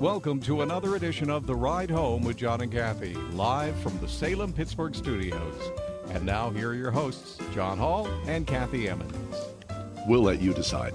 Welcome 0.00 0.40
to 0.42 0.62
another 0.62 0.94
edition 0.94 1.28
of 1.28 1.46
The 1.46 1.54
Ride 1.56 1.90
Home 1.90 2.22
with 2.22 2.36
John 2.36 2.60
and 2.60 2.70
Kathy, 2.70 3.14
live 3.32 3.76
from 3.80 3.98
the 3.98 4.06
Salem 4.08 4.52
Pittsburgh 4.52 4.94
studios. 4.94 5.54
And 6.10 6.24
now, 6.24 6.50
here 6.50 6.70
are 6.70 6.74
your 6.74 6.90
hosts, 6.92 7.38
John 7.52 7.78
Hall 7.78 8.06
and 8.26 8.46
Kathy 8.46 8.88
Emmons. 8.88 9.36
We'll 10.06 10.22
let 10.22 10.40
you 10.40 10.54
decide. 10.54 10.94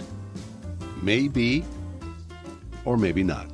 Maybe 1.02 1.66
or 2.86 2.98
maybe 2.98 3.24
not. 3.24 3.48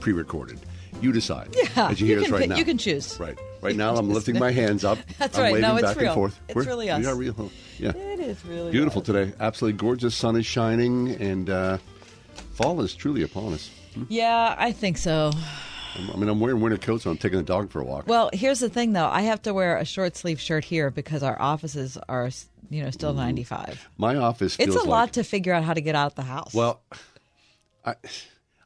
Pre 0.00 0.12
recorded. 0.12 0.60
You 1.00 1.12
decide. 1.12 1.54
Yeah, 1.56 1.88
As 1.90 2.00
you 2.00 2.06
hear 2.06 2.16
you 2.18 2.22
us 2.22 2.26
can 2.26 2.32
right 2.34 2.40
pick- 2.42 2.50
now. 2.50 2.56
you 2.56 2.64
can 2.64 2.78
choose. 2.78 3.18
Right. 3.18 3.38
Right 3.60 3.74
now, 3.76 3.96
I'm 3.96 4.08
lifting 4.10 4.38
my 4.38 4.50
hands 4.52 4.84
up. 4.84 4.98
That's 5.18 5.36
I'm 5.36 5.42
right. 5.44 5.52
waving 5.54 5.68
No, 5.68 5.76
it's 5.76 5.82
back 5.88 5.96
real. 5.96 6.06
and 6.06 6.14
forth. 6.14 6.40
It's 6.48 6.54
We're- 6.54 6.66
really 6.68 6.90
us. 6.90 7.00
We 7.00 7.06
are 7.06 7.14
real. 7.16 7.50
Yeah. 7.78 7.90
It 7.90 8.20
is 8.20 8.44
really 8.44 8.70
Beautiful 8.70 9.00
us. 9.02 9.06
today. 9.06 9.32
Absolutely 9.40 9.78
gorgeous. 9.78 10.14
Sun 10.14 10.36
is 10.36 10.46
shining, 10.46 11.10
and 11.20 11.50
uh, 11.50 11.78
fall 12.54 12.80
is 12.82 12.94
truly 12.94 13.22
upon 13.22 13.52
us. 13.54 13.70
Yeah, 14.08 14.54
I 14.58 14.70
think 14.72 14.96
so. 14.98 15.32
I 15.96 16.16
mean, 16.16 16.28
I'm 16.28 16.38
wearing 16.38 16.60
winter 16.60 16.78
coats, 16.78 17.02
so 17.04 17.10
I'm 17.10 17.16
taking 17.16 17.38
the 17.38 17.44
dog 17.44 17.70
for 17.70 17.80
a 17.80 17.84
walk. 17.84 18.06
Well, 18.06 18.30
here's 18.32 18.60
the 18.60 18.68
thing, 18.68 18.92
though. 18.92 19.08
I 19.08 19.22
have 19.22 19.42
to 19.42 19.52
wear 19.54 19.76
a 19.78 19.84
short 19.84 20.16
sleeve 20.16 20.40
shirt 20.40 20.64
here 20.64 20.90
because 20.90 21.24
our 21.24 21.40
offices 21.40 21.98
are, 22.08 22.30
you 22.70 22.84
know, 22.84 22.90
still 22.90 23.12
95. 23.14 23.88
my 23.96 24.14
office 24.14 24.54
feels 24.54 24.76
It's 24.76 24.84
a 24.84 24.88
lot 24.88 25.14
to 25.14 25.24
figure 25.24 25.52
out 25.52 25.64
how 25.64 25.74
to 25.74 25.80
get 25.80 25.96
out 25.96 26.12
of 26.12 26.14
the 26.14 26.22
house. 26.22 26.54
Well, 26.54 26.80
I, 27.84 27.94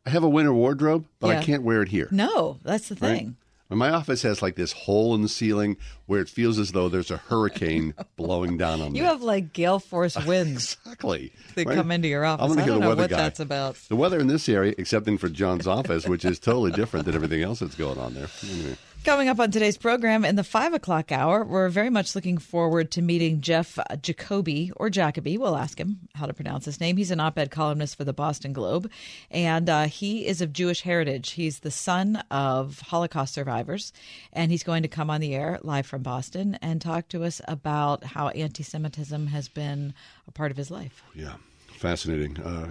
I 0.05 0.11
have 0.11 0.25
a 0.25 0.29
winter 0.29 0.53
wardrobe, 0.53 1.07
but 1.21 1.35
I 1.35 1.43
can't 1.43 1.63
wear 1.63 1.81
it 1.81 1.89
here. 1.89 2.09
no, 2.11 2.59
that's 2.63 2.89
the 2.91 2.97
right? 2.97 3.29
And 3.73 3.79
my 3.79 3.89
office 3.89 4.21
has 4.21 4.43
like 4.43 4.55
this 4.55 4.73
hole 4.73 5.15
in 5.15 5.23
the 5.23 5.31
ceiling 5.31 5.79
where 6.05 6.21
it 6.21 6.29
feels 6.29 6.59
as 6.59 6.73
though 6.73 6.91
there's 6.91 7.11
a 7.11 7.17
hurricane 7.17 7.95
blowing 8.17 8.59
down 8.59 8.83
on 8.83 8.93
me. 8.93 8.99
You 8.99 9.07
have 9.07 9.23
like 9.23 9.55
gale 9.55 9.79
force 9.79 10.15
winds 10.27 10.77
exactly 10.85 11.33
They 11.55 11.65
right? 11.65 11.75
come 11.77 11.91
into 11.91 12.07
your 12.07 12.23
office. 12.23 12.45
I'm 12.45 12.49
gonna 12.51 12.63
I 12.65 12.67
don't 12.67 12.81
the 12.81 12.89
know 12.91 12.95
what 12.95 13.09
guy. 13.09 13.17
that's 13.17 13.41
about. 13.41 13.77
The 13.89 13.97
weather 13.97 14.21
in 14.21 14.27
this 14.27 14.47
area, 14.47 14.75
excepting 14.77 15.17
for 15.17 15.31
John's 15.31 15.67
office, 15.67 16.07
which 16.07 16.23
is 16.27 16.39
totally 16.39 16.71
different 16.73 17.07
than 17.07 17.15
everything 17.15 17.43
else 17.43 17.61
that's 17.61 17.75
going 17.75 17.97
on 17.99 18.13
there. 18.13 18.29
Anyway. 18.45 18.77
Coming 19.05 19.29
up 19.29 19.41
on 19.41 19.51
today's 19.51 19.77
program 19.77 20.25
in 20.25 20.37
the 20.37 20.45
five 20.45 20.75
o'clock 20.75 21.11
hour, 21.11 21.43
we're 21.43 21.69
very 21.69 21.91
much 21.91 22.15
looking 22.15 22.39
forward 22.39 22.93
to 22.93 23.03
meeting 23.03 23.41
Jeff 23.41 23.77
Jacoby 24.01 24.71
or 24.77 24.91
Jacoby. 24.91 25.37
We'll 25.37 25.57
ask 25.57 25.77
him 25.77 26.09
how 26.15 26.27
to 26.27 26.33
pronounce 26.33 26.67
his 26.67 26.79
name. 26.79 26.97
He's 26.97 27.11
an 27.11 27.19
op 27.19 27.37
ed 27.37 27.51
columnist 27.51 27.97
for 27.97 28.05
the 28.05 28.13
Boston 28.13 28.53
Globe, 28.53 28.89
and 29.29 29.69
uh, 29.69 29.87
he 29.87 30.25
is 30.25 30.41
of 30.41 30.53
Jewish 30.53 30.83
heritage. 30.83 31.33
He's 31.33 31.59
the 31.59 31.71
son 31.73 32.23
of 32.31 32.79
Holocaust 32.79 33.35
survivors, 33.35 33.93
and 34.33 34.53
he's 34.53 34.63
going 34.63 34.83
to 34.83 34.89
come 34.89 35.11
on 35.11 35.21
the 35.21 35.35
air 35.35 35.59
live 35.65 35.87
from 35.87 36.05
Boston 36.05 36.57
and 36.63 36.81
talk 36.81 37.09
to 37.09 37.25
us 37.25 37.41
about 37.49 38.05
how 38.05 38.29
anti 38.29 38.63
Semitism 38.63 39.27
has 39.27 39.49
been 39.49 39.95
a 40.29 40.31
part 40.31 40.53
of 40.53 40.57
his 40.57 40.71
life. 40.71 41.03
Yeah, 41.13 41.35
fascinating. 41.77 42.41
Uh, 42.41 42.71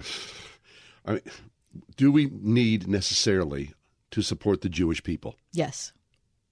I 1.04 1.12
mean, 1.12 1.22
do 1.98 2.10
we 2.10 2.30
need 2.32 2.88
necessarily 2.88 3.74
to 4.12 4.22
support 4.22 4.62
the 4.62 4.70
Jewish 4.70 5.02
people? 5.02 5.36
Yes. 5.52 5.92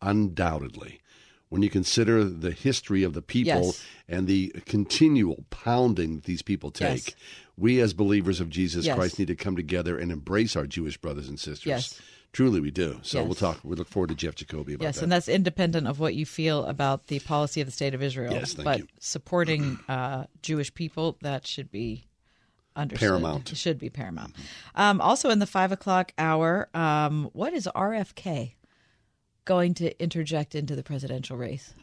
Undoubtedly. 0.03 1.01
When 1.49 1.63
you 1.63 1.71
consider 1.71 2.23
the 2.25 2.53
history 2.53 3.03
of 3.03 3.13
the 3.13 3.23
people 3.23 3.65
Yes. 3.67 3.85
and 4.09 4.29
the 4.29 4.51
continual 4.67 5.45
pounding 5.51 6.15
that 6.17 6.25
these 6.25 6.43
people 6.43 6.71
take, 6.71 7.09
Yes. 7.09 7.15
we 7.57 7.81
as 7.81 7.93
believers 7.93 8.39
of 8.41 8.49
Jesus 8.51 8.85
Yes. 8.87 8.95
Christ 8.97 9.19
need 9.19 9.29
to 9.29 9.35
come 9.37 9.57
together 9.57 9.99
and 9.99 10.13
embrace 10.13 10.55
our 10.55 10.67
Jewish 10.67 10.97
brothers 10.97 11.29
and 11.29 11.41
sisters. 11.41 11.67
Yes. 11.67 12.01
Truly, 12.33 12.61
we 12.61 12.71
do. 12.71 13.01
So 13.03 13.19
Yes. 13.19 13.27
we'll 13.27 13.35
talk. 13.35 13.59
We 13.65 13.75
look 13.75 13.89
forward 13.89 14.11
to 14.11 14.15
Jeff 14.15 14.37
Jacoby 14.37 14.75
about 14.75 14.83
that. 14.85 14.89
Yes, 14.89 14.97
that. 14.97 15.03
and 15.03 15.11
that's 15.13 15.29
independent 15.29 15.89
of 15.89 15.99
what 15.99 16.15
you 16.15 16.25
feel 16.25 16.65
about 16.67 17.09
the 17.09 17.19
policy 17.19 17.61
of 17.61 17.67
the 17.67 17.73
state 17.73 17.93
of 17.95 18.03
Israel. 18.03 18.33
Yes, 18.33 18.53
thank 18.53 18.65
but 18.65 18.79
you. 18.79 18.87
supporting 19.01 19.81
uh, 19.89 20.27
Jewish 20.43 20.73
people 20.73 21.17
that 21.23 21.45
should 21.49 21.73
be 21.73 22.05
understood. 22.77 23.01
Paramount. 23.09 23.49
Should 23.57 23.81
be 23.81 23.91
paramount. 23.91 24.37
Um, 24.77 25.01
also, 25.01 25.31
in 25.31 25.41
the 25.41 25.47
five 25.47 25.73
o'clock 25.73 26.13
hour, 26.17 26.69
um, 26.73 27.29
what 27.33 27.53
is 27.53 27.69
RFK 27.75 28.55
going 29.51 29.75
to 29.75 30.01
interject 30.03 30.55
into 30.55 30.77
the 30.77 30.83
presidential 30.85 31.37
race? 31.37 31.75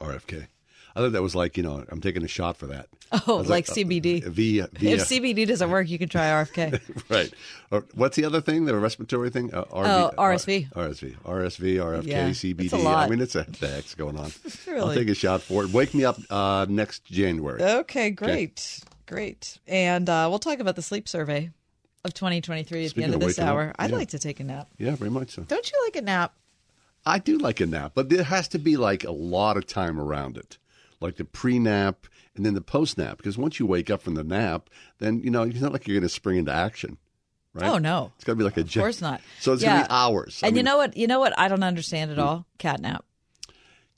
RFK. 0.00 0.46
I 0.94 1.00
thought 1.00 1.12
that 1.12 1.22
was 1.22 1.34
like 1.34 1.56
you 1.56 1.62
know 1.62 1.84
I'm 1.90 2.00
taking 2.00 2.22
a 2.24 2.28
shot 2.28 2.56
for 2.56 2.66
that. 2.66 2.86
Oh, 3.26 3.38
was 3.38 3.48
like 3.50 3.68
uh, 3.68 3.72
CBD. 3.74 4.22
via, 4.24 4.68
via 4.72 4.94
If 4.94 5.00
CBD 5.08 5.44
doesn't 5.44 5.68
work, 5.68 5.88
you 5.88 5.98
can 5.98 6.08
try 6.08 6.26
RFK. 6.30 6.80
right. 7.16 7.32
Or 7.72 7.84
what's 7.94 8.16
the 8.16 8.24
other 8.24 8.40
thing? 8.40 8.66
The 8.66 8.76
respiratory 8.76 9.30
thing? 9.30 9.52
Uh, 9.52 9.64
Oh, 9.72 10.12
RSV. 10.16 10.68
R- 10.76 10.86
RSV. 10.88 11.16
RSV, 11.24 11.76
RFK, 11.78 12.06
Yeah, 12.06 12.28
CBD. 12.30 12.64
it's 12.66 12.72
a 12.72 12.76
lot. 12.76 13.06
I 13.06 13.08
mean, 13.10 13.20
it's 13.20 13.34
a 13.34 13.42
the 13.60 13.66
heck's 13.66 13.96
going 13.96 14.16
on. 14.16 14.30
I'll 14.68 14.94
take 14.94 15.08
a 15.08 15.14
shot 15.14 15.42
for 15.42 15.64
it. 15.64 15.70
Wake 15.72 15.92
me 15.92 16.04
up 16.04 16.18
uh, 16.30 16.66
next 16.68 17.04
January. 17.04 17.60
okay, 17.82 18.10
great, 18.12 18.78
great. 19.06 19.58
And 19.66 20.08
uh, 20.08 20.26
we'll 20.30 20.38
talk 20.38 20.60
about 20.60 20.76
the 20.76 20.82
sleep 20.82 21.08
survey 21.08 21.50
of 22.04 22.14
2023 22.14 22.84
at 22.84 22.90
Speaking 22.90 23.00
the 23.00 23.04
end 23.06 23.14
of 23.14 23.22
of 23.22 23.26
this 23.28 23.38
waking 23.38 23.48
up, 23.48 23.50
hour. 23.54 23.74
I'd 23.76 23.90
like 23.90 24.10
to 24.10 24.20
take 24.20 24.38
a 24.38 24.44
nap. 24.44 24.68
Yeah, 24.78 24.94
very 24.94 25.10
much 25.10 25.30
so. 25.30 25.42
Don't 25.42 25.68
you 25.68 25.76
like 25.86 25.96
a 25.96 26.02
nap? 26.02 26.32
I 27.06 27.18
do 27.18 27.38
like 27.38 27.60
a 27.60 27.66
nap, 27.66 27.92
but 27.94 28.08
there 28.08 28.22
has 28.24 28.48
to 28.48 28.58
be 28.58 28.76
like 28.76 29.04
a 29.04 29.10
lot 29.10 29.56
of 29.56 29.66
time 29.66 29.98
around 29.98 30.36
it, 30.36 30.58
like 31.00 31.16
the 31.16 31.24
pre-nap 31.24 32.06
and 32.36 32.44
then 32.44 32.54
the 32.54 32.60
post-nap. 32.60 33.16
Because 33.16 33.38
once 33.38 33.58
you 33.58 33.66
wake 33.66 33.90
up 33.90 34.02
from 34.02 34.14
the 34.14 34.24
nap, 34.24 34.68
then 34.98 35.20
you 35.20 35.30
know 35.30 35.42
it's 35.42 35.60
not 35.60 35.72
like 35.72 35.86
you're 35.88 35.94
going 35.96 36.02
to 36.08 36.08
spring 36.14 36.36
into 36.38 36.52
action, 36.52 36.98
right? 37.54 37.68
Oh 37.70 37.78
no. 37.78 38.12
It's 38.16 38.24
got 38.24 38.32
to 38.32 38.36
be 38.36 38.44
like 38.44 38.56
a. 38.58 38.60
Of 38.62 38.72
course 38.74 39.00
not. 39.00 39.20
So 39.40 39.52
it's 39.52 39.62
Yeah. 39.62 39.70
going 39.70 39.82
to 39.84 39.88
be 39.88 39.92
hours. 39.94 40.40
I 40.42 40.48
And 40.48 40.56
you 40.56 40.62
know 40.62 40.76
what? 40.76 40.96
You 40.96 41.06
know 41.06 41.20
what? 41.20 41.38
I 41.38 41.48
don't 41.48 41.62
understand 41.62 42.10
at 42.10 42.18
all. 42.18 42.46
Catnap. 42.58 43.00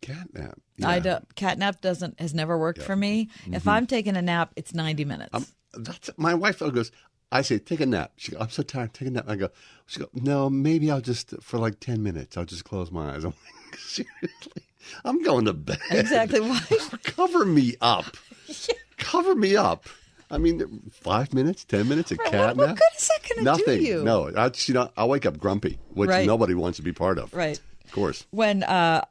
cat 0.00 0.28
nap. 0.32 0.58
I 0.84 0.98
don't. 0.98 1.34
Catnap 1.34 1.80
doesn't 1.80 2.20
has 2.20 2.34
never 2.34 2.58
worked 2.58 2.82
for 2.82 2.96
me. 2.96 3.28
If 3.46 3.68
I'm 3.68 3.86
taking 3.86 4.16
a 4.16 4.22
nap, 4.22 4.52
it's 4.56 4.74
90 4.74 5.04
minutes. 5.04 5.30
Mm-hmm. 5.34 5.76
Um, 5.76 5.84
that's 5.84 6.10
my 6.16 6.34
wife 6.34 6.58
goes. 6.58 6.90
I 7.32 7.42
say 7.42 7.58
take 7.58 7.80
a 7.80 7.86
nap. 7.86 8.12
She 8.16 8.32
goes, 8.32 8.40
I'm 8.42 8.50
so 8.50 8.62
tired. 8.62 8.92
Take 8.94 9.08
a 9.08 9.10
nap. 9.10 9.24
I 9.26 9.36
go. 9.36 9.48
She 9.86 9.98
goes, 10.00 10.10
no, 10.14 10.48
maybe 10.50 10.90
I'll 10.90 11.00
just 11.00 11.34
for 11.42 11.58
like 11.58 11.80
ten 11.80 12.02
minutes. 12.02 12.36
I'll 12.36 12.44
just 12.44 12.64
close 12.64 12.90
my 12.92 13.14
eyes. 13.14 13.24
I'm 13.24 13.30
like, 13.70 13.78
seriously, 13.80 14.62
I'm 15.04 15.22
going 15.22 15.46
to 15.46 15.52
bed. 15.54 15.78
exactly. 15.90 16.40
Why? 16.40 16.60
Cover 17.02 17.44
me 17.44 17.74
up. 17.80 18.16
Cover 18.98 19.34
me 19.34 19.56
up. 19.56 19.86
I 20.30 20.38
mean, 20.38 20.82
five 20.90 21.34
minutes, 21.34 21.64
ten 21.64 21.88
minutes, 21.88 22.10
a 22.12 22.16
Right, 22.16 22.30
cat 22.30 22.40
what- 22.48 22.56
what 22.56 22.66
nap. 22.68 22.76
good 22.76 22.98
is 22.98 23.08
that 23.08 23.20
gonna 23.28 23.40
do 23.56 23.64
Nothing. 23.64 23.82
you? 23.84 24.02
No, 24.04 24.30
I 24.34 24.50
you 24.66 24.74
know, 24.74 24.90
I'll 24.96 25.08
wake 25.08 25.26
up 25.26 25.38
grumpy, 25.38 25.78
which 25.90 26.08
Right. 26.08 26.26
nobody 26.26 26.54
wants 26.54 26.76
to 26.76 26.82
be 26.82 26.92
part 26.92 27.18
of. 27.18 27.34
Right. 27.34 27.58
Of 27.84 27.92
course. 27.92 28.24
When 28.30 28.62
uh, 28.62 29.04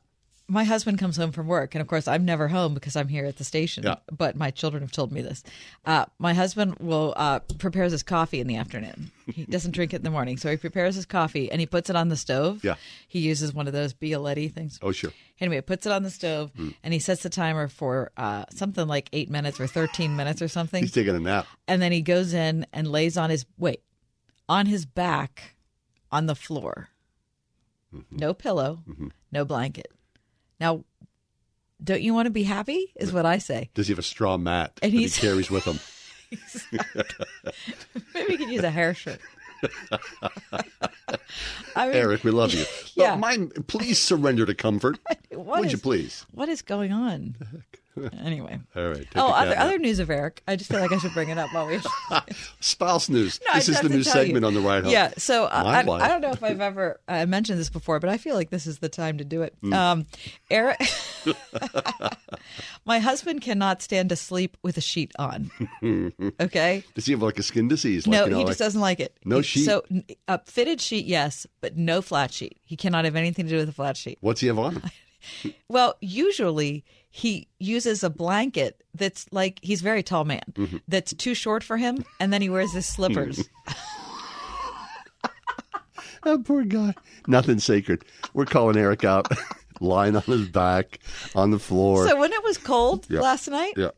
my 0.51 0.65
husband 0.65 0.99
comes 0.99 1.15
home 1.15 1.31
from 1.31 1.47
work, 1.47 1.73
and 1.73 1.81
of 1.81 1.87
course 1.87 2.09
I'm 2.09 2.25
never 2.25 2.49
home 2.49 2.73
because 2.73 2.97
I'm 2.97 3.07
here 3.07 3.25
at 3.25 3.37
the 3.37 3.45
station. 3.45 3.83
Yeah. 3.83 3.95
But 4.11 4.35
my 4.35 4.51
children 4.51 4.83
have 4.83 4.91
told 4.91 5.13
me 5.13 5.21
this. 5.21 5.43
Uh, 5.85 6.05
my 6.19 6.33
husband 6.33 6.75
will 6.79 7.13
uh, 7.15 7.39
prepares 7.57 7.93
his 7.93 8.03
coffee 8.03 8.41
in 8.41 8.47
the 8.47 8.57
afternoon. 8.57 9.11
He 9.27 9.45
doesn't 9.45 9.71
drink 9.71 9.93
it 9.93 9.97
in 9.97 10.03
the 10.03 10.09
morning, 10.09 10.35
so 10.35 10.51
he 10.51 10.57
prepares 10.57 10.95
his 10.95 11.05
coffee 11.05 11.49
and 11.49 11.61
he 11.61 11.65
puts 11.65 11.89
it 11.89 11.95
on 11.95 12.09
the 12.09 12.17
stove. 12.17 12.65
Yeah. 12.65 12.75
He 13.07 13.19
uses 13.19 13.53
one 13.53 13.65
of 13.65 13.71
those 13.71 13.93
Bialetti 13.93 14.53
things. 14.53 14.77
Oh, 14.81 14.91
sure. 14.91 15.11
Anyway, 15.39 15.61
puts 15.61 15.85
it 15.85 15.93
on 15.93 16.03
the 16.03 16.09
stove 16.09 16.51
and 16.83 16.93
he 16.93 16.99
sets 16.99 17.23
the 17.23 17.29
timer 17.29 17.69
for 17.69 18.11
uh, 18.17 18.43
something 18.53 18.87
like 18.87 19.07
eight 19.13 19.29
minutes 19.29 19.57
or 19.57 19.67
13 19.67 20.17
minutes 20.17 20.41
or 20.41 20.49
something. 20.49 20.83
He's 20.83 20.91
taking 20.91 21.15
a 21.15 21.19
nap. 21.19 21.47
And 21.65 21.81
then 21.81 21.93
he 21.93 22.01
goes 22.01 22.33
in 22.33 22.65
and 22.73 22.91
lays 22.91 23.15
on 23.17 23.29
his, 23.29 23.45
wait, 23.57 23.81
on 24.49 24.65
his 24.65 24.85
back 24.85 25.55
on 26.11 26.25
the 26.25 26.35
floor. 26.35 26.89
Mm-hmm. 27.95 28.17
No 28.17 28.33
pillow, 28.33 28.83
no 29.31 29.45
blanket. 29.45 29.91
Now, 30.61 30.83
don't 31.83 32.03
you 32.03 32.13
want 32.13 32.27
to 32.27 32.29
be 32.29 32.43
happy? 32.43 32.93
Is 32.95 33.11
what 33.11 33.25
I 33.25 33.39
say. 33.39 33.71
Does 33.73 33.87
he 33.87 33.91
have 33.93 33.99
a 33.99 34.03
straw 34.03 34.37
mat 34.37 34.79
And 34.83 34.93
that 34.93 34.97
he 34.97 35.09
carries 35.09 35.49
with 35.49 35.65
him? 35.65 35.79
Maybe 38.13 38.33
he 38.33 38.37
could 38.37 38.51
use 38.51 38.63
a 38.63 38.69
hair 38.69 38.93
shirt. 38.93 39.19
I 41.75 41.87
mean, 41.87 41.95
Eric, 41.95 42.23
we 42.23 42.31
love 42.31 42.53
you. 42.53 42.65
Yeah. 42.93 43.11
But 43.11 43.19
mind, 43.19 43.67
please 43.67 43.99
surrender 43.99 44.45
to 44.45 44.53
comfort. 44.53 44.99
what 45.29 45.59
Would 45.59 45.67
is- 45.67 45.71
you 45.71 45.77
please? 45.77 46.25
What 46.31 46.49
is 46.49 46.61
going 46.61 46.91
on? 46.91 47.35
Anyway. 48.23 48.59
All 48.75 48.87
right. 48.87 49.07
Oh, 49.15 49.31
other, 49.31 49.57
other 49.57 49.77
news 49.77 49.99
of 49.99 50.09
Eric. 50.09 50.41
I 50.47 50.55
just 50.55 50.69
feel 50.69 50.79
like 50.79 50.91
I 50.93 50.97
should 50.97 51.13
bring 51.13 51.29
it 51.29 51.37
up 51.37 51.53
while 51.53 51.67
we. 51.67 51.79
spouse 52.61 53.09
news. 53.09 53.39
No, 53.45 53.55
this 53.55 53.67
is 53.69 53.79
the 53.81 53.89
new 53.89 54.03
segment 54.03 54.43
you. 54.43 54.47
on 54.47 54.53
the 54.53 54.61
ride 54.61 54.83
home. 54.83 54.93
Yeah, 54.93 55.11
so 55.17 55.45
uh, 55.45 55.63
I. 55.65 55.79
I 55.79 56.07
don't 56.07 56.21
know 56.21 56.31
if 56.31 56.41
I've 56.41 56.61
ever 56.61 56.99
uh, 57.07 57.25
mentioned 57.25 57.59
this 57.59 57.69
before, 57.69 57.99
but 57.99 58.09
I 58.09 58.17
feel 58.17 58.35
like 58.35 58.49
this 58.49 58.65
is 58.65 58.79
the 58.79 58.89
time 58.89 59.17
to 59.17 59.25
do 59.25 59.41
it. 59.41 59.55
Hmm. 59.61 59.73
Um, 59.73 60.05
Eric, 60.49 60.81
My 62.85 62.99
husband 62.99 63.41
cannot 63.41 63.81
stand 63.81 64.09
to 64.09 64.15
sleep 64.15 64.57
with 64.63 64.75
a 64.77 64.81
sheet 64.81 65.11
on. 65.19 65.51
Okay. 66.39 66.83
Does 66.95 67.05
he 67.05 67.11
have 67.13 67.21
like 67.21 67.37
a 67.39 67.43
skin 67.43 67.67
disease? 67.67 68.07
Like, 68.07 68.11
No, 68.13 68.25
you 68.25 68.31
know, 68.31 68.37
he 68.37 68.43
like- 68.43 68.49
just 68.51 68.59
doesn't 68.59 68.81
like 68.81 68.99
it. 68.99 69.15
No 69.25 69.41
sheet? 69.41 69.65
So 69.65 69.83
a 70.27 70.39
fitted 70.45 70.81
sheet, 70.81 71.05
yes, 71.05 71.45
but 71.61 71.77
no 71.77 72.01
flat 72.01 72.31
sheet. 72.33 72.57
He 72.63 72.75
cannot 72.75 73.05
have 73.05 73.15
anything 73.15 73.45
to 73.45 73.49
do 73.51 73.57
with 73.57 73.69
a 73.69 73.73
flat 73.73 73.97
sheet. 73.97 74.17
What's 74.21 74.41
he 74.41 74.47
have 74.47 74.59
on? 74.59 74.81
Well, 75.69 75.97
usually 76.01 76.83
he 77.11 77.47
uses 77.59 78.03
a 78.03 78.09
blanket 78.09 78.83
that's 78.95 79.27
like 79.31 79.59
he's 79.61 79.81
a 79.81 79.83
very 79.83 80.01
tall 80.01 80.25
man 80.25 80.41
Mm-hmm. 80.53 80.77
that's 80.87 81.13
too 81.13 81.35
short 81.35 81.63
for 81.63 81.77
him, 81.77 82.03
and 82.19 82.33
then 82.33 82.41
he 82.41 82.49
wears 82.49 82.73
his 82.73 82.87
slippers. 82.87 83.47
Oh, 86.23 86.37
poor 86.37 86.63
guy. 86.63 86.93
Nothing 87.27 87.57
sacred. 87.57 88.05
We're 88.35 88.45
calling 88.45 88.77
Eric 88.77 89.03
out, 89.03 89.27
lying 89.81 90.15
on 90.15 90.21
his 90.23 90.47
back 90.47 90.99
on 91.35 91.51
the 91.51 91.59
floor. 91.59 92.07
so 92.07 92.17
when 92.19 92.31
it 92.31 92.43
was 92.43 92.57
cold 92.57 93.05
Yeah. 93.09 93.19
last 93.21 93.47
night, 93.49 93.73
yeah. 93.75 93.89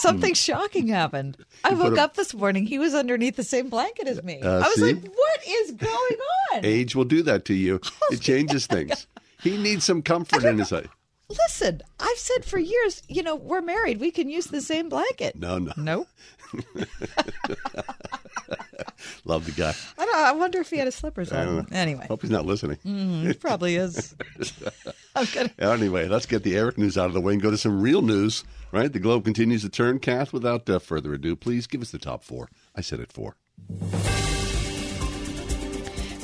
something 0.00 0.34
shocking 0.34 0.88
happened. 0.88 1.36
I 1.64 1.74
woke 1.74 1.96
a- 1.96 2.02
up 2.02 2.14
this 2.14 2.34
morning. 2.34 2.66
He 2.66 2.78
was 2.78 2.94
underneath 2.94 3.36
the 3.36 3.44
same 3.44 3.68
blanket 3.68 4.06
as 4.08 4.22
me. 4.22 4.40
Uh, 4.42 4.56
I 4.58 4.68
was 4.68 4.74
see? 4.74 4.92
like, 4.94 5.04
"What 5.04 5.40
is 5.46 5.70
going 5.72 6.18
on?" 6.52 6.64
Age 6.64 6.94
will 6.96 7.04
do 7.04 7.22
that 7.22 7.44
to 7.46 7.54
you. 7.54 7.80
It 8.10 8.20
changes 8.20 8.66
things. 8.66 9.06
He 9.42 9.56
needs 9.56 9.84
some 9.84 10.02
comfort 10.02 10.44
in 10.44 10.58
his 10.58 10.72
life. 10.72 10.88
Listen, 11.30 11.82
I've 12.00 12.16
said 12.18 12.44
for 12.44 12.58
years, 12.58 13.02
you 13.06 13.22
know, 13.22 13.36
we're 13.36 13.60
married. 13.60 14.00
We 14.00 14.10
can 14.10 14.30
use 14.30 14.46
the 14.46 14.62
same 14.62 14.88
blanket. 14.88 15.36
No, 15.36 15.58
no. 15.58 15.72
Nope. 15.76 16.08
Love 19.24 19.44
the 19.46 19.52
guy. 19.52 19.74
I 19.98 20.04
don't. 20.06 20.16
I 20.16 20.32
wonder 20.32 20.60
if 20.60 20.70
he 20.70 20.76
had 20.78 20.86
his 20.86 20.94
slippers 20.94 21.30
on. 21.32 21.66
Anyway, 21.72 22.06
Hope 22.08 22.22
he's 22.22 22.30
not 22.30 22.46
listening. 22.46 22.78
he 22.84 23.32
probably 23.34 23.76
is. 23.76 24.14
Gonna. 25.34 25.50
Anyway, 25.58 26.06
let's 26.08 26.26
get 26.26 26.42
the 26.44 26.56
Eric 26.56 26.78
news 26.78 26.96
out 26.96 27.06
of 27.06 27.12
the 27.12 27.20
way 27.20 27.32
and 27.32 27.42
go 27.42 27.50
to 27.50 27.58
some 27.58 27.80
real 27.82 28.02
news. 28.02 28.44
Right? 28.70 28.92
The 28.92 29.00
globe 29.00 29.24
continues 29.24 29.62
to 29.62 29.68
turn. 29.68 29.98
Kath, 29.98 30.32
without 30.32 30.68
uh, 30.70 30.78
further 30.78 31.14
ado, 31.14 31.34
please 31.36 31.66
give 31.66 31.80
us 31.82 31.90
the 31.90 31.98
top 31.98 32.22
four. 32.22 32.48
I 32.76 32.80
said 32.82 33.00
it 33.00 33.10
four. 33.12 33.36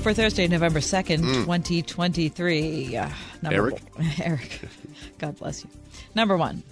For 0.02 0.12
Thursday, 0.12 0.46
November 0.48 0.80
2nd, 0.80 1.22
2023. 1.44 2.94
Uh, 2.96 3.08
number 3.40 3.56
Eric? 3.56 3.80
one- 3.96 4.06
Eric. 4.22 4.60
God 5.18 5.36
bless 5.38 5.64
you. 5.64 5.70
Number 6.14 6.36
one. 6.36 6.62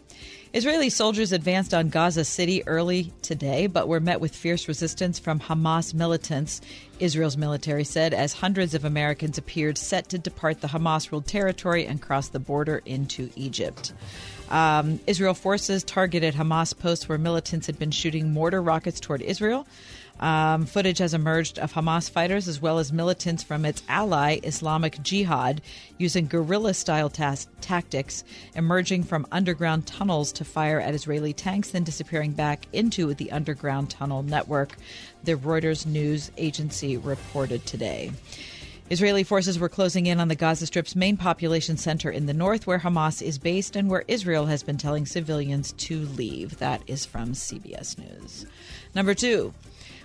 Israeli 0.54 0.90
soldiers 0.90 1.32
advanced 1.32 1.72
on 1.72 1.88
Gaza 1.88 2.26
City 2.26 2.62
early 2.66 3.10
today, 3.22 3.66
but 3.68 3.88
were 3.88 4.00
met 4.00 4.20
with 4.20 4.36
fierce 4.36 4.68
resistance 4.68 5.18
from 5.18 5.40
Hamas 5.40 5.94
militants, 5.94 6.60
Israel's 7.00 7.38
military 7.38 7.84
said, 7.84 8.12
as 8.12 8.34
hundreds 8.34 8.74
of 8.74 8.84
Americans 8.84 9.38
appeared 9.38 9.78
set 9.78 10.10
to 10.10 10.18
depart 10.18 10.60
the 10.60 10.68
Hamas 10.68 11.10
ruled 11.10 11.26
territory 11.26 11.86
and 11.86 12.02
cross 12.02 12.28
the 12.28 12.38
border 12.38 12.82
into 12.84 13.30
Egypt. 13.34 13.94
Um, 14.50 15.00
Israel 15.06 15.32
forces 15.32 15.82
targeted 15.84 16.34
Hamas 16.34 16.78
posts 16.78 17.08
where 17.08 17.16
militants 17.16 17.66
had 17.66 17.78
been 17.78 17.90
shooting 17.90 18.34
mortar 18.34 18.60
rockets 18.60 19.00
toward 19.00 19.22
Israel. 19.22 19.66
Um, 20.22 20.66
footage 20.66 20.98
has 20.98 21.14
emerged 21.14 21.58
of 21.58 21.72
Hamas 21.72 22.08
fighters 22.08 22.46
as 22.46 22.62
well 22.62 22.78
as 22.78 22.92
militants 22.92 23.42
from 23.42 23.64
its 23.64 23.82
ally, 23.88 24.38
Islamic 24.44 25.02
Jihad, 25.02 25.60
using 25.98 26.28
guerrilla 26.28 26.74
style 26.74 27.10
tactics, 27.10 28.22
emerging 28.54 29.02
from 29.02 29.26
underground 29.32 29.88
tunnels 29.88 30.30
to 30.34 30.44
fire 30.44 30.78
at 30.78 30.94
Israeli 30.94 31.32
tanks, 31.32 31.72
then 31.72 31.82
disappearing 31.82 32.34
back 32.34 32.68
into 32.72 33.14
the 33.14 33.32
underground 33.32 33.90
tunnel 33.90 34.22
network, 34.22 34.76
the 35.24 35.34
Reuters 35.34 35.86
news 35.86 36.30
agency 36.36 36.96
reported 36.96 37.66
today. 37.66 38.12
Israeli 38.90 39.24
forces 39.24 39.58
were 39.58 39.68
closing 39.68 40.06
in 40.06 40.20
on 40.20 40.28
the 40.28 40.36
Gaza 40.36 40.66
Strip's 40.66 40.94
main 40.94 41.16
population 41.16 41.76
center 41.76 42.12
in 42.12 42.26
the 42.26 42.34
north, 42.34 42.64
where 42.64 42.78
Hamas 42.78 43.22
is 43.22 43.38
based 43.38 43.74
and 43.74 43.90
where 43.90 44.04
Israel 44.06 44.46
has 44.46 44.62
been 44.62 44.76
telling 44.76 45.04
civilians 45.04 45.72
to 45.78 45.98
leave. 45.98 46.58
That 46.58 46.80
is 46.86 47.04
from 47.04 47.32
CBS 47.32 47.98
News. 47.98 48.46
Number 48.94 49.14
two. 49.14 49.52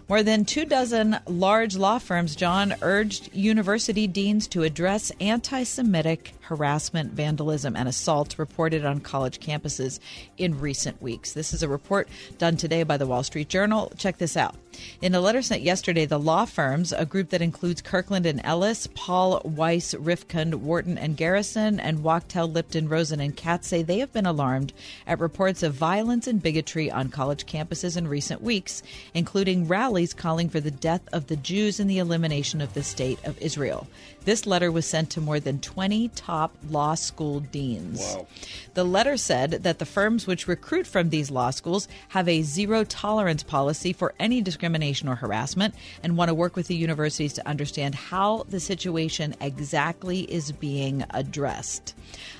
More 0.09 0.23
than 0.23 0.45
two 0.45 0.63
dozen 0.63 1.17
large 1.27 1.75
law 1.75 1.99
firms, 1.99 2.37
John, 2.37 2.75
urged 2.81 3.35
university 3.35 4.07
deans 4.07 4.47
to 4.47 4.63
address 4.63 5.11
anti 5.19 5.63
Semitic 5.63 6.33
harassment, 6.47 7.11
vandalism, 7.11 7.75
and 7.75 7.89
assault 7.89 8.39
reported 8.39 8.85
on 8.85 8.99
college 8.99 9.39
campuses 9.39 9.99
in 10.37 10.59
recent 10.59 11.01
weeks. 11.01 11.33
This 11.33 11.53
is 11.53 11.61
a 11.61 11.67
report 11.67 12.07
done 12.37 12.55
today 12.55 12.83
by 12.83 12.95
the 12.97 13.05
Wall 13.05 13.23
Street 13.23 13.49
Journal. 13.49 13.91
Check 13.97 14.17
this 14.17 14.37
out. 14.37 14.55
In 15.01 15.15
a 15.15 15.19
letter 15.19 15.41
sent 15.41 15.61
yesterday, 15.61 16.05
the 16.05 16.19
law 16.19 16.45
firms, 16.45 16.93
a 16.93 17.05
group 17.05 17.29
that 17.29 17.41
includes 17.41 17.81
Kirkland 17.81 18.25
and 18.25 18.39
Ellis, 18.43 18.87
Paul 18.93 19.41
Weiss, 19.43 19.93
Rifkind, 19.95 20.55
Wharton 20.55 20.97
and 20.97 21.17
Garrison, 21.17 21.79
and 21.79 21.99
Wachtell, 21.99 22.51
Lipton, 22.53 22.87
Rosen, 22.87 23.19
and 23.19 23.35
Katz, 23.35 23.67
say 23.67 23.81
they 23.81 23.99
have 23.99 24.13
been 24.13 24.25
alarmed 24.25 24.73
at 25.05 25.19
reports 25.19 25.63
of 25.63 25.73
violence 25.73 26.27
and 26.27 26.41
bigotry 26.41 26.91
on 26.91 27.09
college 27.09 27.45
campuses 27.45 27.97
in 27.97 28.07
recent 28.07 28.41
weeks, 28.41 28.83
including 29.13 29.67
rallies 29.67 30.13
calling 30.13 30.47
for 30.47 30.59
the 30.59 30.71
death 30.71 31.01
of 31.11 31.27
the 31.27 31.35
Jews 31.35 31.79
and 31.79 31.89
the 31.89 31.97
elimination 31.97 32.61
of 32.61 32.73
the 32.73 32.83
state 32.83 33.19
of 33.25 33.41
Israel. 33.41 33.87
This 34.27 34.45
letter 34.45 34.73
was 34.73 34.85
sent 34.85 35.09
to 35.11 35.21
more 35.21 35.39
than 35.39 35.61
20 35.61 36.09
top 36.09 36.53
law 36.69 36.95
school 36.95 37.39
deans. 37.39 38.17
The 38.73 38.83
letter 38.83 39.15
said 39.15 39.51
that 39.63 39.79
the 39.79 39.85
firms 39.85 40.27
which 40.27 40.49
recruit 40.49 40.85
from 40.85 41.11
these 41.11 41.31
law 41.31 41.49
schools 41.49 41.87
have 42.09 42.27
a 42.27 42.41
zero 42.41 42.83
tolerance 42.83 43.41
policy 43.41 43.93
for 43.93 44.13
any 44.19 44.41
discrimination 44.41 45.07
or 45.07 45.15
harassment 45.15 45.75
and 46.03 46.17
want 46.17 46.27
to 46.27 46.33
work 46.35 46.57
with 46.57 46.67
the 46.67 46.75
universities 46.75 47.31
to 47.35 47.47
understand 47.47 47.95
how 47.95 48.43
the 48.49 48.59
situation 48.59 49.33
exactly 49.39 50.29
is 50.29 50.51
being 50.51 51.05
addressed. 51.11 51.95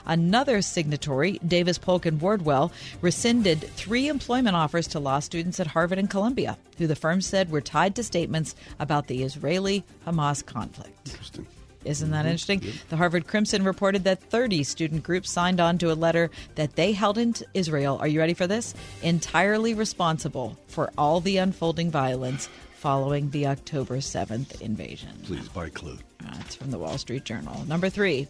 Another 0.05 0.61
signatory, 0.61 1.39
Davis 1.47 1.77
Polk 1.77 2.05
and 2.05 2.19
Wardwell, 2.19 2.69
rescinded 2.99 3.61
three 3.61 4.09
employment 4.09 4.57
offers 4.57 4.87
to 4.87 4.99
law 4.99 5.19
students 5.19 5.61
at 5.61 5.67
Harvard 5.67 5.99
and 5.99 6.09
Columbia, 6.09 6.57
who 6.79 6.85
the 6.85 6.97
firm 6.97 7.21
said 7.21 7.49
were 7.49 7.61
tied 7.61 7.95
to 7.95 8.03
statements 8.03 8.57
about 8.77 9.07
the 9.07 9.23
Israeli 9.23 9.85
Hamas 10.05 10.45
conflict. 10.45 10.91
Interesting. 11.05 11.47
Isn't 11.87 12.11
that 12.11 12.19
mm-hmm. 12.19 12.27
interesting? 12.27 12.61
The 12.89 12.97
Harvard 12.97 13.27
Crimson 13.27 13.63
reported 13.63 14.03
that 14.03 14.21
30 14.21 14.63
student 14.63 15.03
groups 15.03 15.31
signed 15.31 15.59
on 15.59 15.77
to 15.79 15.91
a 15.91 15.95
letter 15.95 16.29
that 16.55 16.75
they 16.75 16.91
held 16.91 17.17
in 17.17 17.33
Israel. 17.53 17.97
Are 17.99 18.07
you 18.07 18.19
ready 18.19 18.33
for 18.33 18.47
this? 18.47 18.73
Entirely 19.01 19.73
responsible 19.73 20.57
for 20.67 20.91
all 20.97 21.19
the 21.19 21.37
unfolding 21.37 21.89
violence 21.89 22.49
following 22.75 23.29
the 23.31 23.47
October 23.47 23.97
7th 23.97 24.61
invasion. 24.61 25.09
Please 25.23 25.47
buy 25.49 25.69
clue. 25.69 25.97
That's 26.33 26.56
from 26.56 26.71
the 26.71 26.77
Wall 26.77 26.97
Street 26.97 27.24
Journal. 27.24 27.65
Number 27.68 27.89
three. 27.89 28.27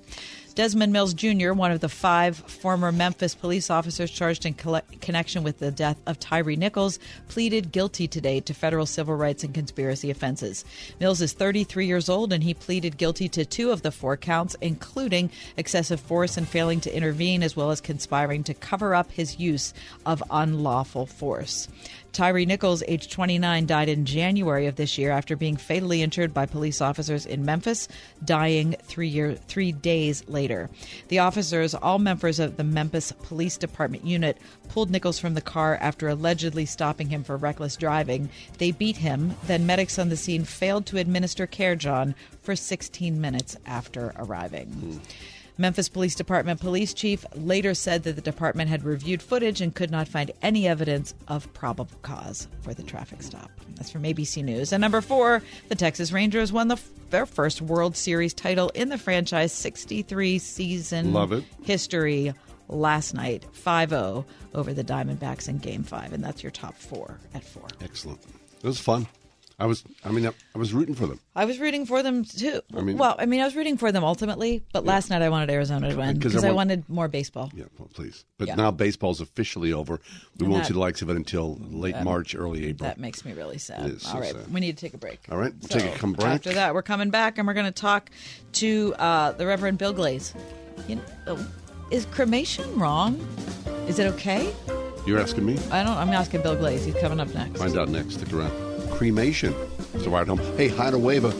Desmond 0.58 0.92
Mills 0.92 1.14
Jr., 1.14 1.54
one 1.54 1.72
of 1.72 1.82
the 1.82 1.88
five 1.88 2.36
former 2.36 2.92
Memphis 2.92 3.36
police 3.36 3.70
officers 3.70 4.10
charged 4.10 4.44
in 4.44 4.56
colle- 4.56 4.82
connection 5.02 5.44
with 5.44 5.60
the 5.60 5.70
death 5.70 5.98
of 6.08 6.20
Tyree 6.20 6.56
Nichols, 6.56 6.98
pleaded 7.28 7.72
guilty 7.72 8.08
today 8.08 8.40
to 8.40 8.56
federal 8.56 8.88
civil 8.88 9.14
rights 9.14 9.44
and 9.44 9.54
conspiracy 9.54 10.10
offenses. 10.10 10.66
Mills 11.00 11.22
is 11.22 11.34
33 11.34 11.86
years 11.86 12.10
old 12.10 12.34
and 12.34 12.44
he 12.44 12.56
pleaded 12.56 12.98
guilty 12.98 13.30
to 13.30 13.46
two 13.46 13.70
of 13.70 13.84
the 13.84 13.92
four 13.92 14.18
counts, 14.18 14.56
including 14.60 15.30
excessive 15.58 16.00
force 16.00 16.38
and 16.38 16.48
failing 16.48 16.82
to 16.82 16.96
intervene, 16.96 17.44
as 17.44 17.56
well 17.56 17.70
as 17.70 17.80
conspiring 17.80 18.44
to 18.46 18.56
cover 18.56 18.96
up 18.96 19.12
his 19.12 19.40
use 19.40 19.76
of 20.08 20.24
unlawful 20.32 21.06
force. 21.06 21.68
Tyree 22.18 22.48
Nichols, 22.48 22.82
age 22.88 23.12
29, 23.12 23.68
died 23.68 23.90
in 23.90 24.04
January 24.04 24.66
of 24.66 24.76
this 24.76 24.98
year 24.98 25.12
after 25.12 25.36
being 25.36 25.56
fatally 25.56 26.02
injured 26.02 26.34
by 26.34 26.48
police 26.48 26.82
officers 26.82 27.28
in 27.28 27.46
Memphis, 27.46 27.88
dying 28.26 28.76
three 28.82 29.08
year 29.08 29.36
three 29.36 29.72
days 29.72 30.28
later. 30.28 30.68
The 31.10 31.20
officers, 31.20 31.76
all 31.76 32.00
members 32.00 32.40
of 32.40 32.58
the 32.58 32.64
Memphis 32.64 33.12
Police 33.12 33.56
Department 33.56 34.04
unit, 34.04 34.40
pulled 34.68 34.90
Nichols 34.90 35.20
from 35.20 35.36
the 35.36 35.42
car 35.42 35.78
after 35.80 36.08
allegedly 36.08 36.66
stopping 36.66 37.10
him 37.10 37.24
for 37.24 37.38
reckless 37.38 37.76
driving. 37.76 38.32
They 38.58 38.72
beat 38.72 38.98
him. 38.98 39.36
Then 39.46 39.68
medics 39.68 40.00
on 40.00 40.10
the 40.10 40.18
scene 40.18 40.44
failed 40.44 40.88
to 40.88 40.98
administer 40.98 41.46
care, 41.46 41.76
John, 41.76 42.16
for 42.42 42.56
16 42.56 43.22
minutes 43.22 43.58
after 43.68 44.16
arriving. 44.18 44.70
Hmm. 44.70 44.98
Memphis 45.58 45.90
Police 45.90 46.16
Department 46.16 46.60
police 46.60 46.94
chief 46.94 47.26
later 47.36 47.74
said 47.74 48.04
that 48.04 48.16
the 48.16 48.22
department 48.22 48.70
had 48.70 48.84
reviewed 48.84 49.22
footage 49.22 49.62
and 49.62 49.74
could 49.74 49.90
not 49.90 50.08
find 50.08 50.32
any 50.42 50.68
evidence 50.68 51.14
of 51.28 51.52
probable 51.54 51.98
cause 52.02 52.48
for 52.62 52.74
the 52.74 52.84
traffic 52.84 53.24
stop. 53.24 53.50
That's 53.76 53.90
from 53.92 54.04
ABC 54.04 54.44
News. 54.44 54.72
And 54.72 54.82
number 54.82 55.02
four, 55.02 55.42
the 55.70 55.76
Texas 55.76 56.12
Rangers 56.12 56.52
won 56.52 56.68
the, 56.68 56.80
their 57.10 57.26
first 57.26 57.62
World 57.62 57.96
Series 57.96 58.34
title 58.34 58.70
in 58.70 58.90
the 58.90 58.98
franchise 58.98 59.52
63 59.52 60.40
season 60.40 61.14
Love 61.14 61.32
it. 61.32 61.44
history 61.64 62.34
last 62.70 63.14
night, 63.14 63.46
5 63.54 63.90
0 63.90 64.26
over 64.54 64.74
the 64.74 64.84
Diamondbacks 64.84 65.48
in 65.48 65.58
game 65.58 65.84
five. 65.84 66.14
And 66.14 66.24
that's 66.24 66.44
your 66.44 66.52
top 66.52 66.76
four 66.76 67.20
at 67.34 67.44
four. 67.44 67.68
Excellent. 67.82 68.20
It 68.64 68.68
was 68.68 68.80
fun. 68.80 69.08
I 69.60 69.66
was. 69.66 69.84
I 70.06 70.12
mean, 70.12 70.28
I, 70.28 70.58
was 70.58 70.72
rooting 70.72 70.94
for 70.94 71.08
them. 71.08 71.20
I 71.36 71.46
was 71.46 71.58
rooting 71.58 71.88
for 71.88 72.04
them 72.04 72.24
too. 72.24 72.62
I 72.76 72.82
mean- 72.82 72.98
well, 73.00 73.16
I 73.18 73.26
mean, 73.26 73.42
I 73.42 73.46
was 73.46 73.56
rooting 73.56 73.76
for 73.76 73.92
them 73.92 74.04
ultimately, 74.04 74.64
but 74.72 74.86
last 74.86 75.10
night 75.10 75.24
I 75.24 75.30
wanted 75.30 75.50
Arizona 75.50 75.90
to 75.90 75.96
win 75.98 76.20
Because 76.20 76.44
I 76.44 76.50
I 76.50 76.52
wanted 76.52 76.88
more 76.88 77.08
baseball. 77.08 77.52
Yeah, 77.56 77.64
well, 77.80 77.90
please. 77.92 78.24
But 78.38 78.50
Yeah. 78.50 78.56
now 78.56 78.70
baseball's 78.70 79.20
officially 79.20 79.74
over. 79.74 80.00
We 80.38 80.44
And 80.46 80.50
won't 80.52 80.64
that- 80.64 80.68
see 80.68 80.74
the 80.74 80.80
likes 80.80 81.02
of 81.02 81.10
it 81.10 81.16
until 81.16 81.58
late 81.72 82.00
March, 82.04 82.36
early 82.36 82.68
April. 82.68 82.88
That 82.88 83.00
makes 83.00 83.26
me 83.26 83.34
really 83.34 83.58
sad. 83.58 83.88
It 83.88 83.96
is 83.96 84.04
so 84.04 84.10
All 84.14 84.20
right, 84.20 84.32
sad. 84.36 84.54
we 84.54 84.60
need 84.60 84.78
to 84.78 84.82
take 84.86 84.94
a 84.94 85.00
break. 85.00 85.22
All 85.32 85.38
right, 85.40 85.52
we'll 85.60 85.70
take 85.70 85.92
a 85.92 85.98
come 85.98 86.14
back. 86.14 86.26
After 86.36 86.54
that, 86.54 86.76
we're 86.76 86.84
coming 86.84 87.10
back 87.10 87.40
and 87.40 87.48
we're 87.48 87.56
going 87.56 87.66
to 87.66 87.72
talk 87.72 88.12
to 88.54 88.94
uh, 89.00 89.32
the 89.32 89.48
Reverend 89.48 89.80
Bill 89.80 89.94
Glaze. 89.94 90.36
You 90.88 91.00
know, 91.26 91.40
is 91.90 92.06
cremation 92.12 92.78
wrong? 92.78 93.20
Is 93.88 93.98
it 93.98 94.06
okay? 94.14 94.54
You're 95.08 95.20
asking 95.20 95.46
me? 95.48 95.58
I 95.72 95.82
don't. 95.82 95.98
I'm 95.98 96.10
asking 96.10 96.44
Bill 96.44 96.56
Glaze. 96.56 96.86
He's 96.86 96.94
coming 96.96 97.20
up 97.20 97.34
next. 97.34 97.58
Find 97.58 97.76
out 97.76 97.90
next. 97.90 98.16
Stick 98.16 98.32
around. 98.34 98.52
Cremation. 98.88 99.54
So 100.00 100.10
ride 100.10 100.28
home. 100.28 100.40
Hey, 100.58 100.68
hi 100.68 100.92
to 100.92 100.98
Wava. 100.98 101.34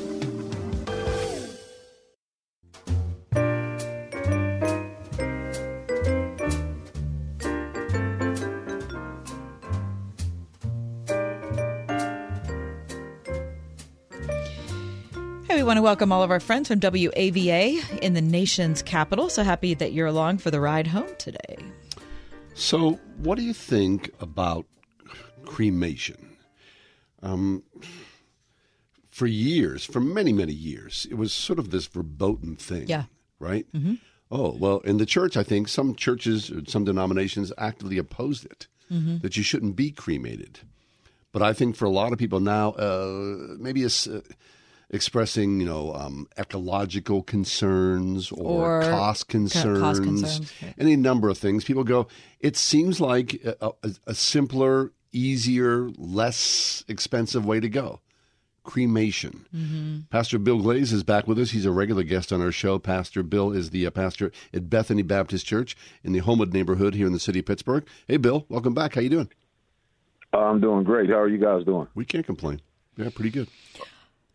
Hey, 15.48 15.56
we 15.56 15.64
want 15.64 15.78
to 15.78 15.82
welcome 15.82 16.12
all 16.12 16.24
of 16.24 16.30
our 16.30 16.40
friends 16.40 16.68
from 16.68 16.80
WAVA 16.80 18.02
in 18.02 18.14
the 18.14 18.22
nation's 18.22 18.82
capital. 18.82 19.30
So 19.30 19.44
happy 19.44 19.74
that 19.76 19.94
you're 19.94 20.08
along 20.08 20.40
for 20.40 20.52
the 20.52 20.60
ride 20.60 20.88
home 20.88 21.10
today. 21.18 21.58
So, 22.54 23.00
what 23.18 23.38
do 23.38 23.44
you 23.44 23.54
think 23.54 24.12
about 24.20 24.66
cremation? 25.46 26.27
Um, 27.22 27.64
for 29.10 29.26
years, 29.28 29.84
for 29.84 30.00
many, 30.00 30.32
many 30.32 30.54
years, 30.54 31.08
it 31.10 31.16
was 31.16 31.34
sort 31.34 31.60
of 31.60 31.72
this 31.72 31.88
verboten 31.88 32.56
thing. 32.56 32.88
Yeah. 32.88 33.04
Right? 33.40 33.66
Mm-hmm. 33.74 33.96
Oh, 34.30 34.56
well, 34.60 34.80
in 34.80 34.98
the 34.98 35.06
church, 35.06 35.38
I 35.38 35.44
think 35.44 35.68
some 35.68 35.96
churches, 35.96 36.52
some 36.68 36.84
denominations 36.84 37.54
actively 37.58 37.98
opposed 37.98 38.46
it, 38.46 38.68
that 39.22 39.38
you 39.38 39.44
shouldn't 39.44 39.76
be 39.76 39.92
cremated. 39.92 40.60
But 41.32 41.42
I 41.42 41.54
think 41.54 41.76
for 41.76 41.86
a 41.86 41.90
lot 41.90 42.12
of 42.14 42.20
people 42.20 42.40
now, 42.40 42.72
uh, 42.72 43.56
maybe 43.60 43.84
it's. 43.84 44.08
Uh, 44.08 44.22
expressing, 44.90 45.60
you 45.60 45.66
know, 45.66 45.94
um, 45.94 46.30
ecological 46.38 47.22
concerns 47.22 48.32
or, 48.32 48.80
Or 48.80 48.82
cost 48.84 49.28
co- 49.28 49.32
concerns, 49.34 49.80
cost 49.82 50.02
concerns, 50.02 50.54
any 50.78 50.96
number 50.96 51.28
of 51.28 51.38
things. 51.38 51.66
People 51.66 51.84
go, 51.84 52.08
it 52.40 52.56
seems 52.56 53.02
like 53.02 53.34
a, 53.44 53.74
a, 53.84 53.92
a 54.08 54.16
simpler, 54.16 54.94
easier, 55.18 55.90
less 55.98 56.84
expensive 56.88 57.46
way 57.46 57.60
to 57.60 57.70
go. 57.70 58.00
Cremation. 58.64 59.46
Mm-hmm. 59.56 59.98
Pastor 60.10 60.38
Bill 60.38 60.60
Glaze 60.62 60.92
is 60.92 61.04
back 61.04 61.26
with 61.26 61.40
us. 61.40 61.52
He's 61.52 61.66
a 61.66 61.72
regular 61.72 62.04
guest 62.04 62.34
on 62.34 62.42
our 62.42 62.52
show. 62.52 62.78
Pastor 62.80 63.24
Bill 63.24 63.54
is 63.54 63.70
the 63.70 63.86
uh, 63.88 63.92
pastor 63.92 64.32
at 64.54 64.70
Bethany 64.70 65.04
Baptist 65.04 65.46
Church 65.46 65.78
in 66.04 66.12
the 66.12 66.20
Homewood 66.20 66.54
neighborhood 66.54 66.94
here 66.94 67.08
in 67.08 67.14
the 67.14 67.20
city 67.20 67.40
of 67.40 67.46
Pittsburgh. 67.46 67.88
Hey, 68.08 68.18
Bill, 68.18 68.46
welcome 68.50 68.74
back. 68.74 68.96
How 68.96 69.02
you 69.02 69.10
doing? 69.10 69.30
I'm 70.34 70.60
doing 70.60 70.84
great. 70.84 71.10
How 71.10 71.20
are 71.20 71.30
you 71.30 71.38
guys 71.38 71.64
doing? 71.64 71.88
We 71.96 72.04
can't 72.04 72.26
complain. 72.26 72.62
Yeah, 72.98 73.10
pretty 73.16 73.30
good. 73.30 73.48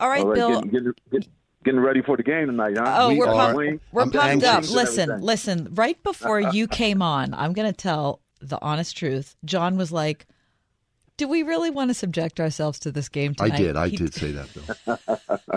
All 0.00 0.08
right, 0.08 0.22
All 0.22 0.28
right, 0.28 0.34
Bill. 0.34 0.48
getting, 0.62 0.70
getting, 0.70 0.92
getting, 1.12 1.28
getting 1.64 1.80
ready 1.80 2.00
for 2.00 2.16
the 2.16 2.22
game 2.22 2.46
tonight, 2.46 2.76
huh? 2.78 2.84
Oh, 3.02 3.08
We 3.10 3.16
we 3.16 3.20
are 3.26 3.34
are- 3.34 3.52
pumped. 3.54 3.82
We're 3.92 4.06
pumped 4.10 4.44
up. 4.44 4.70
Listen, 4.70 5.20
listen. 5.20 5.68
Right 5.74 6.02
before 6.02 6.40
you 6.40 6.66
came 6.68 7.02
on, 7.02 7.34
I'm 7.34 7.52
going 7.52 7.70
to 7.70 7.76
tell 7.76 8.20
the 8.40 8.58
honest 8.62 8.96
truth. 8.96 9.36
John 9.44 9.76
was 9.76 9.92
like, 9.92 10.26
"Do 11.16 11.28
we 11.28 11.42
really 11.42 11.70
want 11.70 11.90
to 11.90 11.94
subject 11.94 12.40
ourselves 12.40 12.78
to 12.80 12.92
this 12.92 13.08
game 13.08 13.34
tonight? 13.34 13.54
I 13.54 13.56
did. 13.56 13.76
I 13.76 13.88
He- 13.88 13.96
did 13.96 14.14
say 14.14 14.32
that, 14.32 14.48
Bill. 14.54 14.98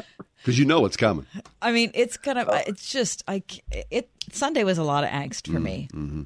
Because 0.46 0.60
you 0.60 0.66
know 0.66 0.80
what's 0.80 0.96
coming. 0.96 1.26
I 1.60 1.72
mean, 1.72 1.90
it's 1.96 2.18
kind 2.18 2.38
of. 2.38 2.48
Uh, 2.48 2.62
it's 2.68 2.92
just. 2.92 3.24
I. 3.28 3.42
It. 3.90 4.12
Sunday 4.32 4.64
was 4.64 4.78
a 4.78 4.84
lot 4.84 5.04
of 5.04 5.10
angst 5.10 5.48
for 5.48 5.58
mm, 5.58 5.64
me. 5.64 5.88
Mm-hmm. 5.92 6.22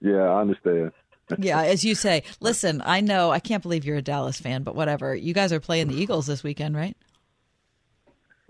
Yeah, 0.00 0.30
I 0.30 0.40
understand. 0.40 0.92
Yeah, 1.38 1.60
as 1.60 1.84
you 1.84 1.94
say. 1.94 2.22
Listen, 2.40 2.80
I 2.86 3.02
know. 3.02 3.30
I 3.30 3.38
can't 3.38 3.62
believe 3.62 3.84
you're 3.84 3.98
a 3.98 4.02
Dallas 4.02 4.40
fan, 4.40 4.62
but 4.62 4.74
whatever. 4.74 5.14
You 5.14 5.34
guys 5.34 5.52
are 5.52 5.60
playing 5.60 5.88
the 5.88 5.92
mm-hmm. 5.92 6.04
Eagles 6.04 6.26
this 6.26 6.42
weekend, 6.42 6.74
right? 6.74 6.96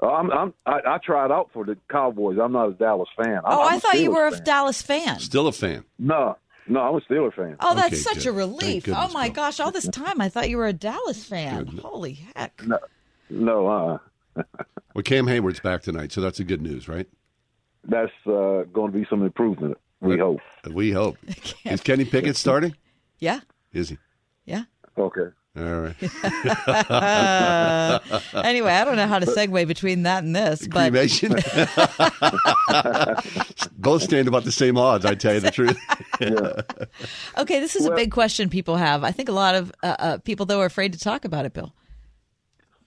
Uh, 0.01 0.13
I'm, 0.13 0.31
I'm, 0.31 0.55
I, 0.65 0.79
I 0.87 0.99
tried 0.99 1.33
out 1.33 1.51
for 1.53 1.65
the 1.65 1.77
Cowboys. 1.91 2.39
I'm 2.41 2.53
not 2.53 2.69
a 2.69 2.73
Dallas 2.75 3.09
fan. 3.17 3.39
I'm, 3.39 3.43
Oh, 3.47 3.63
I'm 3.63 3.73
I 3.73 3.77
a 3.79 3.81
thought 3.81 3.99
you 3.99 4.13
were 4.13 4.29
a 4.29 4.31
fan. 4.31 4.45
Dallas 4.45 4.81
fan. 4.81 5.19
Still 5.19 5.49
a 5.49 5.53
fan. 5.53 5.83
No, 5.99 6.37
no, 6.69 6.81
I'm 6.81 6.95
a 6.97 7.01
Steeler 7.01 7.33
fan. 7.35 7.57
Oh, 7.61 7.75
that's 7.75 7.89
Okay, 7.89 7.97
such 7.97 8.15
good. 8.25 8.27
a 8.27 8.33
relief. 8.33 8.85
Thank 8.85 8.97
Oh 8.99 9.13
my 9.13 9.29
Bill. 9.29 9.35
gosh! 9.35 9.61
All 9.61 9.71
this 9.71 9.89
time, 9.89 10.21
I 10.21 10.29
thought 10.29 10.49
you 10.51 10.57
were 10.57 10.67
a 10.67 10.73
Dallas 10.73 11.25
fan. 11.25 11.65
Good. 11.65 11.79
Holy 11.81 12.19
heck! 12.37 12.63
No, 13.31 13.67
uh, 13.67 13.99
Well, 14.95 15.03
Cam 15.03 15.27
Heyward's 15.27 15.61
back 15.61 15.83
tonight, 15.83 16.13
so 16.13 16.21
that's 16.21 16.41
a 16.41 16.45
good 16.45 16.63
news, 16.63 16.89
right? 16.89 17.07
that's 17.85 18.13
uh, 18.27 18.65
going 18.73 18.93
to 18.93 18.99
be 18.99 19.07
some 19.09 19.23
improvement. 19.25 19.79
We 20.01 20.13
Right. 20.15 20.21
hope. 20.21 20.41
We 20.73 20.91
hope. 20.93 21.17
Is 21.65 21.81
Kenny 21.81 22.05
Pickett 22.05 22.37
starting? 22.37 22.75
Yeah, 23.19 23.41
Is 23.73 23.89
he? 23.91 23.99
yeah. 24.45 24.65
Okay. 24.99 25.29
All 25.59 25.81
right. 25.81 25.95
Anyway, 28.35 28.73
I 28.73 28.85
don't 28.85 28.97
know 28.97 29.07
how 29.07 29.19
to 29.19 29.27
segue 29.27 29.67
between 29.67 30.05
that 30.05 30.23
and 30.23 30.35
this, 30.35 30.67
but 30.67 30.91
Cremation. 30.91 31.33
Both 33.79 34.03
stand 34.03 34.29
about 34.29 34.45
the 34.45 34.53
same 34.53 34.79
odds. 34.79 35.05
I 35.05 35.15
tell 35.15 35.35
you 35.35 35.41
the 35.41 35.51
truth. 35.51 35.79
okay, 37.39 37.61
this 37.61 37.77
is 37.77 37.87
a 37.87 37.95
big 37.95 38.13
question 38.13 38.49
people 38.49 38.77
have. 38.77 39.05
I 39.05 39.11
think 39.11 39.29
a 39.29 39.33
lot 39.33 39.55
of 39.55 39.73
uh, 39.83 39.97
uh, 39.99 40.19
people 40.19 40.47
though 40.47 40.61
are 40.61 40.67
afraid 40.67 40.93
to 40.95 40.99
talk 40.99 41.25
about 41.25 41.45
it. 41.45 41.53
Bill. 41.53 41.73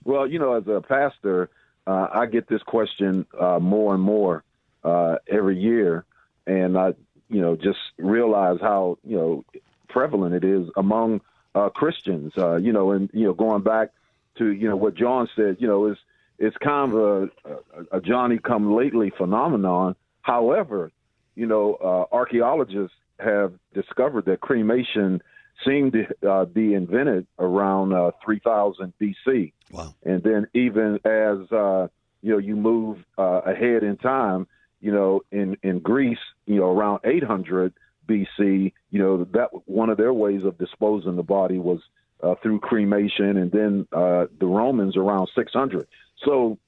Well, 0.04 0.26
you 0.26 0.38
know, 0.38 0.54
as 0.54 0.66
a 0.66 0.80
pastor, 0.80 1.50
uh, 1.86 2.08
I 2.12 2.26
get 2.26 2.48
this 2.48 2.62
question 2.62 3.26
uh, 3.38 3.58
more 3.58 3.94
and 3.94 4.02
more 4.02 4.44
uh, 4.84 5.16
every 5.28 5.58
year, 5.58 6.04
and 6.46 6.76
I, 6.76 6.94
you 7.28 7.40
know, 7.40 7.56
just 7.56 7.78
realize 7.98 8.58
how 8.60 8.98
you 9.04 9.16
know 9.16 9.44
prevalent 9.88 10.34
it 10.34 10.44
is 10.44 10.68
among 10.76 11.20
uh, 11.54 11.68
Christians. 11.68 12.32
Uh, 12.36 12.56
you 12.56 12.72
know, 12.72 12.92
and 12.92 13.10
you 13.12 13.24
know, 13.24 13.32
going 13.32 13.62
back 13.62 13.90
to 14.38 14.50
you 14.50 14.68
know 14.68 14.76
what 14.76 14.94
John 14.94 15.28
said, 15.36 15.56
you 15.58 15.66
know, 15.66 15.86
is 15.86 15.98
it's 16.38 16.56
kind 16.58 16.92
of 16.92 16.98
a, 16.98 17.22
a, 17.44 17.98
a 17.98 18.00
Johnny 18.00 18.38
come 18.38 18.74
lately 18.74 19.10
phenomenon. 19.16 19.94
However, 20.22 20.90
you 21.34 21.46
know, 21.46 21.74
uh, 21.74 22.14
archaeologists 22.14 22.96
have 23.18 23.52
discovered 23.74 24.24
that 24.26 24.40
cremation 24.40 25.22
seemed 25.64 25.92
to 25.92 26.28
uh, 26.28 26.44
be 26.44 26.74
invented 26.74 27.26
around 27.38 27.92
uh, 27.92 28.10
3000 28.24 28.92
BC. 29.00 29.52
Wow. 29.70 29.94
And 30.02 30.22
then 30.22 30.46
even 30.54 30.98
as 31.04 31.50
uh, 31.52 31.88
you 32.22 32.32
know, 32.32 32.38
you 32.38 32.56
move 32.56 33.04
uh, 33.18 33.42
ahead 33.44 33.82
in 33.82 33.96
time, 33.96 34.46
you 34.80 34.92
know, 34.92 35.22
in 35.30 35.56
in 35.62 35.80
Greece, 35.80 36.18
you 36.46 36.56
know, 36.56 36.70
around 36.70 37.00
800 37.04 37.72
BC, 38.08 38.72
you 38.90 38.98
know, 38.98 39.24
that 39.32 39.48
one 39.66 39.90
of 39.90 39.96
their 39.96 40.12
ways 40.12 40.44
of 40.44 40.58
disposing 40.58 41.16
the 41.16 41.22
body 41.22 41.58
was 41.58 41.80
uh, 42.22 42.34
through 42.42 42.60
cremation, 42.60 43.36
and 43.36 43.50
then 43.50 43.86
uh, 43.92 44.26
the 44.38 44.46
Romans 44.46 44.96
around 44.96 45.28
600. 45.34 45.86
So 46.24 46.58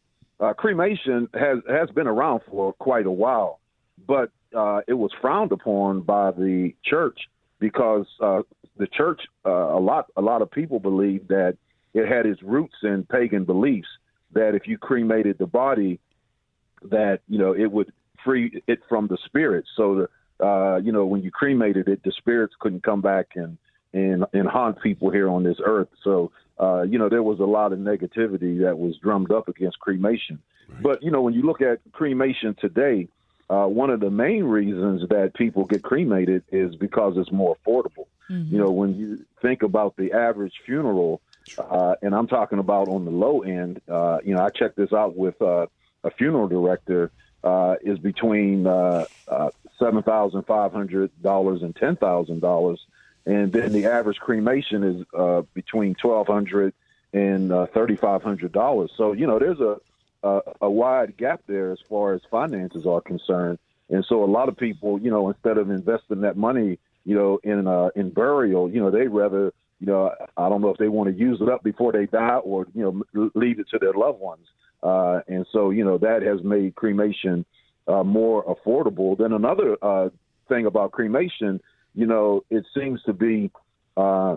uh, 0.40 0.52
cremation 0.54 1.28
has 1.34 1.58
has 1.68 1.90
been 1.90 2.06
around 2.06 2.40
for 2.50 2.72
quite 2.74 3.06
a 3.06 3.10
while, 3.10 3.60
but 4.06 4.30
uh, 4.54 4.80
it 4.86 4.94
was 4.94 5.10
frowned 5.20 5.52
upon 5.52 6.00
by 6.00 6.30
the 6.32 6.74
church 6.84 7.18
because 7.58 8.06
uh, 8.20 8.42
the 8.76 8.86
church 8.86 9.22
uh, 9.46 9.50
a 9.50 9.80
lot 9.80 10.06
a 10.16 10.22
lot 10.22 10.42
of 10.42 10.50
people 10.50 10.80
believe 10.80 11.28
that 11.28 11.56
it 11.92 12.08
had 12.08 12.26
its 12.26 12.42
roots 12.42 12.74
in 12.82 13.04
pagan 13.04 13.44
beliefs 13.44 13.88
that 14.32 14.54
if 14.54 14.66
you 14.66 14.76
cremated 14.76 15.38
the 15.38 15.46
body 15.46 16.00
that 16.82 17.20
you 17.28 17.38
know 17.38 17.52
it 17.52 17.70
would 17.70 17.92
free 18.24 18.62
it 18.66 18.80
from 18.88 19.06
the 19.06 19.18
spirits 19.24 19.68
so 19.76 19.94
the 19.94 20.08
uh 20.40 20.76
you 20.76 20.92
know 20.92 21.04
when 21.04 21.22
you 21.22 21.30
cremated 21.30 21.88
it 21.88 22.02
the 22.04 22.12
spirits 22.12 22.54
couldn't 22.58 22.82
come 22.82 23.00
back 23.00 23.28
and 23.34 23.56
and 23.92 24.24
and 24.32 24.48
haunt 24.48 24.80
people 24.82 25.10
here 25.10 25.28
on 25.28 25.42
this 25.42 25.58
earth 25.64 25.88
so 26.02 26.30
uh 26.58 26.82
you 26.82 26.98
know 26.98 27.08
there 27.08 27.22
was 27.22 27.40
a 27.40 27.44
lot 27.44 27.72
of 27.72 27.78
negativity 27.78 28.60
that 28.62 28.78
was 28.78 28.96
drummed 28.98 29.30
up 29.30 29.48
against 29.48 29.78
cremation 29.80 30.38
but 30.82 31.02
you 31.02 31.10
know 31.10 31.22
when 31.22 31.34
you 31.34 31.42
look 31.42 31.60
at 31.60 31.78
cremation 31.92 32.54
today 32.60 33.08
uh 33.50 33.66
one 33.66 33.90
of 33.90 34.00
the 34.00 34.10
main 34.10 34.44
reasons 34.44 35.08
that 35.08 35.32
people 35.34 35.64
get 35.64 35.82
cremated 35.82 36.42
is 36.50 36.74
because 36.76 37.14
it's 37.16 37.30
more 37.30 37.56
affordable 37.56 38.06
you 38.28 38.58
know 38.58 38.70
when 38.70 38.96
you 38.96 39.24
think 39.42 39.62
about 39.62 39.94
the 39.96 40.12
average 40.12 40.54
funeral 40.64 41.20
uh, 41.58 41.94
and 42.02 42.14
I'm 42.14 42.26
talking 42.26 42.58
about 42.58 42.88
on 42.88 43.04
the 43.04 43.10
low 43.10 43.42
end. 43.42 43.80
Uh, 43.88 44.18
you 44.24 44.34
know, 44.34 44.42
I 44.42 44.50
checked 44.50 44.76
this 44.76 44.92
out 44.92 45.16
with 45.16 45.40
uh, 45.42 45.66
a 46.02 46.10
funeral 46.10 46.48
director. 46.48 47.10
Uh, 47.44 47.76
is 47.82 47.98
between 47.98 48.66
uh, 48.66 49.04
uh, 49.28 49.50
seven 49.78 50.02
thousand 50.02 50.42
five 50.44 50.72
hundred 50.72 51.10
dollars 51.22 51.62
and 51.62 51.76
ten 51.76 51.94
thousand 51.94 52.40
dollars, 52.40 52.80
and 53.26 53.52
then 53.52 53.70
the 53.70 53.84
average 53.84 54.18
cremation 54.18 54.82
is 54.82 55.06
uh, 55.12 55.42
between 55.52 55.94
twelve 55.94 56.26
hundred 56.26 56.72
and 57.12 57.52
uh, 57.52 57.66
thirty 57.66 57.96
five 57.96 58.22
hundred 58.22 58.50
dollars. 58.50 58.90
So 58.96 59.12
you 59.12 59.26
know, 59.26 59.38
there's 59.38 59.60
a, 59.60 59.78
a 60.22 60.40
a 60.62 60.70
wide 60.70 61.18
gap 61.18 61.42
there 61.46 61.70
as 61.70 61.80
far 61.86 62.14
as 62.14 62.22
finances 62.30 62.86
are 62.86 63.02
concerned. 63.02 63.58
And 63.90 64.02
so 64.08 64.24
a 64.24 64.30
lot 64.38 64.48
of 64.48 64.56
people, 64.56 64.98
you 64.98 65.10
know, 65.10 65.28
instead 65.28 65.58
of 65.58 65.68
investing 65.68 66.22
that 66.22 66.38
money, 66.38 66.78
you 67.04 67.14
know, 67.14 67.40
in 67.44 67.68
uh, 67.68 67.90
in 67.94 68.08
burial, 68.08 68.70
you 68.70 68.80
know, 68.80 68.90
they'd 68.90 69.08
rather 69.08 69.52
you 69.80 69.86
know, 69.86 70.14
I 70.38 70.48
don't 70.48 70.62
know 70.62 70.70
if 70.70 70.78
they 70.78 70.88
want 70.88 71.10
to 71.10 71.14
use 71.14 71.42
it 71.42 71.48
up 71.50 71.62
before 71.62 71.92
they 71.92 72.06
die 72.06 72.36
or, 72.36 72.66
you 72.74 73.04
know, 73.14 73.30
leave 73.34 73.58
it 73.58 73.68
to 73.70 73.78
their 73.78 73.92
loved 73.92 74.18
ones. 74.18 74.46
Uh, 74.84 75.20
and 75.28 75.46
so, 75.50 75.70
you 75.70 75.84
know, 75.84 75.98
that 75.98 76.20
has 76.22 76.44
made 76.44 76.74
cremation 76.74 77.44
uh, 77.88 78.04
more 78.04 78.44
affordable. 78.44 79.16
Then 79.16 79.32
another 79.32 79.76
uh, 79.82 80.10
thing 80.48 80.66
about 80.66 80.92
cremation, 80.92 81.60
you 81.94 82.06
know, 82.06 82.44
it 82.50 82.64
seems 82.76 83.02
to 83.04 83.14
be 83.14 83.50
uh, 83.96 84.36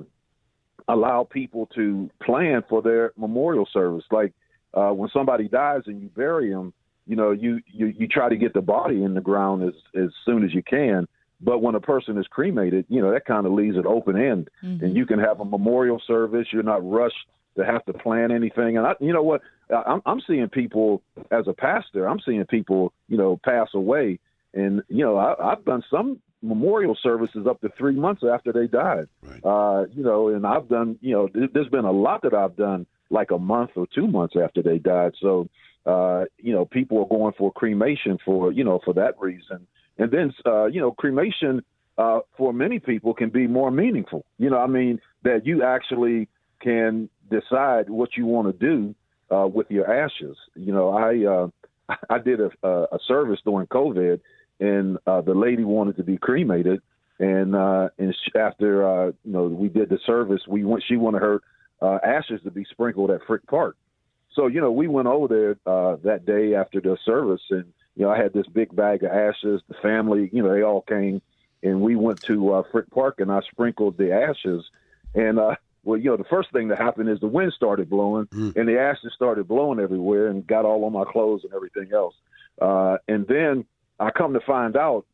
allow 0.87 1.27
people 1.29 1.67
to 1.75 2.09
plan 2.25 2.63
for 2.69 2.81
their 2.81 3.11
memorial 3.17 3.67
service. 3.73 4.05
Like 4.09 4.31
uh, 4.73 4.91
when 4.91 5.09
somebody 5.11 5.47
dies 5.49 5.81
and 5.85 6.01
you 6.01 6.07
bury 6.07 6.49
them, 6.49 6.73
you 7.05 7.15
know, 7.15 7.31
you, 7.31 7.59
you, 7.67 7.87
you 7.87 8.07
try 8.07 8.29
to 8.29 8.37
get 8.37 8.53
the 8.53 8.61
body 8.61 9.03
in 9.03 9.13
the 9.13 9.21
ground 9.21 9.63
as, 9.63 9.73
as 10.01 10.09
soon 10.25 10.45
as 10.45 10.53
you 10.53 10.63
can. 10.63 11.07
But 11.39 11.59
when 11.59 11.75
a 11.75 11.79
person 11.79 12.17
is 12.17 12.25
cremated, 12.27 12.85
you 12.89 13.01
know, 13.01 13.11
that 13.11 13.25
kind 13.25 13.45
of 13.45 13.51
leaves 13.53 13.77
it 13.77 13.85
open 13.85 14.17
end, 14.17 14.49
Mm-hmm. 14.63 14.83
and 14.83 14.95
you 14.95 15.05
can 15.05 15.19
have 15.19 15.39
a 15.39 15.45
memorial 15.45 16.01
service. 16.07 16.47
You're 16.51 16.63
not 16.63 16.89
rushed 16.89 17.15
to 17.57 17.65
have 17.65 17.83
to 17.85 17.93
plan 17.93 18.31
anything. 18.31 18.77
And 18.77 18.87
I, 18.87 18.93
you 18.99 19.13
know 19.13 19.23
what? 19.23 19.41
I'm, 19.69 20.01
I'm 20.05 20.21
seeing 20.21 20.47
people 20.49 21.01
as 21.31 21.47
a 21.47 21.53
pastor. 21.53 22.07
I'm 22.07 22.19
seeing 22.19 22.45
people, 22.45 22.93
you 23.07 23.17
know, 23.17 23.39
pass 23.43 23.69
away, 23.73 24.19
and 24.53 24.81
you 24.87 25.03
know, 25.03 25.17
I, 25.17 25.51
I've 25.51 25.65
done 25.65 25.83
some 25.89 26.21
memorial 26.41 26.97
services 27.01 27.47
up 27.47 27.61
to 27.61 27.69
three 27.77 27.95
months 27.95 28.23
after 28.29 28.51
they 28.51 28.67
died. 28.67 29.07
Right. 29.21 29.43
Uh, 29.43 29.85
you 29.93 30.03
know, 30.03 30.29
and 30.29 30.45
I've 30.45 30.67
done, 30.67 30.97
you 31.01 31.13
know, 31.13 31.27
th- 31.27 31.51
there's 31.53 31.69
been 31.69 31.85
a 31.85 31.91
lot 31.91 32.21
that 32.23 32.33
I've 32.33 32.55
done 32.55 32.85
like 33.09 33.31
a 33.31 33.39
month 33.39 33.71
or 33.75 33.87
two 33.87 34.07
months 34.07 34.35
after 34.41 34.61
they 34.61 34.77
died. 34.77 35.13
So, 35.19 35.49
uh, 35.85 36.25
you 36.37 36.53
know, 36.53 36.65
people 36.65 36.99
are 36.99 37.07
going 37.07 37.33
for 37.37 37.51
cremation 37.51 38.19
for, 38.23 38.51
you 38.51 38.63
know, 38.63 38.79
for 38.83 38.93
that 38.93 39.19
reason. 39.19 39.65
And 39.97 40.11
then, 40.11 40.33
uh, 40.45 40.65
you 40.65 40.79
know, 40.79 40.91
cremation 40.91 41.63
uh, 41.97 42.19
for 42.37 42.53
many 42.53 42.79
people 42.79 43.13
can 43.13 43.29
be 43.29 43.47
more 43.47 43.71
meaningful. 43.71 44.25
You 44.37 44.49
know, 44.51 44.59
I 44.59 44.67
mean, 44.67 44.99
that 45.23 45.45
you 45.45 45.63
actually 45.63 46.27
can 46.61 47.09
decide 47.29 47.89
what 47.89 48.15
you 48.15 48.25
want 48.25 48.47
to 48.47 48.53
do 48.53 48.93
uh, 49.31 49.47
with 49.47 49.69
your 49.69 49.91
ashes. 49.91 50.37
You 50.55 50.73
know, 50.73 50.89
I 50.89 51.25
uh, 51.25 51.95
I 52.09 52.19
did 52.19 52.39
a, 52.39 52.51
a 52.67 52.99
service 53.07 53.39
during 53.43 53.67
COVID, 53.67 54.19
and 54.59 54.97
uh, 55.07 55.21
the 55.21 55.33
lady 55.33 55.63
wanted 55.63 55.97
to 55.97 56.03
be 56.03 56.17
cremated, 56.17 56.81
and 57.19 57.55
uh, 57.55 57.89
and 57.97 58.13
sh- 58.13 58.35
after 58.35 58.87
uh, 58.87 59.05
you 59.23 59.31
know 59.31 59.45
we 59.45 59.69
did 59.69 59.89
the 59.89 59.99
service, 60.05 60.41
we 60.47 60.63
went. 60.63 60.83
She 60.87 60.97
wanted 60.97 61.21
her 61.21 61.41
uh, 61.81 61.99
ashes 62.03 62.41
to 62.43 62.51
be 62.51 62.65
sprinkled 62.65 63.11
at 63.11 63.21
Frick 63.27 63.45
Park. 63.47 63.77
So 64.33 64.47
you 64.47 64.61
know, 64.61 64.71
we 64.71 64.87
went 64.87 65.07
over 65.07 65.27
there 65.27 65.57
uh, 65.65 65.97
that 66.03 66.25
day 66.25 66.55
after 66.55 66.79
the 66.79 66.97
service, 67.05 67.41
and 67.49 67.65
you 67.95 68.05
know, 68.05 68.11
I 68.11 68.17
had 68.17 68.33
this 68.33 68.47
big 68.47 68.75
bag 68.75 69.03
of 69.03 69.11
ashes. 69.11 69.61
The 69.67 69.75
family, 69.81 70.29
you 70.31 70.43
know, 70.43 70.53
they 70.53 70.61
all 70.61 70.81
came, 70.81 71.21
and 71.63 71.81
we 71.81 71.95
went 71.95 72.21
to 72.23 72.53
uh, 72.53 72.63
Frick 72.71 72.89
Park, 72.91 73.19
and 73.19 73.31
I 73.31 73.41
sprinkled 73.51 73.97
the 73.97 74.13
ashes. 74.13 74.63
And 75.15 75.39
uh, 75.39 75.55
well, 75.87 75.97
you 75.97 76.09
know, 76.09 76.17
the 76.17 76.25
first 76.25 76.51
thing 76.51 76.67
that 76.67 76.77
happened 76.77 77.07
is 77.09 77.19
the 77.21 77.27
wind 77.27 77.53
started 77.55 77.89
blowing, 77.89 78.27
and 78.57 78.67
the 78.67 78.77
ashes 78.77 79.13
started 79.15 79.47
blowing 79.47 79.79
everywhere, 79.79 80.27
and 80.27 80.45
got 80.45 80.65
all 80.65 80.83
on 80.83 80.91
my 80.91 81.05
clothes 81.09 81.45
and 81.45 81.53
everything 81.53 81.93
else. 81.93 82.13
Uh, 82.61 82.97
and 83.07 83.25
then 83.27 83.63
I 83.97 84.11
come 84.11 84.33
to 84.33 84.41
find 84.41 84.75
out 84.75 85.05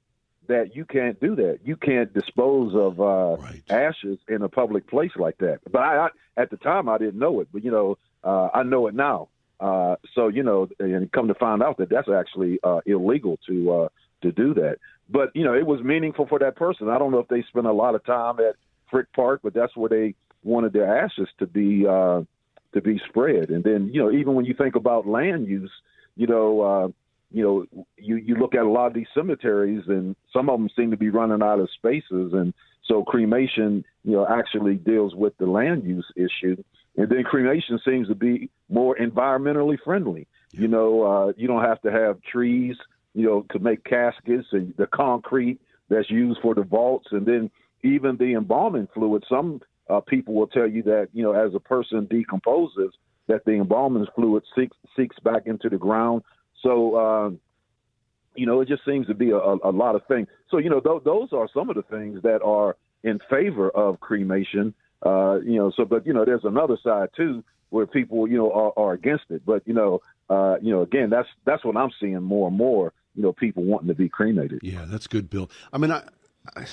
that 0.48 0.76
you 0.76 0.84
can't 0.84 1.20
do 1.20 1.36
that. 1.36 1.60
You 1.64 1.76
can't 1.76 2.12
dispose 2.12 2.74
of 2.76 3.00
uh, 3.00 3.38
Right. 3.40 3.64
ashes 3.70 4.18
in 4.28 4.42
a 4.42 4.50
public 4.50 4.88
place 4.88 5.12
like 5.16 5.38
that. 5.38 5.60
But 5.72 5.80
I, 5.80 6.08
I, 6.08 6.10
at 6.42 6.50
the 6.50 6.58
time, 6.58 6.90
I 6.90 6.98
didn't 6.98 7.20
know 7.20 7.40
it. 7.42 7.50
But 7.54 7.64
you 7.64 7.70
know, 7.70 8.00
uh, 8.24 8.50
I 8.52 8.64
know 8.64 8.88
it 8.88 8.96
now. 8.96 9.30
Uh, 9.60 9.96
so 10.16 10.28
you 10.28 10.42
know, 10.42 10.68
and 10.80 11.12
come 11.12 11.28
to 11.28 11.36
find 11.36 11.62
out 11.62 11.78
that 11.78 11.90
that's 11.90 12.10
actually 12.10 12.60
uh, 12.64 12.82
illegal 12.88 13.38
to 13.48 13.72
uh, 13.72 13.90
to 14.24 14.32
do 14.32 14.56
that. 14.56 14.78
But 15.08 15.36
you 15.36 15.44
know, 15.44 15.54
it 15.54 15.68
was 15.68 15.82
meaningful 15.84 16.26
for 16.26 16.40
that 16.40 16.56
person. 16.56 16.90
I 16.90 16.98
don't 16.98 17.12
know 17.12 17.20
if 17.20 17.28
they 17.28 17.44
spent 17.44 17.68
a 17.68 17.72
lot 17.72 17.94
of 17.94 18.04
time 18.04 18.40
at 18.40 18.56
Frick 18.90 19.14
Park, 19.14 19.42
but 19.44 19.54
that's 19.54 19.76
where 19.78 19.90
they 19.90 20.16
wanted 20.44 20.74
their 20.74 21.04
ashes 21.04 21.28
to 21.40 21.48
be 21.48 21.86
uh, 21.88 22.24
to 22.74 22.82
be 22.82 23.02
spread. 23.10 23.50
And 23.50 23.64
then 23.64 23.90
you 23.94 24.02
know, 24.02 24.12
even 24.12 24.36
when 24.36 24.46
you 24.46 24.54
think 24.54 24.76
about 24.76 25.08
land 25.08 25.48
use, 25.48 25.72
you 26.16 26.28
know. 26.28 26.62
Uh, 26.62 26.88
you 27.34 27.44
know, 27.44 27.86
you 27.98 28.18
you 28.18 28.36
look 28.36 28.54
at 28.54 28.62
a 28.62 28.70
lot 28.70 28.86
of 28.86 28.94
these 28.94 29.08
cemeteries, 29.14 29.84
and 29.88 30.16
some 30.32 30.50
of 30.50 30.60
them 30.60 30.70
seem 30.76 30.92
to 30.92 30.98
be 30.98 31.10
running 31.10 31.42
out 31.42 31.60
of 31.60 31.68
spaces, 31.72 32.32
and 32.32 32.54
so 32.86 33.04
cremation, 33.04 33.84
you 34.04 34.12
know, 34.12 34.28
actually 34.30 34.76
deals 34.76 35.16
with 35.16 35.36
the 35.40 35.48
land 35.48 35.84
use 35.84 36.06
issue, 36.16 36.64
and 36.96 37.10
then 37.10 37.24
cremation 37.24 37.80
seems 37.84 38.08
to 38.08 38.16
be 38.16 38.52
more 38.70 38.96
environmentally 38.98 39.78
friendly. 39.84 40.28
You 40.52 40.68
know, 40.68 41.02
uh, 41.02 41.34
you 41.36 41.48
don't 41.48 41.64
have 41.64 41.82
to 41.82 41.92
have 41.92 42.22
trees, 42.22 42.76
you 43.16 43.26
know, 43.26 43.46
to 43.52 43.58
make 43.58 43.84
caskets, 43.84 44.48
and 44.52 44.76
the 44.78 44.86
concrete 44.86 45.60
that's 45.90 46.12
used 46.12 46.40
for 46.40 46.54
the 46.54 46.62
vaults, 46.62 47.08
and 47.12 47.26
then 47.26 47.50
even 47.82 48.18
the 48.18 48.34
embalming 48.34 48.88
fluid. 48.94 49.24
Some 49.28 49.62
uh, 49.90 50.00
people 50.02 50.34
will 50.34 50.48
tell 50.48 50.68
you 50.68 50.84
that 50.84 51.10
you 51.14 51.24
know, 51.24 51.34
as 51.34 51.54
a 51.54 51.60
person 51.60 52.08
decomposes, 52.10 52.94
that 53.28 53.46
the 53.46 53.54
embalming 53.54 54.06
fluid 54.16 54.44
seeks 54.56 54.76
seeks 54.96 55.18
back 55.20 55.44
into 55.46 55.70
the 55.70 55.78
ground. 55.78 56.24
So, 56.62 56.96
uh, 56.96 57.30
you 58.36 58.46
know, 58.46 58.62
it 58.62 58.68
just 58.68 58.86
seems 58.86 59.08
to 59.08 59.14
be 59.14 59.32
a, 59.32 59.38
a, 59.38 59.72
lot 59.72 59.96
of 59.96 60.06
things. 60.08 60.28
So, 60.50 60.58
you 60.58 60.70
know, 60.70 60.80
th- 60.80 61.04
those 61.04 61.30
are 61.34 61.48
some 61.54 61.70
of 61.70 61.76
the 61.76 61.84
things 61.84 62.22
that 62.24 62.42
are 62.42 62.78
in 63.04 63.20
favor 63.30 63.70
of 63.70 64.00
cremation. 64.00 64.74
Uh, 65.06 65.40
you 65.42 65.58
know, 65.58 65.72
so 65.76 65.86
but 65.86 66.06
you 66.08 66.14
know, 66.14 66.26
there's 66.26 66.46
another 66.46 66.78
side 66.84 67.10
too 67.16 67.44
where 67.70 67.88
people 67.88 68.28
you 68.28 68.38
know 68.38 68.52
are, 68.52 68.74
are 68.78 68.94
against 68.94 69.26
it. 69.30 69.46
But 69.46 69.68
you 69.68 69.74
know, 69.74 70.02
uh, 70.30 70.56
you 70.62 70.72
know, 70.72 70.82
again, 70.82 71.10
that's 71.10 71.28
that's 71.46 71.66
what 71.66 71.76
I'm 71.76 71.92
seeing 72.00 72.22
more 72.22 72.48
and 72.48 72.58
more. 72.58 72.94
You 73.16 73.24
know, 73.24 73.34
people 73.34 73.64
wanting 73.64 73.90
to 73.90 73.94
be 73.94 74.10
cremated. 74.10 74.60
Yeah, 74.64 74.86
that's 74.88 75.08
good, 75.08 75.30
Bill. 75.30 75.50
I 75.72 75.78
mean, 75.78 75.92
I, 75.92 76.04
I, 76.56 76.66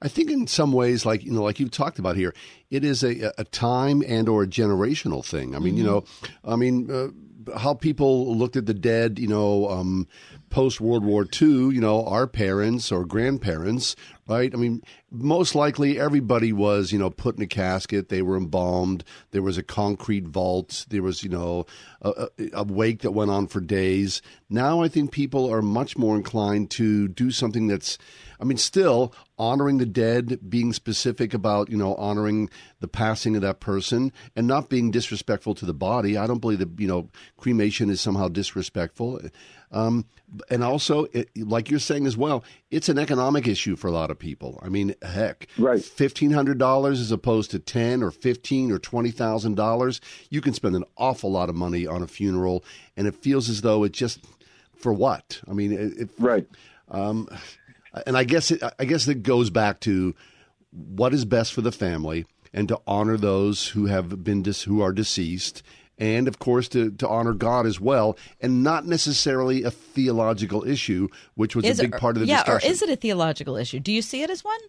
I 0.00 0.08
think 0.08 0.30
in 0.30 0.46
some 0.46 0.72
ways, 0.72 1.04
like 1.04 1.24
you 1.24 1.32
know, 1.32 1.42
like 1.42 1.58
you've 1.58 1.70
talked 1.70 1.98
about 1.98 2.16
here, 2.16 2.34
it 2.70 2.84
is 2.84 3.02
a, 3.02 3.32
a 3.38 3.44
time 3.44 4.02
and 4.06 4.28
or 4.28 4.44
a 4.44 4.46
generational 4.46 5.24
thing. 5.24 5.54
I 5.54 5.58
mean, 5.58 5.76
you 5.76 5.84
know, 5.84 6.04
I 6.44 6.56
mean, 6.56 6.90
uh, 6.90 7.08
how 7.56 7.74
people 7.74 8.36
looked 8.36 8.56
at 8.56 8.66
the 8.66 8.74
dead, 8.74 9.18
you 9.18 9.28
know, 9.28 9.68
um, 9.68 10.06
post 10.50 10.80
World 10.80 11.04
War 11.04 11.26
II, 11.40 11.48
you 11.74 11.80
know, 11.80 12.04
our 12.06 12.26
parents 12.26 12.90
or 12.90 13.04
grandparents, 13.04 13.96
right? 14.26 14.52
I 14.52 14.56
mean, 14.56 14.82
most 15.10 15.54
likely 15.54 15.98
everybody 15.98 16.52
was, 16.52 16.92
you 16.92 16.98
know, 16.98 17.10
put 17.10 17.36
in 17.36 17.42
a 17.42 17.46
casket. 17.46 18.08
They 18.08 18.22
were 18.22 18.36
embalmed. 18.36 19.04
There 19.30 19.42
was 19.42 19.58
a 19.58 19.62
concrete 19.62 20.26
vault. 20.26 20.86
There 20.88 21.02
was, 21.02 21.22
you 21.22 21.30
know, 21.30 21.66
a, 22.02 22.28
a 22.52 22.64
wake 22.64 23.02
that 23.02 23.12
went 23.12 23.30
on 23.30 23.46
for 23.46 23.60
days. 23.60 24.22
Now 24.48 24.82
I 24.82 24.88
think 24.88 25.12
people 25.12 25.50
are 25.50 25.62
much 25.62 25.96
more 25.96 26.16
inclined 26.16 26.70
to 26.72 27.08
do 27.08 27.30
something 27.30 27.66
that's, 27.66 27.98
I 28.40 28.44
mean, 28.44 28.56
still 28.58 29.12
honoring 29.38 29.78
the 29.78 29.86
dead, 29.86 30.38
being 30.48 30.72
specific 30.72 31.34
about, 31.34 31.70
you 31.70 31.76
know, 31.76 31.94
honoring 31.96 32.50
the 32.80 32.88
passing 32.88 33.34
of 33.36 33.42
that 33.42 33.60
person 33.60 34.12
and 34.36 34.46
not 34.46 34.68
being 34.68 34.90
disrespectful 34.90 35.54
to 35.56 35.66
the 35.66 35.74
body. 35.74 36.16
I 36.16 36.26
don't 36.26 36.40
believe 36.40 36.58
that, 36.60 36.78
you 36.78 36.86
know, 36.86 37.08
cremation 37.36 37.90
is 37.90 38.00
somehow 38.00 38.28
disrespectful. 38.28 39.20
Um, 39.70 40.06
and 40.50 40.62
also, 40.64 41.06
it, 41.12 41.30
like 41.36 41.68
you're 41.70 41.78
saying 41.80 42.06
as 42.06 42.16
well, 42.16 42.42
it's 42.70 42.88
an 42.88 42.98
economic 42.98 43.46
issue 43.46 43.76
for 43.76 43.88
a 43.88 43.92
lot 43.92 44.10
of 44.10 44.18
people. 44.18 44.58
I 44.62 44.68
mean, 44.68 44.94
heck, 45.02 45.46
Right. 45.58 45.82
fifteen 45.84 46.30
hundred 46.30 46.58
dollars 46.58 47.00
as 47.00 47.12
opposed 47.12 47.50
to 47.52 47.58
ten 47.58 48.02
or 48.02 48.10
fifteen 48.10 48.70
or 48.72 48.78
twenty 48.78 49.10
thousand 49.10 49.56
dollars, 49.56 50.00
you 50.30 50.40
can 50.40 50.54
spend 50.54 50.74
an 50.76 50.84
awful 50.96 51.30
lot 51.30 51.48
of 51.48 51.54
money 51.54 51.86
on 51.86 52.02
a 52.02 52.06
funeral, 52.06 52.64
and 52.96 53.06
it 53.06 53.14
feels 53.14 53.48
as 53.50 53.60
though 53.60 53.84
it 53.84 53.92
just 53.92 54.20
for 54.76 54.92
what? 54.92 55.40
I 55.48 55.52
mean, 55.52 55.72
it, 55.72 55.98
it, 55.98 56.10
Right. 56.18 56.46
um, 56.90 57.28
and 58.06 58.16
I 58.16 58.24
guess 58.24 58.50
it, 58.50 58.62
I 58.78 58.84
guess 58.84 59.06
it 59.08 59.22
goes 59.22 59.50
back 59.50 59.80
to 59.80 60.14
what 60.70 61.14
is 61.14 61.24
best 61.24 61.52
for 61.52 61.60
the 61.60 61.72
family, 61.72 62.26
and 62.52 62.68
to 62.68 62.80
honor 62.86 63.16
those 63.16 63.68
who 63.68 63.86
have 63.86 64.22
been 64.24 64.42
dis- 64.42 64.62
who 64.62 64.80
are 64.82 64.92
deceased, 64.92 65.62
and 65.98 66.28
of 66.28 66.38
course 66.38 66.68
to, 66.68 66.90
to 66.92 67.08
honor 67.08 67.32
God 67.32 67.66
as 67.66 67.80
well, 67.80 68.16
and 68.40 68.62
not 68.62 68.86
necessarily 68.86 69.62
a 69.62 69.70
theological 69.70 70.66
issue, 70.66 71.08
which 71.34 71.56
was 71.56 71.64
Is 71.64 71.80
a 71.80 71.84
big 71.84 71.94
it, 71.94 72.00
part 72.00 72.16
of 72.16 72.20
the 72.20 72.26
yeah, 72.26 72.42
discussion. 72.44 72.68
or 72.68 72.72
is 72.72 72.82
it 72.82 72.90
a 72.90 72.96
theological 72.96 73.56
issue? 73.56 73.80
Do 73.80 73.92
you 73.92 74.02
see 74.02 74.22
it 74.22 74.30
as 74.30 74.44
one? 74.44 74.60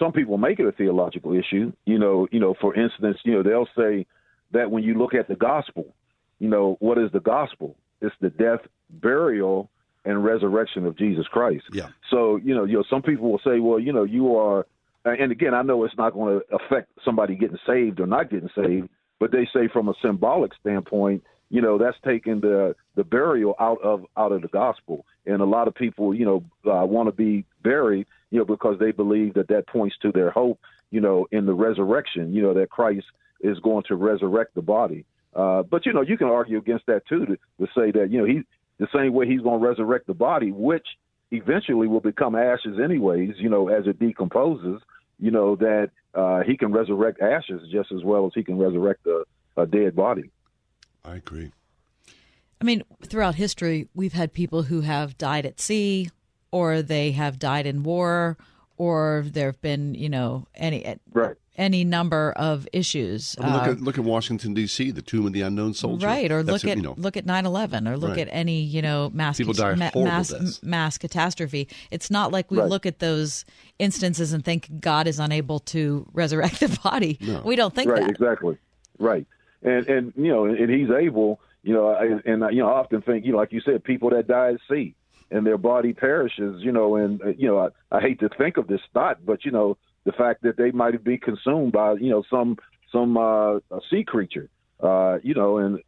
some 0.00 0.12
people 0.12 0.38
make 0.38 0.58
it 0.58 0.66
a 0.66 0.72
theological 0.72 1.34
issue. 1.34 1.72
You 1.84 1.98
know, 1.98 2.26
you 2.32 2.40
know, 2.40 2.54
for 2.60 2.74
instance, 2.74 3.18
you 3.22 3.32
know, 3.32 3.42
they'll 3.42 3.68
say 3.76 4.06
that 4.50 4.70
when 4.70 4.82
you 4.82 4.94
look 4.94 5.14
at 5.14 5.28
the 5.28 5.36
gospel, 5.36 5.94
you 6.40 6.48
know, 6.48 6.76
what 6.80 6.98
is 6.98 7.12
the 7.12 7.20
gospel? 7.20 7.76
It's 8.00 8.14
the 8.20 8.30
death, 8.30 8.60
burial, 8.88 9.70
and 10.04 10.24
resurrection 10.24 10.86
of 10.86 10.96
Jesus 10.96 11.26
Christ. 11.26 11.64
Yeah. 11.72 11.88
So, 12.10 12.36
you 12.36 12.54
know, 12.54 12.64
you 12.64 12.78
know, 12.78 12.84
some 12.88 13.02
people 13.02 13.30
will 13.30 13.40
say, 13.44 13.60
well, 13.60 13.78
you 13.78 13.92
know, 13.92 14.04
you 14.04 14.36
are 14.36 14.66
and 15.04 15.32
again, 15.32 15.54
I 15.54 15.62
know 15.62 15.84
it's 15.84 15.96
not 15.96 16.12
going 16.12 16.40
to 16.40 16.54
affect 16.54 16.90
somebody 17.04 17.34
getting 17.34 17.58
saved 17.66 18.00
or 18.00 18.06
not 18.06 18.30
getting 18.30 18.50
saved, 18.54 18.88
but 19.18 19.32
they 19.32 19.48
say 19.52 19.68
from 19.68 19.88
a 19.88 19.94
symbolic 20.02 20.52
standpoint, 20.60 21.22
you 21.48 21.60
know, 21.60 21.78
that's 21.78 21.96
taking 22.04 22.40
the 22.40 22.76
the 22.94 23.04
burial 23.04 23.56
out 23.58 23.80
of 23.82 24.04
out 24.16 24.32
of 24.32 24.42
the 24.42 24.48
gospel. 24.48 25.04
And 25.26 25.40
a 25.40 25.46
lot 25.46 25.68
of 25.68 25.74
people, 25.74 26.14
you 26.14 26.24
know, 26.24 26.44
uh, 26.70 26.84
want 26.84 27.08
to 27.08 27.12
be 27.12 27.44
buried, 27.62 28.06
you 28.30 28.38
know, 28.38 28.44
because 28.44 28.78
they 28.78 28.92
believe 28.92 29.34
that 29.34 29.48
that 29.48 29.66
points 29.66 29.96
to 30.02 30.12
their 30.12 30.30
hope, 30.30 30.60
you 30.90 31.00
know, 31.00 31.26
in 31.32 31.46
the 31.46 31.54
resurrection, 31.54 32.32
you 32.32 32.42
know, 32.42 32.54
that 32.54 32.70
Christ 32.70 33.06
is 33.40 33.58
going 33.60 33.84
to 33.88 33.96
resurrect 33.96 34.54
the 34.54 34.62
body. 34.62 35.04
Uh, 35.34 35.62
but 35.62 35.86
you 35.86 35.92
know, 35.92 36.02
you 36.02 36.18
can 36.18 36.28
argue 36.28 36.58
against 36.58 36.86
that 36.86 37.06
too 37.06 37.24
to, 37.24 37.36
to 37.58 37.72
say 37.74 37.90
that 37.90 38.10
you 38.10 38.18
know 38.18 38.24
he 38.24 38.42
the 38.80 38.88
same 38.92 39.12
way 39.12 39.28
he's 39.28 39.42
going 39.42 39.60
to 39.60 39.66
resurrect 39.68 40.06
the 40.08 40.14
body, 40.14 40.50
which 40.50 40.86
eventually 41.30 41.86
will 41.86 42.00
become 42.00 42.34
ashes 42.34 42.80
anyways. 42.82 43.34
You 43.36 43.50
know, 43.50 43.68
as 43.68 43.86
it 43.86 44.00
decomposes, 44.00 44.80
you 45.20 45.30
know 45.30 45.54
that 45.56 45.90
uh, 46.14 46.40
he 46.40 46.56
can 46.56 46.72
resurrect 46.72 47.20
ashes 47.20 47.60
just 47.70 47.92
as 47.92 48.02
well 48.02 48.26
as 48.26 48.32
he 48.34 48.42
can 48.42 48.58
resurrect 48.58 49.06
a, 49.06 49.24
a 49.56 49.66
dead 49.66 49.94
body. 49.94 50.30
I 51.04 51.16
agree. 51.16 51.52
I 52.60 52.64
mean, 52.64 52.82
throughout 53.06 53.36
history, 53.36 53.88
we've 53.94 54.14
had 54.14 54.32
people 54.32 54.64
who 54.64 54.80
have 54.80 55.16
died 55.16 55.46
at 55.46 55.60
sea, 55.60 56.10
or 56.50 56.82
they 56.82 57.12
have 57.12 57.38
died 57.38 57.66
in 57.66 57.82
war, 57.82 58.36
or 58.76 59.24
there 59.26 59.46
have 59.46 59.60
been, 59.60 59.94
you 59.94 60.08
know, 60.08 60.46
any 60.54 60.84
Right. 61.12 61.36
Any 61.60 61.84
number 61.84 62.32
of 62.36 62.66
issues. 62.72 63.36
I 63.38 63.44
mean, 63.44 63.52
look 63.52 63.62
Uh, 63.66 63.70
at 63.72 63.80
look 63.80 63.98
at 63.98 64.04
Washington 64.04 64.54
D.C., 64.54 64.90
the 64.90 65.02
tomb 65.02 65.26
of 65.26 65.32
the 65.32 65.42
unknown 65.42 65.74
soldier. 65.74 66.06
Right, 66.06 66.32
or 66.32 66.42
That's 66.42 66.64
look 66.64 66.68
a- 66.68 66.72
at 66.72 66.76
you 66.78 66.82
know, 66.82 66.94
look 66.96 67.16
at 67.16 67.26
9/11, 67.26 67.86
or 67.88 67.96
look 67.96 68.10
Right. 68.16 68.20
at 68.20 68.28
any 68.32 68.60
you 68.62 68.82
know 68.82 69.10
mass 69.14 69.36
People 69.38 69.52
die 69.52 69.74
horrible 69.74 70.04
mass, 70.04 70.28
deaths. 70.30 70.62
mass 70.62 70.98
catastrophe. 70.98 71.68
It's 71.90 72.10
not 72.10 72.32
like 72.32 72.50
we 72.50 72.58
Right. 72.58 72.68
look 72.68 72.86
at 72.86 72.98
those 72.98 73.44
instances 73.78 74.32
and 74.32 74.44
think 74.44 74.80
God 74.80 75.06
is 75.06 75.18
unable 75.20 75.58
to 75.60 76.06
resurrect 76.12 76.60
the 76.60 76.76
body. 76.82 77.18
We 77.44 77.54
don't 77.56 77.74
think 77.74 77.90
right, 77.90 78.00
that. 78.02 78.10
exactly, 78.10 78.56
right. 78.98 79.26
And 79.62 79.86
and 79.88 80.12
you 80.16 80.28
know, 80.28 80.46
and 80.46 80.70
he's 80.70 80.90
able. 80.90 81.40
You 81.62 81.74
know, 81.74 81.90
and, 81.94 82.22
and 82.24 82.42
you 82.56 82.62
know, 82.62 82.68
I 82.70 82.78
often 82.78 83.02
think, 83.02 83.26
you 83.26 83.32
know, 83.32 83.36
like 83.36 83.52
you 83.52 83.60
said, 83.60 83.84
people 83.84 84.08
that 84.10 84.26
die 84.26 84.54
at 84.54 84.60
sea 84.70 84.94
and 85.30 85.46
their 85.46 85.58
body 85.58 85.92
perishes. 85.92 86.62
You 86.62 86.72
know, 86.72 86.96
and 86.96 87.20
uh, 87.20 87.28
you 87.36 87.48
know, 87.48 87.58
I, 87.92 87.96
I 87.96 88.00
hate 88.00 88.20
to 88.20 88.30
think 88.30 88.56
of 88.56 88.66
this 88.66 88.80
thought, 88.94 89.18
but 89.26 89.44
you 89.44 89.50
know, 89.50 89.76
the 90.04 90.12
fact 90.12 90.42
that 90.42 90.56
they 90.56 90.70
might 90.70 91.02
be 91.04 91.18
consumed 91.18 91.72
by 91.72 91.94
you 91.94 92.10
know 92.10 92.22
some 92.30 92.56
some 92.92 93.16
uh, 93.16 93.58
sea 93.90 94.04
creature. 94.04 94.48
Uh, 94.82 95.18
you 95.22 95.34
know, 95.34 95.58
and 95.58 95.80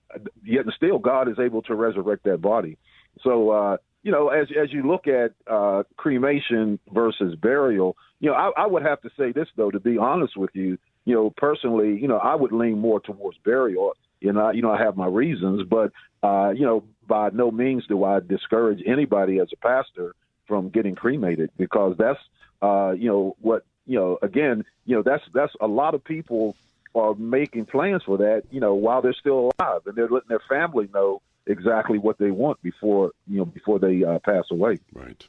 yet 0.45 0.65
and 0.65 0.75
still 0.77 0.99
God 0.99 1.29
is 1.29 1.39
able 1.39 1.63
to 1.63 1.75
resurrect 1.75 2.25
that 2.25 2.43
body. 2.43 2.77
So 3.23 3.51
uh, 3.51 3.77
you 4.03 4.13
know, 4.13 4.29
as 4.29 4.49
as 4.61 4.73
you 4.73 4.83
look 4.87 5.07
at 5.07 5.33
uh, 5.51 5.85
cremation 5.97 6.79
versus 6.93 7.35
burial, 7.37 7.97
you 8.21 8.31
know, 8.31 8.37
I, 8.37 8.51
I 8.57 8.67
would 8.67 8.83
have 8.83 9.01
to 9.03 9.11
say 9.19 9.33
this 9.33 9.49
though, 9.57 9.71
to 9.71 9.81
be 9.81 9.97
honest 9.97 10.37
with 10.37 10.51
you, 10.55 10.77
you 11.05 11.15
know, 11.15 11.33
personally, 11.37 11.99
you 12.01 12.09
know, 12.09 12.19
I 12.19 12.35
would 12.35 12.53
lean 12.53 12.79
more 12.79 13.01
towards 13.01 13.39
burial. 13.39 13.93
You 14.21 14.33
know, 14.33 14.51
you 14.51 14.63
know, 14.63 14.71
I 14.71 14.83
have 14.83 14.97
my 14.97 15.07
reasons, 15.07 15.67
but 15.69 15.93
uh, 16.23 16.51
you 16.51 16.65
know, 16.65 16.85
by 17.09 17.31
no 17.31 17.51
means 17.51 17.87
do 17.89 18.05
I 18.05 18.21
discourage 18.21 18.81
anybody 18.87 19.39
as 19.41 19.49
a 19.53 19.57
pastor 19.57 20.15
from 20.47 20.69
getting 20.69 20.95
cremated 20.95 21.51
because 21.57 21.97
that's 21.99 22.19
uh, 22.61 22.93
you 22.93 23.09
know 23.09 23.37
what 23.41 23.65
you 23.87 23.99
know 23.99 24.19
again 24.23 24.65
you 24.87 24.97
know 24.97 25.03
that's 25.03 25.25
that's 25.33 25.53
a 25.61 25.67
lot 25.67 25.95
of 25.95 26.05
people 26.05 26.57
are 26.95 27.15
making 27.15 27.65
plans 27.65 28.03
for 28.05 28.19
that 28.19 28.43
you 28.51 28.61
know 28.61 28.75
while 28.75 29.03
they're 29.03 29.15
still 29.15 29.51
alive 29.59 29.81
and 29.87 29.95
they're 29.97 30.09
letting 30.09 30.29
their 30.29 30.43
family 30.49 30.89
know 30.93 31.21
exactly 31.47 31.99
what 31.99 32.19
they 32.19 32.31
want 32.31 32.61
before 32.63 33.13
you 33.29 33.39
know 33.39 33.45
before 33.45 33.79
they 33.79 34.05
uh, 34.05 34.19
pass 34.21 34.45
away. 34.51 34.79
Right. 34.93 35.27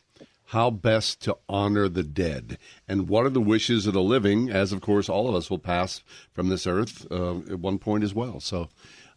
How 0.47 0.69
best 0.69 1.21
to 1.21 1.37
honor 1.49 1.89
the 1.89 2.03
dead, 2.03 2.59
and 2.87 3.09
what 3.09 3.25
are 3.25 3.31
the 3.31 3.41
wishes 3.41 3.87
of 3.87 3.93
the 3.93 4.03
living? 4.03 4.51
As 4.51 4.71
of 4.71 4.81
course, 4.81 5.09
all 5.09 5.27
of 5.27 5.33
us 5.33 5.49
will 5.49 5.57
pass 5.57 6.03
from 6.33 6.49
this 6.49 6.67
earth 6.67 7.07
uh, 7.11 7.37
at 7.37 7.59
one 7.59 7.79
point 7.79 8.03
as 8.03 8.13
well. 8.13 8.39
So, 8.39 8.69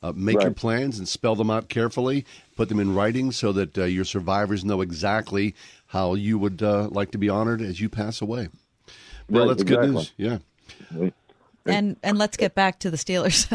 uh, 0.02 0.12
make 0.12 0.40
your 0.40 0.52
plans 0.52 0.98
and 0.98 1.06
spell 1.06 1.34
them 1.34 1.50
out 1.50 1.68
carefully. 1.68 2.24
Put 2.56 2.70
them 2.70 2.80
in 2.80 2.94
writing 2.94 3.32
so 3.32 3.52
that 3.52 3.76
uh, 3.76 3.84
your 3.84 4.04
survivors 4.04 4.64
know 4.64 4.80
exactly 4.80 5.54
how 5.88 6.14
you 6.14 6.38
would 6.38 6.62
uh, 6.62 6.88
like 6.90 7.10
to 7.10 7.18
be 7.18 7.28
honored 7.28 7.60
as 7.60 7.80
you 7.80 7.90
pass 7.90 8.22
away. 8.22 8.48
Well, 9.28 9.48
Right, 9.48 9.56
that's 9.56 9.68
good 9.68 9.90
news. 9.90 10.12
Yeah. 10.16 10.38
And 11.66 11.96
and 12.04 12.16
let's 12.16 12.36
get 12.36 12.54
back 12.54 12.78
to 12.80 12.90
the 12.92 12.96
Steelers. 12.96 13.48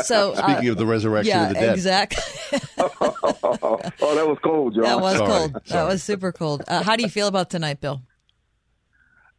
so 0.04 0.32
uh, 0.32 0.48
Speaking 0.48 0.70
of 0.70 0.76
the 0.76 0.86
resurrection 0.86 1.36
yeah, 1.36 1.42
of 1.44 1.48
the 1.50 1.54
dead, 1.54 1.74
exactly. 1.74 2.58
oh, 2.78 4.14
that 4.16 4.26
was 4.26 4.38
cold, 4.42 4.74
John. 4.74 4.82
that 4.82 5.00
was 5.00 5.16
Sorry, 5.18 5.30
cold. 5.30 5.62
That 5.66 5.84
was 5.84 6.02
super 6.02 6.32
cold. 6.32 6.64
Uh, 6.66 6.82
how 6.82 6.96
do 6.96 7.04
you 7.04 7.08
feel 7.08 7.28
about 7.28 7.48
tonight, 7.48 7.80
Bill? 7.80 8.02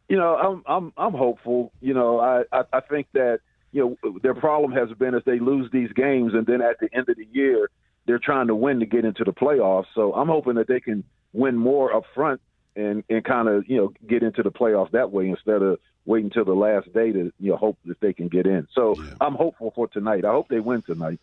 you 0.08 0.16
know, 0.16 0.36
I'm 0.36 0.62
I'm 0.66 0.92
I'm 0.96 1.12
hopeful. 1.12 1.72
You 1.80 1.94
know, 1.94 2.20
I, 2.20 2.42
I 2.52 2.64
I 2.72 2.80
think 2.80 3.08
that 3.14 3.40
you 3.72 3.98
know 4.02 4.18
their 4.22 4.34
problem 4.34 4.72
has 4.72 4.88
been 4.98 5.14
is 5.14 5.22
they 5.26 5.38
lose 5.38 5.70
these 5.72 5.92
games 5.92 6.32
and 6.34 6.46
then 6.46 6.62
at 6.62 6.78
the 6.80 6.88
end 6.96 7.08
of 7.08 7.16
the 7.16 7.26
year 7.32 7.70
they're 8.06 8.20
trying 8.20 8.46
to 8.46 8.54
win 8.54 8.78
to 8.80 8.86
get 8.86 9.04
into 9.04 9.24
the 9.24 9.32
playoffs. 9.32 9.86
So 9.94 10.14
I'm 10.14 10.28
hoping 10.28 10.54
that 10.54 10.68
they 10.68 10.80
can 10.80 11.02
win 11.32 11.56
more 11.56 11.92
up 11.92 12.04
front 12.14 12.40
and 12.76 13.02
and 13.08 13.24
kind 13.24 13.48
of 13.48 13.68
you 13.68 13.76
know 13.78 13.92
get 14.06 14.22
into 14.22 14.42
the 14.42 14.50
playoffs 14.50 14.92
that 14.92 15.10
way 15.10 15.28
instead 15.28 15.62
of 15.62 15.78
waiting 16.04 16.26
until 16.26 16.44
the 16.44 16.54
last 16.54 16.92
day 16.92 17.10
to 17.10 17.32
you 17.40 17.50
know 17.50 17.56
hope 17.56 17.78
that 17.86 17.98
they 18.00 18.12
can 18.12 18.28
get 18.28 18.46
in. 18.46 18.68
So 18.74 18.94
I'm 19.20 19.34
hopeful 19.34 19.72
for 19.74 19.88
tonight. 19.88 20.24
I 20.24 20.30
hope 20.30 20.48
they 20.48 20.60
win 20.60 20.82
tonight. 20.82 21.18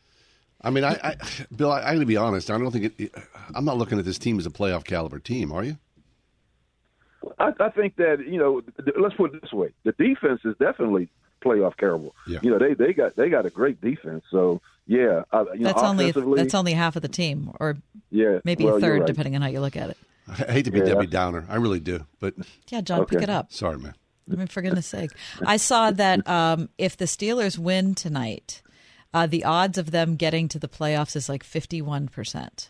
I 0.62 0.70
mean, 0.70 0.84
I, 0.84 1.00
I 1.04 1.16
Bill, 1.56 1.72
I, 1.72 1.82
I 1.82 1.94
got 1.94 2.00
to 2.00 2.06
be 2.06 2.18
honest. 2.18 2.50
I 2.50 2.58
don't 2.58 2.72
think 2.72 2.86
it, 2.86 2.94
it. 2.98 3.16
I'm 3.54 3.66
not 3.66 3.78
looking 3.78 4.00
at 4.00 4.06
this 4.06 4.18
team 4.18 4.40
as 4.40 4.46
a 4.46 4.50
playoff 4.50 4.84
caliber 4.84 5.20
team. 5.20 5.52
Are 5.52 5.64
you? 5.64 5.78
I, 7.40 7.52
I 7.60 7.70
think 7.70 7.96
that 7.98 8.26
you 8.28 8.38
know, 8.38 8.62
let's 8.98 9.16
put 9.16 9.34
it 9.34 9.42
this 9.42 9.52
way: 9.52 9.70
the 9.84 9.92
defense 9.94 10.42
is 10.46 10.56
definitely 10.58 11.10
playoff 11.44 11.78
caliber. 11.78 12.10
Yeah. 12.28 12.40
You 12.42 12.52
know, 12.52 12.60
they 12.60 12.74
they 12.74 12.94
got 12.94 13.16
they 13.16 13.30
got 13.30 13.46
a 13.46 13.50
great 13.50 13.82
defense. 13.82 14.24
So 14.32 14.62
yeah, 14.88 15.24
uh, 15.32 15.46
you 15.54 15.64
That's 15.64 15.82
know, 15.82 15.88
only 15.88 16.12
that's 16.12 16.54
only 16.54 16.74
half 16.74 16.96
of 16.96 17.02
the 17.02 17.08
team, 17.08 17.52
or 17.60 17.78
yeah, 18.10 18.40
maybe 18.44 18.66
well, 18.66 18.78
a 18.78 18.82
third, 18.82 19.00
right. 19.00 19.08
depending 19.08 19.36
on 19.36 19.42
how 19.42 19.48
you 19.48 19.62
look 19.62 19.76
at 19.76 19.90
it. 19.90 19.98
I 20.28 20.52
hate 20.52 20.66
to 20.66 20.72
be 20.72 20.80
Yeah. 20.80 20.86
Debbie 20.86 21.08
Downer. 21.08 21.46
I 21.50 21.56
really 21.56 21.80
do. 21.80 22.06
But 22.20 22.36
Yeah, 22.70 22.82
John, 22.82 23.06
pick 23.06 23.22
it 23.22 23.30
up. 23.30 23.52
sorry, 23.52 23.78
man. 23.78 23.94
I 24.32 24.36
mean, 24.36 24.48
for 24.48 24.62
goodness 24.62 24.88
sake. 24.88 25.12
I 25.46 25.58
saw 25.58 25.92
that 25.92 26.26
um, 26.28 26.70
if 26.78 26.96
the 26.96 27.06
Steelers 27.06 27.58
win 27.58 27.94
tonight, 27.94 28.62
uh, 29.14 29.28
the 29.28 29.44
odds 29.44 29.78
of 29.78 29.92
them 29.92 30.16
getting 30.16 30.48
to 30.48 30.60
the 30.60 30.70
playoffs 30.70 31.16
is 31.18 31.28
like 31.28 31.44
51%. 31.44 32.70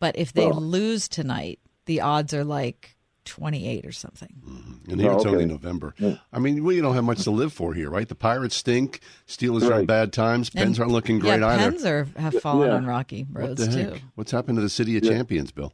But 0.00 0.18
if 0.18 0.32
they 0.32 0.46
Well- 0.46 0.60
lose 0.60 1.08
tonight, 1.08 1.60
the 1.86 2.00
odds 2.00 2.34
are 2.34 2.44
like 2.44 2.96
28 3.24 3.86
or 3.86 3.92
something. 3.92 4.82
And 4.88 5.00
here 5.00 5.12
Oh, 5.12 5.16
it's 5.16 5.24
only 5.24 5.44
okay. 5.44 5.46
November. 5.52 5.94
I 6.32 6.40
mean, 6.40 6.64
we 6.64 6.80
don't 6.80 6.94
have 6.96 7.04
much 7.04 7.22
to 7.22 7.30
live 7.30 7.52
for 7.52 7.72
here, 7.74 7.88
right? 7.88 8.08
The 8.08 8.16
Pirates 8.16 8.56
stink. 8.56 8.98
Steelers 9.28 9.62
are 9.70 9.78
in 9.78 9.86
bad 9.86 10.12
times. 10.12 10.50
Pens 10.50 10.80
aren't 10.80 10.90
looking 10.90 11.20
great 11.20 11.38
yeah, 11.38 11.46
either. 11.46 11.70
Pens 11.70 11.84
are, 11.84 12.08
have 12.16 12.34
fallen 12.42 12.68
Yeah. 12.70 12.74
on 12.74 12.86
rocky 12.86 13.24
roads 13.30 13.64
the 13.64 13.72
too. 13.84 14.00
What's 14.16 14.32
happened 14.32 14.56
to 14.56 14.62
the 14.62 14.68
city 14.68 14.96
of 14.96 15.04
champions, 15.04 15.52
Bill? 15.52 15.72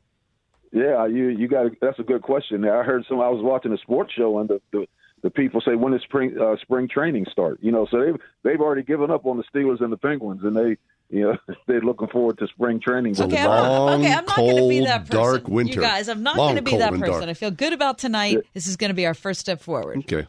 Yeah, 0.72 1.06
you 1.06 1.28
you 1.28 1.48
got 1.48 1.72
that's 1.80 1.98
a 1.98 2.02
good 2.02 2.22
question. 2.22 2.64
I 2.64 2.82
heard 2.82 3.04
some. 3.08 3.20
I 3.20 3.28
was 3.28 3.42
watching 3.42 3.72
a 3.72 3.78
sports 3.78 4.12
show 4.12 4.38
and 4.38 4.48
the 4.48 4.60
the, 4.72 4.86
the 5.22 5.30
people 5.30 5.60
say 5.60 5.74
when 5.74 5.92
does 5.92 6.02
spring 6.02 6.36
uh, 6.40 6.56
spring 6.60 6.88
training 6.88 7.26
start? 7.32 7.58
You 7.62 7.72
know, 7.72 7.86
so 7.90 8.00
they've 8.04 8.16
they've 8.42 8.60
already 8.60 8.82
given 8.82 9.10
up 9.10 9.26
on 9.26 9.36
the 9.36 9.44
Steelers 9.44 9.80
and 9.80 9.92
the 9.92 9.96
Penguins, 9.96 10.42
and 10.44 10.54
they 10.56 10.76
you 11.10 11.22
know 11.22 11.36
they're 11.66 11.80
looking 11.80 12.08
forward 12.08 12.38
to 12.38 12.46
spring 12.48 12.80
training. 12.80 13.12
It's 13.12 13.20
a 13.20 13.24
Okay, 13.24 13.38
I'm 13.38 13.44
not, 13.48 13.92
okay, 13.98 14.12
I'm 14.12 14.24
not 14.26 14.36
going 14.36 14.56
to 14.56 14.68
be 14.68 14.80
that 14.80 15.06
person. 15.06 15.16
dark 15.16 15.48
winter. 15.48 15.74
You 15.74 15.80
guys, 15.80 16.08
I'm 16.08 16.22
not 16.22 16.36
going 16.36 16.56
to 16.56 16.62
be 16.62 16.76
that 16.76 16.92
person. 16.94 17.28
I 17.28 17.34
feel 17.34 17.50
good 17.50 17.72
about 17.72 17.98
tonight. 17.98 18.38
This 18.54 18.66
is 18.66 18.76
going 18.76 18.90
to 18.90 18.94
be 18.94 19.06
our 19.06 19.14
first 19.14 19.40
step 19.40 19.60
forward. 19.60 19.98
Okay. 19.98 20.26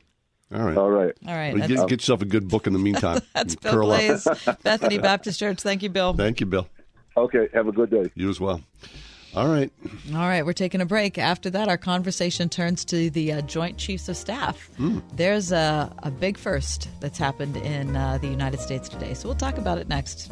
All 0.51 0.61
right. 0.63 0.77
All 0.77 0.89
right. 0.89 1.13
All 1.27 1.35
right. 1.35 1.53
Well, 1.55 1.67
get, 1.67 1.77
get 1.89 1.91
yourself 2.01 2.23
a 2.23 2.25
good 2.25 2.47
book 2.47 2.65
in 2.65 2.73
the 2.73 2.79
meantime. 2.79 3.21
that's 3.35 3.55
Bill. 3.55 3.81
Glaze, 3.81 4.27
Bethany 4.63 4.97
Baptist 4.97 5.39
Church. 5.39 5.61
Thank 5.61 5.83
you, 5.83 5.89
Bill. 5.89 6.13
Thank 6.13 6.39
you, 6.39 6.47
Bill. 6.47 6.67
Okay. 7.15 7.49
Have 7.53 7.67
a 7.67 7.71
good 7.71 7.91
day. 7.91 8.09
You 8.15 8.29
as 8.29 8.39
well. 8.39 8.61
All 9.35 9.47
right. 9.47 9.71
All 10.11 10.27
right, 10.27 10.43
we're 10.43 10.53
taking 10.53 10.81
a 10.81 10.85
break. 10.85 11.17
After 11.17 11.49
that, 11.51 11.67
our 11.67 11.77
conversation 11.77 12.49
turns 12.49 12.83
to 12.85 13.09
the 13.11 13.33
uh, 13.33 13.41
Joint 13.41 13.77
Chiefs 13.77 14.09
of 14.09 14.17
Staff. 14.17 14.69
There's 15.13 15.51
a, 15.51 15.93
a 15.99 16.09
big 16.09 16.37
first 16.37 16.89
that's 16.99 17.19
happened 17.19 17.55
in 17.57 17.95
uh, 17.95 18.17
the 18.17 18.27
United 18.27 18.59
States 18.59 18.89
today, 18.89 19.13
so 19.13 19.29
we'll 19.29 19.37
talk 19.37 19.57
about 19.57 19.77
it 19.77 19.87
next. 19.87 20.31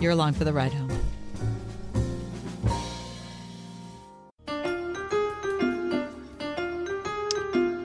You're 0.00 0.12
along 0.12 0.32
for 0.32 0.44
the 0.44 0.52
ride 0.52 0.72
home. 0.72 0.90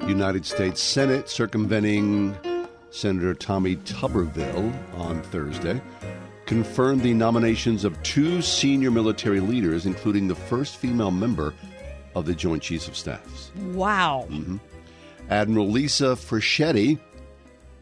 United 0.07 0.45
States 0.45 0.81
Senate 0.81 1.29
circumventing 1.29 2.35
Senator 2.89 3.33
Tommy 3.33 3.75
Tuberville 3.75 4.73
on 4.95 5.21
Thursday 5.23 5.81
confirmed 6.47 7.01
the 7.01 7.13
nominations 7.13 7.83
of 7.83 8.01
two 8.03 8.41
senior 8.41 8.89
military 8.89 9.41
leaders, 9.41 9.85
including 9.85 10.27
the 10.27 10.35
first 10.35 10.77
female 10.77 11.11
member 11.11 11.53
of 12.15 12.25
the 12.25 12.33
Joint 12.33 12.63
Chiefs 12.63 12.87
of 12.87 12.95
Staffs. 12.95 13.51
Wow. 13.73 14.27
Mm-hmm. 14.29 14.57
Admiral 15.29 15.69
Lisa 15.69 16.15
Franchetti 16.15 16.97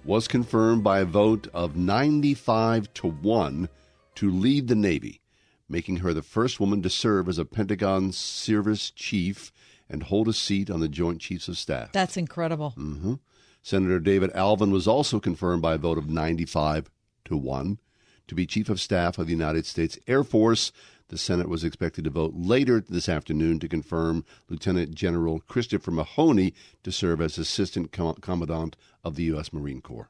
was 0.04 0.28
confirmed 0.28 0.84
by 0.84 1.00
a 1.00 1.06
vote 1.06 1.48
of 1.54 1.76
95 1.76 2.92
to 2.96 3.08
1 3.08 3.70
to 4.16 4.32
lead 4.32 4.68
the 4.68 4.76
Navy, 4.76 5.22
making 5.70 5.98
her 5.98 6.12
the 6.14 6.24
first 6.24 6.60
woman 6.60 6.82
to 6.82 6.90
serve 6.90 7.30
as 7.30 7.38
a 7.38 7.46
Pentagon 7.46 8.12
service 8.12 8.90
chief 8.90 9.52
and 9.88 10.02
hold 10.02 10.28
a 10.28 10.34
seat 10.34 10.72
on 10.72 10.80
the 10.80 10.90
Joint 10.90 11.22
Chiefs 11.22 11.48
of 11.48 11.58
Staff. 11.58 11.92
That's 11.92 12.18
incredible. 12.18 12.74
Mm-hmm. 12.76 13.14
Senator 13.62 14.00
David 14.00 14.32
Allvin 14.34 14.72
was 14.72 14.88
also 14.88 15.20
confirmed 15.20 15.62
by 15.62 15.76
a 15.76 15.80
vote 15.80 16.00
of 16.00 16.10
95 16.10 16.90
to 17.26 17.38
1 17.38 17.78
to 18.28 18.36
be 18.36 18.46
Chief 18.46 18.70
of 18.70 18.82
Staff 18.82 19.18
of 19.18 19.28
the 19.28 19.34
United 19.34 19.66
States 19.66 19.98
Air 20.08 20.24
Force. 20.24 20.72
The 21.10 21.18
Senate 21.18 21.48
was 21.48 21.64
expected 21.64 22.04
to 22.06 22.10
vote 22.10 22.34
later 22.36 22.84
this 22.88 23.08
afternoon 23.08 23.60
to 23.60 23.68
confirm 23.68 24.26
Lieutenant 24.50 24.96
General 24.96 25.40
Christopher 25.42 25.92
Mahoney 25.92 26.54
to 26.84 26.92
serve 26.92 27.22
as 27.22 27.38
Assistant 27.38 27.92
Com- 27.92 28.16
Commandant 28.16 28.76
of 29.04 29.16
the 29.16 29.24
U.S. 29.26 29.54
Marine 29.54 29.82
Corps. 29.82 30.10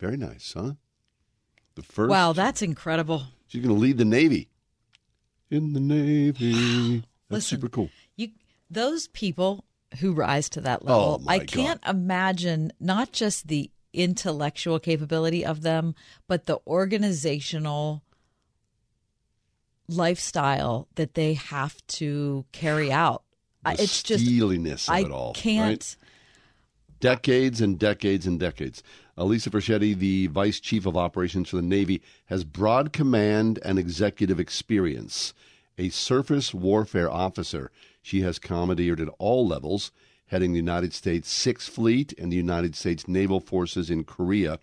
Very 0.00 0.16
nice, 0.16 0.52
huh? 0.56 0.72
The 1.76 1.82
first. 1.82 2.10
Wow, 2.10 2.32
that's 2.32 2.62
incredible. 2.62 3.24
She's 3.46 3.62
going 3.62 3.74
to 3.74 3.80
lead 3.80 3.98
the 3.98 4.04
Navy. 4.04 4.48
In 5.50 5.74
the 5.74 5.80
Navy. 5.80 7.04
That's 7.28 7.50
Listen, 7.50 7.58
super 7.58 7.68
cool. 7.68 7.90
You 8.16 8.28
those 8.70 9.08
people 9.08 9.64
who 10.00 10.12
rise 10.12 10.48
to 10.50 10.60
that 10.60 10.84
level, 10.84 11.18
Oh, 11.20 11.24
my 11.24 11.34
I 11.34 11.38
can't 11.40 11.80
imagine 11.86 12.72
not 12.78 13.12
just 13.12 13.48
the 13.48 13.70
intellectual 13.96 14.78
capability 14.78 15.44
of 15.44 15.62
them, 15.62 15.94
but 16.28 16.46
the 16.46 16.58
organizational 16.66 18.02
lifestyle 19.88 20.88
that 20.94 21.14
they 21.14 21.34
have 21.34 21.84
to 21.86 22.44
carry 22.52 22.92
out. 22.92 23.22
The 23.64 23.72
it's 23.82 24.02
just 24.02 24.24
steeliness 24.24 24.88
of 24.88 24.94
I 24.94 24.98
it 25.00 25.10
all. 25.10 25.32
can't. 25.34 25.68
right? 25.68 25.96
Decades 27.00 27.60
and 27.60 27.78
decades 27.78 28.26
and 28.26 28.38
decades. 28.38 28.82
Elisa 29.18 29.50
Franchetti, 29.50 29.96
the 29.96 30.26
Vice 30.28 30.60
Chief 30.60 30.86
of 30.86 30.96
Operations 30.96 31.48
for 31.48 31.56
the 31.56 31.62
Navy, 31.62 32.02
has 32.26 32.44
broad 32.44 32.92
command 32.92 33.58
and 33.64 33.78
executive 33.78 34.38
experience. 34.38 35.34
A 35.78 35.88
surface 35.90 36.54
warfare 36.54 37.10
officer, 37.10 37.70
she 38.02 38.22
has 38.22 38.38
commandeered 38.38 39.00
at 39.00 39.08
all 39.18 39.46
levels, 39.46 39.90
heading 40.26 40.52
the 40.52 40.58
United 40.58 40.92
States 40.92 41.30
Sixth 41.30 41.68
Fleet 41.68 42.12
and 42.18 42.32
the 42.32 42.36
United 42.36 42.74
States 42.74 43.06
Naval 43.06 43.40
Forces 43.40 43.90
in 43.90 44.04
Korea. 44.04 44.58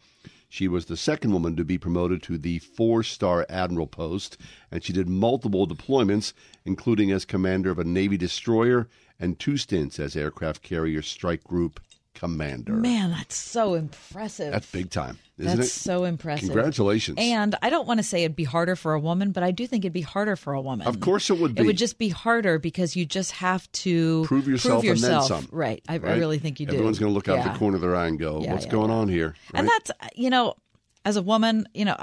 She 0.49 0.67
was 0.67 0.86
the 0.86 0.97
second 0.97 1.32
woman 1.32 1.56
to 1.56 1.63
be 1.63 1.78
promoted 1.78 2.21
to 2.23 2.38
the 2.38 2.60
four 2.60 3.02
star 3.02 3.45
admiral 3.49 3.88
post, 3.88 4.38
and 4.69 4.84
she 4.84 4.93
did 4.93 5.10
multiple 5.10 5.67
deployments, 5.67 6.34
including 6.63 7.12
as 7.12 7.26
commander 7.26 7.71
of 7.71 7.80
a 7.80 7.84
Navy 7.84 8.17
destroyer 8.17 8.88
and 9.19 9.39
two 9.39 9.58
stints 9.58 9.99
as 9.99 10.15
aircraft 10.15 10.62
carrier 10.62 11.02
strike 11.02 11.43
group 11.43 11.80
commander. 12.23 12.73
Man, 12.73 13.12
that's 13.12 13.36
so 13.36 13.73
impressive. 13.73 14.51
That's 14.53 14.71
big 14.71 14.89
time, 14.89 15.19
isn't 15.38 15.57
That's 15.57 15.69
it? 15.75 15.79
so 15.79 16.05
impressive. 16.05 16.47
Congratulations. 16.49 17.17
And 17.19 17.53
I 17.62 17.69
don't 17.69 17.86
want 17.86 17.97
to 17.97 18.03
say 18.03 18.23
it'd 18.23 18.36
be 18.38 18.45
harder 18.45 18.77
for 18.77 18.93
a 18.93 18.99
woman, 18.99 19.33
but 19.33 19.43
I 19.43 19.51
do 19.51 19.67
think 19.67 19.83
it'd 19.83 19.91
be 19.91 20.01
harder 20.01 20.38
for 20.38 20.53
a 20.53 20.62
woman. 20.62 20.88
Of 20.88 21.01
course 21.01 21.29
it 21.29 21.38
would 21.38 21.55
be. 21.55 21.62
It 21.62 21.65
would 21.65 21.77
just 21.77 21.97
be 21.97 22.07
harder 22.07 22.59
because 22.59 22.95
you 22.95 23.05
just 23.05 23.33
have 23.33 23.69
to 23.73 24.23
Prove 24.25 24.47
yourself 24.47 24.83
and 24.86 24.97
then 24.97 25.12
yourself. 25.12 25.27
some. 25.27 25.47
Right. 25.51 25.83
I, 25.89 25.95
I 25.95 25.97
really 26.15 26.39
think 26.39 26.62
you 26.62 26.65
do. 26.65 26.73
Everyone's 26.73 26.97
going 26.99 27.12
to 27.12 27.13
look 27.13 27.27
out 27.27 27.39
Yeah. 27.39 27.51
the 27.51 27.59
corner 27.59 27.75
of 27.75 27.81
their 27.81 27.95
eye 27.95 28.07
and 28.07 28.17
go, 28.17 28.41
Yeah, 28.41 28.53
"What's 28.53 28.65
yeah, 28.65 28.71
going 28.71 28.89
on 28.91 29.09
here?" 29.09 29.36
And 29.53 29.67
that's 29.67 29.91
you 30.15 30.29
know, 30.29 30.55
as 31.03 31.17
a 31.17 31.21
woman, 31.21 31.67
you 31.73 31.83
know, 31.83 31.97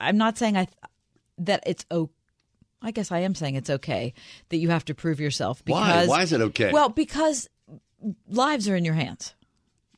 I'm 0.00 0.16
not 0.18 0.36
saying 0.36 0.56
I 0.56 0.66
that 1.38 1.62
it's 1.64 1.86
okay. 1.92 2.12
I 2.82 2.90
guess 2.92 3.12
I 3.12 3.18
am 3.20 3.34
saying 3.34 3.54
it's 3.56 3.68
okay 3.70 4.14
that 4.48 4.56
you 4.56 4.70
have 4.70 4.86
to 4.86 4.94
prove 4.94 5.20
yourself 5.20 5.62
Why? 5.66 5.86
because 5.86 6.08
Why 6.08 6.22
is 6.22 6.32
it 6.32 6.40
okay? 6.40 6.72
Well, 6.72 6.88
because 6.88 7.46
lives 8.26 8.68
are 8.68 8.74
in 8.74 8.84
your 8.86 8.94
hands. 8.94 9.34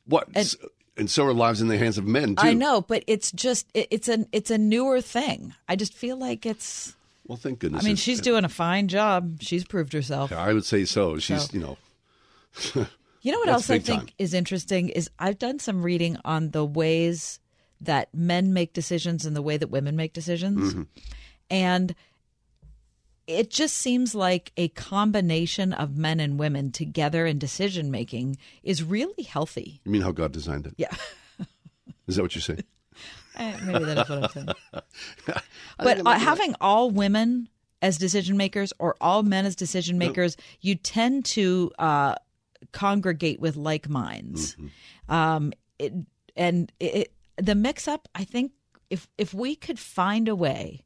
What? 0.05 0.27
And, 0.35 0.55
and 0.97 1.09
so 1.09 1.25
are 1.25 1.33
lives 1.33 1.61
in 1.61 1.67
the 1.67 1.77
hands 1.77 1.97
of 1.97 2.05
men 2.05 2.35
too. 2.35 2.47
I 2.47 2.53
know, 2.53 2.81
but 2.81 3.03
it's 3.07 3.31
just 3.31 3.67
it, 3.73 3.87
it's 3.91 4.07
an 4.07 4.27
it's 4.31 4.51
a 4.51 4.57
newer 4.57 5.01
thing. 5.01 5.53
I 5.67 5.75
just 5.75 5.93
feel 5.93 6.17
like 6.17 6.45
it's. 6.45 6.95
Well, 7.25 7.37
thank 7.37 7.59
goodness. 7.59 7.83
I 7.83 7.87
mean, 7.87 7.95
she's 7.95 8.19
doing 8.19 8.43
a 8.43 8.49
fine 8.49 8.89
job. 8.89 9.41
She's 9.41 9.63
proved 9.63 9.93
herself. 9.93 10.31
I 10.33 10.51
would 10.51 10.65
say 10.65 10.83
so. 10.83 11.17
She's, 11.19 11.43
So- 11.43 11.53
you 11.53 11.59
know, 11.61 11.77
You 13.21 13.31
know 13.31 13.39
what 13.39 13.47
else 13.47 13.69
I 13.69 13.79
think 13.79 13.99
time. 13.99 14.09
is 14.19 14.33
interesting 14.33 14.89
is 14.89 15.09
I've 15.17 15.39
done 15.39 15.57
some 15.57 15.81
reading 15.81 16.17
on 16.25 16.51
the 16.51 16.65
ways 16.65 17.39
that 17.79 18.13
men 18.13 18.51
make 18.51 18.73
decisions 18.73 19.25
and 19.25 19.33
the 19.33 19.41
way 19.41 19.55
that 19.55 19.69
women 19.69 19.95
make 19.95 20.11
decisions. 20.11 20.73
Mm-hmm. 20.73 20.81
And 21.49 21.95
it 23.27 23.49
just 23.49 23.77
seems 23.77 24.13
like 24.13 24.51
a 24.57 24.67
combination 24.69 25.73
of 25.73 25.97
men 25.97 26.19
and 26.19 26.37
women 26.37 26.71
together 26.71 27.25
in 27.25 27.39
decision 27.39 27.89
making 27.89 28.37
is 28.63 28.83
really 28.83 29.23
healthy. 29.23 29.81
you 29.85 29.91
mean 29.91 30.01
how 30.01 30.11
God 30.11 30.31
designed 30.31 30.67
it? 30.67 30.73
Yeah. 30.77 30.93
Is 32.07 32.17
that 32.17 32.21
what 32.21 32.35
you 32.35 32.41
say? 32.41 32.57
Eh, 33.35 33.57
Maybe 33.65 33.85
that 33.85 33.97
is 33.99 34.09
what 34.09 34.23
I'm 34.23 34.29
saying. 34.29 34.83
but 35.77 36.05
uh, 36.05 36.19
having 36.19 36.53
all 36.61 36.91
women 36.91 37.47
as 37.81 37.97
decision 37.97 38.37
makers 38.37 38.73
or 38.77 38.95
all 39.01 39.23
men 39.23 39.45
as 39.45 39.55
decision 39.55 39.97
makers, 39.97 40.37
you 40.61 40.75
tend 40.75 41.25
to 41.25 41.71
uh, 41.79 42.15
congregate 42.71 43.39
with 43.39 43.55
like 43.55 43.89
minds. 43.89 44.55
Um, 45.09 45.51
it, 45.79 45.93
and 46.35 46.71
it, 46.79 47.11
the 47.37 47.55
mix 47.55 47.87
up, 47.87 48.07
I 48.13 48.23
think, 48.23 48.51
if 48.89 49.07
if 49.17 49.33
we 49.33 49.55
could 49.55 49.79
find 49.79 50.27
a 50.27 50.35
way 50.35 50.83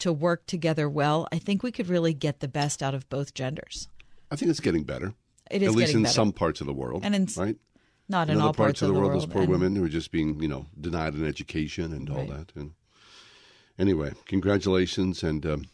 to 0.00 0.12
work 0.12 0.46
together 0.46 0.88
well, 0.88 1.26
I 1.32 1.38
think 1.38 1.62
we 1.62 1.72
could 1.72 1.88
really 1.88 2.12
get 2.14 2.40
the 2.40 2.48
best 2.48 2.82
out 2.82 2.94
of 2.94 3.08
both 3.08 3.34
genders. 3.34 3.88
I 4.30 4.36
think 4.36 4.50
it's 4.50 4.60
getting 4.60 4.82
better. 4.84 5.14
It 5.50 5.62
is 5.62 5.68
At 5.70 5.74
least 5.74 5.94
in 5.94 6.02
better. 6.02 6.12
some 6.12 6.32
parts 6.32 6.60
of 6.60 6.66
the 6.66 6.72
world, 6.72 7.04
And 7.04 7.14
in- 7.14 7.28
right? 7.36 7.56
Not 8.08 8.28
In 8.28 8.36
in, 8.36 8.40
all 8.42 8.52
parts, 8.52 8.82
of 8.82 8.88
the 8.88 8.94
world, 8.94 9.10
world. 9.10 9.22
there's 9.22 9.32
poor 9.32 9.42
and- 9.42 9.50
women 9.52 9.76
who 9.76 9.84
are 9.84 9.88
just 9.88 10.10
being, 10.10 10.40
you 10.42 10.48
know, 10.48 10.66
denied 10.80 11.14
an 11.14 11.24
education 11.24 11.92
and 11.92 12.10
all 12.10 12.26
that. 12.26 12.50
And 12.56 12.72
anyway, 13.78 14.12
congratulations 14.26 15.22
and 15.22 15.44
um, 15.46 15.64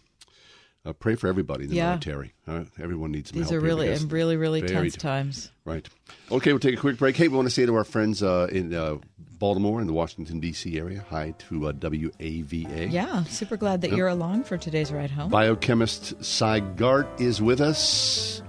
uh, 0.84 0.92
pray 0.92 1.14
for 1.14 1.28
everybody 1.28 1.64
in 1.64 1.70
the 1.70 1.76
Yeah. 1.76 1.90
military. 1.90 2.34
Uh, 2.46 2.64
everyone 2.78 3.12
needs 3.12 3.30
some 3.30 3.38
These 3.38 3.50
help 3.50 3.62
are 3.62 3.64
really, 3.64 3.86
because- 3.88 4.04
really, 4.04 4.36
really 4.36 4.62
tense 4.62 4.96
times. 4.96 5.50
Right. 5.64 5.88
Okay, 6.30 6.52
we'll 6.52 6.60
take 6.60 6.74
a 6.76 6.80
quick 6.80 6.98
break. 6.98 7.16
Hey, 7.16 7.28
we 7.28 7.36
want 7.36 7.46
to 7.48 7.54
say 7.54 7.64
to 7.66 7.74
our 7.74 7.84
friends 7.84 8.22
uh, 8.22 8.48
in 8.52 8.72
uh, 8.74 8.98
Baltimore 9.38 9.80
and 9.80 9.88
the 9.88 9.92
Washington, 9.92 10.40
D.C. 10.40 10.78
area, 10.78 11.04
hi 11.08 11.34
to 11.48 11.68
uh, 11.68 11.72
WAVA. 11.72 12.90
Yeah, 12.90 13.24
super 13.24 13.56
glad 13.56 13.82
that 13.82 13.92
you're 13.92 14.08
along 14.08 14.44
for 14.44 14.56
today's 14.56 14.92
ride 14.92 15.10
home. 15.10 15.30
Biochemist 15.30 16.24
Sy 16.24 16.60
Garte 16.60 17.20
is 17.20 17.42
with 17.42 17.60
us. 17.60 18.42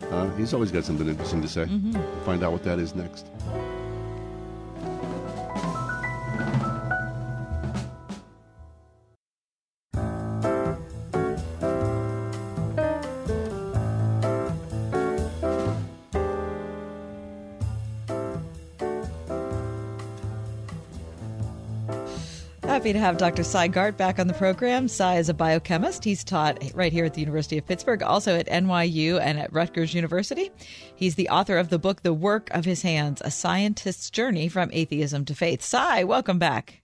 Uh, 0.00 0.30
he's 0.36 0.54
always 0.54 0.70
got 0.70 0.84
something 0.84 1.08
interesting 1.08 1.42
to 1.42 1.48
say. 1.48 1.64
Mm-hmm. 1.64 1.92
We'll 1.92 2.24
find 2.24 2.42
out 2.42 2.52
what 2.52 2.64
that 2.64 2.78
is 2.78 2.94
next. 2.94 3.26
Happy 22.84 22.92
to 22.92 22.98
have 22.98 23.16
Dr. 23.16 23.42
Sy 23.42 23.68
Garte 23.68 23.96
back 23.96 24.18
on 24.18 24.26
the 24.26 24.34
program. 24.34 24.88
Sy 24.88 25.16
is 25.16 25.30
a 25.30 25.32
biochemist. 25.32 26.04
He's 26.04 26.22
taught 26.22 26.62
right 26.74 26.92
here 26.92 27.06
at 27.06 27.14
the 27.14 27.20
University 27.20 27.56
of 27.56 27.64
Pittsburgh, 27.64 28.02
also 28.02 28.36
at 28.36 28.46
NYU 28.46 29.18
and 29.22 29.40
at 29.40 29.50
Rutgers 29.54 29.94
University. 29.94 30.50
He's 30.94 31.14
the 31.14 31.30
author 31.30 31.56
of 31.56 31.70
the 31.70 31.78
book, 31.78 32.02
The 32.02 32.12
Work 32.12 32.50
of 32.50 32.66
His 32.66 32.82
Hands 32.82 33.18
A 33.24 33.30
Scientist's 33.30 34.10
Journey 34.10 34.50
from 34.50 34.68
Atheism 34.70 35.24
to 35.24 35.34
Faith. 35.34 35.62
Sy, 35.62 36.04
welcome 36.04 36.38
back. 36.38 36.82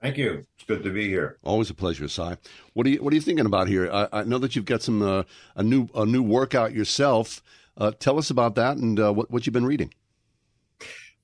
Thank 0.00 0.16
you. 0.16 0.46
It's 0.54 0.64
good 0.64 0.82
to 0.84 0.90
be 0.90 1.06
here. 1.06 1.36
Always 1.44 1.68
a 1.68 1.74
pleasure, 1.74 2.08
Sy. 2.08 2.38
What 2.72 2.86
are 2.86 2.90
you 2.90 3.02
What 3.02 3.12
are 3.12 3.16
you 3.16 3.20
thinking 3.20 3.44
about 3.44 3.68
here? 3.68 3.90
I, 3.92 4.08
I 4.10 4.24
know 4.24 4.38
that 4.38 4.56
you've 4.56 4.64
got 4.64 4.80
some 4.80 5.02
uh, 5.02 5.24
a 5.54 5.62
new 5.62 5.90
a 5.94 6.06
new 6.06 6.22
workout 6.22 6.72
yourself. 6.72 7.42
Uh, 7.76 7.90
tell 7.90 8.16
us 8.16 8.30
about 8.30 8.54
that 8.54 8.78
and 8.78 8.98
uh, 8.98 9.12
what 9.12 9.30
what 9.30 9.44
you've 9.46 9.52
been 9.52 9.66
reading. 9.66 9.92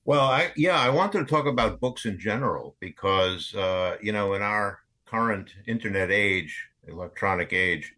Well, 0.05 0.21
I, 0.25 0.51
yeah, 0.55 0.79
I 0.79 0.89
wanted 0.89 1.19
to 1.19 1.25
talk 1.25 1.45
about 1.45 1.79
books 1.79 2.05
in 2.05 2.19
general 2.19 2.75
because, 2.79 3.53
uh, 3.55 3.97
you 4.01 4.11
know, 4.11 4.33
in 4.33 4.41
our 4.41 4.79
current 5.05 5.53
internet 5.67 6.09
age, 6.09 6.67
electronic 6.87 7.53
age, 7.53 7.93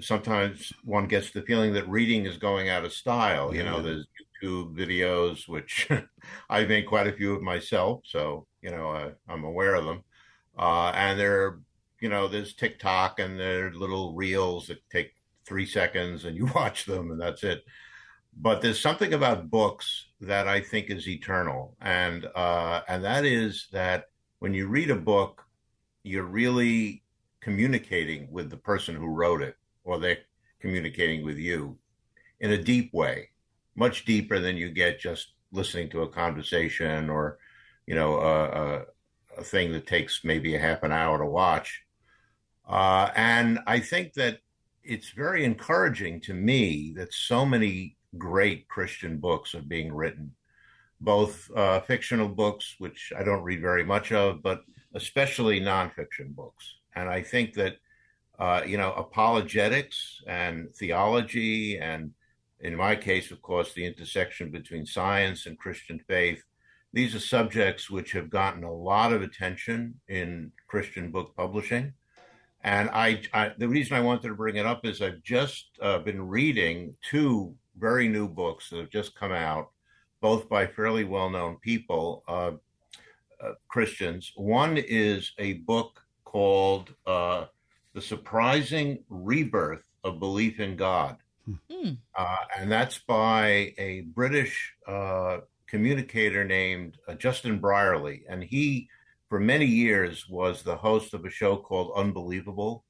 sometimes 0.00 0.72
one 0.84 1.06
gets 1.08 1.30
the 1.30 1.42
feeling 1.42 1.74
that 1.74 1.88
reading 1.88 2.26
is 2.26 2.38
going 2.38 2.68
out 2.68 2.84
of 2.84 2.92
style. 2.92 3.54
You 3.54 3.64
know, 3.64 3.82
there's 3.82 4.06
YouTube 4.42 4.76
videos, 4.76 5.48
which 5.48 5.88
I've 6.50 6.68
made 6.68 6.86
quite 6.86 7.06
a 7.08 7.12
few 7.12 7.34
of 7.34 7.42
myself, 7.42 8.02
so 8.06 8.46
you 8.62 8.70
know 8.70 8.88
I, 8.90 9.12
I'm 9.28 9.44
aware 9.44 9.74
of 9.76 9.84
them. 9.86 10.04
Uh, 10.58 10.90
and 10.94 11.18
there, 11.18 11.60
you 12.00 12.08
know, 12.08 12.28
there's 12.28 12.54
TikTok 12.54 13.20
and 13.20 13.38
there 13.38 13.68
are 13.68 13.72
little 13.72 14.14
reels 14.14 14.68
that 14.68 14.78
take 14.90 15.12
three 15.46 15.66
seconds, 15.66 16.24
and 16.24 16.36
you 16.36 16.46
watch 16.54 16.86
them, 16.86 17.10
and 17.12 17.20
that's 17.20 17.44
it. 17.44 17.64
But 18.40 18.62
there's 18.62 18.80
something 18.80 19.14
about 19.14 19.50
books 19.50 20.06
that 20.20 20.46
I 20.46 20.60
think 20.60 20.90
is 20.90 21.08
eternal, 21.08 21.76
and 21.80 22.24
uh, 22.36 22.82
and 22.86 23.02
that 23.04 23.24
is 23.24 23.66
that 23.72 24.04
when 24.38 24.54
you 24.54 24.68
read 24.68 24.90
a 24.90 24.96
book, 24.96 25.42
you're 26.04 26.22
really 26.22 27.02
communicating 27.40 28.30
with 28.30 28.50
the 28.50 28.56
person 28.56 28.94
who 28.94 29.08
wrote 29.08 29.42
it, 29.42 29.56
or 29.82 29.98
they're 29.98 30.18
communicating 30.60 31.24
with 31.24 31.36
you 31.36 31.78
in 32.38 32.52
a 32.52 32.62
deep 32.62 32.94
way, 32.94 33.30
much 33.74 34.04
deeper 34.04 34.38
than 34.38 34.56
you 34.56 34.70
get 34.70 35.00
just 35.00 35.34
listening 35.50 35.88
to 35.90 36.02
a 36.02 36.08
conversation 36.08 37.10
or, 37.10 37.38
you 37.86 37.94
know, 37.94 38.18
a, 38.20 38.44
a, 38.44 38.82
a 39.38 39.44
thing 39.44 39.72
that 39.72 39.86
takes 39.86 40.24
maybe 40.24 40.54
a 40.54 40.60
half 40.60 40.82
an 40.84 40.92
hour 40.92 41.18
to 41.18 41.26
watch. 41.26 41.82
Uh, 42.68 43.10
and 43.16 43.58
I 43.66 43.80
think 43.80 44.12
that 44.14 44.38
it's 44.84 45.10
very 45.10 45.44
encouraging 45.44 46.20
to 46.22 46.34
me 46.34 46.92
that 46.96 47.12
so 47.12 47.44
many 47.44 47.97
great 48.16 48.68
Christian 48.68 49.18
books 49.18 49.54
are 49.54 49.62
being 49.62 49.92
written, 49.92 50.32
both 51.00 51.50
uh, 51.54 51.80
fictional 51.80 52.28
books, 52.28 52.76
which 52.78 53.12
I 53.16 53.22
don't 53.22 53.42
read 53.42 53.60
very 53.60 53.84
much 53.84 54.12
of, 54.12 54.42
but 54.42 54.62
especially 54.94 55.60
nonfiction 55.60 56.34
books. 56.34 56.76
And 56.94 57.08
I 57.08 57.22
think 57.22 57.54
that, 57.54 57.76
uh, 58.38 58.62
you 58.66 58.78
know, 58.78 58.92
apologetics 58.92 60.22
and 60.26 60.74
theology, 60.74 61.78
and 61.78 62.12
in 62.60 62.74
my 62.74 62.96
case, 62.96 63.30
of 63.30 63.42
course, 63.42 63.72
the 63.72 63.84
intersection 63.84 64.50
between 64.50 64.86
science 64.86 65.46
and 65.46 65.58
Christian 65.58 66.00
faith, 66.08 66.42
these 66.92 67.14
are 67.14 67.20
subjects 67.20 67.90
which 67.90 68.12
have 68.12 68.30
gotten 68.30 68.64
a 68.64 68.72
lot 68.72 69.12
of 69.12 69.22
attention 69.22 70.00
in 70.08 70.52
Christian 70.66 71.10
book 71.10 71.34
publishing. 71.36 71.92
And 72.64 72.90
I, 72.90 73.20
I 73.32 73.52
the 73.56 73.68
reason 73.68 73.96
I 73.96 74.00
wanted 74.00 74.28
to 74.28 74.34
bring 74.34 74.56
it 74.56 74.66
up 74.66 74.84
is 74.84 75.00
I've 75.00 75.22
just 75.22 75.68
uh, 75.80 75.98
been 75.98 76.26
reading 76.26 76.96
two 77.08 77.54
very 77.78 78.08
new 78.08 78.28
books 78.28 78.70
that 78.70 78.78
have 78.78 78.90
just 78.90 79.14
come 79.14 79.32
out, 79.32 79.70
both 80.20 80.48
by 80.48 80.66
fairly 80.66 81.04
well 81.04 81.30
known 81.30 81.56
people, 81.56 82.24
uh, 82.28 82.52
uh, 83.40 83.52
Christians. 83.68 84.32
One 84.36 84.76
is 84.76 85.32
a 85.38 85.54
book 85.54 86.02
called 86.24 86.94
uh, 87.06 87.46
The 87.94 88.02
Surprising 88.02 89.04
Rebirth 89.08 89.84
of 90.04 90.18
Belief 90.18 90.60
in 90.60 90.76
God. 90.76 91.16
Hmm. 91.70 91.92
Uh, 92.14 92.36
and 92.58 92.70
that's 92.70 92.98
by 92.98 93.72
a 93.78 94.02
British 94.14 94.74
uh, 94.86 95.38
communicator 95.66 96.44
named 96.44 96.98
uh, 97.06 97.14
Justin 97.14 97.58
Brierley. 97.58 98.24
And 98.28 98.42
he, 98.42 98.88
for 99.28 99.40
many 99.40 99.64
years, 99.64 100.28
was 100.28 100.62
the 100.62 100.76
host 100.76 101.14
of 101.14 101.24
a 101.24 101.30
show 101.30 101.56
called 101.56 101.92
Unbelievable, 101.96 102.84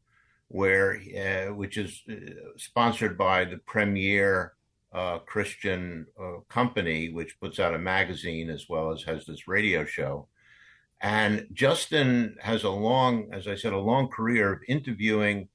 where 0.48 0.96
uh, 0.96 1.54
which 1.54 1.76
is 1.76 2.02
uh, 2.10 2.14
sponsored 2.56 3.18
by 3.18 3.44
the 3.44 3.58
Premier 3.58 4.54
uh, 4.92 5.18
Christian 5.18 6.06
company, 6.48 7.10
which 7.10 7.38
puts 7.40 7.58
out 7.58 7.74
a 7.74 7.78
magazine 7.78 8.50
as 8.50 8.68
well 8.68 8.90
as 8.90 9.02
has 9.02 9.26
this 9.26 9.46
radio 9.46 9.84
show. 9.84 10.28
And 11.00 11.46
Justin 11.52 12.36
has 12.40 12.64
a 12.64 12.70
long, 12.70 13.28
as 13.32 13.46
I 13.46 13.54
said, 13.54 13.72
a 13.72 13.78
long 13.78 14.08
career 14.08 14.52
of 14.52 14.60
interviewing 14.66 15.48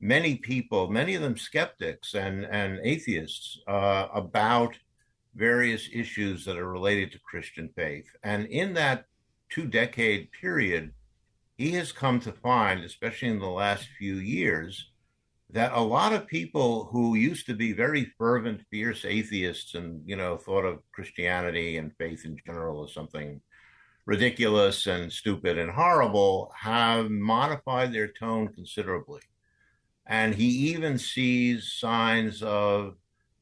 many 0.00 0.36
people, 0.36 0.88
many 0.88 1.14
of 1.14 1.22
them 1.22 1.36
skeptics 1.36 2.14
and, 2.14 2.44
and 2.46 2.80
atheists, 2.82 3.60
uh, 3.66 4.08
about 4.12 4.74
various 5.34 5.88
issues 5.92 6.44
that 6.44 6.56
are 6.56 6.70
related 6.70 7.12
to 7.12 7.18
Christian 7.18 7.68
faith. 7.76 8.08
And 8.22 8.46
in 8.46 8.72
that 8.74 9.04
two 9.50 9.66
decade 9.66 10.32
period, 10.32 10.92
he 11.58 11.72
has 11.72 11.92
come 11.92 12.20
to 12.20 12.32
find, 12.32 12.84
especially 12.84 13.28
in 13.28 13.38
the 13.38 13.46
last 13.46 13.88
few 13.98 14.16
years, 14.16 14.90
that 15.56 15.72
a 15.72 15.80
lot 15.80 16.12
of 16.12 16.26
people 16.26 16.84
who 16.92 17.14
used 17.14 17.46
to 17.46 17.54
be 17.54 17.72
very 17.72 18.12
fervent, 18.18 18.60
fierce 18.70 19.06
atheists 19.06 19.74
and, 19.74 20.02
you 20.04 20.14
know, 20.14 20.36
thought 20.36 20.66
of 20.66 20.82
Christianity 20.92 21.78
and 21.78 21.96
faith 21.96 22.26
in 22.26 22.36
general 22.44 22.84
as 22.84 22.92
something 22.92 23.40
ridiculous 24.04 24.86
and 24.86 25.10
stupid 25.10 25.56
and 25.56 25.70
horrible 25.70 26.52
have 26.54 27.10
modified 27.10 27.90
their 27.90 28.08
tone 28.08 28.48
considerably. 28.48 29.22
And 30.06 30.34
he 30.34 30.44
even 30.74 30.98
sees 30.98 31.72
signs 31.72 32.42
of 32.42 32.96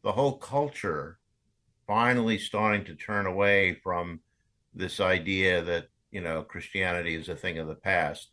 the 0.05 0.13
whole 0.13 0.39
culture 0.39 1.19
finally 1.85 2.39
starting 2.39 2.85
to 2.85 2.95
turn 2.95 3.27
away 3.27 3.81
from 3.83 4.21
this 4.73 5.01
idea 5.01 5.63
that, 5.63 5.89
you 6.13 6.21
know, 6.21 6.45
Christianity 6.45 7.17
is 7.17 7.29
a 7.29 7.35
thing 7.35 7.59
of 7.59 7.67
the 7.67 7.75
past. 7.75 8.29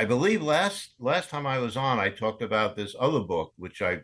I 0.00 0.06
believe 0.06 0.40
last 0.40 0.94
last 0.98 1.28
time 1.28 1.46
I 1.46 1.58
was 1.58 1.76
on, 1.76 1.98
I 1.98 2.08
talked 2.08 2.40
about 2.40 2.74
this 2.74 2.96
other 2.98 3.20
book, 3.20 3.52
which 3.58 3.82
I 3.82 4.00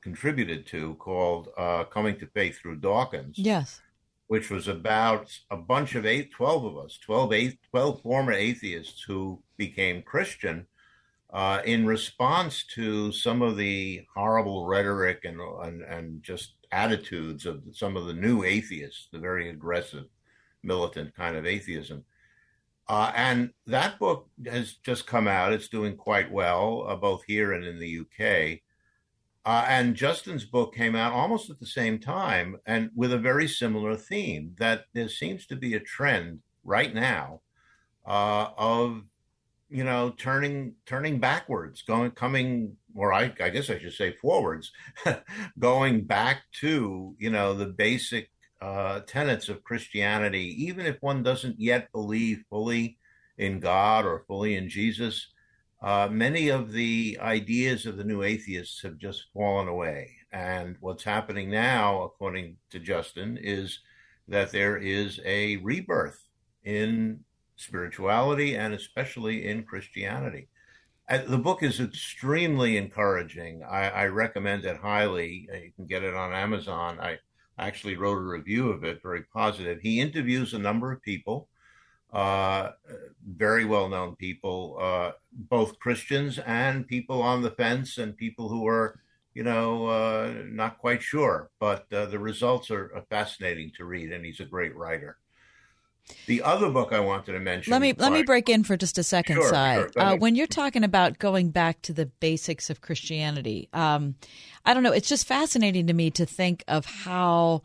contributed 0.00 0.66
to, 0.68 0.94
called 0.94 1.48
uh, 1.58 1.84
"Coming 1.84 2.18
to 2.20 2.26
Faith 2.28 2.58
Through 2.58 2.76
Dawkins." 2.76 3.36
Yes, 3.36 3.82
which 4.28 4.48
was 4.48 4.68
about 4.68 5.38
a 5.50 5.56
bunch 5.58 5.94
of 5.96 6.06
eight, 6.06 6.32
12 6.32 6.64
of 6.64 6.78
us, 6.78 6.98
12, 7.04 7.32
eight, 7.34 7.58
12 7.70 8.00
former 8.00 8.32
atheists 8.32 9.02
who 9.02 9.42
became 9.58 10.00
Christian 10.00 10.66
uh, 11.30 11.60
in 11.66 11.84
response 11.84 12.64
to 12.76 13.12
some 13.12 13.42
of 13.42 13.58
the 13.58 14.06
horrible 14.14 14.64
rhetoric 14.64 15.26
and, 15.26 15.42
and, 15.62 15.82
and 15.82 16.22
just 16.22 16.54
attitudes 16.72 17.44
of 17.44 17.62
some 17.72 17.98
of 17.98 18.06
the 18.06 18.14
new 18.14 18.44
atheists, 18.44 19.08
the 19.12 19.18
very 19.18 19.50
aggressive, 19.50 20.06
militant 20.62 21.14
kind 21.14 21.36
of 21.36 21.44
atheism. 21.44 22.02
Uh, 22.88 23.12
and 23.14 23.50
that 23.66 23.98
book 23.98 24.28
has 24.46 24.74
just 24.82 25.06
come 25.06 25.28
out. 25.28 25.52
It's 25.52 25.68
doing 25.68 25.96
quite 25.96 26.32
well, 26.32 26.86
uh, 26.88 26.96
both 26.96 27.22
here 27.26 27.52
and 27.52 27.64
in 27.64 27.78
the 27.78 27.98
UK. 28.00 28.60
Uh, 29.44 29.64
and 29.68 29.94
Justin's 29.94 30.44
book 30.44 30.74
came 30.74 30.94
out 30.94 31.12
almost 31.12 31.50
at 31.50 31.58
the 31.58 31.66
same 31.66 31.98
time 31.98 32.56
and 32.66 32.90
with 32.94 33.12
a 33.12 33.18
very 33.18 33.48
similar 33.48 33.96
theme 33.96 34.54
that 34.58 34.84
there 34.94 35.08
seems 35.08 35.46
to 35.46 35.56
be 35.56 35.74
a 35.74 35.80
trend 35.80 36.40
right 36.64 36.94
now 36.94 37.40
uh, 38.06 38.48
of 38.56 39.02
you 39.70 39.84
know 39.84 40.10
turning 40.10 40.74
turning 40.86 41.18
backwards 41.18 41.82
going 41.82 42.10
coming 42.10 42.76
or 42.94 43.12
I, 43.12 43.32
I 43.40 43.50
guess 43.50 43.68
i 43.68 43.78
should 43.78 43.92
say 43.92 44.12
forwards 44.12 44.72
going 45.58 46.04
back 46.04 46.42
to 46.60 47.14
you 47.18 47.30
know 47.30 47.54
the 47.54 47.66
basic 47.66 48.30
uh, 48.60 49.00
tenets 49.00 49.48
of 49.48 49.62
christianity 49.62 50.54
even 50.64 50.86
if 50.86 50.96
one 51.00 51.22
doesn't 51.22 51.58
yet 51.60 51.90
believe 51.92 52.42
fully 52.50 52.98
in 53.38 53.60
god 53.60 54.04
or 54.04 54.24
fully 54.26 54.56
in 54.56 54.68
jesus 54.68 55.28
uh, 55.80 56.08
many 56.10 56.48
of 56.48 56.72
the 56.72 57.16
ideas 57.20 57.86
of 57.86 57.96
the 57.96 58.04
new 58.04 58.22
atheists 58.22 58.82
have 58.82 58.98
just 58.98 59.26
fallen 59.32 59.68
away. 59.68 60.10
And 60.32 60.76
what's 60.80 61.04
happening 61.04 61.50
now, 61.50 62.02
according 62.02 62.56
to 62.70 62.80
Justin, 62.80 63.38
is 63.40 63.80
that 64.26 64.50
there 64.50 64.76
is 64.76 65.20
a 65.24 65.56
rebirth 65.58 66.20
in 66.64 67.20
spirituality 67.56 68.56
and 68.56 68.74
especially 68.74 69.46
in 69.46 69.62
Christianity. 69.62 70.48
Uh, 71.08 71.22
the 71.26 71.38
book 71.38 71.62
is 71.62 71.80
extremely 71.80 72.76
encouraging. 72.76 73.62
I, 73.62 73.88
I 73.88 74.06
recommend 74.06 74.64
it 74.64 74.76
highly. 74.76 75.48
Uh, 75.50 75.56
you 75.56 75.72
can 75.74 75.86
get 75.86 76.02
it 76.02 76.14
on 76.14 76.34
Amazon. 76.34 76.98
I 77.00 77.18
actually 77.58 77.96
wrote 77.96 78.18
a 78.18 78.22
review 78.22 78.70
of 78.70 78.84
it, 78.84 79.02
very 79.02 79.22
positive. 79.22 79.80
He 79.80 80.00
interviews 80.00 80.54
a 80.54 80.58
number 80.58 80.92
of 80.92 81.02
people 81.02 81.48
uh, 82.12 82.70
very 83.26 83.64
well 83.64 83.88
known 83.88 84.16
people, 84.16 84.76
uh, 84.80 85.12
both 85.32 85.78
Christians 85.78 86.38
and 86.38 86.86
people 86.86 87.20
on 87.22 87.42
the 87.42 87.50
fence 87.50 87.98
and 87.98 88.16
people 88.16 88.48
who 88.48 88.66
are, 88.66 88.98
you 89.34 89.42
know, 89.42 89.86
uh, 89.86 90.32
not 90.46 90.78
quite 90.78 91.02
sure. 91.02 91.50
But 91.60 91.92
uh, 91.92 92.06
the 92.06 92.18
results 92.18 92.70
are, 92.70 92.92
are, 92.94 93.04
fascinating 93.10 93.72
to 93.76 93.84
read, 93.84 94.12
and 94.12 94.24
he's 94.24 94.40
a 94.40 94.46
great 94.46 94.74
writer. 94.74 95.18
The 96.26 96.42
other 96.42 96.70
book 96.70 96.92
I 96.92 97.00
wanted 97.00 97.32
to 97.32 97.40
mention. 97.40 97.70
Let 97.70 97.80
me 97.80 97.92
let 97.96 98.12
me 98.12 98.22
break 98.22 98.48
in 98.48 98.64
for 98.64 98.76
just 98.76 98.98
a 98.98 99.02
second, 99.02 99.36
sure, 99.36 99.48
Sy. 99.48 99.74
Sure, 99.74 99.90
uh, 99.96 100.16
when 100.16 100.34
you're 100.34 100.46
talking 100.46 100.84
about 100.84 101.18
going 101.18 101.50
back 101.50 101.82
to 101.82 101.92
the 101.92 102.06
basics 102.06 102.70
of 102.70 102.80
Christianity, 102.80 103.68
um, 103.72 104.14
I 104.64 104.74
don't 104.74 104.82
know. 104.82 104.92
It's 104.92 105.08
just 105.08 105.26
fascinating 105.26 105.86
to 105.86 105.92
me 105.92 106.10
to 106.12 106.26
think 106.26 106.64
of 106.68 106.84
how 106.84 107.62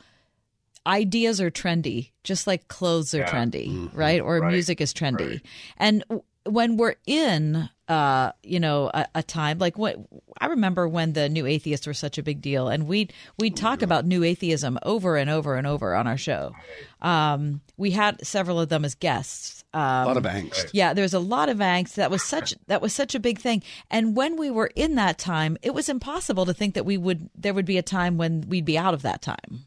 ideas 0.85 1.39
are 1.41 1.51
trendy, 1.51 2.11
just 2.23 2.47
like 2.47 2.67
clothes 2.67 3.13
are 3.13 3.19
yeah. 3.19 3.29
trendy, 3.29 3.69
mm-hmm. 3.69 3.97
right? 3.97 4.21
Or 4.21 4.39
right. 4.39 4.51
music 4.51 4.81
is 4.81 4.93
trendy. 4.93 5.29
Right. 5.29 5.41
And 5.77 6.03
when 6.45 6.77
we're 6.77 6.95
in, 7.05 7.69
uh, 7.87 8.31
you 8.43 8.59
know, 8.59 8.89
a, 8.93 9.07
a, 9.15 9.23
time 9.23 9.59
like 9.59 9.77
what 9.77 9.97
I 10.39 10.47
remember 10.47 10.87
when 10.87 11.13
the 11.13 11.27
new 11.27 11.45
atheists 11.45 11.85
were 11.85 11.93
such 11.93 12.17
a 12.17 12.23
big 12.23 12.41
deal, 12.41 12.69
and 12.69 12.87
we 12.87 13.09
we 13.37 13.49
talk 13.49 13.81
about 13.81 14.05
new 14.05 14.23
atheism 14.23 14.79
over 14.83 15.17
and 15.17 15.29
over 15.29 15.55
and 15.55 15.67
over 15.67 15.93
on 15.93 16.07
our 16.07 16.17
show. 16.17 16.53
Um, 17.01 17.59
we 17.75 17.91
had 17.91 18.25
several 18.25 18.59
of 18.59 18.69
them 18.69 18.85
as 18.85 18.95
guests. 18.95 19.65
Um, 19.73 19.81
a 19.81 20.05
lot 20.05 20.17
of 20.17 20.23
angst. 20.23 20.69
Yeah, 20.71 20.93
there 20.93 21.03
was 21.03 21.13
a 21.13 21.19
lot 21.19 21.49
of 21.49 21.57
angst. 21.57 21.95
That 21.95 22.09
was 22.09 22.23
such 22.23 22.55
that 22.67 22.81
was 22.81 22.93
such 22.93 23.15
a 23.15 23.19
big 23.19 23.39
thing. 23.39 23.61
And 23.91 24.15
when 24.15 24.37
we 24.37 24.49
were 24.49 24.71
in 24.75 24.95
that 24.95 25.17
time, 25.17 25.57
it 25.61 25.73
was 25.73 25.89
impossible 25.89 26.45
to 26.45 26.53
think 26.53 26.75
that 26.75 26.85
we 26.85 26.97
would 26.97 27.29
there 27.35 27.53
would 27.53 27.65
be 27.65 27.77
a 27.77 27.83
time 27.83 28.17
when 28.17 28.47
we'd 28.47 28.65
be 28.65 28.77
out 28.77 28.93
of 28.93 29.01
that 29.01 29.21
time. 29.21 29.65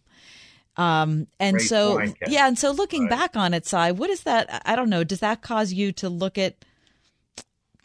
Um, 0.79 1.27
and 1.39 1.57
Great 1.57 1.69
so, 1.69 1.97
point, 1.97 2.17
yeah, 2.29 2.47
and 2.47 2.59
so 2.59 2.71
looking 2.71 3.03
right. 3.03 3.11
back 3.11 3.37
on 3.37 3.55
it, 3.55 3.67
Sy, 3.67 3.93
what 3.93 4.11
is 4.11 4.23
that? 4.23 4.63
I 4.67 4.77
don't 4.77 4.91
know. 4.91 5.05
Does 5.05 5.21
that 5.21 5.43
cause 5.43 5.73
you 5.73 5.93
to 5.93 6.09
look 6.09 6.39
at 6.39 6.57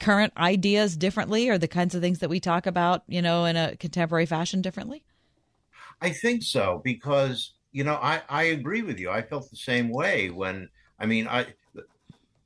current 0.02 0.34
ideas 0.36 0.98
differently 0.98 1.48
or 1.48 1.58
the 1.58 1.68
kinds 1.68 1.96
of 1.96 2.02
things 2.02 2.20
that 2.20 2.30
we 2.30 2.42
talk 2.42 2.66
about, 2.66 3.04
you 3.08 3.22
know, 3.22 3.46
in 3.46 3.56
a 3.56 3.78
contemporary 3.78 4.26
fashion 4.26 4.62
differently? 4.62 5.04
I 6.02 6.10
think 6.10 6.44
so 6.44 6.82
because, 6.84 7.54
you 7.72 7.86
know, 7.86 7.96
I, 7.96 8.22
I 8.28 8.44
agree 8.44 8.82
with 8.82 9.00
you. 9.00 9.10
I 9.10 9.22
felt 9.22 9.50
the 9.50 9.56
same 9.56 9.90
way 9.90 10.30
when, 10.30 10.70
I 11.00 11.06
mean, 11.06 11.28
I, 11.28 11.48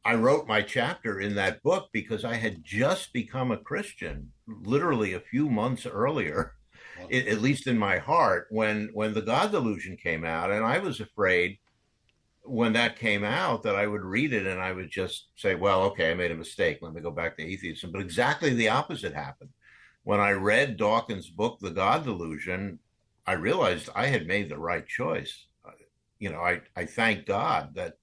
I 0.03 0.15
wrote 0.15 0.47
my 0.47 0.61
chapter 0.61 1.19
in 1.19 1.35
that 1.35 1.63
book 1.63 1.89
because 1.91 2.23
I 2.23 2.35
had 2.35 2.63
just 2.63 3.11
become 3.11 3.51
a 3.51 3.57
Christian 3.57 4.31
literally 4.47 5.13
a 5.13 5.19
few 5.19 5.49
months 5.49 5.87
earlier 5.87 6.53
it, 7.09 7.27
at 7.27 7.41
least 7.41 7.67
in 7.67 7.77
my 7.77 7.97
heart, 7.97 8.47
when 8.49 8.89
when 8.93 9.13
the 9.13 9.21
God 9.21 9.51
Delusion 9.51 9.97
came 9.97 10.23
out, 10.23 10.51
and 10.51 10.63
I 10.63 10.79
was 10.79 10.99
afraid 10.99 11.57
when 12.45 12.73
that 12.73 12.99
came 12.99 13.23
out 13.23 13.63
that 13.63 13.75
I 13.75 13.87
would 13.87 14.03
read 14.03 14.33
it 14.33 14.45
and 14.45 14.59
I 14.59 14.71
would 14.71 14.89
just 14.89 15.27
say, 15.35 15.55
"Well, 15.55 15.83
okay, 15.83 16.11
I 16.11 16.15
made 16.15 16.31
a 16.31 16.35
mistake. 16.35 16.79
Let 16.81 16.93
me 16.93 17.01
go 17.01 17.11
back 17.11 17.37
to 17.37 17.43
atheism." 17.43 17.91
But 17.91 18.01
exactly 18.01 18.53
the 18.53 18.69
opposite 18.69 19.13
happened. 19.13 19.51
When 20.03 20.19
I 20.19 20.31
read 20.31 20.77
Dawkins' 20.77 21.29
book, 21.29 21.59
The 21.59 21.71
God 21.71 22.03
Delusion, 22.03 22.79
I 23.25 23.33
realized 23.33 23.89
I 23.95 24.07
had 24.07 24.27
made 24.27 24.49
the 24.49 24.57
right 24.57 24.87
choice. 24.87 25.47
Uh, 25.65 25.71
you 26.19 26.29
know, 26.29 26.39
I 26.39 26.61
I 26.75 26.85
thank 26.85 27.25
God 27.25 27.75
that 27.75 27.97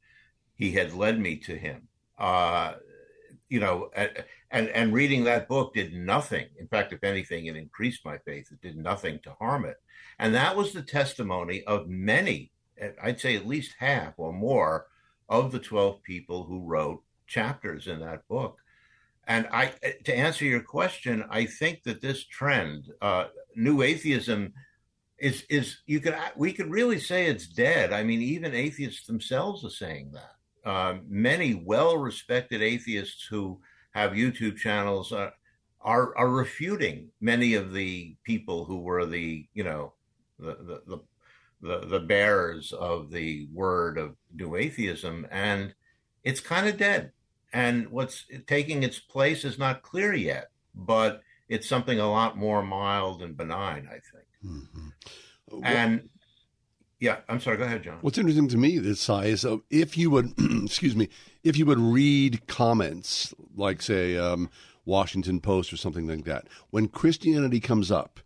He 0.56 0.72
had 0.72 0.92
led 0.92 1.20
me 1.20 1.36
to 1.38 1.56
Him. 1.56 1.88
Uh, 2.18 2.74
you 3.48 3.60
know, 3.60 3.90
and 4.50 4.68
and 4.68 4.92
reading 4.92 5.24
that 5.24 5.48
book 5.48 5.74
did 5.74 5.92
nothing. 5.92 6.46
In 6.58 6.66
fact, 6.68 6.92
if 6.92 7.04
anything, 7.04 7.46
it 7.46 7.56
increased 7.56 8.04
my 8.04 8.18
faith. 8.18 8.50
It 8.50 8.60
did 8.60 8.76
nothing 8.76 9.20
to 9.20 9.32
harm 9.34 9.64
it, 9.64 9.76
and 10.18 10.34
that 10.34 10.56
was 10.56 10.72
the 10.72 10.82
testimony 10.82 11.62
of 11.64 11.88
many. 11.88 12.50
I'd 13.02 13.20
say 13.20 13.36
at 13.36 13.46
least 13.46 13.74
half 13.78 14.14
or 14.16 14.32
more 14.32 14.86
of 15.28 15.52
the 15.52 15.58
twelve 15.58 16.02
people 16.02 16.44
who 16.44 16.64
wrote 16.64 17.02
chapters 17.26 17.86
in 17.86 18.00
that 18.00 18.26
book. 18.28 18.58
And 19.26 19.46
I, 19.52 19.72
to 20.04 20.16
answer 20.16 20.44
your 20.44 20.62
question, 20.62 21.24
I 21.30 21.46
think 21.46 21.84
that 21.84 22.00
this 22.00 22.24
trend, 22.24 22.92
uh, 23.00 23.26
new 23.54 23.82
atheism, 23.82 24.52
is 25.18 25.44
is 25.48 25.78
you 25.86 26.00
could 26.00 26.16
we 26.36 26.52
could 26.52 26.70
really 26.70 26.98
say 26.98 27.26
it's 27.26 27.46
dead. 27.46 27.92
I 27.92 28.02
mean, 28.02 28.20
even 28.20 28.54
atheists 28.54 29.06
themselves 29.06 29.64
are 29.64 29.70
saying 29.70 30.12
that 30.12 30.68
uh, 30.68 30.98
many 31.08 31.54
well 31.54 31.96
respected 31.96 32.62
atheists 32.62 33.24
who 33.24 33.60
have 33.92 34.12
YouTube 34.12 34.56
channels 34.56 35.12
are, 35.12 35.32
are 35.80 36.16
are 36.16 36.28
refuting 36.28 37.08
many 37.20 37.54
of 37.54 37.72
the 37.72 38.16
people 38.24 38.64
who 38.64 38.80
were 38.80 39.06
the 39.06 39.46
you 39.54 39.64
know 39.64 39.92
the 40.38 40.54
the 40.54 40.82
the, 40.86 40.98
the, 41.62 41.80
the 41.86 42.00
bearers 42.00 42.72
of 42.72 43.10
the 43.10 43.46
word 43.52 43.96
of 43.96 44.16
new 44.34 44.56
atheism, 44.56 45.26
and 45.30 45.74
it's 46.24 46.40
kind 46.40 46.68
of 46.68 46.76
dead. 46.76 47.12
And 47.52 47.88
what's 47.88 48.24
taking 48.46 48.82
its 48.82 48.98
place 48.98 49.44
is 49.44 49.58
not 49.58 49.82
clear 49.82 50.12
yet, 50.12 50.50
but 50.74 51.22
it's 51.48 51.68
something 51.68 52.00
a 52.00 52.10
lot 52.10 52.36
more 52.36 52.62
mild 52.62 53.22
and 53.22 53.36
benign, 53.36 53.86
I 53.88 53.92
think. 53.92 54.26
Mm-hmm. 54.44 55.60
And 55.62 56.08
yeah, 56.98 57.18
I'm 57.28 57.40
sorry. 57.40 57.56
Go 57.56 57.64
ahead, 57.64 57.82
John. 57.82 57.98
What's 58.00 58.16
interesting 58.16 58.48
to 58.48 58.56
me 58.56 58.78
this 58.78 59.00
size 59.00 59.44
of 59.44 59.62
if 59.70 59.98
you 59.98 60.08
would, 60.10 60.32
excuse 60.64 60.96
me, 60.96 61.08
if 61.42 61.58
you 61.58 61.66
would 61.66 61.80
read 61.80 62.46
comments 62.46 63.34
like 63.56 63.82
say 63.82 64.16
um, 64.16 64.48
Washington 64.84 65.40
Post 65.40 65.72
or 65.72 65.76
something 65.76 66.06
like 66.06 66.24
that, 66.24 66.46
when 66.70 66.88
Christianity 66.88 67.60
comes 67.60 67.90
up 67.90 68.20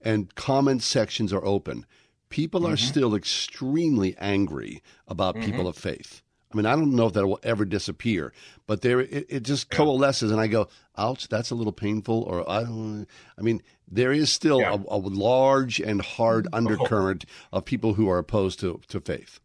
and 0.00 0.34
comment 0.36 0.82
sections 0.82 1.32
are 1.32 1.44
open, 1.44 1.84
people 2.30 2.62
mm-hmm. 2.62 2.72
are 2.72 2.78
still 2.78 3.14
extremely 3.14 4.16
angry 4.18 4.82
about 5.06 5.34
mm-hmm. 5.34 5.44
people 5.44 5.68
of 5.68 5.76
faith. 5.76 6.22
I 6.52 6.56
mean, 6.56 6.66
I 6.66 6.74
don't 6.74 6.96
know 6.96 7.06
if 7.06 7.12
that 7.12 7.26
will 7.26 7.38
ever 7.44 7.64
disappear, 7.64 8.32
but 8.66 8.80
there 8.80 9.00
it, 9.00 9.26
it 9.28 9.42
just 9.44 9.70
coalesces, 9.70 10.32
and 10.32 10.40
I 10.40 10.48
go, 10.48 10.68
"Ouch, 10.98 11.28
that's 11.28 11.50
a 11.50 11.54
little 11.54 11.72
painful." 11.72 12.22
Or 12.22 12.48
I 12.50 12.64
don't. 12.64 13.06
I 13.38 13.42
mean, 13.42 13.62
there 13.86 14.12
is 14.12 14.32
still 14.32 14.60
yeah. 14.60 14.72
a, 14.72 14.96
a, 14.96 14.98
large 14.98 15.78
and 15.78 16.02
hard 16.02 16.48
undercurrent 16.52 17.24
oh. 17.52 17.58
of 17.58 17.64
people 17.64 17.94
who 17.94 18.08
are 18.08 18.18
opposed 18.18 18.58
to 18.60 18.80
to 18.88 19.00
faith. 19.00 19.38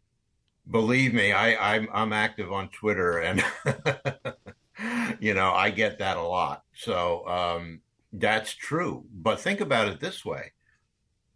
Believe 0.69 1.13
me, 1.13 1.31
I, 1.31 1.75
I'm 1.75 1.87
I'm 1.93 2.11
active 2.11 2.51
on 2.51 2.69
Twitter, 2.69 3.19
and 3.19 3.43
you 5.19 5.35
know 5.35 5.51
I 5.51 5.69
get 5.69 5.99
that 5.99 6.17
a 6.17 6.23
lot. 6.23 6.63
So 6.73 7.27
um, 7.27 7.81
that's 8.13 8.51
true. 8.51 9.05
But 9.13 9.39
think 9.39 9.61
about 9.61 9.89
it 9.89 9.99
this 9.99 10.25
way: 10.25 10.53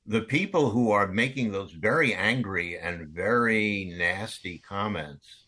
the 0.09 0.21
people 0.21 0.69
who 0.69 0.91
are 0.91 1.07
making 1.07 1.51
those 1.51 1.71
very 1.71 2.13
angry 2.13 2.77
and 2.77 3.07
very 3.07 3.95
nasty 3.97 4.57
comments 4.59 5.45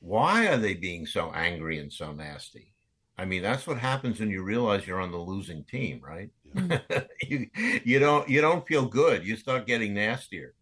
why 0.00 0.48
are 0.48 0.56
they 0.56 0.74
being 0.74 1.06
so 1.06 1.30
angry 1.32 1.78
and 1.78 1.92
so 1.92 2.12
nasty? 2.12 2.72
I 3.16 3.26
mean, 3.26 3.42
that's 3.42 3.66
what 3.66 3.78
happens 3.78 4.18
when 4.18 4.30
you 4.30 4.42
realize 4.42 4.86
you're 4.86 5.00
on 5.00 5.12
the 5.12 5.18
losing 5.18 5.62
team, 5.64 6.00
right? 6.02 6.30
Mm. 6.54 7.06
you 7.22 7.46
you 7.84 7.98
don't 7.98 8.28
you 8.28 8.40
don't 8.40 8.66
feel 8.66 8.86
good. 8.86 9.26
You 9.26 9.36
start 9.36 9.66
getting 9.66 9.92
nastier, 9.92 10.54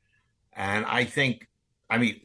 and 0.55 0.84
I 0.86 1.05
think, 1.05 1.47
I 1.89 1.99
mean, 1.99 2.20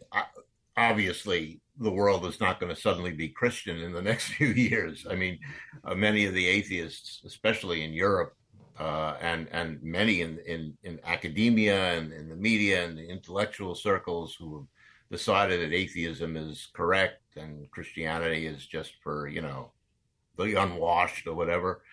obviously, 0.76 1.61
the 1.78 1.91
world 1.91 2.26
is 2.26 2.39
not 2.39 2.59
going 2.59 2.74
to 2.74 2.82
suddenly 2.82 3.11
be 3.11 3.30
Christian 3.30 3.78
in 3.78 3.93
the 3.93 4.01
next 4.09 4.30
few 4.30 4.47
years. 4.47 5.05
I 5.07 5.16
mean, 5.16 5.38
uh, 5.86 5.93
many 5.93 6.26
of 6.26 6.34
the 6.34 6.47
atheists, 6.47 7.22
especially 7.26 7.84
in 7.84 7.93
Europe, 7.93 8.34
uh, 8.80 9.15
and 9.21 9.47
and 9.51 9.82
many 9.84 10.21
in, 10.21 10.39
in 10.45 10.78
in 10.84 10.99
academia 11.03 11.97
and 11.97 12.11
in 12.11 12.30
the 12.30 12.36
media 12.36 12.86
and 12.86 12.97
the 12.97 13.07
intellectual 13.07 13.76
circles 13.76 14.36
who 14.36 14.57
have 14.57 14.67
decided 15.11 15.61
that 15.61 15.76
atheism 15.76 16.36
is 16.36 16.69
correct 16.74 17.21
and 17.38 17.69
Christianity 17.71 18.47
is 18.47 18.65
just 18.65 18.93
for, 19.03 19.28
you 19.28 19.41
know, 19.41 19.71
the 20.38 20.55
unwashed 20.55 21.28
or 21.28 21.36
whatever, 21.36 21.84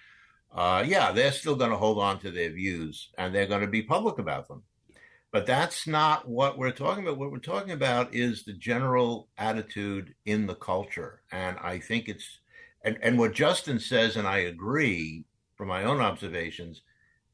uh, 0.54 0.82
yeah, 0.86 1.12
they're 1.12 1.32
still 1.32 1.54
going 1.54 1.70
to 1.70 1.76
hold 1.76 1.98
on 1.98 2.18
to 2.20 2.30
their 2.30 2.50
views 2.50 3.10
and 3.18 3.34
they're 3.34 3.46
going 3.46 3.60
to 3.60 3.66
be 3.66 3.82
public 3.82 4.18
about 4.18 4.48
them. 4.48 4.62
But 5.32 5.46
that's 5.46 5.86
not 5.86 6.26
what 6.28 6.58
we're 6.58 6.72
talking 6.72 7.04
about. 7.04 7.18
What 7.18 7.30
we're 7.30 7.38
talking 7.38 7.72
about 7.72 8.14
is 8.14 8.42
the 8.42 8.54
general 8.54 9.28
attitude 9.38 10.14
in 10.24 10.46
the 10.46 10.56
culture. 10.56 11.22
And 11.30 11.56
I 11.58 11.78
think 11.78 12.08
it's, 12.08 12.40
and, 12.82 12.98
and 13.02 13.18
what 13.18 13.34
Justin 13.34 13.78
says, 13.78 14.16
and 14.16 14.26
I 14.26 14.38
agree 14.38 15.24
from 15.60 15.68
my 15.68 15.84
own 15.84 16.00
observations, 16.00 16.80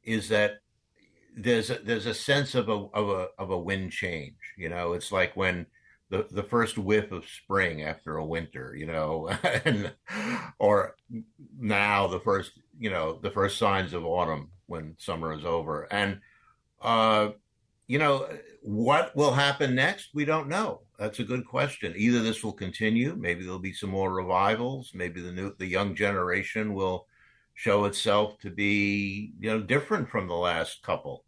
is 0.02 0.28
that 0.30 0.54
there's 1.36 1.70
a, 1.70 1.78
there's 1.84 2.06
a 2.06 2.12
sense 2.12 2.56
of 2.56 2.68
a 2.68 2.72
of 2.72 3.08
a 3.08 3.28
of 3.38 3.50
a 3.50 3.58
wind 3.58 3.92
change. 3.92 4.34
You 4.58 4.68
know, 4.68 4.94
it's 4.94 5.12
like 5.12 5.36
when 5.36 5.64
the 6.10 6.26
the 6.32 6.42
first 6.42 6.76
whiff 6.76 7.12
of 7.12 7.24
spring 7.24 7.84
after 7.84 8.16
a 8.16 8.26
winter, 8.26 8.74
you 8.76 8.86
know, 8.86 9.28
and 9.64 9.92
or 10.58 10.96
now 11.56 12.08
the 12.08 12.18
first 12.18 12.50
you 12.80 12.90
know 12.90 13.20
the 13.22 13.30
first 13.30 13.58
signs 13.58 13.92
of 13.92 14.04
autumn 14.04 14.50
when 14.66 14.96
summer 14.98 15.32
is 15.32 15.44
over, 15.44 15.84
and 15.92 16.18
uh, 16.82 17.28
you 17.86 18.00
know 18.00 18.28
what 18.62 19.14
will 19.14 19.34
happen 19.34 19.76
next? 19.76 20.08
We 20.14 20.24
don't 20.24 20.48
know. 20.48 20.80
That's 20.98 21.20
a 21.20 21.24
good 21.24 21.46
question. 21.46 21.94
Either 21.96 22.24
this 22.24 22.42
will 22.42 22.54
continue, 22.54 23.14
maybe 23.14 23.44
there'll 23.44 23.60
be 23.60 23.72
some 23.72 23.90
more 23.90 24.12
revivals, 24.12 24.90
maybe 24.94 25.20
the 25.20 25.30
new 25.30 25.54
the 25.58 25.66
young 25.68 25.94
generation 25.94 26.74
will 26.74 27.06
show 27.56 27.86
itself 27.86 28.38
to 28.38 28.50
be 28.50 29.32
you 29.40 29.50
know 29.50 29.60
different 29.60 30.08
from 30.08 30.28
the 30.28 30.34
last 30.34 30.82
couple, 30.82 31.24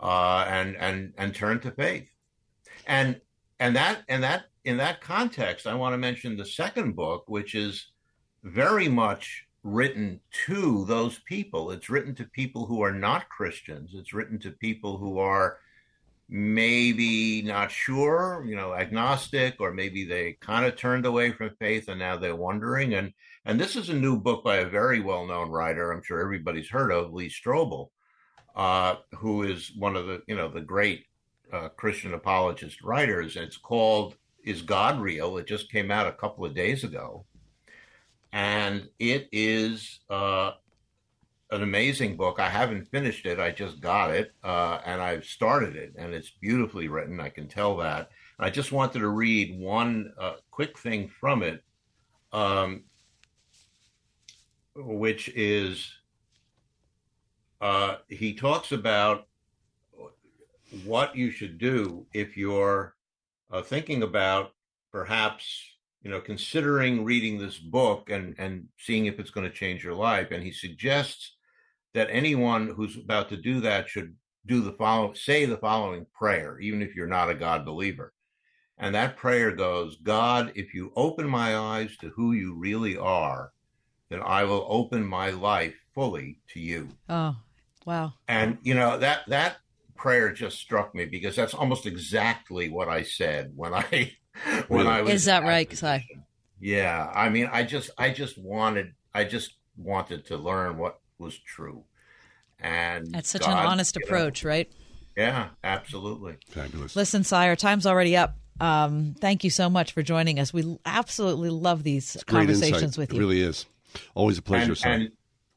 uh, 0.00 0.46
and 0.48 0.76
and 0.76 1.12
and 1.18 1.34
turn 1.34 1.60
to 1.60 1.70
faith, 1.72 2.08
and 2.86 3.20
and 3.60 3.76
that 3.76 4.02
and 4.08 4.22
that 4.22 4.44
in 4.64 4.78
that 4.78 5.00
context, 5.00 5.66
I 5.66 5.74
want 5.74 5.92
to 5.92 5.98
mention 5.98 6.36
the 6.36 6.46
second 6.46 6.96
book, 6.96 7.24
which 7.26 7.54
is 7.54 7.88
very 8.44 8.88
much 8.88 9.46
written 9.64 10.20
to 10.46 10.84
those 10.86 11.18
people. 11.26 11.70
It's 11.70 11.90
written 11.90 12.14
to 12.16 12.24
people 12.24 12.66
who 12.66 12.82
are 12.82 12.92
not 12.92 13.28
Christians. 13.28 13.90
It's 13.94 14.12
written 14.12 14.38
to 14.40 14.50
people 14.52 14.98
who 14.98 15.18
are 15.18 15.58
maybe 16.28 17.42
not 17.42 17.70
sure, 17.70 18.44
you 18.46 18.56
know, 18.56 18.74
agnostic, 18.74 19.56
or 19.60 19.72
maybe 19.72 20.04
they 20.04 20.38
kind 20.40 20.64
of 20.64 20.76
turned 20.76 21.06
away 21.06 21.32
from 21.32 21.50
faith 21.58 21.88
and 21.88 21.98
now 21.98 22.16
they're 22.16 22.36
wondering. 22.36 22.94
And 22.94 23.12
and 23.44 23.60
this 23.60 23.76
is 23.76 23.88
a 23.88 23.94
new 23.94 24.18
book 24.18 24.44
by 24.44 24.56
a 24.56 24.68
very 24.68 25.00
well-known 25.00 25.50
writer. 25.50 25.90
I'm 25.90 26.02
sure 26.02 26.20
everybody's 26.20 26.68
heard 26.68 26.92
of 26.92 27.12
Lee 27.12 27.28
Strobel, 27.28 27.88
uh, 28.54 28.96
who 29.16 29.42
is 29.42 29.72
one 29.76 29.96
of 29.96 30.06
the 30.06 30.22
you 30.26 30.36
know 30.36 30.48
the 30.48 30.60
great 30.60 31.06
uh, 31.52 31.68
Christian 31.70 32.14
apologist 32.14 32.82
writers. 32.82 33.36
It's 33.36 33.56
called 33.56 34.16
Is 34.44 34.62
God 34.62 35.00
Real? 35.00 35.36
It 35.38 35.46
just 35.46 35.70
came 35.70 35.90
out 35.90 36.06
a 36.06 36.12
couple 36.12 36.44
of 36.44 36.54
days 36.54 36.84
ago. 36.84 37.24
And 38.32 38.88
it 38.98 39.28
is 39.30 40.00
uh, 40.08 40.52
an 41.50 41.62
amazing 41.62 42.16
book. 42.16 42.40
I 42.40 42.48
haven't 42.48 42.88
finished 42.88 43.26
it, 43.26 43.38
I 43.38 43.50
just 43.50 43.80
got 43.80 44.10
it 44.10 44.32
uh, 44.42 44.80
and 44.86 45.02
I've 45.02 45.26
started 45.26 45.76
it, 45.76 45.92
and 45.98 46.14
it's 46.14 46.30
beautifully 46.30 46.88
written. 46.88 47.20
I 47.20 47.28
can 47.28 47.46
tell 47.46 47.76
that. 47.78 48.10
I 48.38 48.48
just 48.48 48.72
wanted 48.72 49.00
to 49.00 49.08
read 49.08 49.60
one 49.60 50.12
uh, 50.18 50.34
quick 50.50 50.78
thing 50.78 51.08
from 51.08 51.42
it, 51.42 51.62
um, 52.32 52.84
which 54.74 55.28
is 55.30 55.92
uh, 57.60 57.96
he 58.08 58.34
talks 58.34 58.72
about 58.72 59.26
what 60.84 61.14
you 61.14 61.30
should 61.30 61.58
do 61.58 62.06
if 62.12 62.36
you're 62.36 62.94
uh, 63.50 63.62
thinking 63.62 64.02
about 64.02 64.54
perhaps 64.90 65.44
you 66.02 66.10
know 66.10 66.20
considering 66.20 67.04
reading 67.04 67.38
this 67.38 67.58
book 67.58 68.10
and 68.10 68.34
and 68.38 68.66
seeing 68.78 69.06
if 69.06 69.20
it's 69.20 69.30
going 69.30 69.48
to 69.48 69.54
change 69.54 69.84
your 69.84 69.94
life. 69.94 70.30
And 70.30 70.42
he 70.42 70.52
suggests 70.52 71.36
that 71.94 72.08
anyone 72.10 72.68
who's 72.68 72.96
about 72.96 73.28
to 73.28 73.36
do 73.36 73.60
that 73.60 73.88
should 73.88 74.14
do 74.46 74.60
the 74.60 74.72
follow 74.72 75.12
say 75.12 75.44
the 75.44 75.58
following 75.58 76.06
prayer 76.12 76.58
even 76.58 76.82
if 76.82 76.96
you're 76.96 77.06
not 77.06 77.30
a 77.30 77.34
god 77.34 77.64
believer. 77.64 78.12
And 78.78 78.94
that 78.94 79.16
prayer 79.16 79.52
goes 79.52 79.98
god 80.02 80.52
if 80.54 80.74
you 80.74 80.92
open 80.96 81.28
my 81.28 81.56
eyes 81.56 81.96
to 81.98 82.08
who 82.08 82.32
you 82.32 82.54
really 82.54 82.96
are 82.96 83.52
then 84.12 84.22
i 84.24 84.44
will 84.44 84.66
open 84.68 85.04
my 85.04 85.30
life 85.30 85.74
fully 85.94 86.38
to 86.48 86.60
you 86.60 86.88
oh 87.08 87.34
wow 87.86 88.12
and 88.28 88.58
you 88.62 88.74
know 88.74 88.98
that 88.98 89.20
that 89.28 89.56
prayer 90.02 90.32
just 90.32 90.58
struck 90.58 90.92
me 90.96 91.04
because 91.04 91.36
that's 91.36 91.54
almost 91.54 91.86
exactly 91.86 92.68
what 92.68 92.88
I 92.88 93.04
said 93.04 93.52
when 93.54 93.72
I 93.72 94.12
when 94.68 94.88
I 94.88 95.00
was. 95.00 95.12
Is 95.12 95.24
that 95.26 95.44
right, 95.44 95.72
Sy? 95.72 96.04
Yeah, 96.60 97.10
I 97.14 97.28
mean, 97.28 97.48
I 97.52 97.62
just 97.62 97.90
I 97.96 98.10
just 98.10 98.36
wanted 98.36 98.94
I 99.14 99.22
just 99.24 99.54
wanted 99.76 100.26
to 100.26 100.36
learn 100.36 100.76
what 100.76 100.98
was 101.18 101.38
true, 101.38 101.84
and 102.58 103.14
that's 103.14 103.30
such 103.30 103.42
God, 103.42 103.52
an 103.52 103.66
honest 103.66 103.96
approach, 103.96 104.42
know, 104.42 104.50
right? 104.50 104.72
Yeah, 105.16 105.50
absolutely. 105.62 106.36
Fabulous. 106.48 106.96
Listen, 106.96 107.22
Sire, 107.22 107.54
time's 107.54 107.86
already 107.86 108.16
up. 108.16 108.36
Um, 108.60 109.14
thank 109.20 109.44
you 109.44 109.50
so 109.50 109.70
much 109.70 109.92
for 109.92 110.02
joining 110.02 110.40
us. 110.40 110.52
We 110.52 110.78
absolutely 110.84 111.50
love 111.50 111.84
these 111.84 112.16
conversations 112.26 112.98
with 112.98 113.12
you. 113.12 113.18
It 113.18 113.20
really 113.20 113.42
is. 113.42 113.66
Always 114.14 114.38
a 114.38 114.42
pleasure, 114.42 114.74
and, 114.84 115.02
and, 115.02 115.12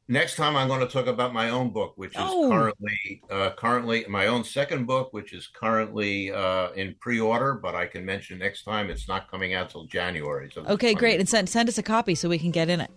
next 0.08 0.36
time 0.36 0.56
I'm 0.56 0.68
going 0.68 0.82
to 0.82 0.88
talk 0.88 1.08
about 1.08 1.34
my 1.34 1.50
own 1.50 1.72
book, 1.72 1.94
which 1.96 2.12
is 2.12 2.22
oh. 2.22 2.50
currently 2.50 3.22
uh, 3.30 3.52
currently 3.58 4.06
my 4.08 4.28
own 4.28 4.44
second 4.44 4.86
book, 4.86 5.14
which 5.14 5.34
is 5.34 5.48
currently 5.48 6.32
uh, 6.32 6.72
in 6.72 6.96
pre-order. 7.00 7.56
But 7.56 7.76
I 7.76 7.86
can 7.86 8.06
mention 8.06 8.40
next 8.40 8.64
time 8.64 8.90
it's 8.90 9.08
not 9.08 9.30
coming 9.30 9.54
out 9.54 9.70
till 9.70 9.86
January. 9.86 10.50
So 10.54 10.66
okay, 10.66 10.94
great, 10.94 11.20
and 11.20 11.28
send 11.28 11.50
send 11.50 11.70
us 11.70 11.78
a 11.78 11.84
copy 11.84 12.16
so 12.16 12.30
we 12.30 12.40
can 12.40 12.52
get 12.52 12.70
in 12.70 12.82
it. 12.82 12.92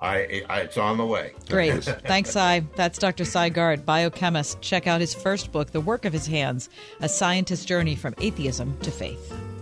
I, 0.00 0.42
I 0.50 0.60
it's 0.60 0.76
on 0.76 0.98
the 0.98 1.06
way. 1.06 1.32
Great, 1.48 1.82
thanks, 2.06 2.30
Sy. 2.30 2.64
That's 2.76 2.98
Dr. 2.98 3.24
Sy 3.24 3.50
Garte, 3.50 3.84
biochemist. 3.84 4.60
Check 4.60 4.86
out 4.86 5.00
his 5.00 5.14
first 5.14 5.50
book, 5.50 5.70
The 5.70 5.80
Work 5.80 6.04
of 6.04 6.12
His 6.12 6.26
Hands: 6.26 6.68
A 7.00 7.08
Scientist's 7.08 7.64
Journey 7.64 7.94
from 7.94 8.14
Atheism 8.18 8.76
to 8.80 8.90
Faith. 8.90 9.53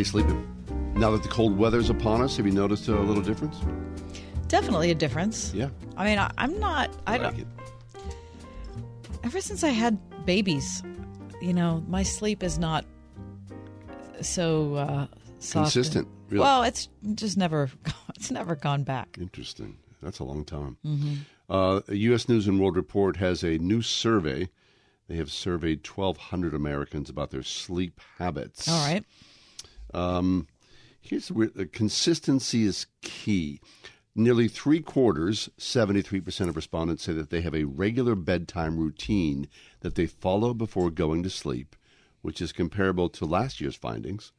You 0.00 0.04
sleeping? 0.04 0.46
Now 0.94 1.10
that 1.10 1.22
the 1.22 1.28
cold 1.28 1.56
weather's 1.56 1.90
upon 1.90 2.22
us, 2.22 2.36
have 2.38 2.46
you 2.46 2.52
noticed 2.52 2.88
a 2.88 2.98
little 2.98 3.22
difference? 3.22 3.60
Definitely 4.48 4.90
a 4.90 4.94
difference. 4.94 5.52
Yeah. 5.54 5.68
I 5.96 6.04
mean, 6.06 6.18
I, 6.18 6.30
I'm 6.38 6.58
not. 6.58 6.90
I 7.06 7.18
like 7.18 7.22
don't. 7.22 7.40
it. 7.40 7.46
Ever 9.22 9.40
since 9.40 9.62
I 9.62 9.68
had 9.68 9.98
babies, 10.24 10.82
you 11.40 11.52
know, 11.52 11.84
my 11.86 12.02
sleep 12.02 12.42
is 12.42 12.58
not 12.58 12.84
so 14.22 14.74
uh, 14.74 15.06
soft. 15.38 15.72
Consistent, 15.72 16.08
really. 16.30 16.42
Well, 16.42 16.62
it's 16.62 16.88
just 17.14 17.36
never. 17.36 17.70
It's 18.16 18.30
never 18.30 18.54
gone 18.54 18.82
back. 18.82 19.16
Interesting. 19.18 19.78
That's 20.02 20.18
a 20.18 20.24
long 20.24 20.44
time. 20.44 20.76
Mm-hmm. 20.84 21.14
Uh, 21.48 21.80
U.S. 21.88 22.28
News 22.28 22.46
and 22.46 22.60
World 22.60 22.76
Report 22.76 23.16
has 23.16 23.42
a 23.42 23.56
new 23.56 23.80
survey. 23.80 24.50
They 25.08 25.16
have 25.16 25.32
surveyed 25.32 25.88
1,200 25.88 26.52
Americans 26.52 27.08
about 27.08 27.30
their 27.30 27.42
sleep 27.42 27.98
habits. 28.18 28.68
All 28.68 28.86
right. 28.86 29.02
Here's 31.00 31.28
the 31.28 31.52
uh, 31.58 31.64
consistency 31.72 32.64
is 32.64 32.86
key. 33.02 33.60
Nearly 34.14 34.48
three 34.48 34.80
quarters, 34.80 35.48
73% 35.58 36.48
of 36.48 36.56
respondents 36.56 37.04
say 37.04 37.12
that 37.12 37.30
they 37.30 37.40
have 37.42 37.54
a 37.54 37.64
regular 37.64 38.14
bedtime 38.14 38.76
routine 38.76 39.48
that 39.80 39.94
they 39.94 40.06
follow 40.06 40.52
before 40.52 40.90
going 40.90 41.22
to 41.22 41.30
sleep, 41.30 41.76
which 42.20 42.42
is 42.42 42.52
comparable 42.52 43.08
to 43.10 43.24
last 43.24 43.60
year's 43.60 43.76
findings. 43.76 44.32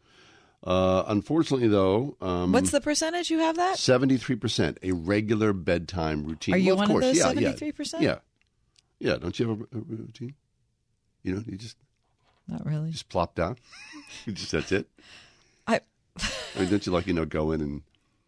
Uh, 0.63 1.03
unfortunately, 1.07 1.67
though, 1.67 2.15
um, 2.21 2.51
What's 2.51 2.69
the 2.69 2.81
percentage 2.81 3.31
you 3.31 3.39
have 3.39 3.55
that? 3.55 3.77
73% 3.77 4.77
a 4.83 4.91
regular 4.91 5.53
bedtime 5.53 6.23
routine. 6.25 6.53
Are 6.53 6.57
you 6.57 6.75
Well, 6.75 6.83
of 6.83 6.89
one 6.89 6.97
of 6.97 7.01
course, 7.01 7.05
those 7.23 7.35
yeah, 7.41 7.49
yeah. 7.49 7.53
73%? 7.53 8.01
Yeah. 8.01 8.17
Yeah. 8.99 9.17
Don't 9.17 9.39
you 9.39 9.49
have 9.49 9.61
a, 9.61 9.63
a 9.77 9.79
routine? 9.81 10.35
You 11.23 11.35
know, 11.35 11.43
you 11.47 11.57
just 11.57 11.77
Not 12.47 12.65
really. 12.65 12.91
just 12.91 13.09
plop 13.09 13.33
down. 13.35 13.57
Just 14.27 14.51
that's 14.51 14.71
it. 14.71 14.87
I 16.55 16.59
mean, 16.59 16.69
don't 16.69 16.85
you 16.85 16.91
like 16.91 17.07
you 17.07 17.13
know 17.13 17.25
go 17.25 17.51
in 17.51 17.61
and 17.61 17.81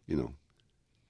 you 0.07 0.15
know 0.15 0.33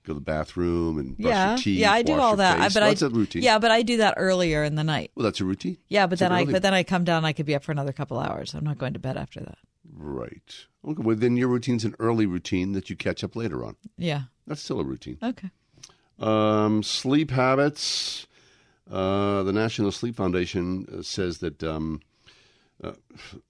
go 0.06 0.12
to 0.12 0.14
the 0.16 0.20
bathroom 0.22 0.98
and 0.98 1.18
brush 1.18 1.32
yeah 1.32 1.50
your 1.50 1.58
teeth? 1.58 1.80
yeah 1.80 1.92
I 1.94 2.02
do 2.02 2.14
wash 2.14 2.22
all 2.22 2.30
your 2.32 2.38
that. 2.38 2.60
I, 2.60 2.64
face? 2.64 2.74
but 2.74 2.80
Well, 2.82 2.88
I 2.88 2.92
that's 2.94 3.02
a 3.02 3.10
routine. 3.10 3.42
Yeah, 3.44 3.60
but 3.60 3.72
I 3.72 3.82
do 3.84 3.98
that 3.98 4.16
earlier 4.18 4.64
in 4.64 4.76
the 4.76 4.84
night. 4.84 5.12
Well, 5.16 5.24
that's 5.24 5.40
a 5.42 5.46
routine. 5.46 5.78
Yeah, 5.90 6.08
but 6.08 6.14
It's 6.14 6.20
then 6.22 6.32
I 6.32 6.46
but 6.46 6.62
then 6.62 6.74
I 6.74 6.84
come 6.84 7.04
down. 7.04 7.24
I 7.26 7.34
could 7.34 7.46
be 7.46 7.56
up 7.56 7.64
for 7.64 7.72
another 7.72 7.94
couple 7.94 8.20
hours. 8.20 8.54
I'm 8.54 8.64
not 8.66 8.78
going 8.78 8.94
to 8.94 9.00
bed 9.00 9.18
after 9.18 9.40
that. 9.42 9.58
right. 9.96 10.66
Okay. 10.86 11.02
Well, 11.02 11.16
then 11.16 11.38
your 11.38 11.48
routine's 11.48 11.86
an 11.86 11.96
early 12.00 12.26
routine 12.26 12.74
that 12.74 12.90
you 12.90 12.96
catch 12.98 13.24
up 13.24 13.38
later 13.38 13.64
on. 13.64 13.78
Yeah. 13.98 14.24
That's 14.46 14.62
still 14.62 14.82
a 14.82 14.84
routine. 14.84 15.18
Okay. 15.24 15.50
Um, 16.20 16.84
sleep 16.84 17.32
habits. 17.32 18.28
Uh, 18.92 19.44
the 19.44 19.54
National 19.54 19.94
Sleep 19.94 20.14
Foundation 20.16 20.86
uh, 20.94 21.02
says 21.02 21.38
that 21.38 21.64
um, 21.64 22.02
uh, 22.84 22.92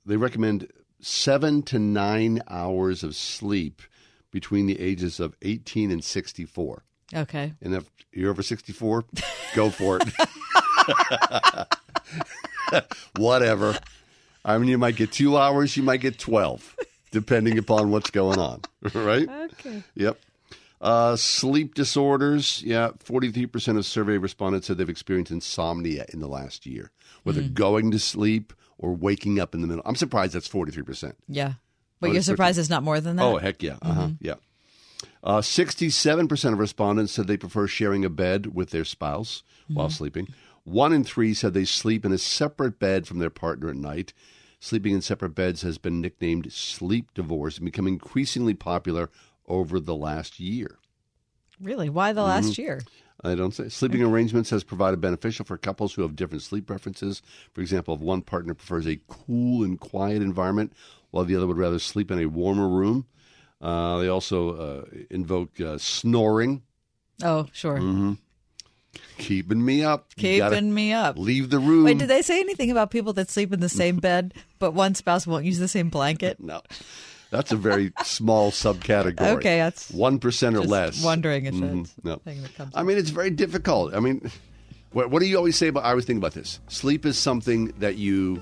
they 0.05 0.15
recommend 0.15 0.71
seven 1.03 1.61
to 1.63 1.77
nine 1.79 2.41
hours 2.49 3.03
of 3.03 3.15
sleep 3.15 3.81
between 4.31 4.65
the 4.67 4.79
ages 4.79 5.19
of 5.19 5.35
18 5.41 5.91
and 5.91 6.03
64. 6.03 6.83
Okay. 7.13 7.53
And 7.61 7.75
if 7.75 7.89
you're 8.11 8.31
over 8.31 8.41
64, 8.41 9.05
go 9.55 9.69
for 9.69 9.99
it. 10.01 11.67
Whatever. 13.17 13.77
I 14.45 14.57
mean, 14.57 14.69
you 14.69 14.77
might 14.77 14.95
get 14.95 15.11
two 15.11 15.37
hours, 15.37 15.77
you 15.77 15.83
might 15.83 16.01
get 16.01 16.17
12, 16.19 16.75
depending 17.11 17.57
upon 17.57 17.91
what's 17.91 18.09
going 18.09 18.39
on. 18.39 18.61
Right? 18.93 19.29
Okay. 19.29 19.83
Yep. 19.95 20.19
Uh, 20.81 21.15
sleep 21.15 21.73
disorders. 21.75 22.61
Yeah, 22.63 22.89
43% 23.05 23.77
of 23.77 23.85
survey 23.85 24.17
respondents 24.17 24.67
said 24.67 24.77
they've 24.77 24.89
experienced 24.89 25.31
insomnia 25.31 26.05
in 26.11 26.19
the 26.19 26.27
last 26.27 26.65
year, 26.65 26.91
whether 27.23 27.41
Mm. 27.41 27.53
going 27.53 27.91
to 27.91 27.99
sleep 27.99 28.51
or 28.83 28.93
waking 28.93 29.39
up 29.39 29.55
in 29.55 29.61
the 29.61 29.67
middle. 29.67 29.81
I'm 29.85 29.95
surprised 29.95 30.33
that's 30.33 30.49
43%. 30.49 31.13
Yeah. 31.29 31.53
But 32.01 32.09
Oh, 32.09 32.13
you're 32.13 32.21
surprised 32.21 32.59
it's 32.59 32.69
not 32.69 32.83
more 32.83 32.99
than 32.99 33.15
that? 33.15 33.23
Oh, 33.23 33.37
heck 33.37 33.63
yeah. 33.63 33.77
Uh-huh. 33.81 34.09
Yeah. 34.19 34.33
Uh, 35.23 35.39
67% 35.39 36.51
of 36.53 36.59
respondents 36.59 37.13
said 37.13 37.27
they 37.27 37.37
prefer 37.37 37.65
sharing 37.65 38.03
a 38.03 38.09
bed 38.09 38.53
with 38.53 38.71
their 38.71 38.83
spouse 38.83 39.41
while 39.69 39.89
sleeping. 39.89 40.27
One 40.65 40.91
in 40.91 41.05
three 41.05 41.33
said 41.33 41.53
they 41.53 41.63
sleep 41.65 42.03
in 42.05 42.11
a 42.11 42.17
separate 42.17 42.77
bed 42.77 43.07
from 43.07 43.19
their 43.19 43.29
partner 43.29 43.69
at 43.69 43.77
night. 43.77 44.13
Sleeping 44.59 44.93
in 44.93 45.01
separate 45.01 45.33
beds 45.33 45.61
has 45.61 45.77
been 45.77 46.01
nicknamed 46.01 46.51
sleep 46.51 47.13
divorce 47.13 47.57
and 47.57 47.65
become 47.65 47.87
increasingly 47.87 48.53
popular 48.53 49.09
over 49.47 49.79
the 49.79 49.95
last 49.95 50.39
year. 50.41 50.77
Really? 51.61 51.89
Why 51.89 52.11
the 52.11 52.19
Mm-hmm. 52.21 52.29
last 52.29 52.57
year? 52.57 52.81
I 53.21 53.35
don't 53.35 53.53
say. 53.53 53.69
Sleeping 53.69 54.01
arrangements 54.01 54.49
has 54.49 54.63
provided 54.63 54.99
beneficial 55.01 55.45
for 55.45 55.57
couples 55.57 55.93
who 55.93 56.01
have 56.01 56.15
different 56.15 56.41
sleep 56.41 56.65
preferences. 56.67 57.21
For 57.53 57.61
example, 57.61 57.93
if 57.95 58.01
one 58.01 58.21
partner 58.21 58.53
prefers 58.53 58.87
a 58.87 58.99
cool 59.07 59.63
and 59.63 59.79
quiet 59.79 60.21
environment, 60.21 60.73
while 61.11 61.23
the 61.25 61.35
other 61.35 61.47
would 61.47 61.57
rather 61.57 61.79
sleep 61.79 62.09
in 62.11 62.19
a 62.19 62.25
warmer 62.25 62.67
room. 62.67 63.05
Uh, 63.61 63.97
they 63.99 64.07
also 64.09 64.55
uh, 64.57 64.85
invoke 65.09 65.61
uh, 65.61 65.77
snoring, 65.77 66.63
Oh, 67.23 67.47
sure. 67.53 67.77
Mm-hmm. 67.77 68.13
keeping 69.17 69.63
me 69.63 69.83
up. 69.85 70.13
Keeping 70.17 70.73
me 70.73 70.91
up. 70.91 71.17
Leave 71.17 71.49
the 71.49 71.59
room. 71.59 71.85
Wait, 71.85 71.97
did 71.97 72.09
they 72.09 72.21
say 72.23 72.41
anything 72.41 72.71
about 72.71 72.91
people 72.91 73.13
that 73.13 73.29
sleep 73.29 73.53
in 73.53 73.61
the 73.61 73.69
same 73.69 73.97
bed, 73.97 74.33
but 74.59 74.71
one 74.73 74.95
spouse 74.95 75.25
won't 75.25 75.45
use 75.45 75.59
the 75.59 75.67
same 75.69 75.89
blanket? 75.89 76.41
No, 76.41 76.61
that's 77.33 77.51
a 77.51 77.55
very 77.57 77.91
small 78.05 78.51
subcategory. 78.51 79.35
Okay, 79.37 79.57
that's 79.57 79.89
one 79.91 80.19
percent 80.19 80.55
or 80.55 80.61
less. 80.61 81.03
wondering 81.03 81.45
if 81.45 81.53
Mhm. 81.55 81.81
that's 81.83 81.93
no. 82.05 82.15
thing 82.17 82.41
that 82.43 82.53
comes 82.55 82.71
I 82.75 82.83
mean, 82.83 82.97
it's 82.97 83.09
very 83.09 83.29
difficult. 83.31 83.93
I 83.93 83.99
mean, 83.99 84.29
what, 84.91 85.09
what 85.11 85.19
do 85.21 85.25
you 85.25 85.35
always 85.37 85.57
say 85.57 85.67
about? 85.67 85.83
I 85.85 85.89
always 85.89 86.05
think 86.05 86.19
about 86.19 86.33
this. 86.33 86.59
Sleep 86.67 87.05
is 87.05 87.17
something 87.17 87.73
that 87.79 87.95
you 87.97 88.41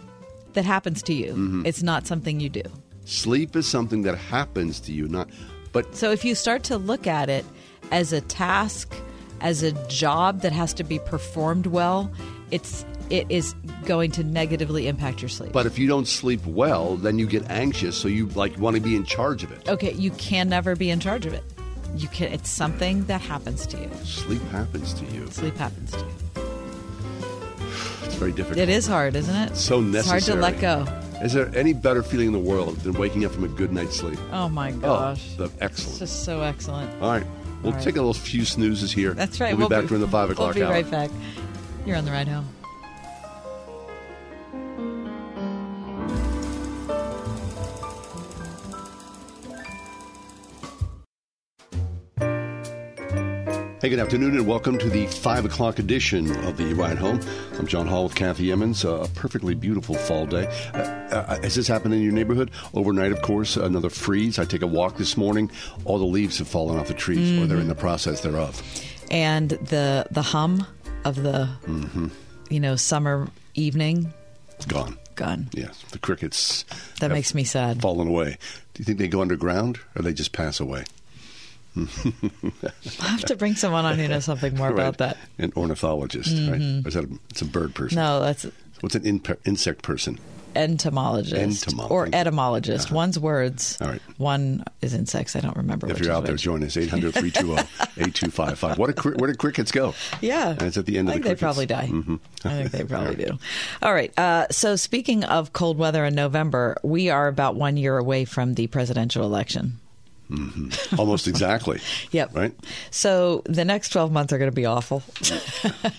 That 0.53 0.65
happens 0.65 1.01
to 1.03 1.13
you. 1.13 1.31
Mm-hmm. 1.31 1.65
It's 1.65 1.81
not 1.81 2.05
something 2.05 2.39
you 2.39 2.49
do. 2.49 2.63
sleep 3.05 3.55
is 3.55 3.65
something 3.67 4.01
that 4.03 4.17
happens 4.17 4.79
to 4.81 4.91
you. 4.93 5.07
Not, 5.07 5.29
but 5.71 5.95
So 5.95 6.11
if 6.11 6.23
you 6.25 6.35
start 6.35 6.63
to 6.65 6.77
look 6.77 7.07
at 7.07 7.29
it 7.29 7.45
as 7.91 8.13
a 8.13 8.21
task, 8.21 8.93
as 9.41 9.63
a 9.63 9.71
job 9.87 10.41
that 10.41 10.51
has 10.51 10.73
to 10.75 10.83
be 10.83 10.99
performed 10.99 11.65
well, 11.67 12.11
it's 12.51 12.85
it 13.11 13.27
is 13.29 13.53
going 13.85 14.11
to 14.11 14.23
negatively 14.23 14.87
impact 14.87 15.21
your 15.21 15.29
sleep. 15.29 15.51
but 15.51 15.65
if 15.65 15.77
you 15.77 15.87
don't 15.87 16.07
sleep 16.07 16.45
well, 16.45 16.95
then 16.95 17.19
you 17.19 17.27
get 17.27 17.49
anxious. 17.49 17.97
So 17.97 18.07
you 18.07 18.27
like 18.29 18.57
want 18.57 18.75
to 18.77 18.81
be 18.81 18.95
in 18.95 19.03
charge 19.03 19.43
of 19.43 19.51
it. 19.51 19.67
okay, 19.69 19.93
you 19.93 20.11
can 20.11 20.49
never 20.49 20.75
be 20.75 20.89
in 20.89 20.99
charge 20.99 21.25
of 21.25 21.33
it. 21.33 21.43
You 21.95 22.07
can 22.07 22.31
it's 22.31 22.49
something 22.49 23.03
that 23.05 23.19
happens 23.21 23.67
to 23.67 23.77
you. 23.77 23.89
Sleep 24.05 24.41
happens 24.49 24.93
to 24.93 25.05
you. 25.07 25.27
Sleep 25.29 25.55
happens 25.57 25.91
to 25.91 25.99
you. 25.99 26.05
It's 28.03 28.15
very 28.15 28.31
difficult. 28.31 28.57
It 28.59 28.69
is 28.69 28.87
hard, 28.87 29.15
isn't 29.15 29.35
it? 29.35 29.55
so 29.55 29.79
necessary. 29.81 30.17
It's 30.17 30.27
hard 30.27 30.35
to 30.37 30.41
let 30.41 30.59
go. 30.59 30.85
Is 31.23 31.33
there 31.33 31.51
any 31.55 31.73
better 31.73 32.01
feeling 32.03 32.27
in 32.27 32.33
the 32.33 32.39
world 32.39 32.77
than 32.77 32.93
waking 32.93 33.25
up 33.25 33.31
from 33.31 33.43
a 33.43 33.47
good 33.47 33.71
night's 33.71 33.95
sleep? 33.97 34.19
Oh 34.31 34.49
my 34.49 34.71
Oh, 34.73 34.79
gosh. 34.79 35.35
the 35.35 35.45
it's 35.45 35.53
excellent. 35.61 35.99
just 35.99 36.23
so 36.25 36.41
excellent. 36.41 36.89
All 37.01 37.09
right. 37.11 37.25
We'll 37.61 37.71
All 37.73 37.77
right. 37.77 37.83
take 37.83 37.95
a 37.95 37.99
little 37.99 38.13
few 38.15 38.43
snoozes 38.43 38.91
here. 38.91 39.13
That's 39.13 39.39
right. 39.39 39.55
We'll 39.55 39.69
be 39.69 39.75
back 39.75 39.85
during 39.85 40.01
the 40.01 40.07
five 40.07 40.29
o'clock 40.31 40.47
hour. 40.47 40.53
We'll 40.55 40.55
be 40.55 40.63
hour. 40.63 40.71
right 40.71 40.89
back. 40.91 41.11
You're 41.85 41.95
on 41.97 42.05
the 42.05 42.11
ride 42.11 42.27
home. 42.27 42.47
Hey, 53.81 53.89
good 53.89 53.97
afternoon, 53.99 54.35
and 54.37 54.45
welcome 54.45 54.77
to 54.77 54.89
the 54.89 55.07
5 55.07 55.45
o'clock 55.45 55.79
edition 55.79 56.29
of 56.45 56.55
the 56.55 56.71
Ride 56.75 56.99
Home. 56.99 57.19
I'm 57.57 57.65
John 57.65 57.87
Hall 57.87 58.03
with 58.03 58.13
Kathy 58.13 58.51
Emmons. 58.51 58.85
Uh, 58.85 58.97
a 58.97 59.07
perfectly 59.07 59.55
beautiful 59.55 59.95
fall 59.95 60.27
day. 60.27 60.45
Uh, 60.75 60.77
uh, 60.77 61.41
has 61.41 61.55
this 61.55 61.67
happened 61.67 61.95
in 61.95 62.01
your 62.03 62.11
neighborhood? 62.11 62.51
Overnight, 62.75 63.11
of 63.11 63.23
course, 63.23 63.57
another 63.57 63.89
freeze. 63.89 64.37
I 64.37 64.45
take 64.45 64.61
a 64.61 64.67
walk 64.67 64.97
this 64.97 65.17
morning. 65.17 65.49
All 65.85 65.97
the 65.97 66.05
leaves 66.05 66.37
have 66.37 66.47
fallen 66.47 66.77
off 66.77 66.89
the 66.89 66.93
trees, 66.93 67.41
or 67.41 67.47
they're 67.47 67.57
in 67.57 67.69
the 67.69 67.73
process 67.75 68.21
thereof. 68.21 68.61
And 69.09 69.49
the 69.49 70.05
the 70.11 70.21
hum 70.21 70.67
of 71.03 71.15
the 71.23 71.49
Mm-hmm. 71.65 72.07
you 72.51 72.59
know 72.59 72.75
summer 72.75 73.29
evening 73.55 74.13
gone. 74.67 74.99
gone. 75.15 75.49
Yes, 75.53 75.83
the 75.91 75.97
crickets 75.97 76.65
That 76.99 77.09
makes 77.09 77.33
me 77.33 77.43
sad. 77.45 77.81
fallen 77.81 78.07
away. 78.09 78.37
Do 78.75 78.81
you 78.81 78.85
think 78.85 78.99
they 78.99 79.07
go 79.07 79.21
underground, 79.21 79.79
or 79.95 80.03
they 80.03 80.13
just 80.13 80.33
pass 80.33 80.59
away? 80.59 80.83
I'll 81.75 83.07
have 83.07 83.25
to 83.25 83.35
bring 83.35 83.55
someone 83.55 83.85
on 83.85 83.97
who 83.97 84.07
knows 84.07 84.25
something 84.25 84.55
more 84.55 84.69
about 84.69 84.97
that. 84.97 85.17
An 85.37 85.53
ornithologist, 85.55 86.31
right? 86.49 86.61
Or 86.85 86.87
is 86.87 86.93
that 86.95 87.05
a, 87.05 87.19
it's 87.29 87.41
a 87.41 87.45
bird 87.45 87.73
person? 87.75 87.95
No, 87.97 88.19
that's 88.19 88.45
What's 88.81 88.95
an 88.95 89.05
in- 89.05 89.21
insect 89.45 89.83
person? 89.83 90.19
entomologist 90.53 91.33
Entomologist. 91.33 91.91
or 91.93 92.09
etymologist. 92.13 92.91
One's 92.91 93.17
words. 93.17 93.77
All 93.79 93.87
right. 93.87 94.01
One 94.17 94.65
is 94.81 94.93
insects. 94.93 95.33
I 95.37 95.39
don't 95.39 95.55
remember. 95.55 95.89
If 95.89 96.01
you're 96.01 96.11
out 96.11 96.25
there, 96.25 96.35
join 96.35 96.61
us 96.63 96.75
800 96.75 97.13
320 97.13 97.61
8255. 97.95 98.77
What 98.77 99.05
Where 99.17 99.27
did 99.27 99.37
crickets 99.37 99.71
go? 99.71 99.93
Yeah, 100.19 100.49
And 100.49 100.63
it's 100.63 100.75
at 100.75 100.85
the 100.85 100.97
end 100.97 101.07
I 101.07 101.11
of 101.11 101.13
think 101.15 101.23
the 101.23 101.29
they 101.29 101.35
probably 101.39 101.65
die. 101.67 101.87
Mhm. 101.89 102.19
I 102.43 102.49
think 102.49 102.71
they 102.71 102.83
probably 102.95 103.15
do. 103.15 103.39
All 103.81 103.93
right. 103.93 104.11
Uh, 104.19 104.47
so 104.51 104.75
speaking 104.75 105.23
of 105.23 105.53
cold 105.53 105.77
weather 105.77 106.03
in 106.03 106.15
November, 106.15 106.75
we 106.83 107.09
are 107.09 107.29
about 107.29 107.55
one 107.55 107.77
year 107.77 107.97
away 107.97 108.25
from 108.25 108.55
the 108.55 108.67
presidential 108.67 109.23
election. 109.23 109.79
Mm-hmm. 110.31 110.99
Almost 110.99 111.27
exactly. 111.27 111.79
Yep. 112.11 112.35
Right? 112.35 112.53
So 112.89 113.41
the 113.45 113.63
next 113.63 113.89
12 113.89 114.11
months 114.11 114.33
are 114.33 114.37
going 114.37 114.49
to 114.49 114.55
be 114.55 114.65
awful, 114.65 115.03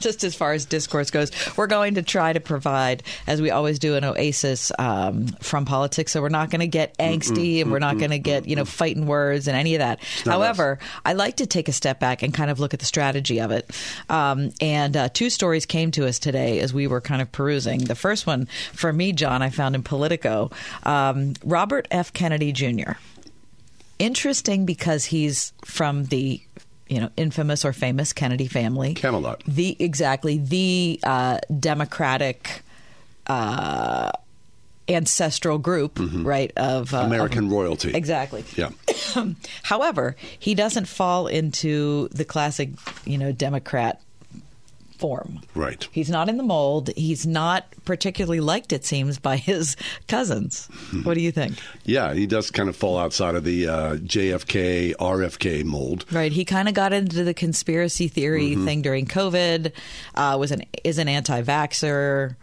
just 0.01 0.25
as 0.25 0.35
far 0.35 0.53
as 0.53 0.67
discourse 0.67 1.11
goes. 1.11 1.31
We're 1.57 1.67
going 1.67 1.95
to 1.95 2.03
try 2.03 2.33
to 2.33 2.41
provide, 2.41 3.03
as 3.27 3.41
we 3.41 3.51
always 3.51 3.79
do, 3.79 3.95
an 3.95 4.05
oasis 4.05 4.73
um, 4.79 5.29
from 5.41 5.65
politics. 5.65 6.13
So 6.13 6.21
we're 6.21 6.29
not 6.29 6.51
going 6.51 6.61
to 6.61 6.67
get 6.67 6.97
angsty 6.99 7.63
and 7.63 7.71
we're 7.71 7.79
not 7.79 7.99
going 7.99 8.11
to 8.11 8.19
get, 8.19 8.47
you 8.47 8.57
know, 8.57 8.65
fighting 8.65 9.07
words 9.07 9.49
and 9.49 9.57
any 9.57 9.75
of 9.75 9.79
that. 9.79 10.03
However, 10.25 10.79
I 11.05 11.15
like 11.15 11.37
to 11.37 11.47
take 11.47 11.69
a 11.69 11.73
step 11.73 12.01
back 12.01 12.23
and 12.23 12.35
kind 12.35 12.51
of 12.51 12.61
look 12.61 12.75
at 12.75 12.81
the 12.81 12.87
strategy 12.87 13.41
of 13.41 13.51
it. 13.51 13.71
Um, 14.11 14.51
and 14.61 14.97
uh, 14.97 15.09
two 15.09 15.31
stories 15.31 15.67
came 15.67 15.91
to 15.93 16.07
us 16.07 16.19
today 16.19 16.61
as 16.61 16.75
we 16.75 16.87
were 16.87 17.01
kind 17.01 17.23
of 17.23 17.31
perusing. 17.33 17.85
The 17.85 17.95
first 17.95 18.27
one, 18.27 18.47
for 18.73 18.93
me, 18.93 19.13
John, 19.13 19.41
I 19.41 19.51
found 19.51 19.75
in 19.75 19.83
Politico. 19.83 20.51
Um, 20.83 21.35
Robert 21.45 21.89
F. 21.91 22.13
Kennedy 22.13 22.53
Jr 22.53 22.93
interesting 24.03 24.67
because 24.67 25.05
he's 25.07 25.53
from 25.65 26.05
the 26.07 26.41
you 26.89 27.01
know 27.01 27.11
infamous 27.17 27.65
or 27.65 27.73
famous 27.73 28.13
Kennedy 28.13 28.49
family. 28.49 28.95
Camelot. 28.95 29.43
The 29.47 29.77
exactly 29.79 30.39
the 30.39 30.99
uh, 31.05 31.39
Democratic. 31.59 32.63
Uh, 33.27 34.11
ancestral 34.89 35.59
group, 35.59 35.95
Mhm. 35.95 36.27
right? 36.27 36.53
Of 36.57 36.93
uh, 36.93 36.99
American 36.99 37.47
of- 37.47 37.53
royalty. 37.53 37.95
Exactly. 37.95 38.45
Yeah. 38.57 38.71
However, 39.63 40.17
he 40.41 40.57
doesn't 40.57 40.87
fall 40.89 41.29
into 41.29 42.09
the 42.09 42.25
classic, 42.25 42.71
you 43.07 43.17
know, 43.17 43.31
Democrat 43.31 44.01
form. 45.03 45.41
Right. 45.55 45.87
He's 45.93 46.09
not 46.09 46.29
in 46.29 46.37
the 46.37 46.43
mold. 46.45 46.91
He's 46.97 47.27
not 47.27 47.67
particularly 47.85 48.41
liked, 48.41 48.73
it 48.73 48.85
seems, 48.85 49.19
by 49.19 49.37
his 49.37 49.77
cousins. 50.07 50.69
What 51.03 51.15
do 51.15 51.21
you 51.21 51.33
think? 51.33 51.59
Yeah, 51.85 52.15
he 52.15 52.27
does 52.27 52.51
kind 52.51 52.69
of 52.69 52.77
fall 52.77 52.97
outside 52.97 53.35
of 53.35 53.43
the 53.43 53.67
uh, 53.67 53.97
JFK, 53.97 54.95
RFK 54.95 55.65
mold. 55.65 56.07
Right. 56.13 56.31
He 56.31 56.45
kind 56.45 56.69
of 56.69 56.75
got 56.75 56.93
into 56.93 57.25
the 57.25 57.35
conspiracy 57.35 58.07
theory 58.07 58.55
thing 58.55 58.81
during 58.81 59.07
COVID. 59.07 59.73
Uh, 60.15 60.37
was 60.39 60.53
an 60.53 60.63
is 60.85 60.99
an 60.99 61.09
anti-vaxer. 61.09 62.37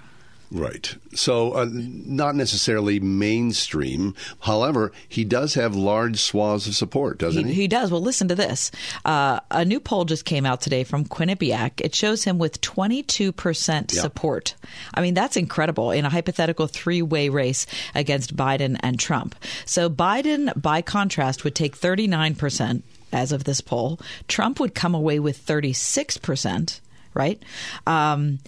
Right. 0.51 0.95
So, 1.13 1.51
uh, 1.53 1.67
not 1.71 2.35
necessarily 2.35 2.99
mainstream. 2.99 4.15
However, 4.41 4.91
he 5.07 5.23
does 5.23 5.53
have 5.53 5.75
large 5.75 6.19
swaths 6.19 6.65
of 6.65 6.75
support, 6.75 7.19
doesn't 7.19 7.45
he? 7.47 7.53
He, 7.53 7.67
does. 7.67 7.91
Well, 7.91 8.01
listen 8.01 8.27
to 8.29 8.35
this. 8.35 8.71
Uh, 9.05 9.41
a 9.51 9.63
new 9.63 9.79
poll 9.79 10.05
just 10.05 10.25
came 10.25 10.45
out 10.47 10.61
today 10.61 10.83
from 10.83 11.05
Quinnipiac. 11.05 11.81
It 11.81 11.93
shows 11.93 12.23
him 12.23 12.39
with 12.39 12.61
22% 12.61 13.93
Yeah. 13.93 14.01
support. 14.01 14.55
I 14.93 15.01
mean, 15.01 15.13
that's 15.13 15.37
incredible 15.37 15.91
in 15.91 16.03
a 16.05 16.09
hypothetical 16.09 16.65
three 16.67 17.01
way 17.03 17.29
race 17.29 17.67
against 17.93 18.35
Biden 18.35 18.77
and 18.81 18.99
Trump. 18.99 19.35
So 19.65 19.89
Biden, 19.89 20.59
by 20.59 20.81
contrast, 20.81 21.43
would 21.43 21.55
take 21.55 21.77
39% 21.77 22.81
as 23.11 23.31
of 23.31 23.43
this 23.43 23.61
poll. 23.61 23.99
Trump 24.27 24.59
would 24.59 24.73
come 24.75 24.93
away 24.95 25.19
with 25.19 25.37
36%, 25.37 26.79
right? 27.13 27.41
Um, 27.87 28.39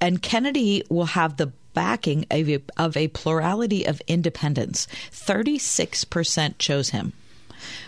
and 0.00 0.20
Kennedy 0.22 0.82
will 0.88 1.06
have 1.06 1.36
the 1.36 1.52
backing 1.74 2.24
of 2.30 2.48
a, 2.48 2.62
of 2.78 2.96
a 2.96 3.08
plurality 3.08 3.84
of 3.84 4.00
independents. 4.06 4.86
36% 5.12 6.54
chose 6.58 6.88
him 6.90 7.12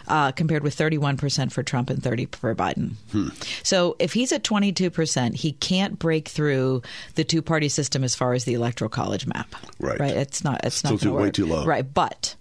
uh, 0.07 0.33
compared 0.33 0.63
with 0.63 0.77
31% 0.77 1.53
for 1.53 1.63
Trump 1.63 1.91
and 1.91 2.03
30 2.03 2.27
for 2.33 2.55
Biden. 2.55 2.93
Hmm. 3.13 3.29
So 3.63 3.97
if 3.99 4.13
he's 4.13 4.33
at 4.33 4.43
22%, 4.43 5.35
he 5.35 5.53
can't 5.53 5.99
break 5.99 6.29
through 6.29 6.83
the 7.15 7.25
two 7.25 7.43
party 7.43 7.69
system 7.69 8.05
as 8.05 8.15
far 8.15 8.33
as 8.35 8.45
the 8.45 8.55
electoral 8.55 8.89
college 8.89 9.27
map. 9.27 9.55
Right. 9.79 9.99
Right. 9.99 10.17
It's 10.17 10.45
not. 10.45 10.65
It's 10.65 10.77
Still 10.77 10.93
not 10.93 11.01
too- 11.01 11.15
way 11.15 11.31
too 11.31 11.47
low. 11.47 11.65
Right. 11.65 11.87
But. 11.93 12.35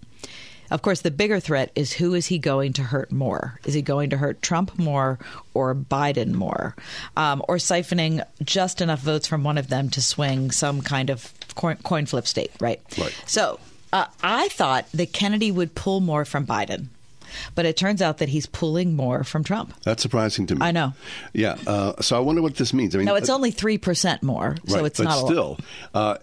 Of 0.70 0.82
course, 0.82 1.00
the 1.00 1.10
bigger 1.10 1.40
threat 1.40 1.70
is 1.74 1.92
who 1.92 2.14
is 2.14 2.26
he 2.26 2.38
going 2.38 2.74
to 2.74 2.82
hurt 2.82 3.10
more? 3.10 3.58
Is 3.64 3.74
he 3.74 3.82
going 3.82 4.10
to 4.10 4.16
hurt 4.16 4.42
Trump 4.42 4.78
more 4.78 5.18
or 5.54 5.74
Biden 5.74 6.32
more? 6.32 6.74
Um, 7.16 7.42
or 7.48 7.56
siphoning 7.56 8.22
just 8.42 8.80
enough 8.80 9.00
votes 9.00 9.26
from 9.26 9.44
one 9.44 9.56
of 9.58 9.68
them 9.68 9.88
to 9.90 10.02
swing 10.02 10.50
some 10.50 10.82
kind 10.82 11.10
of 11.10 11.32
coin, 11.54 12.06
flip 12.06 12.26
state, 12.26 12.52
right? 12.60 12.80
Right. 12.98 13.22
So 13.26 13.58
uh, 13.92 14.06
I 14.22 14.48
thought 14.48 14.90
that 14.92 15.12
Kennedy 15.12 15.50
would 15.50 15.74
pull 15.74 16.00
more 16.00 16.24
from 16.24 16.46
Biden, 16.46 16.86
but 17.54 17.64
it 17.66 17.76
turns 17.76 18.02
out 18.02 18.18
that 18.18 18.28
he's 18.28 18.46
pulling 18.46 18.94
more 18.94 19.24
from 19.24 19.44
Trump. 19.44 19.74
That's 19.84 20.02
surprising 20.02 20.46
to 20.48 20.54
me. 20.54 20.60
I 20.66 20.70
know. 20.70 20.92
Yeah. 21.32 21.56
Uh, 21.66 22.00
so 22.02 22.16
I 22.16 22.20
wonder 22.20 22.42
what 22.42 22.56
this 22.56 22.72
means. 22.74 22.94
I 22.94 22.98
mean, 22.98 23.06
No, 23.06 23.14
it's 23.14 23.30
uh, 23.30 23.34
only 23.34 23.52
3% 23.52 24.22
more, 24.22 24.56
so 24.66 24.84
it's 24.84 25.00
not 25.00 25.16
a 25.16 25.20
lot. 25.20 25.26
still. 25.30 25.58
Uh, 25.94 26.16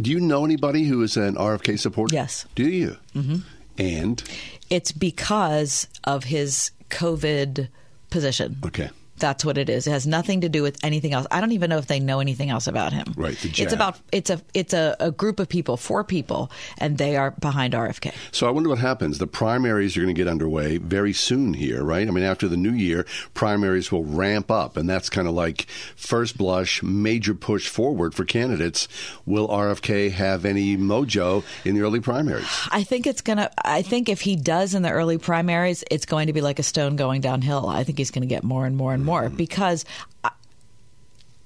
do 0.00 0.10
you 0.10 0.18
know 0.20 0.44
anybody 0.44 0.84
who 0.84 1.02
is 1.02 1.16
an 1.16 1.34
RFK 1.36 1.78
supporter? 1.78 2.14
Yes. 2.14 2.46
Do 2.54 2.64
you? 2.68 2.96
Mm-hmm. 3.14 3.36
And 3.82 4.22
It's 4.70 4.92
because 4.92 5.88
of 6.04 6.24
his 6.24 6.70
COVID 6.90 7.68
position. 8.10 8.56
okay, 8.66 8.90
That's 9.22 9.44
what 9.44 9.56
it 9.56 9.70
is. 9.70 9.86
It 9.86 9.92
has 9.92 10.04
nothing 10.04 10.40
to 10.40 10.48
do 10.48 10.64
with 10.64 10.82
anything 10.82 11.12
else. 11.12 11.28
I 11.30 11.40
don't 11.40 11.52
even 11.52 11.70
know 11.70 11.78
if 11.78 11.86
they 11.86 12.00
know 12.00 12.18
anything 12.18 12.50
else 12.50 12.66
about 12.66 12.92
him. 12.92 13.06
Right, 13.16 13.38
the 13.38 13.62
It's 13.62 13.72
about 13.72 14.00
it's 14.10 14.30
a 14.30 14.42
it's 14.52 14.74
a, 14.74 14.96
a 14.98 15.12
group 15.12 15.38
of 15.38 15.48
people, 15.48 15.76
four 15.76 16.02
people, 16.02 16.50
and 16.78 16.98
they 16.98 17.16
are 17.16 17.30
behind 17.30 17.72
RFK. 17.72 18.12
So 18.32 18.48
I 18.48 18.50
wonder 18.50 18.68
what 18.68 18.80
happens. 18.80 19.18
The 19.18 19.28
primaries 19.28 19.96
are 19.96 20.00
going 20.00 20.12
to 20.12 20.18
get 20.18 20.26
underway 20.26 20.78
very 20.78 21.12
soon 21.12 21.54
here, 21.54 21.84
right? 21.84 22.08
I 22.08 22.10
mean, 22.10 22.24
after 22.24 22.48
the 22.48 22.56
new 22.56 22.72
year, 22.72 23.06
primaries 23.32 23.92
will 23.92 24.02
ramp 24.02 24.50
up, 24.50 24.76
and 24.76 24.90
that's 24.90 25.08
kind 25.08 25.28
of 25.28 25.34
like 25.34 25.68
first 25.94 26.36
blush, 26.36 26.82
major 26.82 27.34
push 27.34 27.68
forward 27.68 28.14
for 28.14 28.24
candidates. 28.24 28.88
Will 29.24 29.46
RFK 29.46 30.10
have 30.10 30.44
any 30.44 30.76
mojo 30.76 31.44
in 31.64 31.76
the 31.76 31.82
early 31.82 32.00
primaries? 32.00 32.68
I 32.72 32.82
think 32.82 33.06
it's 33.06 33.20
gonna. 33.20 33.52
I 33.64 33.82
think 33.82 34.08
if 34.08 34.20
he 34.22 34.34
does 34.34 34.74
in 34.74 34.82
the 34.82 34.90
early 34.90 35.18
primaries, 35.18 35.84
it's 35.92 36.06
going 36.06 36.26
to 36.26 36.32
be 36.32 36.40
like 36.40 36.58
a 36.58 36.64
stone 36.64 36.96
going 36.96 37.20
downhill. 37.20 37.68
I 37.68 37.84
think 37.84 37.98
he's 37.98 38.10
going 38.10 38.22
to 38.22 38.34
get 38.34 38.42
more 38.42 38.66
and 38.66 38.76
more 38.76 38.92
and 38.92 39.04
more 39.04 39.11
Mm-hmm. 39.20 39.36
because. 39.36 39.84
I, 40.24 40.30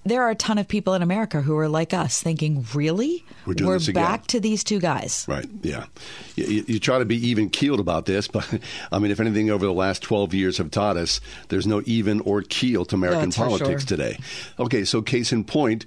there 0.06 0.22
are 0.22 0.30
a 0.30 0.36
ton 0.36 0.56
of 0.56 0.68
people 0.68 0.94
in 0.94 1.02
America 1.02 1.42
who 1.42 1.58
are 1.58 1.68
like 1.68 1.92
us, 1.92 2.22
thinking, 2.22 2.64
"Really, 2.72 3.24
We're 3.44 3.76
again." 3.76 3.92
back 3.92 4.26
to 4.28 4.40
these 4.40 4.62
two 4.62 4.78
guys." 4.78 5.26
Right. 5.28 5.46
Yeah. 5.62 5.86
You, 6.36 6.64
you, 6.66 6.78
try 6.78 7.00
to 7.00 7.04
be 7.04 7.16
even 7.28 7.50
keeled 7.50 7.80
about 7.80 8.06
this, 8.06 8.28
but 8.36 8.48
I 8.92 9.00
mean, 9.00 9.10
if 9.10 9.18
anything 9.18 9.50
over 9.50 9.66
the 9.66 9.72
last 9.72 10.02
12 10.02 10.32
years 10.32 10.58
have 10.58 10.70
taught 10.70 10.96
us, 10.96 11.20
there's 11.48 11.66
no 11.66 11.82
even 11.86 12.20
or 12.20 12.42
keel 12.42 12.84
to 12.86 12.94
American 12.94 13.30
That's 13.30 13.36
politics 13.36 13.82
sure. 13.82 13.96
today. 13.96 14.18
Okay. 14.60 14.84
So, 14.84 15.02
case 15.02 15.32
in 15.32 15.42
point, 15.42 15.84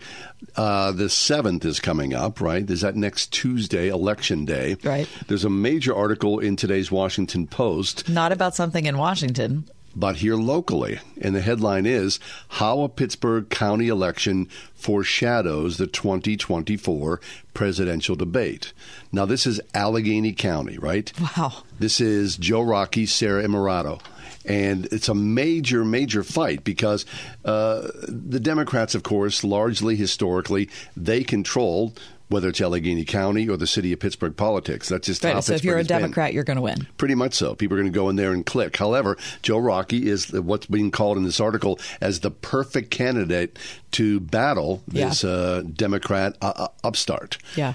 uh, 0.58 0.92
the 0.92 1.06
7th 1.06 1.64
is 1.64 1.80
coming 1.80 2.14
up, 2.14 2.42
right? 2.42 2.70
Is 2.70 2.82
that 2.82 2.98
next 2.98 3.32
Tuesday, 3.32 3.88
Election 3.88 4.44
Day? 4.44 4.76
Right. 4.84 5.08
There's 5.28 5.46
a 5.46 5.50
major 5.50 5.96
article 5.96 6.40
in 6.40 6.58
today's 6.58 6.92
Washington 6.92 7.48
Post 7.48 8.10
Not 8.10 8.34
about 8.34 8.54
something 8.54 8.86
in 8.86 8.98
Washington. 8.98 9.66
But 9.96 10.18
here 10.18 10.36
locally. 10.36 11.00
And 11.20 11.36
the 11.36 11.42
headline 11.42 11.86
is 11.86 12.20
How 12.50 12.82
a 12.82 12.90
Pittsburgh 12.90 13.50
County 13.50 13.88
Election 13.88 14.48
Foreshadows 14.76 15.78
the 15.78 15.88
2024 15.88 17.20
Presidential 17.54 18.16
Debate. 18.16 18.72
Now, 19.12 19.26
this 19.26 19.46
is 19.46 19.60
Allegheny 19.74 20.34
County, 20.34 20.78
right? 20.78 21.12
Wow. 21.20 21.64
This 21.80 22.00
is 22.00 22.38
Joe 22.38 22.62
Rockey, 22.62 23.06
Sara 23.06 23.44
Innamorato. 23.44 24.02
And 24.46 24.86
it's 24.88 25.10
a 25.10 25.14
major, 25.14 25.84
major 25.84 26.24
fight 26.24 26.64
because 26.64 27.06
uh, 27.44 27.90
the 28.08 28.40
Democrats, 28.40 28.96
of 28.96 29.04
course, 29.04 29.44
largely 29.44 29.96
historically, 29.96 30.70
they 30.96 31.24
control 31.24 31.94
whether 32.30 32.50
it's 32.50 32.62
Allegheny 32.62 33.04
County 33.06 33.50
or 33.50 33.58
the 33.58 33.68
city 33.68 33.92
of 33.92 34.00
Pittsburgh 34.00 34.38
politics. 34.38 34.88
That's 34.90 35.08
just 35.08 35.24
how 35.24 35.34
Right. 35.34 35.44
So 35.44 35.54
if 35.54 35.64
you're 35.64 35.76
a 35.76 35.80
has 35.80 35.88
been. 35.88 36.02
Democrat, 36.02 36.34
you're 36.34 36.44
going 36.44 36.56
to 36.58 36.62
win. 36.62 36.88
Pretty 36.98 37.16
much 37.16 37.34
so. 37.34 37.56
People 37.56 37.78
are 37.78 37.82
going 37.82 37.92
to 37.92 37.96
go 37.98 38.10
in 38.10 38.16
there 38.16 38.32
and 38.32 38.46
click. 38.46 38.78
However, 38.78 39.18
Joe 39.42 39.58
Rockey 39.58 40.08
is 40.08 40.32
what's 40.32 40.68
being 40.68 40.92
called 40.92 41.18
in 41.18 41.24
this 41.24 41.40
article 41.40 41.80
as 42.02 42.22
the 42.22 42.32
perfect 42.32 42.92
candidate 42.92 43.58
to 43.92 44.20
battle 44.20 44.82
this 44.88 45.24
Yeah. 45.24 45.30
uh, 45.30 45.62
Democrat 45.64 46.38
uh, 46.42 46.54
uh, 46.56 46.68
upstart. 46.84 47.38
Yeah. 47.56 47.74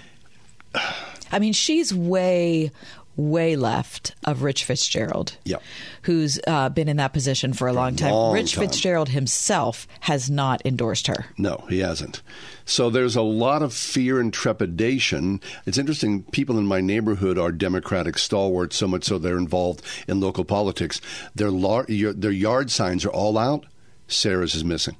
I 1.32 1.38
mean, 1.38 1.52
she's 1.52 1.92
way, 1.92 2.70
way 3.16 3.56
left 3.56 4.14
of 4.24 4.42
Rich 4.42 4.64
Fitzgerald. 4.64 5.36
Yep. 5.44 5.62
Who's 6.02 6.40
uh, 6.46 6.68
been 6.68 6.88
in 6.88 6.96
that 6.98 7.12
position 7.12 7.52
for 7.52 7.68
a 7.68 7.72
long 7.72 7.96
time. 7.96 8.12
long 8.12 8.34
Rich 8.34 8.54
time. 8.54 8.64
Fitzgerald 8.64 9.10
himself 9.10 9.86
has 10.00 10.30
not 10.30 10.62
endorsed 10.64 11.06
her. 11.06 11.26
No, 11.38 11.64
he 11.68 11.80
hasn't. 11.80 12.22
So 12.64 12.90
there's 12.90 13.16
a 13.16 13.22
lot 13.22 13.62
of 13.62 13.72
fear 13.72 14.20
and 14.20 14.32
trepidation. 14.32 15.40
It's 15.66 15.78
interesting. 15.78 16.22
People 16.24 16.58
in 16.58 16.66
my 16.66 16.80
neighborhood 16.80 17.38
are 17.38 17.52
Democratic 17.52 18.18
stalwarts, 18.18 18.76
so 18.76 18.88
much 18.88 19.04
so 19.04 19.18
they're 19.18 19.38
involved 19.38 19.82
in 20.08 20.20
local 20.20 20.44
politics. 20.44 21.00
Their 21.34 21.50
lar- 21.50 21.86
their 21.86 22.30
yard 22.30 22.70
signs 22.70 23.04
are 23.04 23.10
all 23.10 23.36
out. 23.38 23.66
Sara's 24.08 24.54
is 24.54 24.64
missing. 24.64 24.96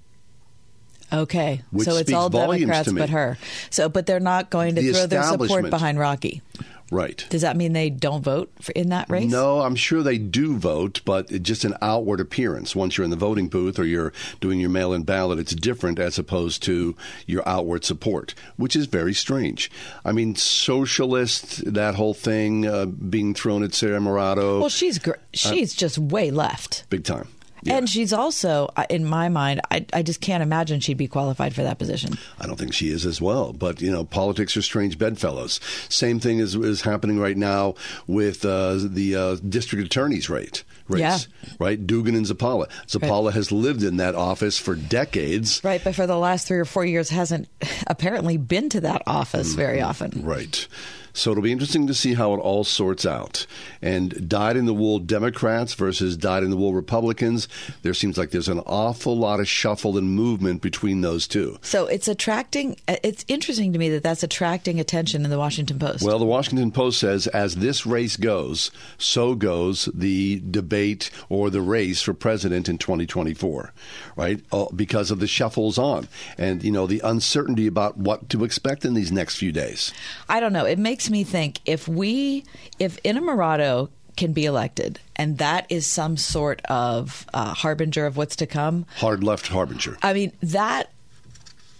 Okay. 1.13 1.63
Which 1.71 1.87
so 1.87 1.97
it's 1.97 2.13
all 2.13 2.29
Democrats 2.29 2.93
but 2.93 3.11
her. 3.11 3.39
So, 3.71 3.89
but 3.89 4.07
they're 4.07 4.21
not 4.21 4.51
going 4.51 4.75
to 4.75 4.83
The 4.83 4.93
throw 4.93 5.07
their 5.07 5.23
support 5.23 5.71
behind 5.71 5.99
Rockey. 5.99 6.43
Right. 6.91 7.25
Does 7.31 7.43
that 7.43 7.57
mean 7.57 7.73
they 7.73 7.91
don't 7.91 8.23
vote 8.23 8.53
for, 8.61 8.73
in 8.73 8.91
that 8.91 9.09
race? 9.11 9.31
No, 9.31 9.63
I'm 9.63 9.75
sure 9.75 10.03
they 10.03 10.19
do 10.19 10.57
vote, 10.57 11.01
but 11.05 11.31
it's 11.33 11.45
just 11.47 11.65
an 11.65 11.75
outward 11.83 12.21
appearance. 12.21 12.77
Once 12.77 12.97
you're 12.97 13.05
in 13.05 13.11
the 13.11 13.17
voting 13.17 13.49
booth 13.49 13.79
or 13.79 13.85
you're 13.85 14.13
doing 14.41 14.61
your 14.61 14.71
mail 14.71 14.93
in 14.93 15.03
ballot, 15.03 15.39
it's 15.39 15.55
different 15.55 15.99
as 15.99 16.19
opposed 16.19 16.63
to 16.65 16.95
your 17.27 17.43
outward 17.49 17.85
support, 17.85 18.35
which 18.57 18.77
is 18.77 18.87
very 18.87 19.15
strange. 19.15 19.71
I 20.05 20.13
mean, 20.13 20.35
socialist, 20.35 21.73
that 21.73 21.95
whole 21.95 22.15
thing 22.15 22.67
uh, 22.67 22.87
being 22.87 23.35
thrown 23.35 23.63
at 23.63 23.75
Sara 23.75 23.99
Innamorato. 23.99 24.61
Well, 24.61 24.69
she's 24.69 24.99
gr- 24.99 25.13
Uh, 25.13 25.17
she's 25.33 25.75
just 25.75 25.99
way 25.99 26.31
left. 26.31 26.85
Big 26.91 27.05
time. 27.05 27.29
And 27.67 27.89
she's 27.89 28.13
also, 28.13 28.71
uh, 28.77 28.85
in 28.91 29.05
my 29.05 29.29
mind, 29.29 29.61
I, 29.71 29.87
I 29.93 30.03
just 30.03 30.21
can't 30.21 30.43
imagine 30.43 30.81
she'd 30.81 30.97
be 30.97 31.09
qualified 31.09 31.55
for 31.55 31.63
that 31.63 31.79
position. 31.79 32.19
I 32.41 32.47
don't 32.47 32.57
think 32.59 32.75
she 32.75 32.91
is 32.91 33.07
as 33.07 33.21
well. 33.21 33.53
But, 33.53 33.81
you 33.81 33.91
know, 33.91 34.05
politics 34.05 34.57
are 34.57 34.63
strange 34.63 34.99
bedfellows. 34.99 35.61
Same 35.89 36.21
thing 36.21 36.39
is, 36.39 36.55
is 36.55 36.83
happening 36.83 37.19
right 37.19 37.37
now 37.37 37.75
with 38.07 38.45
uh, 38.45 38.77
the 38.81 39.17
uh, 39.17 39.37
district 39.49 39.85
attorney's 39.85 40.29
rate. 40.29 40.65
Race, 40.89 41.01
Yeah. 41.01 41.19
Right? 41.59 41.87
Dugan 41.87 42.15
and 42.15 42.27
Zappala. 42.27 42.69
Zappala 42.87 43.33
has 43.33 43.51
lived 43.51 43.83
in 43.83 43.97
that 43.97 44.15
office 44.15 44.59
for 44.59 44.75
decades. 44.75 45.63
Right, 45.65 45.83
but 45.83 45.95
for 45.95 46.07
the 46.07 46.19
last 46.19 46.47
three 46.47 46.59
or 46.59 46.67
four 46.67 46.85
years, 46.85 47.09
hasn't 47.09 47.49
apparently 47.87 48.37
been 48.37 48.69
to 48.71 48.81
that 48.83 49.03
office 49.07 49.55
very 49.55 49.81
often. 49.81 50.25
Right. 50.25 50.67
So 51.15 51.31
it'll 51.31 51.43
be 51.43 51.53
interesting 51.53 51.87
to 51.87 51.95
see 51.95 52.15
how 52.15 52.35
it 52.35 52.39
all 52.39 52.65
sorts 52.65 53.07
out. 53.07 53.47
And 53.81 54.29
dyed 54.29 54.57
in 54.57 54.67
the 54.67 54.75
wool 54.75 54.99
Democrats 54.99 55.73
versus 55.75 56.17
dyed 56.17 56.43
in 56.43 56.51
the 56.51 56.57
wool 56.57 56.75
Republicans, 56.75 57.49
there 57.83 57.95
seems 57.95 58.19
like 58.19 58.31
there's 58.31 58.49
an 58.49 58.61
awful 58.67 59.17
lot 59.17 59.41
of 59.41 59.49
shuffle 59.49 59.97
and 59.97 60.11
movement 60.15 60.61
between 60.61 61.01
those 61.01 61.27
two. 61.27 61.57
So 61.63 61.87
it's 61.87 62.09
attracting. 62.09 62.77
It's 62.89 63.25
interesting 63.29 63.73
to 63.73 63.79
me 63.79 63.89
that 63.91 64.03
that's 64.03 64.23
attracting 64.23 64.81
attention 64.81 65.25
in 65.25 65.31
the 65.31 65.39
Washington 65.39 65.79
Post. 65.79 66.05
Well, 66.05 66.19
the 66.19 66.25
Washington 66.25 66.73
Post 66.73 66.99
says 66.99 67.27
as 67.29 67.57
this 67.57 67.87
race 67.87 68.17
goes, 68.17 68.71
so 68.99 69.35
goes 69.35 69.89
the 69.95 70.43
debate 70.51 71.11
or 71.29 71.49
the 71.49 71.63
race 71.63 72.03
for 72.03 72.13
president 72.13 72.69
in 72.69 72.77
2024, 72.77 73.73
right? 74.17 74.41
Because 74.75 75.13
of 75.13 75.21
the 75.21 75.29
shuffles 75.29 75.79
on 75.79 76.09
and, 76.37 76.65
you 76.65 76.73
know, 76.73 76.89
the 76.89 77.01
uncertainty 77.05 77.69
about 77.69 77.97
what 77.97 78.29
to 78.31 78.43
expect 78.43 78.85
in 78.85 78.95
these 78.95 79.13
next 79.13 79.37
few 79.37 79.53
days. 79.53 79.93
I 80.29 80.41
don't 80.41 80.53
know. 80.53 80.65
It 80.65 80.79
makes 80.81 81.04
me 81.11 81.25
think 81.25 81.61
if 81.67 81.87
we, 81.89 82.45
if 82.79 83.03
Innamorato 83.03 83.89
can 84.17 84.33
be 84.33 84.45
elected, 84.45 85.01
and 85.17 85.39
that 85.39 85.67
is 85.71 85.87
some 85.87 86.17
sort 86.17 86.63
of 86.67 87.27
uh, 87.35 87.53
harbinger 87.55 88.07
of 88.07 88.17
what's 88.17 88.37
to 88.37 88.47
come. 88.47 88.87
Hard 88.97 89.25
left 89.25 89.49
harbinger. 89.49 89.97
I 90.03 90.13
mean 90.13 90.33
that 90.43 90.91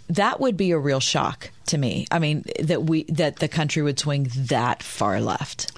that 0.09 0.39
would 0.39 0.55
be 0.57 0.71
a 0.71 0.77
real 0.77 0.99
shock 0.99 1.49
to 1.67 1.77
me. 1.77 2.05
I 2.11 2.19
mean 2.19 2.43
that 2.61 2.83
we 2.83 3.03
that 3.05 3.37
the 3.37 3.47
country 3.47 3.81
would 3.81 3.97
swing 3.99 4.29
that 4.35 4.83
far 4.83 5.19
left, 5.21 5.71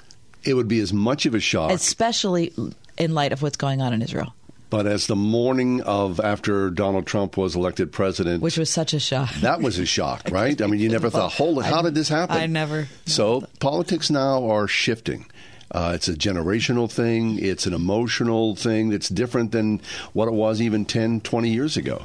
It 0.44 0.54
would 0.54 0.68
be 0.68 0.80
as 0.80 0.92
much 0.92 1.26
of 1.26 1.34
a 1.34 1.40
shock. 1.40 1.70
especially 1.70 2.52
in 2.98 3.14
light 3.14 3.32
of 3.32 3.40
what's 3.42 3.56
going 3.56 3.80
on 3.80 3.92
in 3.92 4.02
Israel, 4.02 4.34
But 4.70 4.86
as 4.86 5.06
the 5.06 5.16
morning 5.16 5.80
of 5.82 6.20
after 6.20 6.68
Donald 6.70 7.06
Trump 7.06 7.36
was 7.38 7.56
elected 7.56 7.90
president, 7.90 8.42
which 8.42 8.58
was 8.58 8.68
such 8.70 8.92
a 8.92 9.00
shock. 9.00 9.32
that 9.36 9.60
was 9.62 9.78
a 9.78 9.86
shock, 9.86 10.28
right? 10.30 10.60
I 10.60 10.66
mean, 10.66 10.78
you 10.80 10.88
never 10.90 11.08
thought, 11.08 11.32
"Holy, 11.32 11.64
how 11.64 11.80
did 11.82 11.94
this 11.94 12.08
happen?" 12.10 12.36
I 12.36 12.46
never- 12.46 12.86
So 13.06 13.44
politics 13.60 14.10
now 14.10 14.48
are 14.50 14.68
shifting. 14.68 15.24
Uh, 15.70 15.92
it's 15.94 16.08
a 16.08 16.14
generational 16.14 16.90
thing. 16.90 17.38
It's 17.38 17.66
an 17.66 17.74
emotional 17.74 18.56
thing. 18.56 18.92
It's 18.92 19.08
different 19.08 19.52
than 19.52 19.80
what 20.14 20.26
it 20.28 20.32
was 20.34 20.60
even 20.62 20.84
10, 20.86 21.20
20 21.20 21.50
years 21.50 21.76
ago. 21.76 22.02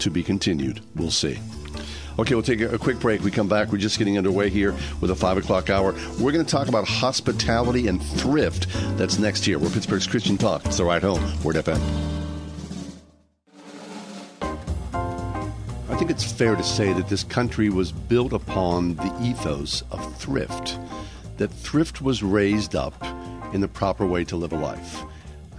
To 0.00 0.10
be 0.10 0.22
continued. 0.22 0.80
We'll 0.96 1.10
see. 1.12 1.38
Okay, 2.18 2.34
we'll 2.34 2.42
take 2.42 2.62
a, 2.62 2.78
quick 2.78 2.98
break. 2.98 3.22
We 3.22 3.30
come 3.30 3.48
back. 3.48 3.70
We're 3.70 3.76
just 3.76 3.98
getting 3.98 4.16
underway 4.16 4.48
here 4.48 4.74
with 5.02 5.10
a 5.10 5.14
5 5.14 5.36
o'clock 5.36 5.68
hour. 5.68 5.92
We're 6.18 6.32
going 6.32 6.44
to 6.44 6.50
talk 6.50 6.68
about 6.68 6.88
hospitality 6.88 7.88
and 7.88 8.02
thrift. 8.02 8.68
That's 8.96 9.18
next 9.18 9.44
here. 9.44 9.58
We're 9.58 9.68
Pittsburgh's 9.68 10.06
Christian 10.06 10.38
Talk. 10.38 10.64
It's 10.64 10.78
the 10.78 10.84
right 10.84 11.02
home. 11.02 11.20
Word 11.42 11.56
FM. 11.56 11.80
I 15.90 15.96
think 15.98 16.10
it's 16.10 16.24
fair 16.24 16.56
to 16.56 16.62
say 16.62 16.94
that 16.94 17.08
this 17.08 17.22
country 17.22 17.68
was 17.68 17.92
built 17.92 18.32
upon 18.32 18.94
the 18.96 19.14
ethos 19.22 19.82
of 19.90 20.16
thrift, 20.16 20.78
that 21.36 21.48
thrift 21.48 22.00
was 22.00 22.22
raised 22.22 22.74
up 22.74 22.94
in 23.52 23.60
the 23.60 23.68
proper 23.68 24.06
way 24.06 24.24
to 24.24 24.36
live 24.36 24.52
a 24.52 24.56
life. 24.56 25.02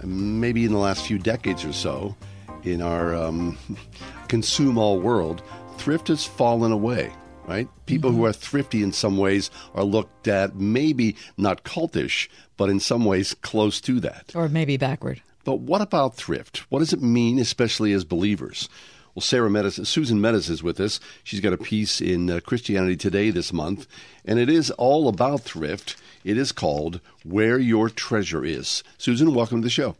Maybe 0.02 0.64
in 0.64 0.72
the 0.72 0.78
last 0.78 1.06
few 1.06 1.18
decades 1.18 1.64
or 1.64 1.72
so, 1.72 2.16
in 2.64 2.82
our 2.82 3.14
um, 3.14 3.58
consume 4.28 4.76
all 4.76 4.98
world, 5.00 5.42
thrift 5.78 6.08
has 6.08 6.24
fallen 6.24 6.72
away, 6.72 7.12
right? 7.46 7.68
People 7.86 8.10
who 8.12 8.24
are 8.26 8.32
thrifty 8.32 8.82
in 8.82 8.92
some 8.92 9.16
ways 9.16 9.50
are 9.74 9.84
looked 9.84 10.28
at 10.28 10.56
maybe 10.56 11.16
not 11.36 11.64
cultish, 11.64 12.28
but 12.56 12.68
in 12.68 12.80
some 12.80 13.04
ways 13.04 13.34
close 13.34 13.80
to 13.82 14.00
that. 14.00 14.32
or 14.34 14.48
maybe 14.48 14.76
backward. 14.76 15.22
But 15.44 15.60
what 15.60 15.80
about 15.80 16.14
thrift? 16.16 16.58
What 16.70 16.80
does 16.80 16.92
it 16.92 17.00
mean, 17.02 17.38
especially 17.38 17.92
as 17.92 18.04
believers? 18.04 18.68
Well, 19.14 19.22
Sarah 19.22 19.48
Mettes, 19.48 19.84
Susan 19.86 20.18
Mettes 20.20 20.50
is 20.50 20.62
with 20.62 20.78
us. 20.78 21.00
She's 21.24 21.40
got 21.40 21.52
a 21.52 21.58
piece 21.58 22.00
in 22.00 22.30
uh, 22.30 22.40
Christianity 22.44 22.96
Today 22.96 23.30
this 23.30 23.52
month, 23.52 23.86
and 24.24 24.38
it 24.38 24.50
is 24.50 24.70
all 24.72 25.08
about 25.08 25.40
thrift. 25.40 25.96
It 26.24 26.36
is 26.36 26.52
called 26.52 27.00
Where 27.24 27.58
Your 27.58 27.88
Treasure 27.88 28.44
Is. 28.44 28.84
Susan, 28.98 29.32
welcome 29.34 29.60
to 29.62 29.66
the 29.66 29.70
show. 29.70 29.96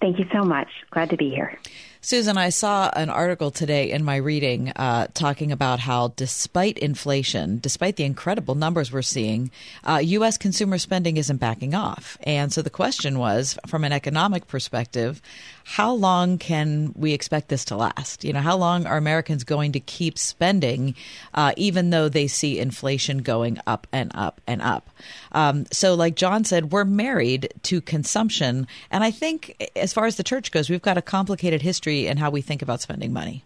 Thank 0.00 0.18
you 0.18 0.26
so 0.32 0.42
much. 0.42 0.68
Glad 0.90 1.08
to 1.10 1.16
be 1.16 1.30
here. 1.30 1.58
Susan, 2.06 2.38
I 2.38 2.50
saw 2.50 2.88
an 2.94 3.10
article 3.10 3.50
today 3.50 3.90
in 3.90 4.04
my 4.04 4.14
reading 4.14 4.70
uh, 4.76 5.08
talking 5.12 5.50
about 5.50 5.80
how, 5.80 6.12
despite 6.14 6.78
inflation, 6.78 7.58
despite 7.58 7.96
the 7.96 8.04
incredible 8.04 8.54
numbers 8.54 8.92
we're 8.92 9.02
seeing, 9.02 9.50
uh, 9.82 10.00
U.S. 10.00 10.38
consumer 10.38 10.78
spending 10.78 11.16
isn't 11.16 11.38
backing 11.38 11.74
off. 11.74 12.16
And 12.22 12.52
so 12.52 12.62
the 12.62 12.70
question 12.70 13.18
was, 13.18 13.58
from 13.66 13.82
an 13.82 13.90
economic 13.90 14.46
perspective, 14.46 15.20
how 15.68 15.92
long 15.92 16.38
can 16.38 16.92
we 16.94 17.12
expect 17.12 17.48
this 17.48 17.64
to 17.64 17.76
last? 17.76 18.22
You 18.22 18.32
know, 18.32 18.40
how 18.40 18.56
long 18.56 18.86
are 18.86 18.96
Americans 18.96 19.42
going 19.42 19.72
to 19.72 19.80
keep 19.80 20.16
spending, 20.16 20.94
uh, 21.34 21.54
even 21.56 21.90
though 21.90 22.08
they 22.08 22.28
see 22.28 22.60
inflation 22.60 23.18
going 23.18 23.58
up 23.66 23.88
and 23.92 24.12
up 24.14 24.40
and 24.46 24.62
up? 24.62 24.88
Um, 25.32 25.66
so, 25.72 25.94
like 25.94 26.14
John 26.14 26.44
said, 26.44 26.70
we're 26.70 26.84
married 26.84 27.52
to 27.64 27.80
consumption. 27.80 28.68
And 28.92 29.02
I 29.02 29.10
think, 29.10 29.70
as 29.74 29.92
far 29.92 30.06
as 30.06 30.14
the 30.14 30.22
church 30.22 30.52
goes, 30.52 30.70
we've 30.70 30.80
got 30.80 30.98
a 30.98 31.02
complicated 31.02 31.62
history 31.62 32.06
in 32.06 32.16
how 32.16 32.30
we 32.30 32.42
think 32.42 32.62
about 32.62 32.80
spending 32.80 33.12
money. 33.12 33.42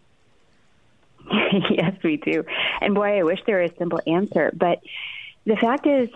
yes, 1.70 1.94
we 2.04 2.18
do. 2.18 2.44
And 2.82 2.94
boy, 2.94 3.18
I 3.18 3.22
wish 3.22 3.40
there 3.46 3.62
was 3.62 3.70
a 3.70 3.76
simple 3.78 4.00
answer. 4.06 4.52
But 4.54 4.82
the 5.50 5.56
fact 5.56 5.84
is, 5.84 6.08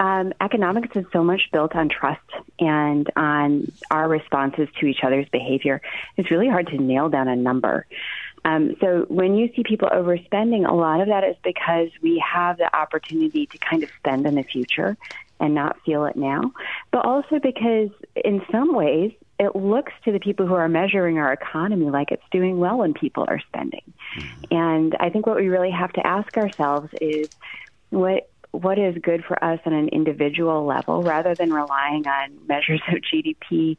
um, 0.00 0.32
economics 0.40 0.96
is 0.96 1.04
so 1.12 1.22
much 1.22 1.42
built 1.52 1.76
on 1.76 1.88
trust 1.88 2.28
and 2.58 3.08
on 3.14 3.70
our 3.88 4.08
responses 4.08 4.68
to 4.80 4.86
each 4.86 5.04
other's 5.04 5.28
behavior. 5.28 5.80
It's 6.16 6.28
really 6.28 6.48
hard 6.48 6.66
to 6.68 6.76
nail 6.76 7.08
down 7.08 7.28
a 7.28 7.36
number. 7.36 7.86
Um, 8.44 8.74
so 8.80 9.06
when 9.08 9.36
you 9.36 9.48
see 9.54 9.62
people 9.62 9.88
overspending, 9.88 10.68
a 10.68 10.74
lot 10.74 11.00
of 11.00 11.06
that 11.06 11.22
is 11.22 11.36
because 11.44 11.90
we 12.02 12.18
have 12.18 12.58
the 12.58 12.74
opportunity 12.74 13.46
to 13.46 13.58
kind 13.58 13.84
of 13.84 13.90
spend 13.98 14.26
in 14.26 14.34
the 14.34 14.42
future 14.42 14.96
and 15.38 15.54
not 15.54 15.80
feel 15.86 16.04
it 16.06 16.16
now, 16.16 16.52
but 16.90 17.04
also 17.04 17.38
because 17.38 17.90
in 18.16 18.42
some 18.50 18.74
ways 18.74 19.12
it 19.38 19.54
looks 19.54 19.92
to 20.04 20.10
the 20.10 20.18
people 20.18 20.48
who 20.48 20.54
are 20.54 20.68
measuring 20.68 21.18
our 21.18 21.32
economy 21.32 21.90
like 21.90 22.10
it's 22.10 22.28
doing 22.32 22.58
well 22.58 22.78
when 22.78 22.92
people 22.92 23.24
are 23.28 23.40
spending. 23.48 23.84
And 24.50 24.96
I 24.98 25.10
think 25.10 25.26
what 25.26 25.36
we 25.36 25.48
really 25.48 25.70
have 25.70 25.92
to 25.92 26.04
ask 26.04 26.36
ourselves 26.36 26.88
is 27.00 27.28
what 27.90 28.28
what 28.52 28.78
is 28.78 28.96
good 29.02 29.24
for 29.24 29.42
us 29.42 29.60
on 29.64 29.72
an 29.72 29.88
individual 29.88 30.64
level 30.64 31.02
rather 31.02 31.34
than 31.34 31.52
relying 31.52 32.06
on 32.06 32.46
measures 32.46 32.80
of 32.88 32.98
GDP 33.02 33.76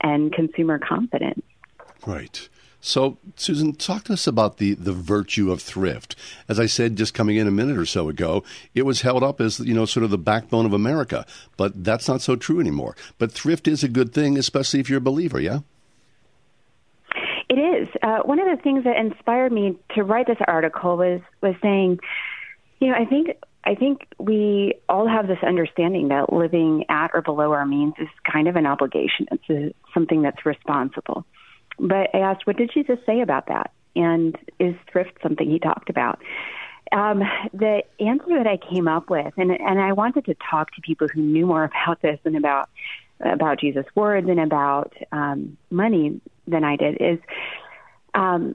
and 0.00 0.32
consumer 0.32 0.78
confidence. 0.78 1.42
Right. 2.06 2.48
So, 2.84 3.16
Susan, 3.36 3.74
talk 3.74 4.04
to 4.04 4.14
us 4.14 4.26
about 4.26 4.56
the, 4.56 4.74
the 4.74 4.92
virtue 4.92 5.52
of 5.52 5.62
thrift. 5.62 6.16
As 6.48 6.58
I 6.58 6.66
said 6.66 6.96
just 6.96 7.14
coming 7.14 7.36
in 7.36 7.46
a 7.46 7.52
minute 7.52 7.78
or 7.78 7.86
so 7.86 8.08
ago, 8.08 8.42
it 8.74 8.82
was 8.82 9.02
held 9.02 9.22
up 9.22 9.40
as, 9.40 9.60
you 9.60 9.72
know, 9.72 9.84
sort 9.84 10.02
of 10.02 10.10
the 10.10 10.18
backbone 10.18 10.66
of 10.66 10.72
America. 10.72 11.24
But 11.56 11.84
that's 11.84 12.08
not 12.08 12.22
so 12.22 12.34
true 12.34 12.58
anymore. 12.58 12.96
But 13.18 13.30
thrift 13.30 13.68
is 13.68 13.84
a 13.84 13.88
good 13.88 14.12
thing, 14.12 14.36
especially 14.36 14.80
if 14.80 14.90
you're 14.90 14.98
a 14.98 15.00
believer, 15.00 15.40
yeah? 15.40 15.60
It 17.48 17.54
is. 17.54 17.88
Uh, 18.02 18.20
one 18.24 18.40
of 18.40 18.46
the 18.46 18.60
things 18.60 18.82
that 18.82 18.96
inspired 18.96 19.52
me 19.52 19.78
to 19.94 20.02
write 20.02 20.26
this 20.26 20.38
article 20.48 20.96
was 20.96 21.20
was 21.40 21.54
saying, 21.62 22.00
you 22.80 22.88
know, 22.88 22.94
I 22.94 23.04
think 23.04 23.36
I 23.64 23.74
think 23.74 24.06
we 24.18 24.74
all 24.88 25.06
have 25.06 25.28
this 25.28 25.38
understanding 25.46 26.08
that 26.08 26.32
living 26.32 26.84
at 26.88 27.12
or 27.14 27.22
below 27.22 27.52
our 27.52 27.64
means 27.64 27.94
is 27.98 28.08
kind 28.30 28.48
of 28.48 28.56
an 28.56 28.66
obligation. 28.66 29.26
It's 29.30 29.50
a, 29.50 29.74
something 29.94 30.22
that's 30.22 30.44
responsible. 30.44 31.24
But 31.78 32.14
I 32.14 32.18
asked, 32.18 32.46
what 32.46 32.56
did 32.56 32.70
Jesus 32.74 32.98
say 33.06 33.20
about 33.20 33.46
that? 33.46 33.70
And 33.94 34.36
is 34.58 34.74
thrift 34.90 35.18
something 35.22 35.48
he 35.48 35.58
talked 35.58 35.90
about? 35.90 36.20
Um, 36.90 37.22
the 37.52 37.82
answer 38.00 38.36
that 38.36 38.46
I 38.46 38.58
came 38.58 38.86
up 38.86 39.08
with, 39.08 39.32
and 39.38 39.50
and 39.50 39.80
I 39.80 39.92
wanted 39.92 40.26
to 40.26 40.34
talk 40.50 40.72
to 40.72 40.80
people 40.82 41.08
who 41.08 41.22
knew 41.22 41.46
more 41.46 41.64
about 41.64 42.02
this 42.02 42.18
and 42.24 42.36
about 42.36 42.68
about 43.20 43.60
Jesus' 43.60 43.86
words 43.94 44.28
and 44.28 44.40
about 44.40 44.92
um, 45.10 45.56
money 45.70 46.20
than 46.46 46.64
I 46.64 46.76
did, 46.76 47.00
is 47.00 47.18
um, 48.14 48.54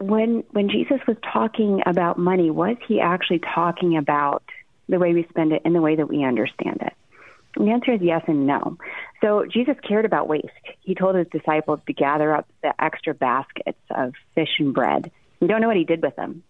when 0.00 0.44
when 0.50 0.68
Jesus 0.68 0.98
was 1.06 1.16
talking 1.32 1.82
about 1.86 2.18
money, 2.18 2.50
was 2.50 2.76
he 2.86 3.00
actually 3.00 3.40
talking 3.40 3.96
about 3.96 4.42
the 4.88 4.98
way 4.98 5.12
we 5.14 5.26
spend 5.28 5.52
it, 5.52 5.62
and 5.64 5.74
the 5.74 5.80
way 5.80 5.96
that 5.96 6.08
we 6.08 6.24
understand 6.24 6.78
it? 6.80 6.94
And 7.56 7.66
the 7.66 7.72
answer 7.72 7.92
is 7.92 8.00
yes 8.00 8.22
and 8.26 8.46
no. 8.46 8.78
So 9.20 9.44
Jesus 9.44 9.76
cared 9.86 10.04
about 10.04 10.28
waste. 10.28 10.48
He 10.80 10.94
told 10.94 11.16
his 11.16 11.26
disciples 11.28 11.80
to 11.86 11.92
gather 11.92 12.34
up 12.34 12.48
the 12.62 12.72
extra 12.82 13.12
baskets 13.12 13.78
of 13.90 14.14
fish 14.34 14.58
and 14.58 14.72
bread. 14.72 15.10
We 15.40 15.48
don't 15.48 15.60
know 15.60 15.68
what 15.68 15.76
he 15.76 15.84
did 15.84 16.02
with 16.02 16.16
them. 16.16 16.42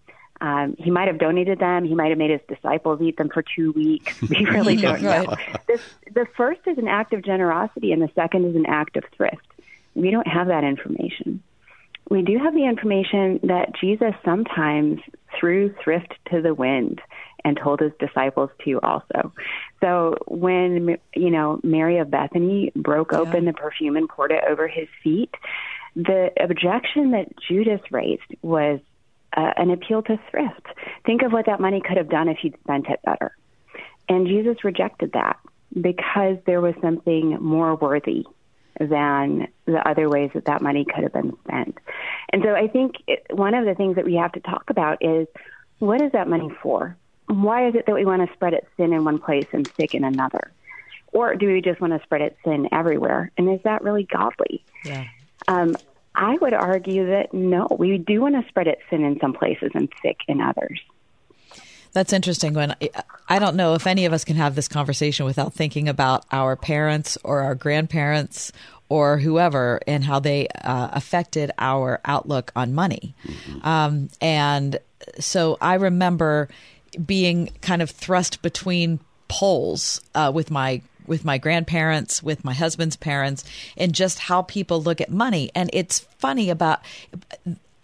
Um, 0.42 0.74
he 0.78 0.90
might 0.90 1.08
have 1.08 1.18
donated 1.18 1.58
them. 1.58 1.84
He 1.84 1.94
might 1.94 2.08
have 2.08 2.18
made 2.18 2.30
his 2.30 2.40
disciples 2.48 3.00
eat 3.02 3.16
them 3.18 3.28
for 3.28 3.42
two 3.42 3.72
weeks. 3.72 4.20
We 4.28 4.46
really 4.46 4.76
don't 4.76 5.02
right. 5.02 5.28
know. 5.28 5.36
The, 5.66 5.80
the 6.12 6.26
first 6.36 6.60
is 6.66 6.78
an 6.78 6.88
act 6.88 7.12
of 7.12 7.22
generosity, 7.24 7.92
and 7.92 8.00
the 8.00 8.10
second 8.14 8.46
is 8.46 8.56
an 8.56 8.66
act 8.66 8.96
of 8.96 9.04
thrift. 9.16 9.46
We 9.94 10.10
don't 10.10 10.26
have 10.26 10.46
that 10.46 10.64
information. 10.64 11.42
We 12.10 12.22
do 12.22 12.38
have 12.38 12.54
the 12.54 12.64
information 12.64 13.38
that 13.44 13.72
Jesus 13.80 14.12
sometimes 14.24 15.00
threw 15.38 15.72
thrift 15.82 16.12
to 16.32 16.42
the 16.42 16.52
wind 16.52 17.00
and 17.44 17.56
told 17.56 17.80
his 17.80 17.92
disciples 18.00 18.50
to 18.64 18.80
also. 18.82 19.32
So 19.80 20.16
when 20.26 20.98
you 21.14 21.30
know 21.30 21.60
Mary 21.62 21.98
of 21.98 22.10
Bethany 22.10 22.72
broke 22.74 23.12
open 23.12 23.44
the 23.44 23.52
perfume 23.52 23.96
and 23.96 24.08
poured 24.08 24.32
it 24.32 24.42
over 24.46 24.66
his 24.66 24.88
feet, 25.02 25.32
the 25.94 26.30
objection 26.38 27.12
that 27.12 27.28
Judas 27.48 27.80
raised 27.92 28.22
was 28.42 28.80
uh, 29.36 29.52
an 29.56 29.70
appeal 29.70 30.02
to 30.02 30.18
thrift. 30.30 30.66
Think 31.06 31.22
of 31.22 31.32
what 31.32 31.46
that 31.46 31.60
money 31.60 31.80
could 31.80 31.96
have 31.96 32.10
done 32.10 32.28
if 32.28 32.38
he'd 32.38 32.58
spent 32.64 32.88
it 32.88 33.00
better. 33.04 33.36
And 34.08 34.26
Jesus 34.26 34.64
rejected 34.64 35.12
that 35.12 35.38
because 35.80 36.38
there 36.44 36.60
was 36.60 36.74
something 36.82 37.38
more 37.40 37.76
worthy 37.76 38.24
than 38.80 39.46
the 39.66 39.86
other 39.86 40.08
ways 40.08 40.30
that 40.34 40.46
that 40.46 40.62
money 40.62 40.84
could 40.84 41.04
have 41.04 41.12
been 41.12 41.36
spent. 41.44 41.78
And 42.32 42.42
so 42.42 42.54
I 42.54 42.66
think 42.66 42.96
it, 43.06 43.26
one 43.30 43.54
of 43.54 43.66
the 43.66 43.74
things 43.74 43.96
that 43.96 44.06
we 44.06 44.14
have 44.14 44.32
to 44.32 44.40
talk 44.40 44.70
about 44.70 45.04
is 45.04 45.28
what 45.78 46.00
is 46.00 46.12
that 46.12 46.28
money 46.28 46.50
for? 46.62 46.96
Why 47.26 47.68
is 47.68 47.74
it 47.74 47.86
that 47.86 47.94
we 47.94 48.06
want 48.06 48.26
to 48.26 48.34
spread 48.34 48.54
it 48.54 48.66
thin 48.76 48.92
in 48.92 49.04
one 49.04 49.18
place 49.18 49.46
and 49.52 49.70
thick 49.76 49.94
in 49.94 50.02
another? 50.02 50.50
Or 51.12 51.34
do 51.34 51.46
we 51.52 51.60
just 51.60 51.80
want 51.80 51.92
to 51.92 52.02
spread 52.02 52.22
it 52.22 52.38
thin 52.42 52.68
everywhere? 52.72 53.30
And 53.36 53.50
is 53.50 53.60
that 53.64 53.82
really 53.82 54.04
godly? 54.04 54.64
Yeah. 54.84 55.06
Um, 55.46 55.76
I 56.14 56.36
would 56.40 56.54
argue 56.54 57.06
that 57.08 57.34
no, 57.34 57.68
we 57.78 57.98
do 57.98 58.22
want 58.22 58.34
to 58.34 58.48
spread 58.48 58.66
it 58.66 58.78
thin 58.88 59.04
in 59.04 59.20
some 59.20 59.32
places 59.32 59.70
and 59.74 59.92
thick 60.02 60.18
in 60.26 60.40
others. 60.40 60.80
That's 61.92 62.12
interesting. 62.12 62.54
When 62.54 62.74
I 63.28 63.38
don't 63.38 63.56
know 63.56 63.74
if 63.74 63.86
any 63.86 64.06
of 64.06 64.12
us 64.12 64.24
can 64.24 64.36
have 64.36 64.54
this 64.54 64.68
conversation 64.68 65.26
without 65.26 65.52
thinking 65.54 65.88
about 65.88 66.24
our 66.30 66.56
parents 66.56 67.18
or 67.24 67.40
our 67.42 67.54
grandparents 67.54 68.52
or 68.88 69.18
whoever 69.18 69.80
and 69.86 70.04
how 70.04 70.20
they 70.20 70.48
uh, 70.48 70.88
affected 70.92 71.50
our 71.58 72.00
outlook 72.04 72.52
on 72.54 72.74
money. 72.74 73.14
Um, 73.62 74.08
and 74.20 74.78
so 75.18 75.56
I 75.60 75.74
remember 75.74 76.48
being 77.04 77.50
kind 77.62 77.82
of 77.82 77.90
thrust 77.90 78.42
between 78.42 79.00
poles 79.28 80.00
uh, 80.14 80.30
with 80.34 80.50
my 80.50 80.82
with 81.06 81.24
my 81.24 81.38
grandparents, 81.38 82.22
with 82.22 82.44
my 82.44 82.52
husband's 82.52 82.96
parents, 82.96 83.44
and 83.76 83.92
just 83.92 84.18
how 84.18 84.42
people 84.42 84.80
look 84.80 85.00
at 85.00 85.10
money. 85.10 85.50
And 85.56 85.70
it's 85.72 85.98
funny 85.98 86.50
about 86.50 86.80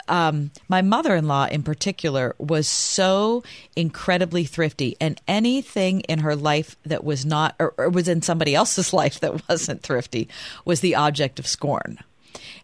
um, 0.09 0.51
my 0.69 0.83
mother 0.83 1.15
in 1.17 1.27
law 1.29 1.47
in 1.47 1.63
particular 1.63 2.35
was 2.39 2.67
so 2.69 3.43
incredibly 3.75 4.45
thrifty, 4.45 4.97
and 5.01 5.21
anything 5.29 6.01
in 6.03 6.21
her 6.21 6.37
life 6.37 6.77
that 6.85 7.05
was 7.05 7.25
not, 7.27 7.55
or, 7.59 7.75
or 7.79 7.89
was 7.91 8.09
in 8.09 8.23
somebody 8.23 8.55
else's 8.55 8.93
life 8.93 9.21
that 9.21 9.49
wasn't 9.49 9.83
thrifty, 9.83 10.29
was 10.65 10.81
the 10.81 10.95
object 10.95 11.39
of 11.39 11.47
scorn. 11.47 11.99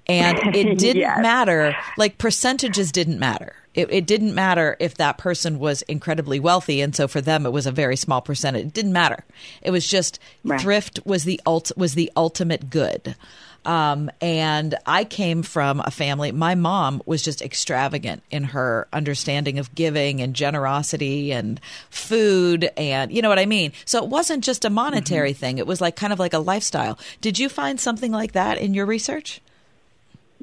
And 0.07 0.39
it 0.57 0.79
didn't 0.79 1.01
Yes. 1.01 1.19
matter, 1.23 1.75
like 1.97 2.19
percentages 2.19 2.93
didn't 2.93 3.19
matter. 3.19 3.55
It, 3.75 3.91
it 3.91 4.07
didn't 4.07 4.35
matter 4.35 4.77
if 4.81 4.97
that 4.97 5.17
person 5.17 5.59
was 5.59 5.81
incredibly 5.83 6.39
wealthy, 6.39 6.83
and 6.83 6.95
so 6.95 7.09
for 7.09 7.23
them 7.23 7.47
it 7.47 7.53
was 7.53 7.67
a 7.67 7.73
very 7.73 7.97
small 7.97 8.21
percentage. 8.21 8.67
It 8.67 8.73
didn't 8.75 8.93
matter. 8.93 9.25
It 9.63 9.71
was 9.71 9.89
just 9.89 10.19
Right. 10.45 10.61
thrift 10.61 11.01
was 11.07 11.25
the 11.25 11.41
ult- 11.47 11.73
was 11.77 11.95
the 11.95 12.13
ultimate 12.17 12.69
good. 12.69 13.17
Um, 13.65 14.11
and 14.21 14.75
I 14.87 15.05
came 15.05 15.43
from 15.43 15.81
a 15.81 15.91
family. 15.91 16.33
My 16.33 16.55
mom 16.55 17.03
was 17.07 17.23
just 17.23 17.43
extravagant 17.43 18.23
in 18.31 18.45
her 18.45 18.89
understanding 18.93 19.59
of 19.59 19.75
giving 19.75 20.21
and 20.21 20.35
generosity 20.35 21.33
and 21.33 21.61
food, 21.91 22.71
and 22.77 23.13
you 23.13 23.23
know 23.23 23.29
what 23.29 23.39
I 23.39 23.47
mean. 23.47 23.73
So 23.85 24.03
it 24.03 24.09
wasn't 24.09 24.45
just 24.45 24.65
a 24.65 24.71
monetary 24.71 25.33
thing; 25.33 25.59
it 25.59 25.67
was 25.67 25.81
like 25.81 25.97
kind 25.97 26.13
of 26.13 26.19
like 26.19 26.35
a 26.35 26.39
lifestyle. 26.39 26.99
Did 27.21 27.39
you 27.39 27.49
find 27.49 27.79
something 27.79 28.13
like 28.13 28.33
that 28.33 28.59
in 28.59 28.75
your 28.75 28.87
research? 28.87 29.41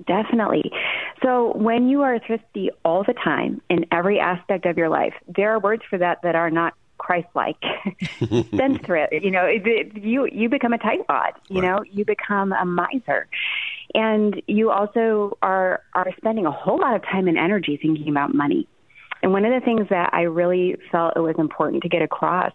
Definitely. 0.08 0.72
So 1.22 1.54
when 1.58 1.90
you 1.90 2.04
are 2.04 2.20
thrifty 2.20 2.70
all 2.86 3.04
the 3.04 3.14
time 3.14 3.62
in 3.70 3.86
every 3.92 4.20
aspect 4.20 4.66
of 4.66 4.78
your 4.78 4.90
life, 4.90 5.14
there 5.28 5.52
are 5.52 5.60
words 5.60 5.84
for 5.90 5.98
that 5.98 6.22
that 6.24 6.36
are 6.36 6.50
not 6.50 6.74
Christ-like. 7.00 7.58
Spendthrift. 8.54 9.14
You 9.14 9.32
know, 9.32 9.48
you 9.48 10.28
you 10.32 10.50
become 10.50 10.74
a 10.74 10.78
tightwad. 10.78 11.32
You 11.48 11.62
know, 11.62 11.84
you 11.90 12.06
become 12.06 12.54
a 12.54 12.66
miser, 12.66 13.28
and 13.96 14.42
you 14.48 14.70
also 14.70 15.38
are 15.42 15.82
are 15.96 16.12
spending 16.18 16.46
a 16.46 16.52
whole 16.52 16.80
lot 16.80 16.96
of 16.96 17.04
time 17.04 17.28
and 17.28 17.38
energy 17.38 17.80
thinking 17.82 18.10
about 18.10 18.36
money. 18.36 18.68
And 19.22 19.34
one 19.34 19.44
of 19.46 19.52
the 19.52 19.66
things 19.66 19.88
that 19.90 20.14
I 20.14 20.22
really 20.22 20.78
felt 20.92 21.14
it 21.16 21.20
was 21.20 21.36
important 21.38 21.84
to 21.84 21.90
get 21.90 22.02
across 22.02 22.54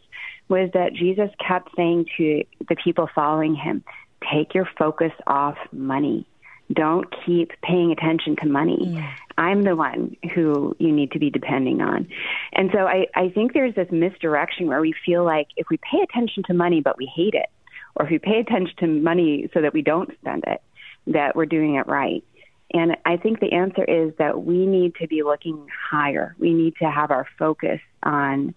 was 0.49 0.71
that 0.75 0.95
Jesus 0.95 1.31
kept 1.47 1.75
saying 1.77 2.07
to 2.17 2.45
the 2.69 2.77
people 2.77 3.09
following 3.15 3.55
him, 3.55 3.85
take 4.33 4.55
your 4.55 4.69
focus 4.79 5.13
off 5.27 5.57
money. 5.73 6.27
Don't 6.73 7.07
keep 7.27 7.53
paying 7.63 7.93
attention 7.93 8.37
to 8.37 8.49
money. 8.49 9.03
I'm 9.37 9.63
the 9.63 9.77
one 9.77 10.17
who 10.35 10.77
you 10.79 10.93
need 10.93 11.13
to 11.13 11.19
be 11.19 11.31
depending 11.31 11.81
on. 11.81 12.09
And 12.53 12.71
so 12.73 12.81
I, 12.81 13.07
I 13.15 13.31
think 13.31 13.53
there's 13.53 13.75
this 13.75 13.89
misdirection 13.91 14.67
where 14.67 14.81
we 14.81 14.95
feel 15.05 15.25
like 15.25 15.49
if 15.57 15.67
we 15.71 15.79
pay 15.79 16.01
attention 16.03 16.43
to 16.45 16.55
money 16.55 16.81
but 16.81 16.97
we 16.97 17.07
hate 17.07 17.35
it, 17.35 17.47
or 17.97 18.07
if 18.07 18.11
we 18.11 18.19
pay 18.19 18.41
attention 18.41 18.75
to 18.79 18.87
money 18.87 19.49
so 19.55 19.61
that 19.63 19.73
we 19.73 19.83
don't 19.83 20.11
spend 20.21 20.45
it, 20.47 20.63
that 21.09 21.37
we're 21.37 21.47
doing 21.47 21.77
it 21.77 21.87
right. 21.87 22.25
And 22.73 22.97
I 23.05 23.17
think 23.17 23.41
the 23.41 23.53
answer 23.53 23.85
is 23.85 24.13
that 24.19 24.43
we 24.43 24.67
need 24.67 24.97
to 24.97 25.07
be 25.07 25.23
looking 25.23 25.69
higher. 25.91 26.35
We 26.39 26.53
need 26.53 26.75
to 26.77 26.91
have 26.91 27.11
our 27.13 27.27
focus 27.39 27.81
on 28.03 28.55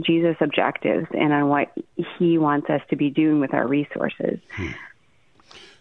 Jesus' 0.00 0.36
objectives 0.40 1.06
and 1.12 1.32
on 1.32 1.48
what 1.48 1.72
he 2.18 2.38
wants 2.38 2.68
us 2.70 2.82
to 2.90 2.96
be 2.96 3.10
doing 3.10 3.40
with 3.40 3.54
our 3.54 3.66
resources. 3.66 4.38
Hmm. 4.52 4.68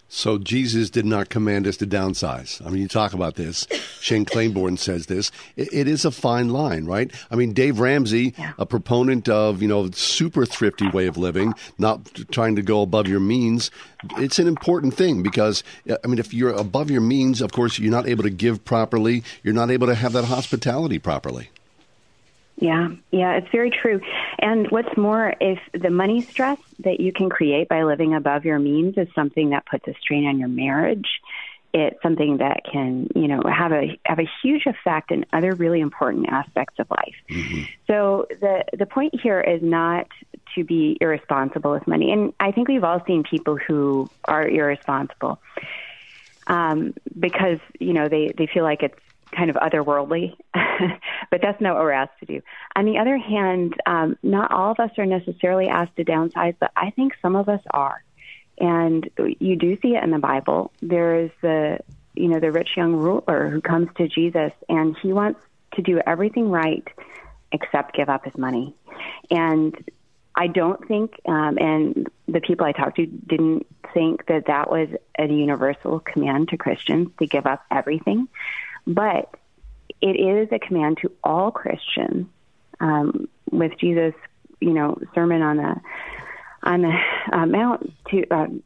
So 0.09 0.37
Jesus 0.37 0.89
did 0.89 1.05
not 1.05 1.29
command 1.29 1.67
us 1.67 1.77
to 1.77 1.87
downsize. 1.87 2.65
I 2.65 2.69
mean, 2.69 2.81
you 2.81 2.87
talk 2.87 3.13
about 3.13 3.35
this. 3.35 3.67
Shane 3.99 4.25
Claiborne 4.25 4.77
says 4.77 5.07
this. 5.07 5.31
It, 5.55 5.69
it 5.73 5.87
is 5.87 6.05
a 6.05 6.11
fine 6.11 6.49
line, 6.49 6.85
right? 6.85 7.11
I 7.29 7.35
mean, 7.35 7.53
Dave 7.53 7.79
Ramsey, 7.79 8.33
a 8.57 8.65
proponent 8.65 9.27
of 9.27 9.61
you 9.61 9.67
know 9.67 9.89
super 9.91 10.45
thrifty 10.45 10.87
way 10.89 11.07
of 11.07 11.17
living, 11.17 11.53
not 11.77 12.05
trying 12.31 12.55
to 12.55 12.61
go 12.61 12.81
above 12.81 13.07
your 13.07 13.19
means. 13.19 13.69
It's 14.17 14.39
an 14.39 14.47
important 14.47 14.93
thing 14.93 15.23
because 15.23 15.63
uh, 15.89 15.97
I 16.03 16.07
mean, 16.07 16.19
if 16.19 16.33
you're 16.33 16.51
above 16.51 16.89
your 16.89 17.01
means, 17.01 17.41
of 17.41 17.51
course, 17.51 17.77
you're 17.77 17.91
not 17.91 18.07
able 18.07 18.23
to 18.23 18.29
give 18.29 18.63
properly. 18.63 19.23
You're 19.43 19.53
not 19.53 19.71
able 19.71 19.87
to 19.87 19.95
have 19.95 20.13
that 20.13 20.25
hospitality 20.25 20.99
properly. 20.99 21.49
Yeah, 22.59 22.89
yeah, 23.11 23.37
it's 23.37 23.49
very 23.51 23.69
true. 23.69 24.01
And 24.39 24.69
what's 24.71 24.97
more, 24.97 25.33
if 25.39 25.59
the 25.79 25.91
money 25.91 26.27
stress 26.31 26.57
that 26.79 26.99
you 26.99 27.13
can 27.13 27.29
create 27.29 27.69
by 27.69 27.83
living 27.83 28.15
above 28.15 28.45
your 28.45 28.57
means 28.57 28.97
is 28.97 29.07
something 29.13 29.51
that 29.51 29.65
puts 29.67 29.87
a 29.87 29.93
strain 30.01 30.25
on 30.25 30.39
your 30.39 30.47
marriage, 30.47 31.07
it's 31.73 32.01
something 32.01 32.37
that 32.37 32.61
can, 32.71 33.09
you 33.13 33.27
know, 33.27 33.43
have 33.43 33.71
a 33.71 33.99
have 34.05 34.17
a 34.19 34.27
huge 34.41 34.63
effect 34.65 35.11
in 35.11 35.25
other 35.33 35.53
really 35.53 35.81
important 35.81 36.29
aspects 36.29 36.79
of 36.79 36.87
life. 36.89 37.15
So 37.85 38.25
the 38.29 38.63
the 38.75 38.87
point 38.87 39.13
here 39.21 39.39
is 39.39 39.61
not 39.61 40.07
to 40.55 40.63
be 40.63 40.97
irresponsible 40.99 41.71
with 41.71 41.85
money. 41.85 42.11
And 42.11 42.33
I 42.39 42.51
think 42.51 42.67
we've 42.67 42.83
all 42.83 43.03
seen 43.05 43.23
people 43.29 43.57
who 43.57 44.09
are 44.25 44.47
irresponsible 44.47 45.39
um, 46.47 46.93
because 47.19 47.59
you 47.79 47.93
know 47.93 48.09
they 48.09 48.33
they 48.35 48.47
feel 48.51 48.63
like 48.63 48.81
it's 48.81 48.97
kind 49.31 49.49
of 49.49 49.55
otherworldly, 49.55 50.35
but 50.53 51.41
that's 51.41 51.59
not 51.61 51.75
what 51.75 51.83
we're 51.83 51.91
asked 51.91 52.19
to 52.19 52.25
do. 52.25 52.41
On 52.75 52.85
the 52.85 52.97
other 52.97 53.17
hand, 53.17 53.73
um, 53.85 54.17
not 54.23 54.51
all 54.51 54.71
of 54.71 54.79
us 54.79 54.91
are 54.97 55.05
necessarily 55.05 55.67
asked 55.67 55.95
to 55.97 56.05
downsize, 56.05 56.55
but 56.59 56.71
I 56.75 56.91
think 56.91 57.13
some 57.21 57.35
of 57.35 57.49
us 57.49 57.61
are, 57.71 58.03
and 58.59 59.09
you 59.39 59.55
do 59.55 59.77
see 59.81 59.95
it 59.95 60.03
in 60.03 60.11
the 60.11 60.19
Bible. 60.19 60.71
There 60.81 61.19
is 61.21 61.31
the 61.41 61.79
you 62.15 62.29
know 62.29 62.39
the 62.39 62.51
rich 62.51 62.69
young 62.75 62.93
ruler 62.95 63.49
who 63.49 63.61
comes 63.61 63.89
to 63.97 64.07
Jesus, 64.07 64.51
and 64.69 64.95
he 65.01 65.13
wants 65.13 65.39
to 65.75 65.81
do 65.81 66.01
everything 66.05 66.49
right 66.49 66.87
except 67.51 67.95
give 67.95 68.09
up 68.09 68.25
his 68.25 68.37
money, 68.37 68.75
and 69.29 69.75
I 70.37 70.45
don't 70.45 70.87
think, 70.87 71.19
um, 71.27 71.57
and 71.59 72.07
the 72.27 72.41
people 72.41 72.67
I 72.67 72.71
talked 72.71 72.97
to 72.97 73.07
didn't 73.07 73.65
think 73.91 74.27
that 74.27 74.45
that 74.45 74.69
was 74.69 74.87
a 75.17 75.25
universal 75.25 75.99
command 75.99 76.49
to 76.49 76.57
Christians 76.57 77.09
to 77.17 77.25
give 77.25 77.47
up 77.47 77.63
everything. 77.71 78.27
But 78.87 79.29
it 80.01 80.15
is 80.19 80.49
a 80.51 80.59
command 80.59 80.97
to 81.03 81.11
all 81.23 81.51
Christians. 81.51 82.27
Um, 82.79 83.27
with 83.51 83.71
Jesus, 83.79 84.13
you 84.59 84.73
know, 84.73 84.99
sermon 85.15 85.41
on 85.41 85.57
the 85.57 85.75
on 86.63 86.81
the 86.81 86.93
uh, 87.31 87.45
mount 87.45 87.91
to. 88.09 88.27
Um, 88.29 88.63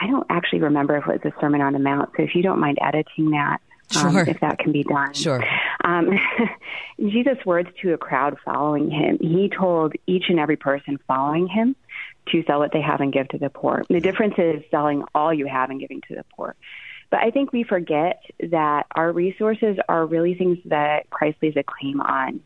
I 0.00 0.06
don't 0.06 0.26
actually 0.30 0.60
remember 0.60 0.96
if 0.96 1.06
it 1.06 1.22
was 1.22 1.32
a 1.32 1.40
sermon 1.40 1.60
on 1.60 1.74
the 1.74 1.78
mount. 1.78 2.10
So 2.16 2.22
if 2.22 2.34
you 2.34 2.42
don't 2.42 2.58
mind 2.58 2.78
editing 2.80 3.32
that, 3.32 3.58
um, 3.96 4.12
Sure. 4.12 4.24
if 4.26 4.40
that 4.40 4.58
can 4.58 4.72
be 4.72 4.82
done, 4.82 5.12
Sure. 5.12 5.44
Um, 5.84 6.18
Jesus' 6.98 7.44
words 7.44 7.68
to 7.82 7.92
a 7.92 7.98
crowd 7.98 8.38
following 8.42 8.90
him, 8.90 9.18
he 9.20 9.50
told 9.50 9.92
each 10.06 10.24
and 10.30 10.40
every 10.40 10.56
person 10.56 10.98
following 11.06 11.48
him 11.48 11.76
to 12.28 12.42
sell 12.46 12.60
what 12.60 12.72
they 12.72 12.80
have 12.80 13.02
and 13.02 13.12
give 13.12 13.28
to 13.28 13.38
the 13.38 13.50
poor. 13.50 13.82
The 13.90 14.00
difference 14.00 14.34
is 14.38 14.62
selling 14.70 15.04
all 15.14 15.34
you 15.34 15.46
have 15.46 15.68
and 15.68 15.78
giving 15.78 16.00
to 16.08 16.14
the 16.14 16.24
poor. 16.34 16.54
But 17.10 17.20
I 17.20 17.30
think 17.30 17.52
we 17.52 17.64
forget 17.64 18.22
that 18.38 18.86
our 18.94 19.12
resources 19.12 19.76
are 19.88 20.06
really 20.06 20.34
things 20.34 20.58
that 20.66 21.10
Christ 21.10 21.38
lays 21.42 21.56
a 21.56 21.62
claim 21.62 22.00
on, 22.00 22.40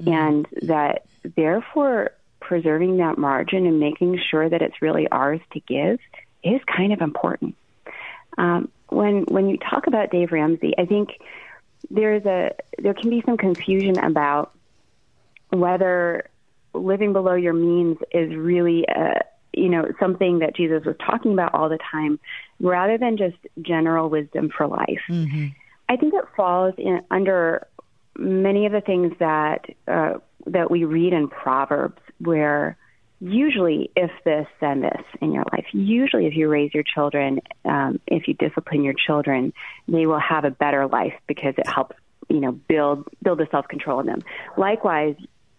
mm-hmm. 0.00 0.12
and 0.12 0.48
that 0.62 1.06
therefore 1.22 2.10
preserving 2.40 2.96
that 2.98 3.18
margin 3.18 3.66
and 3.66 3.78
making 3.78 4.20
sure 4.30 4.48
that 4.48 4.62
it's 4.62 4.82
really 4.82 5.08
ours 5.08 5.40
to 5.52 5.60
give 5.60 5.98
is 6.42 6.60
kind 6.64 6.92
of 6.92 7.00
important. 7.00 7.56
Um, 8.36 8.70
when 8.88 9.24
when 9.24 9.48
you 9.48 9.58
talk 9.58 9.86
about 9.86 10.10
Dave 10.10 10.32
Ramsey, 10.32 10.74
I 10.78 10.86
think 10.86 11.10
there's 11.90 12.24
a 12.24 12.52
there 12.78 12.94
can 12.94 13.10
be 13.10 13.22
some 13.24 13.36
confusion 13.36 13.98
about 13.98 14.52
whether 15.50 16.28
living 16.74 17.12
below 17.12 17.34
your 17.34 17.52
means 17.52 17.98
is 18.12 18.34
really 18.34 18.84
a, 18.84 19.20
you 19.58 19.68
know 19.68 19.86
something 20.00 20.40
that 20.40 20.56
Jesus 20.56 20.84
was 20.84 20.96
talking 21.04 21.32
about 21.32 21.54
all 21.54 21.68
the 21.68 21.78
time, 21.90 22.18
rather 22.60 22.98
than 22.98 23.16
just 23.16 23.36
general 23.60 24.08
wisdom 24.08 24.50
for 24.56 24.66
life. 24.66 25.02
Mm-hmm. 25.08 25.48
I 25.88 25.96
think 25.96 26.14
it 26.14 26.24
falls 26.36 26.74
in, 26.78 27.02
under 27.10 27.66
many 28.16 28.66
of 28.66 28.72
the 28.72 28.80
things 28.80 29.14
that 29.18 29.66
uh, 29.86 30.14
that 30.46 30.70
we 30.70 30.84
read 30.84 31.12
in 31.12 31.28
Proverbs, 31.28 32.00
where 32.18 32.76
usually 33.20 33.90
if 33.96 34.10
this 34.24 34.46
then 34.60 34.80
this 34.80 35.02
in 35.20 35.32
your 35.32 35.44
life 35.52 35.66
usually 35.72 36.26
if 36.26 36.36
you 36.36 36.48
raise 36.48 36.72
your 36.72 36.84
children 36.84 37.40
um, 37.64 37.98
if 38.06 38.28
you 38.28 38.34
discipline 38.34 38.84
your 38.84 38.94
children 38.94 39.52
they 39.88 40.06
will 40.06 40.20
have 40.20 40.44
a 40.44 40.50
better 40.50 40.86
life 40.86 41.14
because 41.26 41.54
it 41.58 41.66
helps 41.66 41.96
you 42.28 42.38
know 42.38 42.52
build 42.52 43.04
build 43.22 43.40
a 43.40 43.48
self 43.50 43.66
control 43.66 43.98
in 43.98 44.06
them 44.06 44.22
likewise 44.56 45.16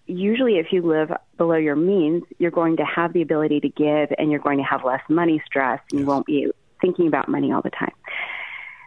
usually 0.09 0.57
if 0.57 0.71
you 0.71 0.81
live 0.81 1.11
below 1.37 1.55
your 1.55 1.75
means 1.75 2.23
you're 2.37 2.51
going 2.51 2.77
to 2.77 2.83
have 2.83 3.13
the 3.13 3.21
ability 3.21 3.59
to 3.59 3.69
give 3.69 4.09
and 4.17 4.31
you're 4.31 4.39
going 4.39 4.57
to 4.57 4.63
have 4.63 4.83
less 4.83 5.01
money 5.09 5.41
stress 5.45 5.79
and 5.91 6.01
you 6.01 6.05
won't 6.05 6.25
be 6.25 6.51
thinking 6.81 7.07
about 7.07 7.27
money 7.27 7.51
all 7.51 7.61
the 7.61 7.69
time 7.69 7.93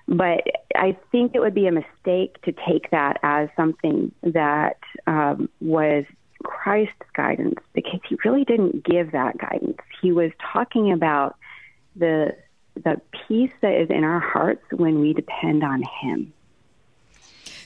but 0.09 0.47
I 0.75 0.97
think 1.11 1.35
it 1.35 1.41
would 1.41 1.55
be 1.55 1.67
a 1.67 1.73
mistake 1.73 2.41
to 2.43 2.53
take 2.69 2.91
that 2.91 3.19
as 3.23 3.49
something 3.57 4.13
that 4.23 4.79
um, 5.07 5.49
was 5.61 6.05
Christ's 6.43 6.93
guidance 7.15 7.61
because 7.73 8.01
he 8.09 8.17
really 8.25 8.45
didn't 8.45 8.85
give 8.85 9.13
that 9.13 9.39
guidance. 9.39 9.79
He 10.01 10.13
was 10.13 10.33
talking 10.53 10.93
about 10.93 11.37
the 11.97 12.37
the 12.75 13.01
peace 13.29 13.53
that 13.61 13.75
is 13.75 13.91
in 13.91 14.03
our 14.03 14.19
hearts 14.19 14.65
when 14.73 15.01
we 15.01 15.13
depend 15.13 15.63
on 15.63 15.83
him. 16.01 16.33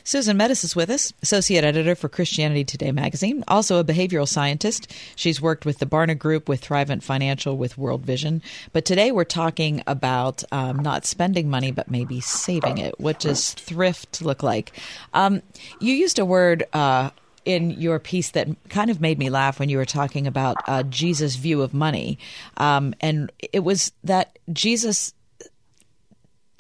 Susan 0.07 0.39
Mettes 0.39 0.63
is 0.63 0.77
with 0.77 0.89
us, 0.89 1.13
associate 1.21 1.65
editor 1.65 1.97
for 1.97 2.09
Christianity 2.09 2.63
Today 2.63 2.93
magazine, 2.93 3.43
also 3.49 3.81
a 3.81 3.85
behavioral 3.85 4.29
scientist. 4.29 4.95
She's 5.17 5.43
worked 5.43 5.67
with 5.67 5.81
the 5.81 5.85
Barna 5.85 6.17
Group, 6.17 6.49
with 6.49 6.65
Thrivent 6.65 7.03
Financial, 7.03 7.57
with 7.57 7.77
World 7.77 8.07
Vision. 8.07 8.41
But 8.73 8.85
today 8.85 9.11
we're 9.11 9.25
talking 9.25 9.83
about 9.85 10.45
um, 10.53 10.79
not 10.79 11.07
spending 11.07 11.51
money, 11.51 11.73
but 11.73 11.91
maybe 11.91 12.21
saving 12.21 12.79
it. 12.79 13.01
What 13.01 13.19
does 13.19 13.55
thrift 13.55 14.23
look 14.23 14.45
like? 14.45 14.71
Um, 15.13 15.43
you 15.81 15.93
used 15.93 16.21
a 16.21 16.25
word. 16.25 16.65
Uh, 16.73 17.11
in 17.45 17.71
your 17.71 18.01
piece 18.01 18.33
that 18.33 18.49
kind 18.71 18.91
of 18.91 19.01
made 19.01 19.21
me 19.21 19.31
laugh 19.31 19.61
when 19.61 19.69
you 19.69 19.77
were 19.77 19.85
talking 19.85 20.27
about 20.27 20.57
uh, 20.67 20.83
Jesus' 20.83 21.37
view 21.37 21.63
of 21.63 21.73
money. 21.73 22.19
Um, 22.57 22.93
and 23.01 23.31
it 23.53 23.61
was 23.61 23.93
that 24.03 24.37
Jesus 24.53 25.15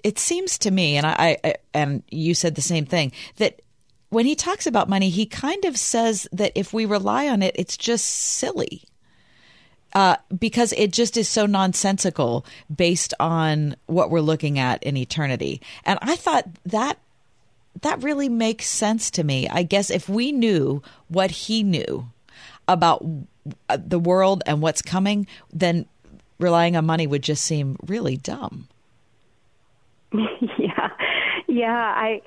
it 0.02 0.18
seems 0.18 0.58
to 0.58 0.70
me, 0.70 0.96
and 0.96 1.06
I, 1.06 1.38
I, 1.42 1.54
and 1.74 2.02
you 2.10 2.34
said 2.34 2.54
the 2.54 2.62
same 2.62 2.86
thing 2.86 3.12
that 3.36 3.60
when 4.08 4.26
he 4.26 4.34
talks 4.34 4.66
about 4.66 4.88
money, 4.88 5.10
he 5.10 5.26
kind 5.26 5.64
of 5.64 5.76
says 5.76 6.28
that 6.32 6.52
if 6.54 6.72
we 6.72 6.86
rely 6.86 7.28
on 7.28 7.42
it, 7.42 7.54
it's 7.58 7.76
just 7.76 8.06
silly. 8.06 8.82
Uh, 9.92 10.16
because 10.38 10.74
it 10.76 10.92
just 10.92 11.16
is 11.16 11.28
so 11.28 11.46
nonsensical 11.46 12.44
based 12.74 13.14
on 13.18 13.74
what 13.86 14.10
we're 14.10 14.20
looking 14.20 14.58
at 14.58 14.82
in 14.82 14.96
eternity. 14.96 15.62
And 15.84 15.98
I 16.02 16.16
thought 16.16 16.44
that 16.66 16.98
that 17.82 18.02
really 18.02 18.28
makes 18.28 18.66
sense 18.66 19.10
to 19.12 19.24
me. 19.24 19.48
I 19.48 19.62
guess 19.62 19.90
if 19.90 20.08
we 20.08 20.32
knew 20.32 20.82
what 21.08 21.30
he 21.30 21.62
knew 21.62 22.08
about 22.68 23.06
uh, 23.68 23.78
the 23.80 23.98
world 23.98 24.42
and 24.46 24.60
what's 24.60 24.82
coming, 24.82 25.26
then 25.52 25.86
relying 26.38 26.76
on 26.76 26.84
money 26.84 27.06
would 27.06 27.22
just 27.22 27.44
seem 27.44 27.76
really 27.86 28.16
dumb. 28.16 28.68
yeah. 30.58 30.90
Yeah, 31.48 31.72
I 31.74 32.22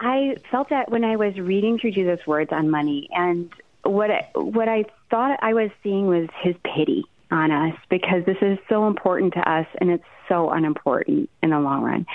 I 0.00 0.36
felt 0.50 0.70
that 0.70 0.90
when 0.90 1.04
I 1.04 1.16
was 1.16 1.38
reading 1.38 1.78
through 1.78 1.92
Jesus' 1.92 2.26
words 2.26 2.50
on 2.52 2.70
money 2.70 3.08
and 3.12 3.52
what 3.84 4.10
I, 4.10 4.28
what 4.34 4.68
I 4.68 4.84
thought 5.10 5.38
I 5.42 5.54
was 5.54 5.70
seeing 5.82 6.06
was 6.06 6.28
his 6.42 6.54
pity 6.64 7.04
on 7.30 7.50
us 7.50 7.76
because 7.88 8.24
this 8.24 8.36
is 8.40 8.58
so 8.68 8.86
important 8.86 9.34
to 9.34 9.50
us 9.50 9.66
and 9.80 9.90
it's 9.90 10.04
so 10.28 10.50
unimportant 10.50 11.30
in 11.42 11.50
the 11.50 11.60
long 11.60 11.82
run. 11.82 12.06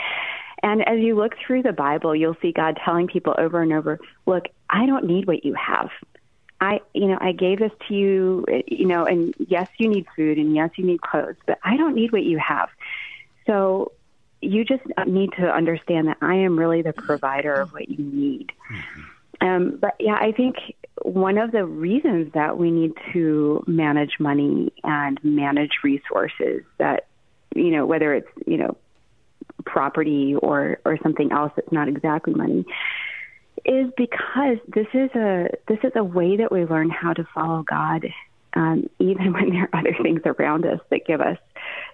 And 0.63 0.87
as 0.87 0.99
you 0.99 1.15
look 1.15 1.33
through 1.45 1.63
the 1.63 1.73
Bible, 1.73 2.15
you'll 2.15 2.37
see 2.41 2.51
God 2.51 2.79
telling 2.83 3.07
people 3.07 3.35
over 3.37 3.61
and 3.61 3.71
over, 3.71 3.99
look, 4.25 4.45
I 4.69 4.85
don't 4.85 5.05
need 5.05 5.27
what 5.27 5.45
you 5.45 5.53
have. 5.53 5.89
I, 6.59 6.81
you 6.93 7.07
know, 7.07 7.17
I 7.19 7.33
gave 7.33 7.59
this 7.59 7.71
to 7.87 7.93
you, 7.93 8.45
you 8.67 8.87
know, 8.87 9.05
and 9.05 9.33
yes, 9.37 9.67
you 9.77 9.87
need 9.89 10.05
food 10.15 10.37
and 10.37 10.55
yes, 10.55 10.71
you 10.77 10.85
need 10.85 11.01
clothes, 11.01 11.35
but 11.45 11.59
I 11.63 11.77
don't 11.77 11.93
need 11.93 12.11
what 12.11 12.23
you 12.23 12.39
have. 12.39 12.69
So 13.45 13.91
you 14.45 14.65
just 14.65 14.83
need 15.07 15.31
to 15.37 15.47
understand 15.53 16.07
that 16.07 16.17
I 16.21 16.35
am 16.35 16.57
really 16.57 16.81
the 16.81 16.93
provider 16.93 17.53
of 17.53 17.73
what 17.73 17.89
you 17.89 18.03
need. 18.03 18.51
Mm-hmm. 18.71 19.47
Um, 19.47 19.77
but 19.77 19.95
yeah, 19.99 20.15
I 20.15 20.31
think 20.31 20.55
one 21.01 21.37
of 21.37 21.51
the 21.51 21.65
reasons 21.65 22.31
that 22.33 22.57
we 22.57 22.71
need 22.71 22.93
to 23.13 23.63
manage 23.67 24.19
money 24.19 24.71
and 24.83 25.19
manage 25.23 25.79
resources 25.83 26.63
that, 26.77 27.07
you 27.53 27.71
know, 27.71 27.85
whether 27.85 28.13
it's, 28.13 28.29
you 28.47 28.57
know, 28.57 28.77
property 29.65 30.35
or 30.35 30.79
or 30.85 30.97
something 31.01 31.31
else 31.31 31.51
that's 31.55 31.71
not 31.71 31.87
exactly 31.87 32.33
money 32.33 32.65
is 33.65 33.91
because 33.97 34.57
this 34.67 34.87
is 34.93 35.09
a 35.15 35.49
this 35.67 35.79
is 35.83 35.91
a 35.95 36.03
way 36.03 36.37
that 36.37 36.51
we 36.51 36.65
learn 36.65 36.89
how 36.89 37.13
to 37.13 37.27
follow 37.33 37.63
God, 37.63 38.05
um, 38.55 38.89
even 38.99 39.33
when 39.33 39.49
there 39.51 39.69
are 39.71 39.79
other 39.79 39.95
things 40.01 40.21
around 40.25 40.65
us 40.65 40.79
that 40.89 41.05
give 41.05 41.21
us, 41.21 41.37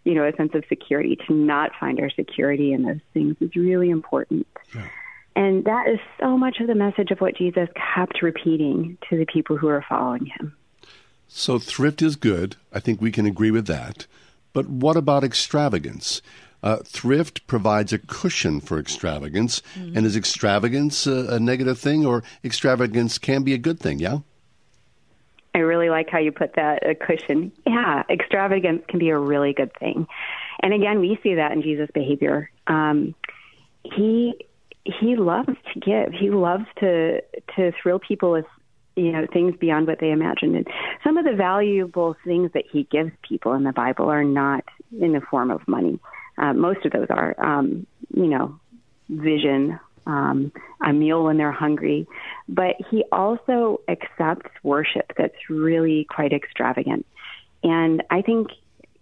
you 0.04 0.14
know, 0.14 0.24
a 0.24 0.36
sense 0.36 0.54
of 0.54 0.64
security. 0.70 1.18
To 1.28 1.34
not 1.34 1.72
find 1.80 2.00
our 2.00 2.10
security 2.10 2.74
in 2.74 2.84
those 2.84 3.02
things 3.14 3.36
is 3.40 3.56
really 3.56 3.90
important. 3.90 4.48
Yeah. 4.76 4.88
And 5.36 5.64
that 5.66 5.88
is 5.88 6.00
so 6.20 6.38
much 6.38 6.60
of 6.60 6.68
the 6.68 6.76
message 6.76 7.12
of 7.12 7.20
what 7.20 7.38
Jesus 7.38 7.70
kept 7.96 8.22
repeating 8.22 8.98
to 9.10 9.18
the 9.18 9.26
people 9.26 9.58
who 9.58 9.70
are 9.70 9.84
following 9.88 10.26
him. 10.26 10.56
So 11.28 11.58
thrift 11.58 12.02
is 12.02 12.18
good. 12.18 12.58
I 12.74 12.82
think 12.82 13.00
we 13.00 13.12
can 13.12 13.26
agree 13.26 13.52
with 13.52 13.66
that. 13.68 14.08
But 14.52 14.68
what 14.68 14.98
about 14.98 15.24
extravagance? 15.24 16.22
Uh, 16.62 16.78
thrift 16.86 17.48
provides 17.48 17.94
a 17.94 17.98
cushion 17.98 18.60
for 18.60 18.78
extravagance. 18.78 19.62
Mm-hmm. 19.74 19.98
And 19.98 20.06
is 20.06 20.18
extravagance 20.18 21.08
a, 21.08 21.36
a 21.36 21.40
negative 21.40 21.80
thing, 21.80 22.06
or 22.06 22.24
extravagance 22.44 23.18
can 23.18 23.44
be 23.44 23.54
a 23.54 23.58
good 23.58 23.80
thing? 23.80 24.00
Yeah. 24.00 24.20
I 25.54 25.60
really 25.60 25.90
like 25.90 26.10
how 26.10 26.20
you 26.20 26.32
put 26.32 26.56
that 26.56 26.88
a 26.88 26.96
cushion. 26.96 27.52
Yeah, 27.68 28.04
extravagance 28.10 28.84
can 28.88 29.00
be 29.00 29.10
a 29.10 29.18
really 29.18 29.54
good 29.54 29.72
thing. 29.78 30.08
And 30.62 30.74
again, 30.74 31.00
we 31.00 31.20
see 31.24 31.36
that 31.36 31.52
in 31.52 31.62
Jesus' 31.62 31.90
behavior. 31.94 32.50
Um, 32.68 33.16
he 33.84 34.34
he 34.84 35.16
loves 35.16 35.56
to 35.74 35.80
give. 35.80 36.14
He 36.14 36.30
loves 36.30 36.66
to 36.80 37.22
to 37.56 37.72
thrill 37.82 38.00
people 38.00 38.32
with 38.32 38.46
you 38.96 39.12
know 39.12 39.28
things 39.32 39.56
beyond 39.60 39.88
what 39.88 40.00
they 40.00 40.12
imagined. 40.12 40.56
And 40.56 40.68
some 41.04 41.18
of 41.18 41.26
the 41.26 41.34
valuable 41.34 42.16
things 42.26 42.52
that 42.54 42.66
he 42.72 42.84
gives 42.84 43.12
people 43.22 43.54
in 43.54 43.64
the 43.64 43.74
Bible 43.74 44.10
are 44.10 44.24
not 44.24 44.64
in 45.00 45.14
the 45.14 45.22
form 45.22 45.52
of 45.52 45.68
money. 45.68 46.00
Uh, 46.38 46.54
most 46.54 46.86
of 46.86 46.92
those 46.92 47.08
are, 47.10 47.36
um, 47.44 47.86
you 48.14 48.28
know, 48.28 48.60
vision, 49.10 49.80
um, 50.08 50.52
a 50.86 50.92
meal 50.94 51.24
when 51.24 51.38
they're 51.38 51.52
hungry. 51.52 52.08
But 52.52 52.76
he 52.90 53.06
also 53.14 53.80
accepts 53.88 54.52
worship 54.62 55.14
that's 55.18 55.50
really 55.50 56.06
quite 56.10 56.34
extravagant. 56.34 57.06
And 57.64 58.04
I 58.10 58.22
think 58.22 58.50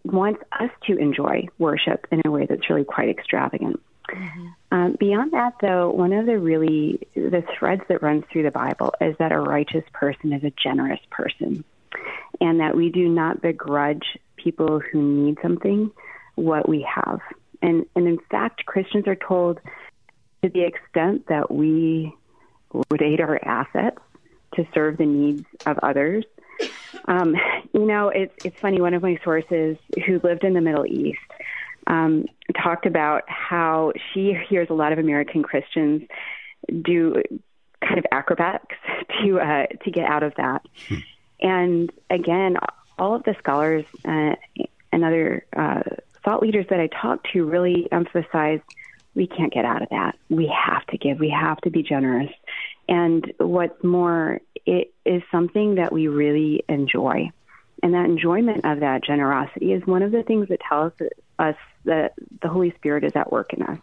wants 0.03 0.41
us 0.51 0.69
to 0.85 0.97
enjoy 0.97 1.47
worship 1.57 2.05
in 2.11 2.21
a 2.25 2.31
way 2.31 2.45
that's 2.45 2.69
really 2.69 2.85
quite 2.85 3.09
extravagant. 3.09 3.81
Mm-hmm. 4.07 4.47
Um, 4.71 4.97
beyond 4.99 5.33
that, 5.33 5.53
though, 5.61 5.89
one 5.89 6.13
of 6.13 6.27
the 6.27 6.37
really 6.37 7.07
the 7.15 7.43
threads 7.57 7.81
that 7.89 8.03
runs 8.03 8.23
through 8.31 8.43
the 8.43 8.51
Bible 8.51 8.93
is 9.01 9.15
that 9.17 9.31
a 9.31 9.39
righteous 9.39 9.83
person 9.93 10.31
is 10.31 10.43
a 10.43 10.53
generous 10.63 11.01
person, 11.09 11.63
and 12.39 12.59
that 12.59 12.75
we 12.75 12.89
do 12.89 13.09
not 13.09 13.41
begrudge 13.41 14.17
people 14.35 14.79
who 14.79 15.01
need 15.01 15.37
something, 15.41 15.91
what 16.35 16.69
we 16.69 16.87
have. 16.87 17.19
And, 17.61 17.85
and 17.95 18.07
in 18.07 18.19
fact, 18.31 18.65
Christians 18.65 19.07
are 19.07 19.15
told 19.15 19.59
to 20.43 20.49
the 20.49 20.63
extent 20.63 21.27
that 21.27 21.51
we 21.51 22.13
liquidate 22.73 23.19
our 23.19 23.39
assets 23.43 23.97
to 24.55 24.65
serve 24.73 24.97
the 24.97 25.05
needs 25.05 25.43
of 25.65 25.77
others. 25.83 26.25
Um, 27.05 27.35
you 27.73 27.85
know, 27.85 28.09
it's 28.09 28.33
it's 28.45 28.59
funny. 28.59 28.81
One 28.81 28.93
of 28.93 29.01
my 29.01 29.17
sources 29.23 29.77
who 30.05 30.19
lived 30.23 30.43
in 30.43 30.53
the 30.53 30.61
Middle 30.61 30.85
East 30.85 31.19
um, 31.87 32.25
talked 32.61 32.85
about 32.85 33.23
how 33.27 33.93
she 34.13 34.37
hears 34.49 34.69
a 34.69 34.73
lot 34.73 34.91
of 34.91 34.99
American 34.99 35.43
Christians 35.43 36.03
do 36.83 37.21
kind 37.81 37.97
of 37.97 38.05
acrobatics 38.11 38.75
to 39.21 39.39
uh, 39.39 39.65
to 39.83 39.91
get 39.91 40.05
out 40.05 40.23
of 40.23 40.33
that. 40.35 40.65
And 41.41 41.91
again, 42.09 42.57
all 42.97 43.15
of 43.15 43.23
the 43.23 43.35
scholars 43.39 43.85
uh, 44.05 44.35
and 44.91 45.03
other 45.03 45.45
uh, 45.55 45.83
thought 46.23 46.41
leaders 46.41 46.65
that 46.69 46.79
I 46.79 46.87
talked 46.87 47.29
to 47.33 47.45
really 47.45 47.87
emphasize 47.91 48.59
we 49.15 49.27
can't 49.27 49.53
get 49.53 49.65
out 49.65 49.81
of 49.81 49.89
that. 49.89 50.15
We 50.29 50.47
have 50.47 50.85
to 50.87 50.97
give. 50.97 51.19
We 51.19 51.29
have 51.29 51.59
to 51.61 51.69
be 51.69 51.83
generous. 51.83 52.31
And 52.87 53.31
what's 53.37 53.83
more, 53.83 54.39
it 54.65 54.93
is 55.05 55.21
something 55.31 55.75
that 55.75 55.91
we 55.91 56.07
really 56.07 56.63
enjoy. 56.67 57.31
And 57.81 57.93
that 57.93 58.05
enjoyment 58.05 58.65
of 58.65 58.81
that 58.81 59.03
generosity 59.03 59.73
is 59.73 59.85
one 59.85 60.03
of 60.03 60.11
the 60.11 60.23
things 60.23 60.49
that 60.49 60.59
tells 60.67 60.93
us 61.37 61.55
that 61.85 62.13
the 62.41 62.49
Holy 62.49 62.73
Spirit 62.75 63.03
is 63.03 63.13
at 63.15 63.31
work 63.31 63.53
in 63.53 63.63
us. 63.63 63.79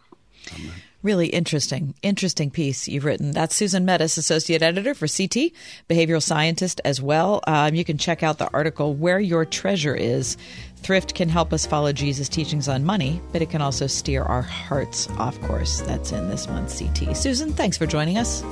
Really 1.02 1.28
interesting, 1.28 1.94
interesting 2.02 2.50
piece 2.50 2.88
you've 2.88 3.04
written. 3.04 3.30
That's 3.30 3.54
Susan 3.54 3.86
Mettes, 3.86 4.18
Associate 4.18 4.60
Editor 4.60 4.92
for 4.92 5.06
CT, 5.06 5.52
behavioral 5.88 6.22
scientist 6.22 6.80
as 6.84 7.00
well. 7.00 7.42
Um, 7.46 7.74
you 7.74 7.84
can 7.84 7.96
check 7.96 8.22
out 8.22 8.38
the 8.38 8.50
article, 8.52 8.92
Where 8.94 9.20
Your 9.20 9.44
Treasure 9.44 9.94
Is. 9.94 10.36
Thrift 10.76 11.14
can 11.14 11.28
help 11.28 11.52
us 11.52 11.66
follow 11.66 11.92
Jesus' 11.92 12.28
teachings 12.28 12.68
on 12.68 12.84
money, 12.84 13.20
but 13.32 13.42
it 13.42 13.50
can 13.50 13.60
also 13.60 13.86
steer 13.86 14.22
our 14.22 14.42
hearts 14.42 15.08
off 15.18 15.40
course. 15.42 15.80
That's 15.80 16.12
in 16.12 16.28
this 16.28 16.48
month's 16.48 16.80
CT. 16.80 17.16
Susan, 17.16 17.52
thanks 17.52 17.76
for 17.76 17.86
joining 17.86 18.18
us. 18.18 18.44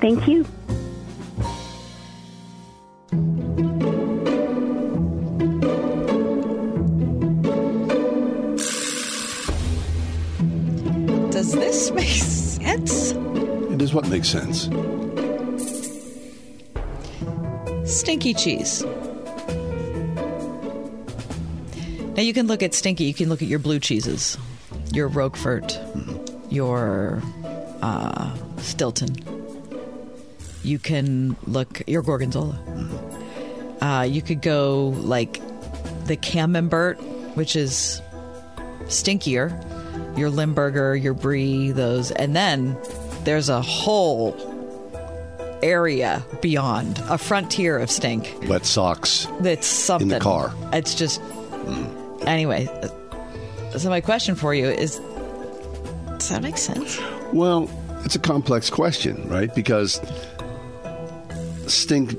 Thank 0.00 0.28
you. 0.28 0.46
Does 11.30 11.52
this 11.52 11.90
make 11.92 12.08
sense? 12.08 13.12
It 13.12 13.80
is 13.80 13.94
what 13.94 14.08
makes 14.08 14.28
sense. 14.28 14.68
Stinky 17.88 18.34
cheese. 18.34 18.84
Now 22.18 22.24
you 22.24 22.34
can 22.34 22.48
look 22.48 22.64
at 22.64 22.74
stinky. 22.74 23.04
You 23.04 23.14
can 23.14 23.28
look 23.28 23.42
at 23.42 23.46
your 23.46 23.60
blue 23.60 23.78
cheeses, 23.78 24.36
your 24.92 25.08
Roquefort, 25.08 25.78
your 26.50 27.22
uh, 27.80 28.36
Stilton. 28.56 29.14
You 30.64 30.80
can 30.80 31.36
look 31.46 31.80
your 31.86 32.02
Gorgonzola. 32.02 32.58
Uh, 33.80 34.02
you 34.10 34.20
could 34.20 34.42
go 34.42 34.96
like 34.96 35.34
the 36.06 36.16
Camembert, 36.16 36.96
which 37.36 37.54
is 37.54 38.02
stinkier. 38.86 39.54
Your 40.18 40.28
Limburger, 40.28 40.96
your 40.96 41.14
Brie, 41.14 41.70
those, 41.70 42.10
and 42.10 42.34
then 42.34 42.76
there's 43.22 43.48
a 43.48 43.62
whole 43.62 44.34
area 45.62 46.24
beyond 46.40 47.00
a 47.08 47.16
frontier 47.16 47.78
of 47.78 47.92
stink. 47.92 48.34
Wet 48.48 48.66
socks. 48.66 49.28
That's 49.38 49.68
something 49.68 50.10
in 50.10 50.14
the 50.14 50.20
car. 50.20 50.52
It's 50.72 50.96
just 50.96 51.20
anyway. 52.28 52.66
So 53.76 53.88
my 53.88 54.00
question 54.00 54.34
for 54.34 54.54
you 54.54 54.66
is: 54.66 55.00
Does 56.18 56.28
that 56.28 56.42
make 56.42 56.58
sense? 56.58 57.00
Well, 57.32 57.70
it's 58.04 58.14
a 58.14 58.20
complex 58.20 58.70
question, 58.70 59.28
right? 59.28 59.54
Because 59.54 60.00
stink 61.66 62.14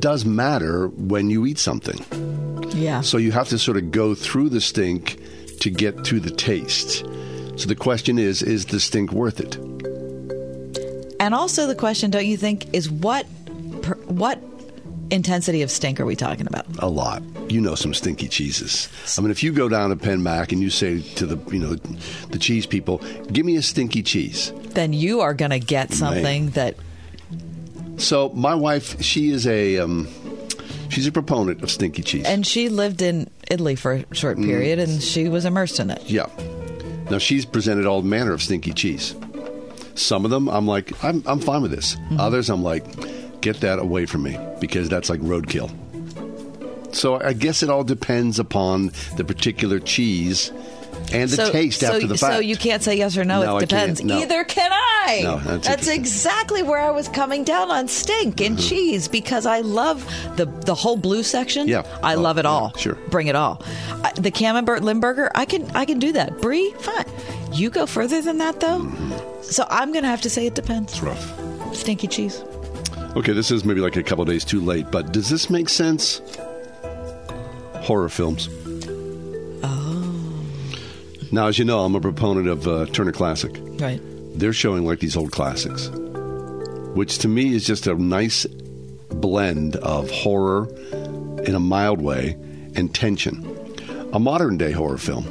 does 0.00 0.24
matter 0.24 0.88
when 0.88 1.30
you 1.30 1.46
eat 1.46 1.58
something. 1.58 2.04
Yeah. 2.74 3.00
So 3.00 3.16
you 3.16 3.32
have 3.32 3.48
to 3.48 3.58
sort 3.58 3.76
of 3.76 3.90
go 3.90 4.14
through 4.14 4.50
the 4.50 4.60
stink 4.60 5.18
to 5.60 5.70
get 5.70 6.04
to 6.04 6.20
the 6.20 6.30
taste. 6.30 7.04
So 7.56 7.66
the 7.66 7.74
question 7.74 8.18
is 8.18 8.42
is 8.42 8.66
the 8.66 8.80
stink 8.80 9.12
worth 9.12 9.40
it? 9.40 9.56
And 11.18 11.34
also 11.34 11.66
the 11.66 11.74
question, 11.74 12.10
don't 12.10 12.26
you 12.26 12.36
think, 12.36 12.72
is 12.74 12.90
what 12.90 13.26
per, 13.82 13.94
what 14.06 14.38
intensity 15.10 15.62
of 15.62 15.70
stink 15.70 16.00
are 16.00 16.04
we 16.06 16.16
talking 16.16 16.46
about? 16.46 16.66
A 16.80 16.88
lot. 16.88 17.22
You 17.48 17.60
know 17.60 17.74
some 17.74 17.94
stinky 17.94 18.28
cheeses. 18.28 18.88
I 19.16 19.20
mean, 19.20 19.30
if 19.30 19.42
you 19.42 19.52
go 19.52 19.68
down 19.68 19.90
to 19.90 19.96
Penn 19.96 20.22
Mac 20.22 20.52
and 20.52 20.60
you 20.60 20.70
say 20.70 21.00
to 21.00 21.26
the 21.26 21.36
you 21.52 21.58
know 21.58 21.74
the 22.30 22.38
cheese 22.38 22.66
people, 22.66 22.98
"Give 23.32 23.46
me 23.46 23.56
a 23.56 23.62
stinky 23.62 24.02
cheese," 24.02 24.52
Then 24.70 24.92
you 24.92 25.20
are 25.20 25.32
going 25.34 25.52
to 25.52 25.58
get 25.60 25.92
something 25.92 26.50
that 26.50 26.76
So 27.98 28.28
my 28.30 28.54
wife, 28.54 29.00
she 29.02 29.30
is 29.30 29.46
a 29.46 29.78
um, 29.78 30.08
she's 30.90 31.06
a 31.06 31.12
proponent 31.12 31.62
of 31.62 31.70
stinky 31.70 32.02
cheese. 32.02 32.24
and 32.26 32.46
she 32.46 32.68
lived 32.68 33.00
in 33.00 33.30
Italy 33.50 33.74
for 33.76 33.92
a 33.92 34.14
short 34.14 34.36
period 34.38 34.78
and 34.78 35.02
she 35.02 35.28
was 35.28 35.44
immersed 35.44 35.80
in 35.80 35.90
it. 35.90 36.02
yeah. 36.10 36.26
Now 37.10 37.18
she's 37.18 37.44
presented 37.46 37.86
all 37.86 38.02
manner 38.02 38.32
of 38.32 38.42
stinky 38.42 38.72
cheese. 38.72 39.14
Some 39.94 40.24
of 40.26 40.30
them, 40.30 40.48
I'm 40.48 40.66
like, 40.66 40.92
I'm 41.04 41.22
I'm 41.26 41.38
fine 41.40 41.62
with 41.62 41.70
this. 41.70 41.96
Others, 42.18 42.50
I'm 42.50 42.62
like, 42.62 42.84
get 43.46 43.60
that 43.60 43.78
away 43.78 44.06
from 44.06 44.22
me 44.24 44.36
because 44.60 44.88
that's 44.88 45.08
like 45.08 45.20
roadkill. 45.20 45.70
So 46.94 47.20
I 47.20 47.32
guess 47.32 47.62
it 47.62 47.70
all 47.70 47.84
depends 47.84 48.38
upon 48.38 48.90
the 49.16 49.24
particular 49.24 49.78
cheese 49.78 50.50
and 51.12 51.28
the 51.30 51.36
so, 51.36 51.52
taste 51.52 51.80
so, 51.80 51.92
after 51.92 52.06
the 52.06 52.16
fact. 52.16 52.34
So 52.34 52.40
you 52.40 52.56
can't 52.56 52.82
say 52.82 52.96
yes 52.96 53.16
or 53.16 53.24
no. 53.24 53.42
No, 53.44 53.58
it 53.58 53.68
depends. 53.68 54.02
No. 54.02 54.18
Either 54.18 54.42
can 54.44 54.70
I. 54.72 55.20
No, 55.22 55.36
that's 55.38 55.68
interesting. 55.68 56.00
exactly 56.00 56.62
where 56.62 56.80
I 56.80 56.90
was 56.90 57.06
coming 57.08 57.44
down 57.44 57.70
on 57.70 57.86
stink 57.86 58.40
and 58.40 58.56
Mm-hmm. 58.56 58.68
cheese 58.68 59.06
because 59.08 59.44
I 59.46 59.60
love 59.60 60.04
the 60.36 60.46
the 60.46 60.74
whole 60.74 60.96
blue 60.96 61.22
section. 61.22 61.68
Yeah. 61.68 61.82
I 62.02 62.14
Oh, 62.14 62.20
love 62.20 62.38
it 62.38 62.44
yeah, 62.46 62.50
all. 62.50 62.72
sure. 62.76 62.94
bring 63.10 63.26
it 63.28 63.36
all. 63.36 63.62
I, 64.02 64.10
the 64.16 64.30
Camembert 64.32 64.80
Limburger, 64.82 65.30
I 65.34 65.44
can 65.44 65.70
I 65.76 65.84
can 65.84 65.98
do 66.00 66.12
that. 66.12 66.40
Brie, 66.40 66.70
fine. 66.80 67.04
You 67.52 67.68
go 67.70 67.84
further 67.86 68.20
than 68.22 68.38
that 68.38 68.58
though. 68.60 68.80
Mm-hmm. 68.80 69.42
So 69.42 69.64
I'm 69.70 69.92
gonna 69.92 70.08
have 70.08 70.22
to 70.22 70.30
say 70.30 70.46
it 70.46 70.54
depends. 70.54 70.92
It's 70.94 71.02
rough. 71.02 71.74
Stinky 71.76 72.08
cheese. 72.08 72.42
Okay, 73.16 73.32
this 73.32 73.50
is 73.50 73.64
maybe 73.64 73.80
like 73.80 73.96
a 73.96 74.02
couple 74.02 74.26
days 74.26 74.44
too 74.44 74.60
late, 74.60 74.90
but 74.90 75.10
does 75.10 75.30
this 75.30 75.48
make 75.48 75.70
sense? 75.70 76.20
Horror 77.76 78.10
films. 78.10 78.50
Oh. 79.62 80.44
Now, 81.32 81.46
as 81.46 81.58
you 81.58 81.64
know, 81.64 81.80
I'm 81.80 81.94
a 81.94 82.00
proponent 82.00 82.46
of 82.46 82.68
uh, 82.68 82.84
Turner 82.86 83.12
Classic. 83.12 83.56
Right. 83.80 84.02
They're 84.38 84.52
showing 84.52 84.84
like 84.84 85.00
these 85.00 85.16
old 85.16 85.32
classics, 85.32 85.88
which 86.94 87.16
to 87.20 87.28
me 87.28 87.54
is 87.54 87.64
just 87.64 87.86
a 87.86 87.94
nice 87.94 88.44
blend 89.08 89.76
of 89.76 90.10
horror 90.10 90.68
in 91.44 91.54
a 91.54 91.60
mild 91.60 92.02
way 92.02 92.36
and 92.74 92.94
tension. 92.94 93.50
A 94.12 94.18
modern 94.18 94.58
day 94.58 94.72
horror 94.72 94.98
film, 94.98 95.24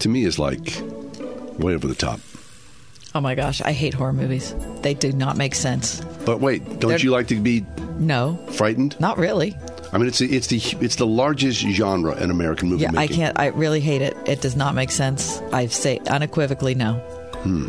to 0.00 0.08
me, 0.10 0.24
is 0.24 0.38
like 0.38 0.82
way 1.58 1.74
over 1.74 1.88
the 1.88 1.94
top. 1.94 2.20
Oh 3.14 3.22
my 3.22 3.34
gosh, 3.34 3.62
I 3.62 3.72
hate 3.72 3.94
horror 3.94 4.12
movies. 4.12 4.54
They 4.82 4.92
do 4.92 5.12
not 5.12 5.38
make 5.38 5.54
sense. 5.54 6.02
But 6.24 6.40
wait, 6.40 6.64
don't 6.80 6.90
They're- 6.90 6.98
you 7.00 7.10
like 7.10 7.28
to 7.28 7.36
be 7.40 7.64
No, 7.98 8.38
frightened? 8.52 8.98
not 9.00 9.18
really. 9.18 9.56
I 9.92 9.98
mean, 9.98 10.08
it's 10.08 10.18
the, 10.18 10.34
it's 10.34 10.48
the 10.48 10.60
it's 10.80 10.96
the 10.96 11.06
largest 11.06 11.60
genre 11.60 12.16
in 12.16 12.30
American 12.30 12.68
movie 12.68 12.82
Yeah, 12.82 12.90
I 12.96 13.06
can't. 13.06 13.38
I 13.38 13.46
really 13.48 13.80
hate 13.80 14.02
it. 14.02 14.16
It 14.26 14.40
does 14.40 14.56
not 14.56 14.74
make 14.74 14.90
sense. 14.90 15.40
I 15.52 15.66
say 15.66 15.98
unequivocally 16.08 16.74
no. 16.74 16.94
Hmm. 17.44 17.68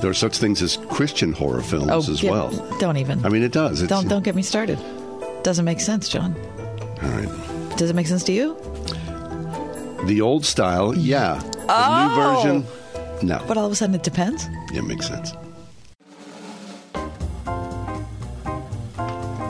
There 0.00 0.10
are 0.10 0.14
such 0.14 0.38
things 0.38 0.60
as 0.62 0.76
Christian 0.90 1.32
horror 1.32 1.62
films 1.62 1.90
Oh, 1.92 1.98
as 1.98 2.20
get- 2.20 2.30
well. 2.30 2.50
Don't 2.80 2.96
even. 2.96 3.24
I 3.24 3.28
mean, 3.28 3.42
it 3.42 3.52
does. 3.52 3.80
It's, 3.82 3.88
don't 3.88 4.08
don't 4.08 4.24
get 4.24 4.34
me 4.34 4.42
started. 4.42 4.78
Doesn't 5.44 5.64
make 5.64 5.80
sense, 5.80 6.08
John. 6.08 6.34
All 7.02 7.10
right. 7.10 7.28
Does 7.76 7.90
it 7.90 7.94
make 7.96 8.06
sense 8.08 8.24
to 8.24 8.32
you? 8.32 8.56
The 10.06 10.20
old 10.20 10.44
style, 10.44 10.96
yeah. 10.96 11.38
The 11.38 11.66
Oh. 11.68 12.08
new 12.08 12.14
version, 12.62 12.66
no. 13.22 13.42
But 13.46 13.56
all 13.56 13.66
of 13.66 13.72
a 13.72 13.76
sudden 13.76 13.94
it 13.94 14.02
depends. 14.02 14.48
Yeah, 14.72 14.80
it 14.80 14.84
makes 14.86 15.06
sense. 15.06 15.32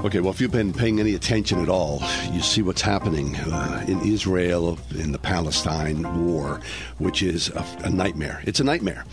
Okay, 0.06 0.20
well, 0.20 0.30
if 0.32 0.40
you've 0.40 0.52
been 0.52 0.72
paying 0.72 1.00
any 1.00 1.16
attention 1.16 1.60
at 1.60 1.68
all, 1.68 2.00
you 2.30 2.40
see 2.40 2.62
what's 2.62 2.80
happening 2.80 3.34
uh, 3.34 3.84
in 3.88 4.00
Israel 4.02 4.78
in 4.94 5.10
the 5.10 5.18
Palestine 5.18 6.24
war, 6.24 6.60
which 6.98 7.24
is 7.24 7.48
a, 7.48 7.66
a 7.82 7.90
nightmare. 7.90 8.40
It's 8.44 8.60
a 8.60 8.64
nightmare. 8.64 9.04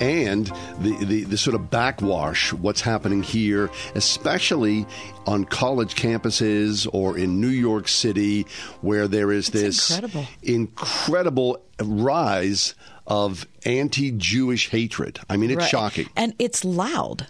And 0.00 0.46
the, 0.78 0.96
the, 1.04 1.24
the 1.24 1.36
sort 1.36 1.54
of 1.54 1.68
backwash, 1.68 2.54
what's 2.54 2.80
happening 2.80 3.22
here, 3.22 3.68
especially 3.94 4.86
on 5.26 5.44
college 5.44 5.96
campuses 5.96 6.88
or 6.94 7.18
in 7.18 7.42
New 7.42 7.48
York 7.48 7.86
City, 7.86 8.46
where 8.80 9.06
there 9.06 9.30
is 9.30 9.48
this 9.48 9.90
incredible. 9.90 10.26
incredible 10.42 11.62
rise 11.78 12.74
of 13.06 13.46
anti 13.66 14.12
Jewish 14.12 14.70
hatred. 14.70 15.18
I 15.28 15.36
mean, 15.36 15.50
it's 15.50 15.58
Right. 15.58 15.68
shocking. 15.70 16.08
And 16.16 16.34
it's 16.38 16.64
loud. 16.64 17.26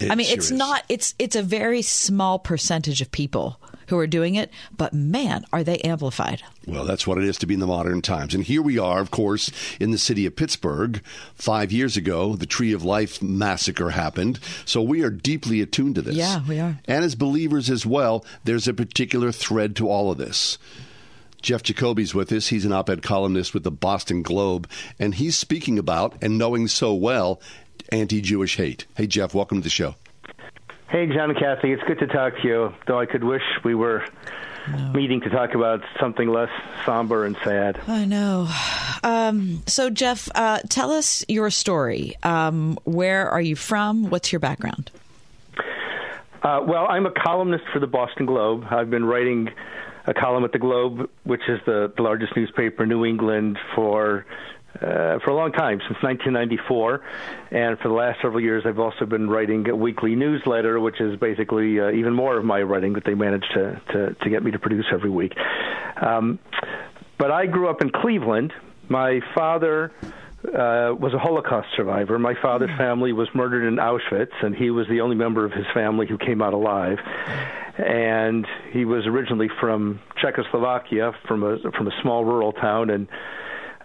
It 0.00 0.10
I 0.10 0.14
mean, 0.14 0.26
sure 0.26 0.36
it's 0.36 0.50
is. 0.50 0.52
not. 0.52 0.84
It's 0.88 1.14
it's 1.18 1.36
a 1.36 1.42
very 1.42 1.82
small 1.82 2.38
percentage 2.38 3.00
of 3.00 3.10
people 3.10 3.60
who 3.88 3.98
are 3.98 4.06
doing 4.06 4.34
it, 4.34 4.50
but 4.76 4.92
man, 4.92 5.44
are 5.52 5.62
they 5.62 5.78
amplified. 5.78 6.42
Well, 6.66 6.84
that's 6.84 7.06
what 7.06 7.18
it 7.18 7.24
is 7.24 7.36
to 7.38 7.46
be 7.46 7.54
in 7.54 7.60
the 7.60 7.66
modern 7.66 8.00
times. 8.00 8.34
And 8.34 8.42
here 8.44 8.62
we 8.62 8.78
are, 8.78 9.00
of 9.00 9.10
course, 9.10 9.50
in 9.78 9.90
the 9.90 9.98
city 9.98 10.24
of 10.24 10.36
Pittsburgh. 10.36 11.02
Five 11.34 11.70
years 11.70 11.96
ago, 11.96 12.34
the 12.34 12.46
Tree 12.46 12.72
of 12.72 12.82
Life 12.82 13.22
massacre 13.22 13.90
happened. 13.90 14.40
So 14.64 14.80
we 14.80 15.02
are 15.02 15.10
deeply 15.10 15.60
attuned 15.60 15.96
to 15.96 16.02
this. 16.02 16.14
Yeah, 16.14 16.42
we 16.48 16.58
are. 16.58 16.78
And 16.86 17.04
as 17.04 17.14
believers 17.14 17.68
as 17.68 17.84
well, 17.84 18.24
there's 18.44 18.66
a 18.66 18.74
particular 18.74 19.32
thread 19.32 19.76
to 19.76 19.88
all 19.88 20.10
of 20.10 20.18
this. 20.18 20.56
Jeff 21.42 21.62
Jacoby's 21.62 22.14
with 22.14 22.32
us. 22.32 22.46
He's 22.46 22.64
an 22.64 22.72
op 22.72 22.88
ed 22.88 23.02
columnist 23.02 23.52
with 23.52 23.64
the 23.64 23.70
Boston 23.70 24.22
Globe. 24.22 24.66
And 24.98 25.14
he's 25.14 25.36
speaking 25.36 25.78
about, 25.78 26.14
and 26.22 26.38
knowing 26.38 26.68
so 26.68 26.94
well, 26.94 27.38
anti 27.90 28.20
Jewish 28.20 28.56
hate. 28.56 28.86
Hey, 28.96 29.06
Jeff, 29.06 29.34
welcome 29.34 29.58
to 29.58 29.64
the 29.64 29.70
show. 29.70 29.94
Hey, 30.88 31.06
John 31.06 31.30
and 31.30 31.38
Kathy. 31.38 31.72
It's 31.72 31.82
good 31.84 31.98
to 31.98 32.06
talk 32.06 32.36
to 32.42 32.46
you, 32.46 32.74
though 32.86 33.00
I 33.00 33.06
could 33.06 33.24
wish 33.24 33.42
we 33.64 33.74
were 33.74 34.04
no. 34.70 34.92
meeting 34.92 35.20
to 35.22 35.30
talk 35.30 35.54
about 35.54 35.82
something 35.98 36.28
less 36.28 36.50
somber 36.86 37.24
and 37.24 37.36
sad. 37.42 37.80
I 37.86 38.04
know. 38.04 38.48
Um, 39.02 39.62
so, 39.66 39.90
Jeff, 39.90 40.28
uh, 40.34 40.60
tell 40.68 40.92
us 40.92 41.24
your 41.28 41.50
story. 41.50 42.14
Um, 42.22 42.78
where 42.84 43.28
are 43.28 43.40
you 43.40 43.56
from? 43.56 44.10
What's 44.10 44.32
your 44.32 44.40
background? 44.40 44.90
Uh, 46.42 46.60
well, 46.66 46.86
I'm 46.88 47.06
a 47.06 47.10
columnist 47.10 47.64
for 47.72 47.78
the 47.78 47.86
Boston 47.86 48.26
Globe. 48.26 48.64
I've 48.70 48.90
been 48.90 49.04
writing 49.04 49.50
a 50.06 50.12
column 50.12 50.44
at 50.44 50.52
the 50.52 50.58
Globe, 50.58 51.08
which 51.24 51.42
is 51.48 51.58
the, 51.64 51.92
the 51.96 52.02
largest 52.02 52.36
newspaper 52.36 52.82
in 52.82 52.90
New 52.90 53.04
England, 53.04 53.58
for 53.74 54.26
uh, 54.76 55.18
for 55.20 55.30
a 55.30 55.34
long 55.34 55.52
time, 55.52 55.78
since 55.80 56.02
1994. 56.02 57.02
And 57.50 57.78
for 57.78 57.88
the 57.88 57.94
last 57.94 58.20
several 58.20 58.40
years, 58.40 58.64
I've 58.66 58.78
also 58.78 59.06
been 59.06 59.28
writing 59.28 59.68
a 59.68 59.76
weekly 59.76 60.14
newsletter, 60.14 60.80
which 60.80 61.00
is 61.00 61.18
basically 61.18 61.80
uh, 61.80 61.90
even 61.90 62.12
more 62.12 62.36
of 62.36 62.44
my 62.44 62.62
writing 62.62 62.94
that 62.94 63.04
they 63.04 63.14
managed 63.14 63.50
to, 63.54 63.80
to, 63.92 64.14
to 64.14 64.30
get 64.30 64.42
me 64.42 64.50
to 64.50 64.58
produce 64.58 64.86
every 64.92 65.10
week. 65.10 65.34
Um, 66.00 66.38
but 67.18 67.30
I 67.30 67.46
grew 67.46 67.68
up 67.68 67.80
in 67.80 67.90
Cleveland. 67.90 68.52
My 68.88 69.20
father 69.34 69.92
uh, 70.44 70.94
was 70.98 71.14
a 71.14 71.18
Holocaust 71.18 71.68
survivor. 71.76 72.18
My 72.18 72.34
father's 72.40 72.70
hmm. 72.70 72.78
family 72.78 73.12
was 73.12 73.28
murdered 73.34 73.66
in 73.66 73.76
Auschwitz, 73.76 74.32
and 74.42 74.54
he 74.54 74.70
was 74.70 74.86
the 74.88 75.00
only 75.00 75.16
member 75.16 75.44
of 75.44 75.52
his 75.52 75.66
family 75.72 76.06
who 76.06 76.18
came 76.18 76.42
out 76.42 76.52
alive. 76.52 76.98
And 77.78 78.46
he 78.70 78.84
was 78.84 79.06
originally 79.06 79.48
from 79.60 80.00
Czechoslovakia, 80.20 81.12
from 81.26 81.42
a 81.42 81.58
from 81.72 81.88
a 81.88 82.02
small 82.02 82.24
rural 82.24 82.52
town, 82.52 82.90
and 82.90 83.08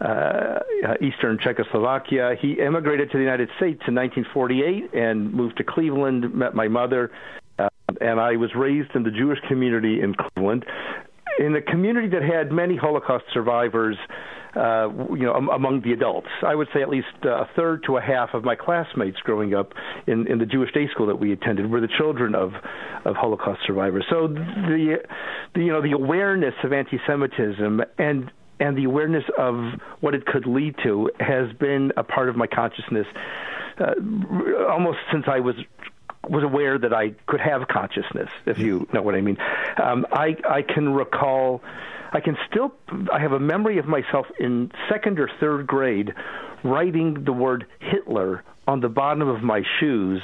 uh, 0.02 0.60
eastern 1.02 1.38
Czechoslovakia. 1.42 2.36
He 2.40 2.54
immigrated 2.54 3.12
to 3.12 3.18
the 3.18 3.24
United 3.24 3.50
States 3.58 3.82
in 3.88 3.96
1948 3.96 4.94
and 4.94 5.34
moved 5.34 5.58
to 5.58 5.64
Cleveland, 5.64 6.34
met 6.34 6.56
my 6.56 6.68
mother, 6.68 7.12
uh, 7.58 7.68
and 8.00 8.20
I 8.20 8.38
was 8.38 8.52
raised 8.56 8.96
in 8.96 9.04
the 9.04 9.12
Jewish 9.12 9.40
community 9.48 10.02
in 10.02 10.16
Cleveland, 10.16 10.66
in 11.38 11.56
a 11.56 11.62
community 11.62 12.08
that 12.10 12.24
had 12.24 12.52
many 12.52 12.76
Holocaust 12.76 13.26
survivors. 13.34 13.98
Uh, 14.56 14.90
you 15.12 15.28
know, 15.28 15.34
among 15.34 15.80
the 15.84 15.94
adults, 15.94 16.28
I 16.44 16.56
would 16.56 16.68
say 16.74 16.82
at 16.82 16.90
least 16.90 17.06
a 17.22 17.46
third 17.56 17.84
to 17.86 17.98
a 17.98 18.02
half 18.02 18.30
of 18.34 18.44
my 18.44 18.56
classmates 18.56 19.18
growing 19.18 19.54
up 19.54 19.74
in, 20.08 20.26
in 20.26 20.40
the 20.40 20.46
Jewish 20.48 20.72
day 20.74 20.88
school 20.92 21.06
that 21.06 21.20
we 21.20 21.32
attended 21.32 21.70
were 21.70 21.80
the 21.80 21.94
children 22.00 22.34
of 22.34 22.54
of 23.06 23.16
Holocaust 23.16 23.60
survivors. 23.68 24.06
So 24.10 24.28
the, 24.28 24.96
the 25.54 25.62
you 25.62 25.72
know 25.72 25.84
the 25.84 25.92
awareness 25.92 26.56
of 26.64 26.74
anti-Semitism 26.74 27.82
and 28.00 28.32
and 28.60 28.77
the 28.77 28.84
awareness 28.86 29.23
of 29.38 29.56
what 30.02 30.14
it 30.14 30.26
could 30.26 30.45
lead 30.45 30.76
to 30.84 31.10
has 31.19 31.52
been 31.53 31.94
a 31.98 32.03
part 32.03 32.30
of 32.30 32.36
my 32.36 32.48
consciousness 32.48 33.07
uh, 33.80 33.94
almost 34.69 34.99
since 35.11 35.26
I 35.27 35.40
was 35.40 35.56
was 36.27 36.44
aware 36.44 36.77
that 36.77 36.94
I 36.94 37.11
could 37.27 37.40
have 37.40 37.68
consciousness, 37.68 38.30
if 38.45 38.60
you 38.60 38.88
know 38.94 39.02
what 39.02 39.15
I 39.15 39.22
mean. 39.22 39.38
Um, 39.81 40.06
I 40.11 40.36
I 40.48 40.61
can 40.61 40.94
recall, 40.94 41.61
I 42.11 42.19
can 42.19 42.38
still, 42.49 42.73
I 43.11 43.19
have 43.19 43.31
a 43.31 43.40
memory 43.40 43.77
of 43.77 43.86
myself 43.86 44.27
in 44.40 44.72
second 44.90 45.19
or 45.19 45.30
third 45.40 45.65
grade 45.65 46.14
writing 46.64 47.23
the 47.23 47.31
word 47.31 47.65
Hitler 47.80 48.44
on 48.68 48.81
the 48.81 48.90
bottom 48.90 49.27
of 49.27 49.41
my 49.41 49.64
shoes 49.80 50.22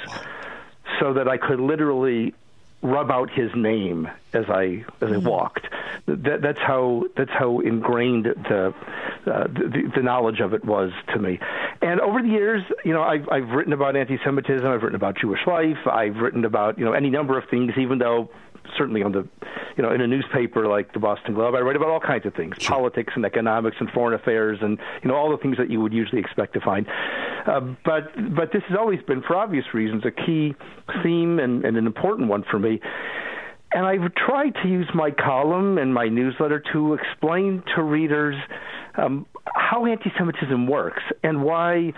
so 0.99 1.13
that 1.13 1.27
I 1.27 1.37
could 1.37 1.59
literally 1.59 2.33
rub 2.85 3.11
out 3.11 3.29
his 3.31 3.51
name 3.55 4.07
as 4.33 4.45
I 4.49 4.85
as 5.01 5.09
I 5.11 5.15
mm-hmm. 5.15 5.27
walked. 5.27 5.67
That, 6.07 6.41
that's 6.41 6.59
how 6.59 7.05
that's 7.17 7.31
how 7.31 7.59
ingrained 7.59 8.25
the, 8.25 8.73
uh, 9.25 9.47
the 9.47 9.91
the 9.95 10.01
knowledge 10.01 10.39
of 10.39 10.53
it 10.53 10.63
was 10.63 10.91
to 11.13 11.19
me. 11.19 11.39
And 11.81 11.99
over 11.99 12.21
the 12.21 12.27
years, 12.27 12.63
you 12.83 12.93
know, 12.93 13.01
I've 13.01 13.27
I've 13.29 13.49
written 13.49 13.73
about 13.73 13.95
anti-Semitism. 13.95 14.65
I've 14.65 14.83
written 14.83 14.95
about 14.95 15.17
Jewish 15.17 15.45
life. 15.47 15.87
I've 15.91 16.17
written 16.17 16.45
about 16.45 16.77
you 16.77 16.85
know 16.85 16.93
any 16.93 17.09
number 17.09 17.37
of 17.37 17.49
things, 17.49 17.73
even 17.77 17.97
though 17.97 18.29
certainly 18.77 19.03
on 19.03 19.11
the, 19.11 19.27
you 19.77 19.83
know, 19.83 19.91
in 19.91 20.01
a 20.01 20.07
newspaper 20.07 20.67
like 20.67 20.93
the 20.93 20.99
Boston 20.99 21.33
Globe, 21.33 21.55
I 21.55 21.59
write 21.59 21.75
about 21.75 21.89
all 21.89 21.99
kinds 21.99 22.25
of 22.25 22.33
things, 22.33 22.55
sure. 22.59 22.75
politics 22.75 23.13
and 23.15 23.25
economics 23.25 23.77
and 23.79 23.89
foreign 23.91 24.13
affairs, 24.19 24.59
and 24.61 24.77
you 25.03 25.09
know 25.09 25.15
all 25.15 25.31
the 25.31 25.37
things 25.37 25.57
that 25.57 25.69
you 25.69 25.81
would 25.81 25.93
usually 25.93 26.21
expect 26.21 26.53
to 26.53 26.61
find. 26.61 26.85
Uh, 27.45 27.61
but 27.83 28.11
but 28.35 28.51
this 28.51 28.63
has 28.69 28.77
always 28.77 29.01
been, 29.03 29.21
for 29.21 29.35
obvious 29.35 29.65
reasons, 29.73 30.03
a 30.05 30.11
key 30.11 30.55
theme 31.03 31.39
and, 31.39 31.65
and 31.65 31.77
an 31.77 31.85
important 31.85 32.29
one 32.29 32.43
for 32.49 32.59
me. 32.59 32.79
And 33.71 33.85
I've 33.85 34.13
tried 34.15 34.55
to 34.63 34.69
use 34.69 34.89
my 34.93 35.11
column 35.11 35.77
and 35.77 35.93
my 35.93 36.07
newsletter 36.07 36.63
to 36.71 36.93
explain 36.93 37.61
to 37.75 37.83
readers 37.83 38.35
um, 38.95 39.25
how 39.53 39.85
anti-Semitism 39.85 40.67
works 40.67 41.03
and 41.23 41.43
why 41.43 41.93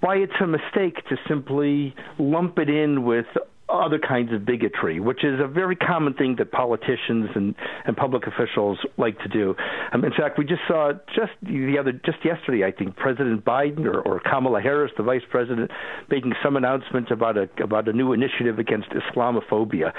why 0.00 0.16
it's 0.16 0.32
a 0.40 0.46
mistake 0.46 0.96
to 1.08 1.16
simply 1.28 1.94
lump 2.18 2.58
it 2.58 2.70
in 2.70 3.04
with 3.04 3.26
other 3.70 3.98
kinds 3.98 4.32
of 4.32 4.44
bigotry, 4.44 5.00
which 5.00 5.24
is 5.24 5.40
a 5.40 5.46
very 5.46 5.76
common 5.76 6.14
thing 6.14 6.36
that 6.38 6.50
politicians 6.52 7.30
and, 7.34 7.54
and 7.86 7.96
public 7.96 8.24
officials 8.26 8.78
like 8.96 9.18
to 9.20 9.28
do. 9.28 9.54
Um, 9.92 10.04
in 10.04 10.12
fact, 10.12 10.38
we 10.38 10.44
just 10.44 10.62
saw 10.66 10.92
just 11.14 11.32
the 11.42 11.76
other 11.78 11.92
just 11.92 12.24
yesterday, 12.24 12.64
I 12.64 12.72
think, 12.72 12.96
President 12.96 13.44
Biden 13.44 13.84
or, 13.86 14.00
or 14.00 14.20
Kamala 14.20 14.60
Harris, 14.60 14.92
the 14.96 15.02
vice 15.02 15.22
president, 15.30 15.70
making 16.10 16.32
some 16.42 16.56
announcement 16.56 17.10
about 17.10 17.36
a 17.36 17.48
about 17.62 17.88
a 17.88 17.92
new 17.92 18.12
initiative 18.12 18.58
against 18.58 18.88
Islamophobia. 18.90 19.92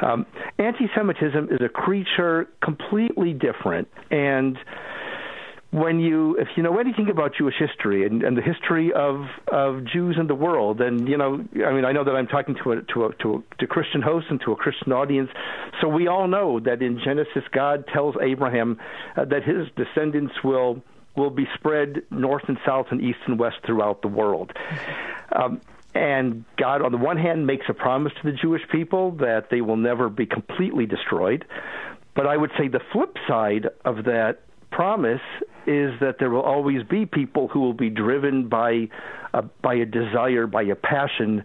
Um, 0.00 0.26
anti-Semitism 0.58 1.48
is 1.50 1.60
a 1.64 1.68
creature 1.68 2.48
completely 2.62 3.32
different 3.32 3.88
and 4.10 4.58
when 5.72 6.00
you 6.00 6.36
if 6.36 6.48
you 6.54 6.62
know 6.62 6.78
anything 6.78 7.08
about 7.08 7.32
Jewish 7.34 7.54
history 7.58 8.06
and, 8.06 8.22
and 8.22 8.36
the 8.36 8.42
history 8.42 8.92
of 8.92 9.24
of 9.50 9.84
Jews 9.84 10.16
in 10.20 10.26
the 10.26 10.34
world, 10.34 10.82
and 10.82 11.08
you 11.08 11.16
know, 11.16 11.42
I 11.66 11.72
mean, 11.72 11.86
I 11.86 11.92
know 11.92 12.04
that 12.04 12.12
I'm 12.14 12.26
talking 12.26 12.54
to 12.62 12.72
a 12.72 12.82
to 12.82 13.06
a 13.06 13.14
to 13.22 13.34
a 13.36 13.56
to 13.58 13.66
Christian 13.66 14.02
host 14.02 14.26
and 14.28 14.38
to 14.42 14.52
a 14.52 14.56
Christian 14.56 14.92
audience, 14.92 15.30
so 15.80 15.88
we 15.88 16.08
all 16.08 16.28
know 16.28 16.60
that 16.60 16.82
in 16.82 17.00
Genesis, 17.02 17.42
God 17.52 17.86
tells 17.92 18.14
Abraham 18.20 18.78
uh, 19.16 19.24
that 19.24 19.44
his 19.44 19.66
descendants 19.74 20.34
will 20.44 20.82
will 21.16 21.30
be 21.30 21.48
spread 21.54 22.02
north 22.10 22.44
and 22.48 22.58
south 22.66 22.86
and 22.90 23.00
east 23.00 23.20
and 23.26 23.38
west 23.38 23.56
throughout 23.64 24.02
the 24.02 24.08
world. 24.08 24.52
Um, 25.34 25.62
and 25.94 26.44
God, 26.58 26.82
on 26.82 26.92
the 26.92 26.98
one 26.98 27.16
hand, 27.16 27.46
makes 27.46 27.66
a 27.70 27.74
promise 27.74 28.12
to 28.20 28.30
the 28.30 28.36
Jewish 28.36 28.62
people 28.70 29.12
that 29.12 29.48
they 29.50 29.62
will 29.62 29.76
never 29.76 30.10
be 30.10 30.26
completely 30.26 30.84
destroyed. 30.84 31.46
But 32.14 32.26
I 32.26 32.36
would 32.36 32.50
say 32.58 32.68
the 32.68 32.80
flip 32.92 33.16
side 33.26 33.68
of 33.86 34.04
that 34.04 34.40
promise 34.72 35.20
is 35.66 35.92
that 36.00 36.16
there 36.18 36.30
will 36.30 36.42
always 36.42 36.82
be 36.82 37.06
people 37.06 37.48
who 37.48 37.60
will 37.60 37.74
be 37.74 37.90
driven 37.90 38.48
by 38.48 38.88
a, 39.32 39.42
by 39.62 39.74
a 39.74 39.86
desire, 39.86 40.46
by 40.46 40.62
a 40.62 40.74
passion 40.74 41.44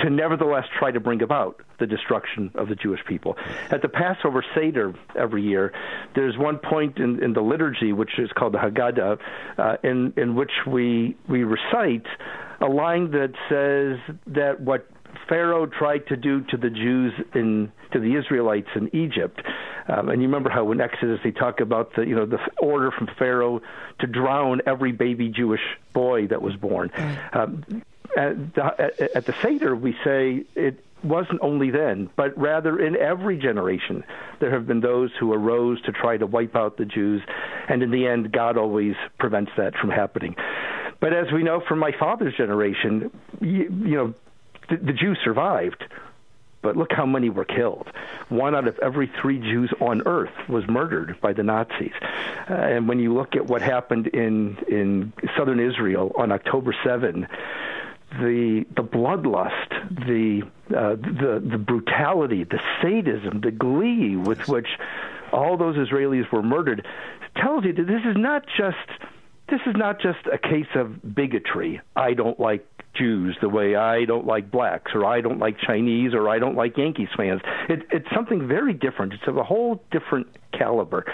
to 0.00 0.10
nevertheless 0.10 0.64
try 0.76 0.90
to 0.90 0.98
bring 0.98 1.22
about 1.22 1.60
the 1.78 1.86
destruction 1.86 2.50
of 2.56 2.68
the 2.68 2.74
Jewish 2.74 3.00
people. 3.06 3.36
At 3.70 3.82
the 3.82 3.88
Passover 3.88 4.44
Seder 4.54 4.92
every 5.16 5.42
year, 5.42 5.72
there's 6.14 6.36
one 6.36 6.58
point 6.58 6.98
in, 6.98 7.22
in 7.22 7.32
the 7.32 7.40
liturgy, 7.40 7.92
which 7.92 8.18
is 8.18 8.30
called 8.32 8.54
the 8.54 8.58
Haggadah, 8.58 9.18
uh, 9.58 9.76
in, 9.84 10.12
in 10.16 10.34
which 10.34 10.50
we, 10.66 11.16
we 11.28 11.44
recite 11.44 12.06
a 12.60 12.66
line 12.66 13.10
that 13.12 13.32
says 13.48 14.16
that 14.26 14.60
what 14.60 14.88
Pharaoh 15.28 15.66
tried 15.66 16.06
to 16.08 16.16
do 16.16 16.42
to 16.42 16.56
the 16.56 16.70
Jews 16.70 17.12
in 17.34 17.72
to 17.92 18.00
the 18.00 18.16
Israelites 18.16 18.68
in 18.74 18.94
Egypt. 18.94 19.40
Um, 19.86 20.08
and 20.08 20.22
you 20.22 20.28
remember 20.28 20.50
how 20.50 20.70
in 20.72 20.80
Exodus 20.80 21.20
they 21.22 21.30
talk 21.30 21.60
about 21.60 21.94
the 21.94 22.02
you 22.02 22.14
know 22.14 22.26
the 22.26 22.38
order 22.58 22.90
from 22.90 23.08
Pharaoh 23.18 23.60
to 24.00 24.06
drown 24.06 24.62
every 24.66 24.92
baby 24.92 25.28
Jewish 25.28 25.60
boy 25.92 26.26
that 26.28 26.42
was 26.42 26.56
born. 26.56 26.90
Um, 27.32 27.82
at, 28.16 28.54
the, 28.54 29.10
at 29.16 29.26
the 29.26 29.34
Seder 29.42 29.74
we 29.74 29.96
say 30.04 30.44
it 30.54 30.84
wasn't 31.04 31.40
only 31.42 31.70
then, 31.70 32.08
but 32.16 32.36
rather 32.38 32.78
in 32.78 32.96
every 32.96 33.36
generation, 33.36 34.02
there 34.40 34.50
have 34.50 34.66
been 34.66 34.80
those 34.80 35.10
who 35.20 35.32
arose 35.32 35.80
to 35.82 35.92
try 35.92 36.16
to 36.16 36.26
wipe 36.26 36.56
out 36.56 36.78
the 36.78 36.86
Jews, 36.86 37.22
and 37.68 37.82
in 37.82 37.90
the 37.90 38.06
end, 38.06 38.32
God 38.32 38.56
always 38.56 38.94
prevents 39.18 39.52
that 39.56 39.74
from 39.76 39.90
happening. 39.90 40.34
But 41.00 41.12
as 41.12 41.26
we 41.32 41.42
know 41.42 41.60
from 41.68 41.78
my 41.78 41.92
father's 41.98 42.34
generation, 42.34 43.10
you, 43.40 43.64
you 43.84 43.96
know, 43.96 44.14
the, 44.68 44.76
the 44.76 44.92
Jews 44.92 45.18
survived, 45.22 45.84
but 46.62 46.76
look 46.76 46.92
how 46.92 47.06
many 47.06 47.28
were 47.28 47.44
killed. 47.44 47.88
One 48.30 48.54
out 48.54 48.66
of 48.66 48.78
every 48.78 49.10
three 49.20 49.38
Jews 49.38 49.72
on 49.80 50.02
earth 50.06 50.32
was 50.48 50.66
murdered 50.66 51.20
by 51.20 51.32
the 51.34 51.42
Nazis. 51.42 51.92
Uh, 52.48 52.54
and 52.54 52.88
when 52.88 52.98
you 52.98 53.12
look 53.12 53.36
at 53.36 53.46
what 53.46 53.62
happened 53.62 54.06
in 54.08 54.56
in 54.68 55.12
southern 55.36 55.60
Israel 55.60 56.12
on 56.16 56.32
October 56.32 56.74
7, 56.82 57.28
the 58.20 58.64
the 58.74 58.82
bloodlust, 58.82 59.70
the 60.06 60.42
uh, 60.74 60.96
the 60.96 61.42
the 61.44 61.58
brutality, 61.58 62.44
the 62.44 62.60
sadism, 62.80 63.40
the 63.40 63.50
glee 63.50 64.16
with 64.16 64.48
which 64.48 64.68
all 65.32 65.56
those 65.56 65.76
Israelis 65.76 66.30
were 66.32 66.42
murdered 66.42 66.86
tells 67.36 67.64
you 67.64 67.72
that 67.72 67.86
this 67.86 68.02
is 68.06 68.16
not 68.16 68.44
just 68.56 68.76
this 69.48 69.60
is 69.66 69.74
not 69.76 70.00
just 70.00 70.26
a 70.32 70.38
case 70.38 70.72
of 70.74 71.14
bigotry. 71.14 71.80
I 71.94 72.14
don't 72.14 72.38
like 72.40 72.66
Jews 72.94 73.36
the 73.40 73.48
way 73.48 73.76
I 73.76 74.04
don't 74.04 74.26
like 74.26 74.50
blacks, 74.50 74.92
or 74.94 75.04
I 75.04 75.20
don't 75.20 75.38
like 75.38 75.58
Chinese, 75.58 76.14
or 76.14 76.28
I 76.28 76.38
don't 76.38 76.56
like 76.56 76.76
Yankees 76.76 77.08
fans. 77.16 77.40
It, 77.68 77.82
it's 77.90 78.08
something 78.14 78.46
very 78.46 78.72
different. 78.72 79.14
It's 79.14 79.26
of 79.26 79.36
a 79.36 79.44
whole 79.44 79.82
different 79.90 80.28
caliber. 80.52 81.04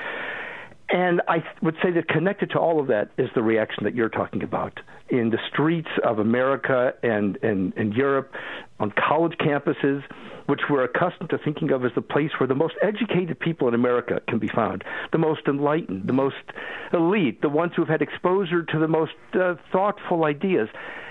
And 0.92 1.22
I 1.28 1.44
would 1.62 1.76
say 1.82 1.92
that 1.92 2.08
connected 2.08 2.50
to 2.50 2.58
all 2.58 2.80
of 2.80 2.88
that 2.88 3.10
is 3.16 3.28
the 3.34 3.42
reaction 3.42 3.84
that 3.84 3.94
you're 3.94 4.08
talking 4.08 4.42
about 4.42 4.80
in 5.08 5.30
the 5.30 5.38
streets 5.48 5.88
of 6.04 6.18
America 6.18 6.94
and, 7.02 7.38
and, 7.42 7.72
and 7.76 7.94
Europe, 7.94 8.32
on 8.80 8.92
college 8.92 9.34
campuses, 9.38 10.02
which 10.46 10.62
we're 10.68 10.82
accustomed 10.82 11.30
to 11.30 11.38
thinking 11.38 11.70
of 11.70 11.84
as 11.84 11.92
the 11.94 12.02
place 12.02 12.30
where 12.38 12.46
the 12.48 12.54
most 12.54 12.74
educated 12.82 13.38
people 13.38 13.68
in 13.68 13.74
America 13.74 14.20
can 14.26 14.38
be 14.38 14.48
found, 14.48 14.82
the 15.12 15.18
most 15.18 15.42
enlightened, 15.46 16.08
the 16.08 16.12
most 16.12 16.36
elite, 16.92 17.40
the 17.40 17.48
ones 17.48 17.72
who 17.76 17.82
have 17.82 17.88
had 17.88 18.02
exposure 18.02 18.62
to 18.64 18.78
the 18.78 18.88
most 18.88 19.12
uh, 19.34 19.54
thoughtful 19.70 20.24
ideas. 20.24 20.68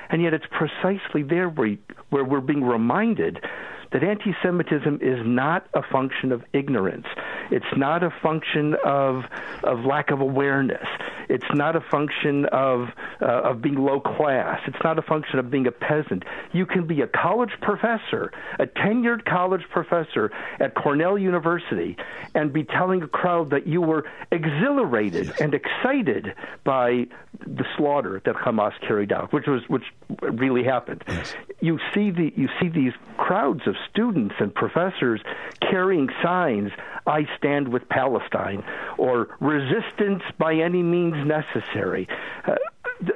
And 0.10 0.22
yet 0.22 0.34
it's 0.34 0.46
precisely 0.52 1.24
there 1.24 1.48
where, 1.48 1.78
where 2.10 2.24
we're 2.24 2.42
being 2.42 2.64
reminded 2.64 3.46
that 3.92 4.04
anti 4.04 4.34
Semitism 4.44 5.00
is 5.02 5.20
not 5.26 5.68
a 5.74 5.82
function 5.82 6.32
of 6.32 6.44
ignorance. 6.54 7.08
It's 7.52 7.66
not 7.76 8.04
a 8.04 8.12
function 8.22 8.76
of, 8.86 9.24
of 9.64 9.86
lack 9.86 10.12
of 10.12 10.22
awareness. 10.22 10.88
It's 11.30 11.46
not 11.54 11.76
a 11.76 11.82
function 11.82 12.46
of, 12.46 12.90
uh, 13.22 13.26
of 13.26 13.62
being 13.62 13.76
low 13.76 14.00
class. 14.00 14.60
It's 14.68 14.84
not 14.84 14.98
a 14.98 15.02
function 15.04 15.38
of 15.38 15.52
being 15.52 15.68
a 15.68 15.72
peasant. 15.72 16.24
You 16.54 16.66
can 16.66 16.88
be 16.88 17.02
a 17.02 17.08
college 17.08 17.52
professor, 17.62 18.32
a 18.60 18.66
tenured 18.66 19.26
college 19.26 19.64
professor 19.72 20.32
at 20.60 20.74
Cornell 20.74 21.18
University, 21.18 21.98
and 22.34 22.52
be 22.52 22.64
telling 22.64 23.04
a 23.04 23.08
crowd 23.08 23.52
that 23.52 23.68
you 23.68 23.82
were 23.82 24.06
exhilarated 24.32 25.32
and 25.40 25.54
excited 25.54 26.34
by 26.64 27.06
the 27.46 27.66
slaughter 27.78 28.22
that 28.26 28.36
Hamas 28.36 28.74
carried 28.82 29.12
out, 29.12 29.32
which 29.32 29.46
was 29.48 29.62
which 29.68 29.84
really 30.22 30.64
happened. 30.64 31.04
Yes. 31.08 31.36
You 31.62 31.80
see 31.94 32.10
the 32.10 32.34
you 32.36 32.50
see 32.60 32.70
these 32.70 32.94
crowds 33.18 33.62
of 33.68 33.76
students 33.90 34.36
and 34.40 34.54
professors 34.54 35.22
carrying 35.62 36.10
signs, 36.24 36.72
I 37.06 37.28
stand 37.38 37.70
with 37.70 37.88
Palestine, 37.90 38.64
or 38.98 39.36
resistance 39.40 40.24
by 40.38 40.56
any 40.56 40.84
means 40.84 41.16
necessary. 41.26 42.08
Uh, 42.46 42.56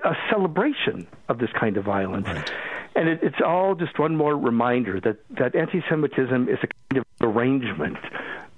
a 0.05 0.15
celebration 0.29 1.07
of 1.27 1.39
this 1.39 1.49
kind 1.59 1.77
of 1.77 1.83
violence. 1.83 2.27
Right. 2.27 2.51
And 2.95 3.09
it, 3.09 3.19
it's 3.21 3.41
all 3.45 3.75
just 3.75 3.97
one 3.99 4.15
more 4.15 4.37
reminder 4.37 4.99
that, 5.01 5.17
that 5.31 5.55
anti 5.55 5.83
Semitism 5.89 6.47
is 6.47 6.59
a 6.63 6.67
kind 6.67 6.97
of 6.97 7.05
arrangement, 7.21 7.97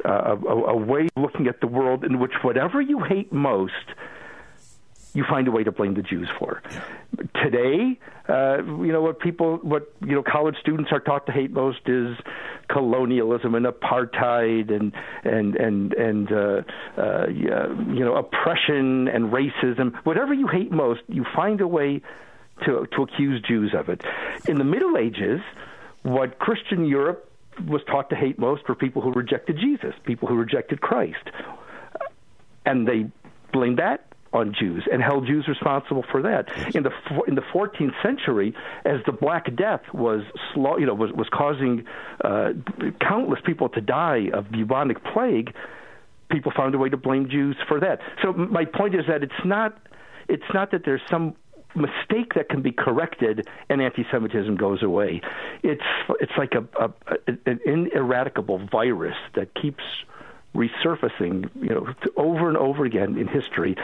uh, 0.04 0.36
a, 0.36 0.54
a 0.54 0.76
way 0.76 1.08
of 1.16 1.24
looking 1.24 1.48
at 1.48 1.62
the 1.62 1.68
world 1.68 2.04
in 2.04 2.20
which 2.20 2.34
whatever 2.44 2.82
you 2.82 3.00
hate 3.00 3.32
most, 3.32 3.74
you 5.16 5.24
find 5.28 5.48
a 5.48 5.52
way 5.52 5.64
to 5.64 5.72
blame 5.72 5.96
the 5.96 6.02
Jews 6.02 6.30
for. 6.38 6.62
Today, 7.42 7.98
uh, 8.28 8.58
you 8.58 8.92
know 8.92 9.02
what 9.02 9.20
people, 9.20 9.58
what 9.64 9.92
you 10.02 10.14
know, 10.14 10.22
college 10.24 10.56
students 10.60 10.92
are 10.92 11.00
taught 11.00 11.26
to 11.28 11.32
hate 11.32 11.52
most 11.52 11.80
is 11.88 12.18
colonialism 12.68 13.56
and 13.56 13.66
apartheid 13.66 14.76
and 14.76 14.94
and 15.24 15.56
and 15.56 15.94
and 15.94 16.32
uh, 16.32 16.62
uh, 16.98 17.28
you 17.30 18.04
know 18.04 18.16
oppression 18.16 19.08
and 19.08 19.32
racism. 19.32 19.96
Whatever 20.04 20.34
you 20.34 20.48
hate 20.48 20.72
most, 20.72 21.02
you 21.08 21.26
find 21.34 21.62
a 21.62 21.68
way 21.68 22.02
to 22.66 22.86
to 22.96 23.04
accuse 23.04 23.42
Jews 23.42 23.74
of 23.74 23.88
it. 23.88 24.04
In 24.48 24.58
the 24.58 24.66
Middle 24.66 24.98
Ages, 24.98 25.40
what 26.04 26.40
Christian 26.40 26.86
Europe 26.86 27.32
was 27.68 27.82
taught 27.86 28.10
to 28.10 28.18
hate 28.18 28.38
most 28.38 28.68
were 28.68 28.76
people 28.76 29.02
who 29.02 29.14
rejected 29.14 29.58
Jesus, 29.58 29.94
people 30.04 30.28
who 30.28 30.36
rejected 30.36 30.82
Christ, 30.82 31.30
and 32.66 32.86
they 32.86 33.06
blamed 33.54 33.80
that 33.80 34.15
on 34.36 34.54
Jews 34.54 34.84
and 34.92 35.02
held 35.02 35.26
Jews 35.26 35.48
responsible 35.48 36.04
for 36.12 36.22
that. 36.22 36.50
In 36.76 36.84
the 36.84 36.92
in 37.28 37.36
the 37.36 37.42
14th 37.42 37.94
century, 38.04 38.54
as 38.84 39.00
the 39.06 39.14
Black 39.14 39.56
Death 39.56 39.82
was 39.94 40.24
you 40.56 40.86
know 40.86 40.94
was 40.94 41.12
was 41.14 41.28
causing 41.32 41.86
uh, 42.24 42.52
countless 43.00 43.40
people 43.46 43.70
to 43.70 43.82
die 43.82 44.30
of 44.34 44.52
bubonic 44.52 45.04
plague, 45.04 45.56
people 46.30 46.52
found 46.56 46.76
a 46.76 46.78
way 46.78 46.90
to 46.90 46.98
blame 46.98 47.30
Jews 47.30 47.56
for 47.68 47.80
that. 47.80 48.02
So 48.22 48.34
my 48.34 48.66
point 48.66 48.94
is 48.94 49.06
that 49.08 49.24
it's 49.24 49.46
not 49.46 49.78
it's 50.28 50.52
not 50.54 50.72
that 50.72 50.84
there's 50.84 51.02
some 51.10 51.36
mistake 51.76 52.34
that 52.36 52.50
can 52.50 52.62
be 52.62 52.72
corrected 52.72 53.48
and 53.70 53.82
anti-Semitism 53.82 54.56
goes 54.58 54.84
away. 54.84 55.22
It's 55.64 55.84
it's 56.20 56.32
like 56.38 56.54
a, 56.56 56.66
a, 56.78 56.90
a 57.08 57.38
an 57.46 57.60
ineradicable 57.66 58.68
virus 58.68 59.18
that 59.36 59.54
keeps 59.56 59.84
resurfacing, 60.56 61.50
you 61.62 61.70
know, 61.70 61.94
over 62.16 62.48
and 62.48 62.58
over 62.58 62.86
again 62.86 63.18
in 63.18 63.28
history. 63.28 63.76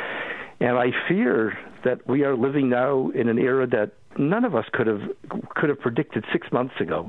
And 0.61 0.77
I 0.77 0.91
fear 1.09 1.57
that 1.83 2.07
we 2.07 2.23
are 2.23 2.35
living 2.35 2.69
now 2.69 3.09
in 3.09 3.27
an 3.29 3.39
era 3.39 3.65
that 3.67 3.93
none 4.17 4.45
of 4.45 4.55
us 4.55 4.65
could 4.71 4.87
have 4.87 5.01
could 5.49 5.69
have 5.69 5.79
predicted 5.79 6.25
six 6.31 6.51
months 6.51 6.73
ago 6.79 7.07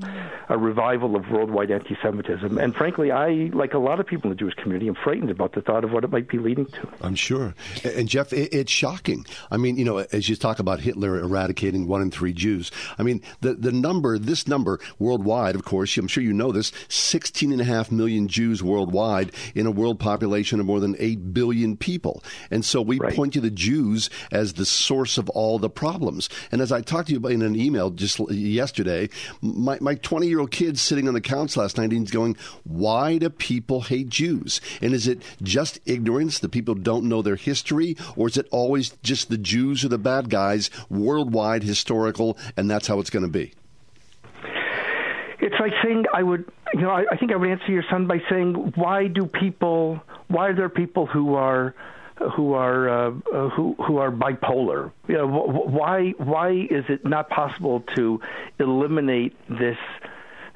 a 0.48 0.58
revival 0.58 1.16
of 1.16 1.30
worldwide 1.30 1.70
anti-Semitism. 1.70 2.58
And 2.58 2.74
frankly, 2.74 3.10
I, 3.10 3.50
like 3.52 3.74
a 3.74 3.78
lot 3.78 4.00
of 4.00 4.06
people 4.06 4.30
in 4.30 4.36
the 4.36 4.40
Jewish 4.40 4.54
community, 4.54 4.88
am 4.88 4.94
frightened 4.94 5.30
about 5.30 5.52
the 5.52 5.62
thought 5.62 5.84
of 5.84 5.92
what 5.92 6.04
it 6.04 6.10
might 6.10 6.28
be 6.28 6.38
leading 6.38 6.66
to. 6.66 6.88
I'm 7.00 7.14
sure. 7.14 7.54
And 7.84 8.08
Jeff, 8.08 8.32
it's 8.32 8.70
shocking. 8.70 9.26
I 9.50 9.56
mean, 9.56 9.76
you 9.76 9.84
know, 9.84 9.98
as 9.98 10.28
you 10.28 10.36
talk 10.36 10.58
about 10.58 10.80
Hitler 10.80 11.18
eradicating 11.18 11.86
one 11.86 12.02
in 12.02 12.10
three 12.10 12.32
Jews, 12.32 12.70
I 12.98 13.02
mean, 13.02 13.22
the 13.40 13.54
the 13.54 13.72
number, 13.72 14.18
this 14.18 14.46
number 14.46 14.80
worldwide, 14.98 15.54
of 15.54 15.64
course, 15.64 15.96
I'm 15.96 16.08
sure 16.08 16.22
you 16.22 16.32
know 16.32 16.52
this, 16.52 16.72
16 16.88 17.52
and 17.52 17.60
a 17.60 17.64
half 17.64 17.90
million 17.90 18.28
Jews 18.28 18.62
worldwide 18.62 19.32
in 19.54 19.66
a 19.66 19.70
world 19.70 19.98
population 19.98 20.60
of 20.60 20.66
more 20.66 20.80
than 20.80 20.96
8 20.98 21.32
billion 21.32 21.76
people. 21.76 22.22
And 22.50 22.64
so 22.64 22.80
we 22.80 22.98
right. 22.98 23.14
point 23.14 23.32
to 23.34 23.40
the 23.40 23.50
Jews 23.50 24.10
as 24.30 24.54
the 24.54 24.66
source 24.66 25.18
of 25.18 25.28
all 25.30 25.58
the 25.58 25.70
problems. 25.70 26.28
And 26.50 26.60
as 26.60 26.72
I 26.72 26.80
talked 26.92 27.08
to 27.08 27.14
you 27.14 27.26
in 27.28 27.40
an 27.40 27.56
email 27.56 27.90
just 27.90 28.20
yesterday. 28.30 29.08
My 29.40 29.78
my 29.80 29.94
20 29.94 30.28
year 30.28 30.40
old 30.40 30.50
kid 30.50 30.78
sitting 30.78 31.08
on 31.08 31.14
the 31.14 31.20
couch 31.20 31.56
last 31.56 31.78
night 31.78 31.84
and 31.84 31.92
he's 31.92 32.10
going, 32.10 32.36
"Why 32.64 33.16
do 33.16 33.30
people 33.30 33.80
hate 33.82 34.10
Jews? 34.10 34.60
And 34.82 34.92
is 34.92 35.08
it 35.08 35.22
just 35.42 35.78
ignorance 35.86 36.38
that 36.40 36.50
people 36.50 36.74
don't 36.74 37.08
know 37.08 37.22
their 37.22 37.36
history, 37.36 37.96
or 38.14 38.28
is 38.28 38.36
it 38.36 38.46
always 38.50 38.90
just 39.02 39.30
the 39.30 39.38
Jews 39.38 39.84
are 39.84 39.88
the 39.88 39.98
bad 39.98 40.28
guys, 40.28 40.70
worldwide, 40.90 41.62
historical, 41.62 42.36
and 42.56 42.70
that's 42.70 42.86
how 42.86 43.00
it's 43.00 43.10
going 43.10 43.24
to 43.24 43.30
be?" 43.30 43.54
It's 45.40 45.58
like 45.58 45.72
saying 45.82 46.04
I 46.14 46.22
would, 46.22 46.44
you 46.74 46.82
know, 46.82 46.90
I, 46.90 47.04
I 47.10 47.16
think 47.16 47.32
I 47.32 47.36
would 47.36 47.48
answer 47.48 47.72
your 47.72 47.84
son 47.90 48.06
by 48.06 48.18
saying, 48.28 48.74
"Why 48.76 49.06
do 49.06 49.24
people? 49.24 50.00
Why 50.28 50.48
are 50.48 50.54
there 50.54 50.68
people 50.68 51.06
who 51.06 51.34
are?" 51.34 51.74
Who 52.30 52.54
are 52.54 52.88
uh, 52.88 53.10
uh, 53.32 53.48
who 53.50 53.74
who 53.74 53.98
are 53.98 54.10
bipolar. 54.10 54.92
You 55.08 55.18
know, 55.18 55.26
why 55.26 56.10
why 56.18 56.50
is 56.50 56.84
it 56.88 57.04
not 57.04 57.30
possible 57.30 57.80
to 57.96 58.20
eliminate 58.58 59.34
this? 59.48 59.78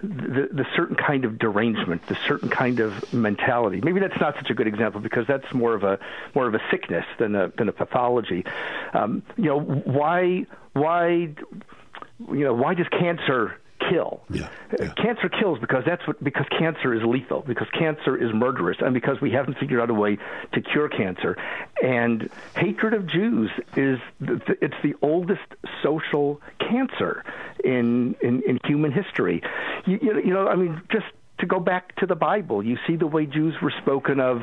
The, 0.02 0.50
the 0.52 0.66
certain 0.76 0.94
kind 0.94 1.24
of 1.24 1.38
derangement, 1.38 2.06
the 2.06 2.18
certain 2.28 2.50
kind 2.50 2.80
of 2.80 3.14
mentality. 3.14 3.80
Maybe 3.82 3.98
that's 3.98 4.20
not 4.20 4.34
such 4.36 4.50
a 4.50 4.54
good 4.54 4.66
example 4.66 5.00
because 5.00 5.26
that's 5.26 5.50
more 5.54 5.74
of 5.74 5.84
a 5.84 5.98
more 6.34 6.46
of 6.46 6.54
a 6.54 6.60
sickness 6.70 7.06
than 7.18 7.34
a 7.34 7.48
than 7.48 7.70
a 7.70 7.72
pathology. 7.72 8.44
Um, 8.92 9.22
you 9.38 9.44
know, 9.46 9.58
why 9.58 10.44
why 10.74 11.06
you 11.08 12.44
know 12.44 12.52
why 12.52 12.74
does 12.74 12.88
cancer 12.88 13.58
kill. 13.78 14.22
Yeah, 14.30 14.48
yeah. 14.78 14.92
Cancer 14.94 15.28
kills 15.28 15.58
because 15.58 15.84
that's 15.84 16.06
what 16.06 16.22
because 16.22 16.46
cancer 16.58 16.94
is 16.94 17.02
lethal, 17.02 17.42
because 17.42 17.68
cancer 17.78 18.16
is 18.16 18.32
murderous, 18.32 18.78
and 18.80 18.94
because 18.94 19.20
we 19.20 19.30
haven't 19.30 19.58
figured 19.58 19.80
out 19.80 19.90
a 19.90 19.94
way 19.94 20.18
to 20.52 20.60
cure 20.60 20.88
cancer. 20.88 21.36
And 21.82 22.30
hatred 22.56 22.94
of 22.94 23.06
Jews 23.06 23.50
is 23.76 23.98
the, 24.20 24.56
it's 24.60 24.74
the 24.82 24.94
oldest 25.02 25.46
social 25.82 26.40
cancer 26.58 27.24
in 27.64 28.16
in, 28.20 28.42
in 28.42 28.58
human 28.64 28.92
history. 28.92 29.42
You, 29.86 29.98
you 30.24 30.32
know, 30.32 30.48
I 30.48 30.56
mean, 30.56 30.82
just 30.90 31.06
to 31.38 31.46
go 31.46 31.60
back 31.60 31.94
to 31.96 32.06
the 32.06 32.16
Bible, 32.16 32.62
you 32.62 32.78
see 32.86 32.96
the 32.96 33.06
way 33.06 33.26
Jews 33.26 33.54
were 33.60 33.72
spoken 33.82 34.20
of 34.20 34.42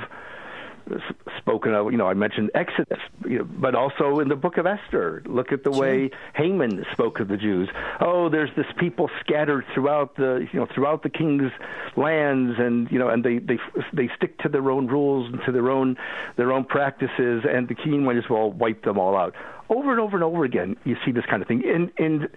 spoken 1.38 1.74
of. 1.74 1.92
You 1.92 1.98
know, 1.98 2.08
I 2.08 2.14
mentioned 2.14 2.52
Exodus, 2.54 3.00
you 3.28 3.40
know, 3.40 3.44
but 3.46 3.76
also 3.76 4.20
in 4.20 4.30
the 4.30 4.36
Book 4.36 4.58
of 4.58 4.66
Esther. 4.66 5.24
Look 5.26 5.52
at 5.52 5.64
the 5.64 5.72
sure. 5.72 5.82
way 5.82 6.12
Haman 6.36 6.86
spoke 6.92 7.20
of 7.20 7.28
the 7.28 7.38
Jews. 7.38 7.70
Oh, 8.00 8.30
there's 8.30 8.50
this 8.56 8.66
people 8.80 9.10
scattered 9.20 9.66
throughout 9.74 10.16
the 10.16 10.48
you 10.52 10.60
know 10.60 10.68
throughout 10.74 11.04
the 11.04 11.10
king's 11.10 11.52
lands, 11.96 12.56
and 12.60 12.90
you 12.92 13.00
know, 13.00 13.10
and 13.10 13.24
they 13.24 13.40
they 13.40 13.60
they 13.94 14.10
stick 14.16 14.38
to 14.40 14.50
their 14.50 14.70
own 14.72 14.88
rules 14.88 15.32
and 15.32 15.42
to 15.46 15.52
their 15.52 15.70
own 15.70 15.98
their 16.38 16.52
own 16.52 16.66
practices, 16.66 17.44
and 17.50 17.68
the 17.68 17.76
king 17.76 18.04
might 18.04 18.18
as 18.18 18.30
well 18.30 18.52
wipe 18.52 18.84
them 18.84 18.98
all 18.98 19.16
out. 19.16 19.36
Over 19.70 19.92
and 19.92 20.00
over 20.00 20.18
and 20.18 20.24
over 20.24 20.44
again, 20.44 20.76
you 20.84 20.96
see 21.06 21.12
this 21.12 21.26
kind 21.30 21.42
of 21.42 21.48
thing. 21.48 21.64
And 21.66 21.92
and 21.98 22.30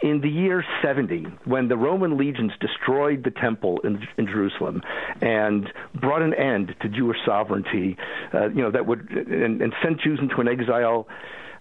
in 0.00 0.20
the 0.20 0.28
year 0.28 0.64
70, 0.82 1.26
when 1.44 1.68
the 1.68 1.76
Roman 1.76 2.16
legions 2.16 2.52
destroyed 2.60 3.24
the 3.24 3.30
temple 3.30 3.80
in, 3.82 4.06
in 4.16 4.26
Jerusalem 4.26 4.82
and 5.20 5.68
brought 6.00 6.22
an 6.22 6.34
end 6.34 6.74
to 6.82 6.88
Jewish 6.88 7.18
sovereignty, 7.26 7.96
uh, 8.32 8.48
you 8.48 8.62
know, 8.62 8.70
that 8.70 8.86
would 8.86 9.10
and, 9.10 9.60
and 9.60 9.72
sent 9.82 10.00
Jews 10.00 10.20
into 10.22 10.40
an 10.40 10.48
exile 10.48 11.08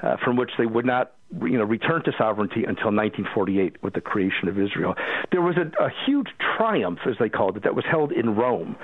uh, 0.01 0.17
from 0.23 0.37
which 0.37 0.51
they 0.57 0.67
would 0.67 0.85
not 0.85 1.13
you 1.41 1.57
know, 1.57 1.65
return 1.65 2.03
to 2.03 2.11
sovereignty 2.17 2.61
until 2.61 2.91
1948 2.91 3.83
with 3.83 3.93
the 3.93 4.01
creation 4.01 4.47
of 4.47 4.57
Israel. 4.57 4.95
There 5.31 5.41
was 5.41 5.55
a, 5.57 5.83
a 5.83 5.89
huge 6.05 6.27
triumph, 6.57 6.99
as 7.05 7.15
they 7.19 7.27
called 7.27 7.57
it, 7.57 7.63
that 7.63 7.75
was 7.75 7.83
held 7.89 8.13
in 8.13 8.35
Rome. 8.35 8.77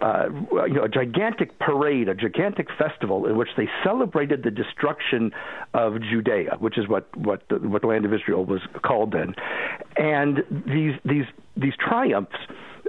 Uh, 0.00 0.28
you 0.66 0.74
know, 0.74 0.84
a 0.84 0.88
gigantic 0.88 1.58
parade, 1.58 2.08
a 2.08 2.14
gigantic 2.14 2.68
festival 2.78 3.26
in 3.26 3.36
which 3.36 3.50
they 3.56 3.68
celebrated 3.84 4.42
the 4.42 4.50
destruction 4.50 5.32
of 5.74 6.00
Judea, 6.00 6.56
which 6.60 6.78
is 6.78 6.88
what 6.88 7.14
what 7.16 7.42
the, 7.50 7.56
what 7.56 7.82
the 7.82 7.88
land 7.88 8.06
of 8.06 8.14
Israel 8.14 8.44
was 8.44 8.62
called 8.82 9.12
then. 9.12 9.34
And 9.96 10.38
these 10.66 10.94
these 11.04 11.26
these 11.56 11.74
triumphs 11.78 12.36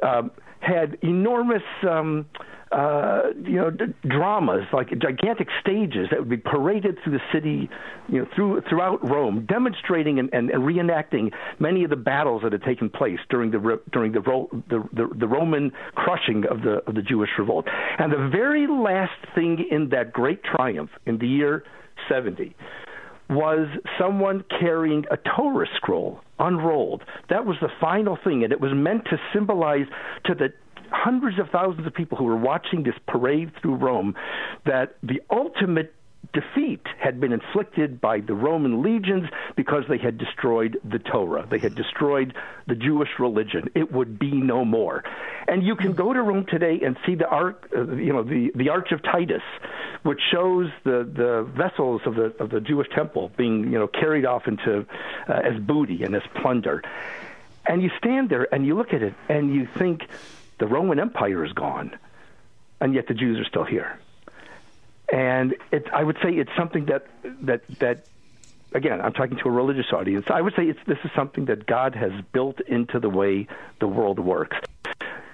um, 0.01 0.31
had 0.61 0.97
enormous. 1.01 1.63
Um, 1.87 2.25
uh, 2.73 3.21
you 3.43 3.57
know, 3.57 3.69
d- 3.69 3.93
dramas 4.07 4.63
like 4.73 4.89
gigantic 4.99 5.47
stages 5.61 6.07
that 6.09 6.19
would 6.19 6.29
be 6.29 6.37
paraded 6.37 6.97
through 7.03 7.13
the 7.13 7.21
city, 7.31 7.69
you 8.09 8.19
know, 8.19 8.27
through 8.35 8.61
throughout 8.67 9.07
Rome, 9.07 9.45
demonstrating 9.47 10.17
and, 10.17 10.29
and, 10.33 10.49
and 10.49 10.63
reenacting 10.63 11.31
many 11.59 11.83
of 11.83 11.91
the 11.91 11.95
battles 11.95 12.41
that 12.41 12.51
had 12.51 12.63
taken 12.63 12.89
place 12.89 13.19
during 13.29 13.51
the 13.51 13.79
during 13.91 14.11
the, 14.11 14.21
the, 14.69 14.83
the 14.91 15.07
the 15.19 15.27
Roman 15.27 15.71
crushing 15.93 16.45
of 16.49 16.63
the 16.63 16.81
of 16.87 16.95
the 16.95 17.03
Jewish 17.03 17.29
revolt. 17.37 17.65
And 17.99 18.11
the 18.11 18.29
very 18.31 18.65
last 18.65 19.11
thing 19.35 19.65
in 19.69 19.89
that 19.89 20.11
great 20.11 20.43
triumph 20.43 20.89
in 21.05 21.19
the 21.19 21.27
year 21.27 21.63
70 22.09 22.55
was 23.29 23.67
someone 23.99 24.43
carrying 24.59 25.05
a 25.11 25.17
Torah 25.17 25.67
scroll 25.77 26.19
unrolled. 26.39 27.03
That 27.29 27.45
was 27.45 27.57
the 27.61 27.69
final 27.79 28.17
thing, 28.21 28.43
and 28.43 28.51
it 28.51 28.59
was 28.59 28.71
meant 28.73 29.05
to 29.05 29.17
symbolize 29.33 29.85
to 30.25 30.35
the 30.35 30.49
hundreds 30.93 31.39
of 31.39 31.49
thousands 31.49 31.87
of 31.87 31.93
people 31.93 32.17
who 32.17 32.25
were 32.25 32.37
watching 32.37 32.83
this 32.83 32.95
parade 33.07 33.51
through 33.61 33.75
Rome 33.75 34.15
that 34.65 34.95
the 35.01 35.21
ultimate 35.29 35.93
defeat 36.31 36.81
had 36.99 37.19
been 37.19 37.33
inflicted 37.33 37.99
by 37.99 38.19
the 38.19 38.33
Roman 38.33 38.81
legions 38.81 39.29
because 39.55 39.83
they 39.89 39.97
had 39.97 40.17
destroyed 40.17 40.79
the 40.83 40.99
Torah. 40.99 41.45
They 41.49 41.59
had 41.59 41.75
destroyed 41.75 42.33
the 42.67 42.75
Jewish 42.75 43.09
religion. 43.19 43.69
It 43.75 43.91
would 43.91 44.17
be 44.17 44.31
no 44.31 44.63
more. 44.63 45.03
And 45.47 45.63
you 45.63 45.75
can 45.75 45.93
go 45.93 46.13
to 46.13 46.21
Rome 46.21 46.45
today 46.45 46.79
and 46.83 46.97
see 47.05 47.15
the 47.15 47.27
arch, 47.27 47.61
uh, 47.75 47.91
you 47.95 48.13
know, 48.13 48.23
the, 48.23 48.51
the 48.55 48.69
Arch 48.69 48.91
of 48.91 49.03
Titus, 49.03 49.43
which 50.03 50.19
shows 50.31 50.69
the, 50.85 51.03
the 51.03 51.43
vessels 51.55 52.01
of 52.05 52.15
the 52.15 52.33
of 52.39 52.49
the 52.49 52.61
Jewish 52.61 52.87
temple 52.95 53.31
being 53.37 53.71
you 53.71 53.77
know 53.77 53.87
carried 53.87 54.25
off 54.25 54.47
into 54.47 54.85
uh, 55.27 55.33
as 55.33 55.59
booty 55.59 56.03
and 56.03 56.15
as 56.15 56.23
plunder. 56.41 56.81
And 57.65 57.81
you 57.81 57.91
stand 57.97 58.29
there 58.29 58.53
and 58.53 58.65
you 58.65 58.75
look 58.75 58.93
at 58.93 59.01
it 59.01 59.13
and 59.29 59.53
you 59.53 59.67
think 59.77 60.07
the 60.63 60.67
Roman 60.67 60.97
Empire 60.97 61.43
is 61.43 61.51
gone, 61.51 61.93
and 62.79 62.93
yet 62.93 63.07
the 63.07 63.13
Jews 63.13 63.37
are 63.37 63.43
still 63.43 63.65
here. 63.65 63.99
And 65.11 65.57
it, 65.73 65.89
I 65.91 66.01
would 66.01 66.15
say 66.23 66.29
it's 66.29 66.55
something 66.55 66.85
that 66.85 67.05
that 67.41 67.67
that 67.79 68.05
again, 68.73 69.01
I'm 69.01 69.11
talking 69.11 69.35
to 69.39 69.49
a 69.49 69.51
religious 69.51 69.91
audience. 69.91 70.27
I 70.29 70.39
would 70.39 70.55
say 70.55 70.63
it's, 70.63 70.79
this 70.87 70.99
is 71.03 71.11
something 71.13 71.43
that 71.45 71.65
God 71.65 71.95
has 71.95 72.13
built 72.31 72.61
into 72.61 73.01
the 73.01 73.09
way 73.09 73.45
the 73.81 73.89
world 73.89 74.19
works. 74.19 74.55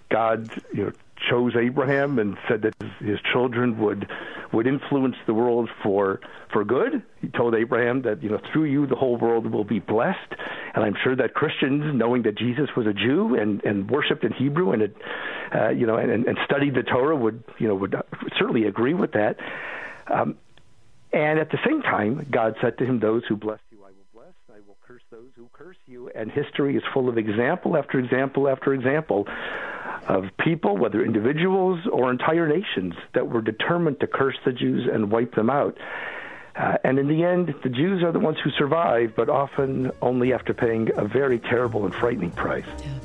God, 0.10 0.50
you 0.74 0.86
know, 0.86 0.92
chose 1.30 1.54
Abraham 1.56 2.20
and 2.20 2.38
said 2.48 2.62
that 2.64 2.74
his 3.00 3.20
children 3.32 3.80
would 3.80 4.10
would 4.52 4.66
influence 4.66 5.16
the 5.28 5.34
world 5.34 5.70
for 5.84 6.20
for 6.52 6.64
good. 6.66 7.04
He 7.22 7.28
told 7.28 7.56
Abraham 7.56 8.02
that 8.04 8.24
you 8.24 8.30
know 8.30 8.40
through 8.52 8.66
you 8.66 8.88
the 8.88 8.96
whole 8.96 9.18
world 9.18 9.52
will 9.52 9.64
be 9.64 9.80
blessed. 9.80 10.34
And 10.74 10.84
I'm 10.84 10.96
sure 11.04 11.16
that 11.16 11.34
Christians, 11.34 11.84
knowing 11.96 12.24
that 12.24 12.38
Jesus 12.38 12.70
was 12.76 12.88
a 12.88 12.94
Jew 12.94 13.36
and 13.36 13.64
and 13.64 13.90
worshipped 13.90 14.24
in 14.24 14.34
Hebrew 14.34 14.72
and 14.72 14.82
had, 14.82 14.96
uh, 15.54 15.70
you 15.70 15.86
know 15.86 15.98
and, 15.98 16.26
and 16.26 16.38
studied 16.46 16.76
the 16.76 16.84
Torah, 16.84 17.16
would 17.16 17.44
you 17.58 17.68
know 17.68 17.76
would 17.76 17.96
certainly 18.38 18.66
agree 18.66 18.94
with 18.94 19.12
that. 19.14 19.38
Um, 20.08 20.38
and 21.12 21.40
at 21.40 21.50
the 21.50 21.58
same 21.66 21.82
time, 21.82 22.28
God 22.32 22.56
said 22.62 22.78
to 22.80 22.86
him, 22.86 23.00
"Those 23.00 23.24
who 23.28 23.36
bless 23.36 23.60
you, 23.72 23.80
I 23.84 23.90
will 23.90 24.22
bless. 24.22 24.34
I 24.50 24.60
will 24.68 24.78
curse 24.86 25.02
those 25.12 25.30
who 25.36 25.50
curse 25.54 25.78
you." 25.86 26.10
And 26.14 26.32
history 26.32 26.76
is 26.76 26.84
full 26.94 27.10
of 27.10 27.18
example 27.18 27.78
after 27.78 28.00
example 28.00 28.48
after 28.48 28.74
example 28.74 29.28
of 30.10 30.26
people, 30.44 30.76
whether 30.76 31.06
individuals 31.06 31.80
or 31.92 32.12
entire 32.12 32.48
nations, 32.48 32.96
that 33.14 33.30
were 33.30 33.42
determined 33.42 34.00
to 34.02 34.08
curse 34.08 34.36
the 34.44 34.52
Jews 34.52 34.90
and 34.92 35.12
wipe 35.12 35.36
them 35.36 35.50
out. 35.50 35.78
Uh, 36.56 36.78
and 36.84 37.00
in 37.00 37.08
the 37.08 37.24
end, 37.24 37.54
the 37.64 37.70
Jews 37.70 38.04
are 38.04 38.12
the 38.12 38.20
ones 38.20 38.38
who 38.44 38.50
survive, 38.50 39.14
but 39.16 39.30
often 39.30 39.92
only 40.02 40.34
after 40.34 40.54
paying 40.54 40.90
a 40.98 41.08
very 41.08 41.40
terrible 41.40 41.86
and 41.86 41.94
frightening 41.94 42.32
price. 42.32 42.66
Yeah. 42.80 43.00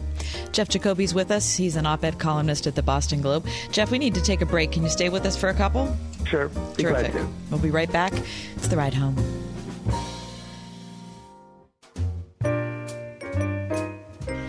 Jeff 0.51 0.69
Jacoby's 0.69 1.15
with 1.15 1.31
us. 1.31 1.57
He's 1.57 1.77
an 1.77 1.85
op 1.85 2.05
ed 2.05 2.19
columnist 2.19 2.67
at 2.67 2.75
the 2.75 2.83
Boston 2.83 3.21
Globe. 3.21 3.47
Jeff, 3.71 3.91
we 3.91 3.99
need 3.99 4.15
to 4.15 4.23
take 4.23 4.41
a 4.41 4.47
break. 4.47 4.73
Can 4.73 4.83
you 4.83 4.89
stay 4.89 5.09
with 5.09 5.27
us 5.27 5.37
for 5.37 5.49
a 5.49 5.55
couple? 5.55 5.95
Sure. 6.27 6.49
Be 6.77 6.85
Terrific. 6.85 7.15
We'll 7.51 7.61
be 7.61 7.71
right 7.71 7.91
back. 7.93 8.13
It's 8.57 8.69
the 8.69 8.77
ride 8.77 8.95
home. 8.95 9.17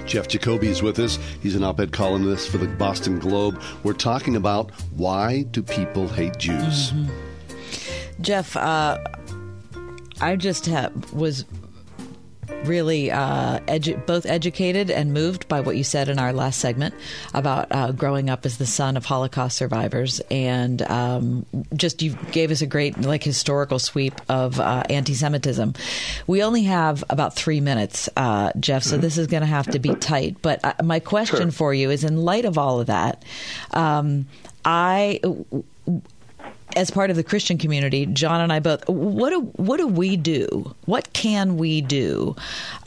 Jeff 0.06 0.27
Jacoby 0.27 0.68
is 0.68 0.82
with 0.82 0.99
us. 0.99 1.18
He's 1.41 1.56
an 1.56 1.64
op-ed 1.64 1.91
columnist 1.91 2.49
for 2.49 2.57
the 2.57 2.68
Boston 2.68 3.19
Globe. 3.19 3.61
We're 3.84 3.94
talking 3.94 4.36
about 4.36 4.72
why 4.95 5.44
do 5.44 5.64
people 5.64 6.07
hate 6.07 6.38
Jews? 6.38 6.91
Mm-hmm. 6.91 8.22
Jeff, 8.22 8.56
uh, 8.56 8.98
I 10.22 10.36
just 10.36 10.65
have, 10.68 11.14
was 11.14 11.45
really 12.63 13.11
uh, 13.11 13.59
edu- 13.67 14.03
both 14.05 14.26
educated 14.26 14.89
and 14.89 15.13
moved 15.13 15.47
by 15.47 15.59
what 15.59 15.76
you 15.76 15.84
said 15.84 16.09
in 16.09 16.19
our 16.19 16.34
last 16.34 16.59
segment 16.59 16.93
about 17.34 17.67
uh, 17.72 17.91
growing 17.91 18.30
up 18.30 18.45
as 18.45 18.57
the 18.57 18.65
son 18.65 18.97
of 18.97 19.05
Holocaust 19.05 19.57
survivors, 19.57 20.22
and 20.31 20.81
um, 20.84 21.45
just 21.76 22.01
you 22.01 22.17
gave 22.31 22.51
us 22.51 22.61
a 22.61 22.67
great 22.67 22.99
like 23.01 23.23
historical 23.23 23.80
sweep 23.80 24.13
of 24.30 24.59
uh, 24.59 24.84
anti-Semitism. 24.89 25.73
We 26.27 26.43
only 26.43 26.63
have 26.63 27.03
about 27.09 27.35
three 27.35 27.61
minutes, 27.61 28.09
uh, 28.17 28.51
Jeff, 28.59 28.84
so 28.84 28.95
mm-hmm. 28.95 29.01
this 29.01 29.17
is 29.17 29.27
going 29.27 29.41
to 29.41 29.47
have 29.47 29.67
to 29.72 29.80
be 29.80 29.95
tight. 29.95 30.38
But 30.41 30.63
uh, 30.63 30.73
my 30.84 30.99
question 30.99 31.49
sure. 31.49 31.51
for 31.51 31.73
you 31.73 31.91
is, 31.91 32.03
in 32.03 32.17
light 32.17 32.45
of 32.45 32.57
all 32.57 32.80
of 32.80 32.88
that, 32.88 33.23
um, 33.72 34.27
I 34.63 35.19
as 36.76 36.92
part 36.92 37.10
of 37.10 37.16
the 37.16 37.24
Christian 37.24 37.58
community, 37.58 38.06
John 38.06 38.42
and 38.42 38.52
I 38.52 38.60
both, 38.60 38.88
what 38.90 39.30
do 39.30 39.42
what 39.56 39.78
do 39.78 39.88
we 39.88 40.18
do? 40.18 40.76
What 40.86 41.14
can 41.14 41.58
we 41.58 41.82
do? 41.82 42.36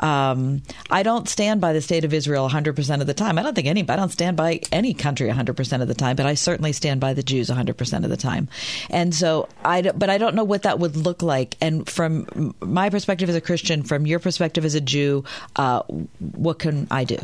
Um, 0.00 0.62
I 0.90 1.02
don't 1.02 1.28
stand 1.28 1.60
by 1.60 1.72
the 1.72 1.80
state 1.80 2.04
of 2.04 2.12
Israel 2.12 2.42
100 2.42 2.74
percent 2.76 3.00
of 3.00 3.06
the 3.06 3.14
time. 3.14 3.38
I 3.38 3.42
don't 3.42 3.54
think 3.54 3.66
any. 3.66 3.88
I 3.88 3.96
don't 3.96 4.10
stand 4.10 4.36
by 4.36 4.60
any 4.72 4.94
country 4.94 5.26
100 5.28 5.56
percent 5.56 5.82
of 5.82 5.88
the 5.88 5.94
time, 5.94 6.16
but 6.16 6.26
I 6.26 6.34
certainly 6.34 6.72
stand 6.72 7.00
by 7.00 7.14
the 7.14 7.22
Jews 7.22 7.48
100 7.48 7.76
percent 7.76 8.04
of 8.04 8.10
the 8.10 8.16
time. 8.16 8.48
And 8.90 9.14
so 9.14 9.48
I, 9.64 9.82
but 9.82 10.10
I 10.10 10.18
don't 10.18 10.34
know 10.34 10.44
what 10.44 10.62
that 10.62 10.78
would 10.78 10.96
look 10.96 11.22
like. 11.22 11.56
And 11.60 11.88
from 11.88 12.54
my 12.60 12.90
perspective 12.90 13.28
as 13.28 13.36
a 13.36 13.40
Christian, 13.40 13.82
from 13.82 14.06
your 14.06 14.18
perspective 14.18 14.64
as 14.64 14.74
a 14.74 14.80
Jew, 14.80 15.24
uh, 15.56 15.82
what 15.82 16.58
can 16.58 16.86
I 16.90 17.04
do? 17.04 17.18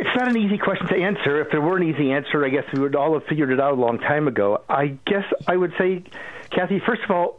It's 0.00 0.16
not 0.16 0.28
an 0.28 0.36
easy 0.38 0.56
question 0.56 0.86
to 0.86 0.96
answer. 0.96 1.42
If 1.42 1.50
there 1.50 1.60
were 1.60 1.76
an 1.76 1.82
easy 1.82 2.10
answer, 2.12 2.44
I 2.44 2.48
guess 2.48 2.64
we 2.72 2.80
would 2.80 2.96
all 2.96 3.12
have 3.12 3.24
figured 3.26 3.50
it 3.50 3.60
out 3.60 3.72
a 3.72 3.80
long 3.80 3.98
time 3.98 4.28
ago. 4.28 4.62
I 4.66 4.96
guess 5.06 5.24
I 5.46 5.54
would 5.54 5.74
say, 5.76 6.04
Kathy, 6.50 6.80
first 6.80 7.02
of 7.04 7.10
all, 7.10 7.38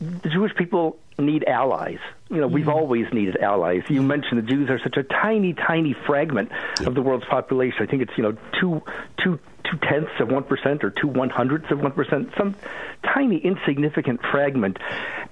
the 0.00 0.28
Jewish 0.28 0.54
people 0.54 0.98
need 1.18 1.44
allies. 1.44 2.00
You 2.28 2.42
know, 2.42 2.46
we've 2.46 2.66
mm-hmm. 2.66 2.74
always 2.74 3.06
needed 3.12 3.38
allies. 3.38 3.84
You 3.88 4.02
mentioned 4.02 4.38
the 4.38 4.46
Jews 4.46 4.68
are 4.68 4.78
such 4.80 4.98
a 4.98 5.02
tiny, 5.02 5.54
tiny 5.54 5.94
fragment 6.06 6.50
yeah. 6.78 6.88
of 6.88 6.94
the 6.94 7.00
world's 7.00 7.24
population. 7.24 7.78
I 7.80 7.86
think 7.86 8.02
it's 8.02 8.12
you 8.18 8.24
know 8.24 8.36
two, 8.60 8.82
two, 9.22 9.38
two 9.70 9.78
tenths 9.78 10.12
of 10.20 10.28
one 10.28 10.44
percent 10.44 10.84
or 10.84 10.90
two 10.90 11.08
one 11.08 11.30
hundredths 11.30 11.70
of 11.70 11.80
one 11.80 11.92
percent, 11.92 12.30
some 12.36 12.54
tiny, 13.02 13.38
insignificant 13.38 14.20
fragment. 14.30 14.78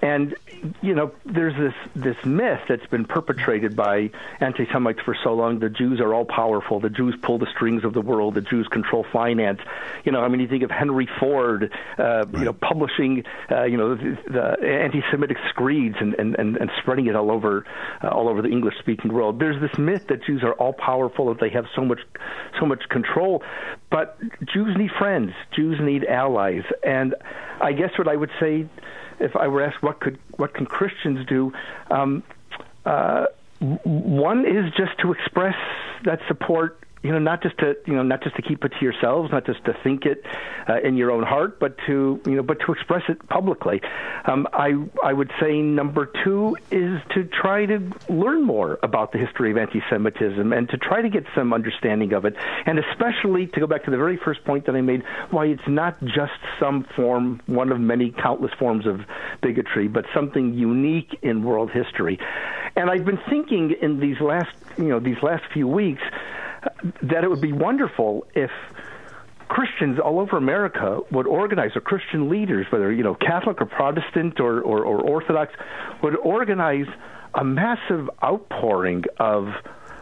And 0.01 0.35
you 0.81 0.95
know, 0.95 1.13
there's 1.25 1.55
this 1.55 1.75
this 1.95 2.17
myth 2.25 2.61
that's 2.69 2.87
been 2.87 3.05
perpetrated 3.05 3.75
by 3.77 4.11
anti-Semites 4.41 5.01
for 5.05 5.17
so 5.25 5.35
long. 5.35 5.59
The 5.59 5.69
Jews 5.69 6.01
are 6.01 6.15
all 6.15 6.25
powerful. 6.25 6.81
The 6.81 6.91
Jews 6.91 7.15
pull 7.21 7.39
the 7.39 7.49
strings 7.55 7.85
of 7.85 7.93
the 7.95 8.01
world. 8.01 8.35
The 8.35 8.43
Jews 8.43 8.69
control 8.69 9.05
finance. 9.13 9.61
You 10.05 10.13
know, 10.13 10.21
I 10.21 10.29
mean, 10.29 10.41
you 10.41 10.49
think 10.49 10.63
of 10.63 10.71
Henry 10.71 11.09
Ford, 11.19 11.73
uh, 11.99 12.03
right. 12.03 12.33
you 12.33 12.45
know, 12.45 12.53
publishing, 12.53 13.25
uh, 13.51 13.65
you 13.65 13.77
know, 13.77 13.97
the, 13.97 14.17
the 14.29 14.69
anti-Semitic 14.69 15.37
screeds 15.49 15.97
and, 16.01 16.15
and, 16.15 16.37
and, 16.37 16.57
and 16.57 16.71
spreading 16.81 17.07
it 17.07 17.17
all 17.17 17.31
over 17.31 17.65
uh, 18.03 18.09
all 18.09 18.29
over 18.29 18.41
the 18.43 18.49
English-speaking 18.49 19.13
world. 19.13 19.39
There's 19.39 19.61
this 19.61 19.77
myth 19.79 20.07
that 20.09 20.25
Jews 20.25 20.43
are 20.43 20.55
all 20.55 20.73
powerful, 20.73 21.29
that 21.29 21.41
they 21.41 21.51
have 21.51 21.67
so 21.75 21.85
much 21.85 22.01
so 22.61 22.67
much 22.67 22.89
control. 22.89 23.43
But 23.91 24.17
Jews 24.53 24.77
need 24.77 24.91
friends. 24.99 25.33
Jews 25.55 25.79
need 25.81 26.05
allies. 26.05 26.63
And 26.83 27.15
I 27.61 27.73
guess 27.73 27.91
what 27.99 28.09
I 28.09 28.17
would 28.17 28.31
say 28.41 28.69
if 29.21 29.37
I 29.37 29.49
were 29.49 29.63
asked 29.63 29.83
what 29.83 30.01
could 30.01 30.19
what 30.37 30.55
can 30.55 30.67
Christians 30.67 31.27
do, 31.27 31.53
um, 31.91 32.23
uh, 32.85 33.27
one 33.61 34.41
is 34.41 34.73
just 34.77 34.99
to 35.01 35.13
express 35.13 35.55
that 36.05 36.21
support 36.27 36.81
you 37.03 37.11
know, 37.11 37.19
not 37.19 37.43
just 37.43 37.59
to 37.59 37.77
you 37.87 37.95
know, 37.95 38.03
not 38.03 38.23
just 38.23 38.37
to 38.37 38.43
keep 38.43 38.65
it 38.65 38.73
to 38.79 38.85
yourselves, 38.85 39.31
not 39.33 39.45
just 39.45 39.65
to 39.65 39.77
think 39.83 40.07
it 40.07 40.25
uh, 40.69 40.81
in 40.81 40.97
your 40.97 41.11
own 41.11 41.25
heart, 41.25 41.59
but 41.59 41.77
to 41.87 42.21
you 42.25 42.37
know, 42.37 42.43
but 42.43 42.61
to 42.61 42.73
express 42.73 43.03
it 43.09 43.29
publicly. 43.29 43.81
Um, 44.25 44.47
I 44.53 44.75
I 45.03 45.13
would 45.13 45.31
say 45.41 45.61
number 45.61 46.11
two 46.25 46.57
is 46.71 47.01
to 47.15 47.25
try 47.25 47.67
to 47.67 47.91
learn 48.09 48.45
more 48.45 48.79
about 48.83 49.13
the 49.13 49.19
history 49.19 49.51
of 49.51 49.57
anti-Semitism 49.57 50.53
and 50.53 50.69
to 50.69 50.77
try 50.77 51.03
to 51.03 51.09
get 51.09 51.25
some 51.35 51.53
understanding 51.53 52.13
of 52.13 52.25
it, 52.25 52.37
and 52.67 52.79
especially 52.79 53.49
to 53.49 53.61
go 53.61 53.67
back 53.67 53.85
to 53.85 53.91
the 53.91 53.97
very 53.97 54.17
first 54.17 54.45
point 54.45 54.67
that 54.67 54.77
I 54.77 54.81
made, 54.81 55.03
why 55.31 55.47
it's 55.47 55.67
not 55.67 56.03
just 56.05 56.33
some 56.61 56.85
form, 56.95 57.41
one 57.47 57.73
of 57.73 57.81
many 57.81 58.13
countless 58.13 58.53
forms 58.59 58.87
of 58.87 59.01
bigotry, 59.41 59.89
but 59.89 60.05
something 60.15 60.55
unique 60.55 61.19
in 61.23 61.43
world 61.43 61.73
history. 61.73 62.21
And 62.77 62.89
I've 62.89 63.05
been 63.05 63.21
thinking 63.29 63.75
in 63.83 63.99
these 63.99 64.21
last 64.21 64.55
you 64.79 64.85
know 64.85 65.01
these 65.01 65.21
last 65.21 65.43
few 65.53 65.67
weeks 65.67 66.03
that 67.03 67.25
it 67.25 67.31
would 67.31 67.41
be 67.41 67.53
wonderful 67.53 68.27
if 68.35 68.51
Christians 69.49 69.99
all 69.99 70.19
over 70.19 70.37
America 70.37 71.01
would 71.11 71.27
organize, 71.27 71.73
or 71.77 71.81
Christian 71.81 72.29
leaders, 72.31 72.67
whether 72.71 72.91
you 72.93 73.03
know 73.03 73.15
Catholic 73.15 73.61
or 73.61 73.67
Protestant 73.67 74.41
or, 74.41 74.61
or, 74.63 74.83
or 74.85 75.01
Orthodox, 75.01 75.53
would 76.03 76.17
organize 76.17 76.87
a 77.35 77.45
massive 77.45 78.09
outpouring 78.23 79.05
of 79.19 79.49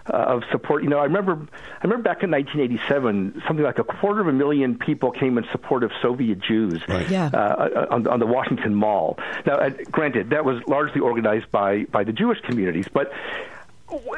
uh, 0.07 0.17
of 0.17 0.43
support. 0.53 0.83
You 0.85 0.89
know, 0.91 0.99
I 0.99 1.05
remember 1.05 1.33
I 1.33 1.83
remember 1.85 2.03
back 2.05 2.23
in 2.23 2.31
1987, 2.31 3.43
something 3.47 3.65
like 3.65 3.79
a 3.79 3.85
quarter 3.85 4.21
of 4.21 4.29
a 4.29 4.33
million 4.33 4.79
people 4.79 5.11
came 5.11 5.37
in 5.37 5.45
support 5.51 5.83
of 5.83 5.91
Soviet 6.01 6.39
Jews 6.41 6.83
Right. 6.89 7.09
Yeah. 7.11 7.27
uh, 7.33 7.87
on, 7.91 8.07
on 8.07 8.19
the 8.21 8.27
Washington 8.27 8.75
Mall. 8.75 9.19
Now, 9.47 9.55
uh, 9.57 9.71
granted, 9.91 10.31
that 10.31 10.45
was 10.45 10.63
largely 10.69 11.01
organized 11.01 11.51
by 11.51 11.85
by 11.85 12.05
the 12.05 12.13
Jewish 12.13 12.41
communities, 12.43 12.87
but 12.93 13.11
w- 13.11 13.60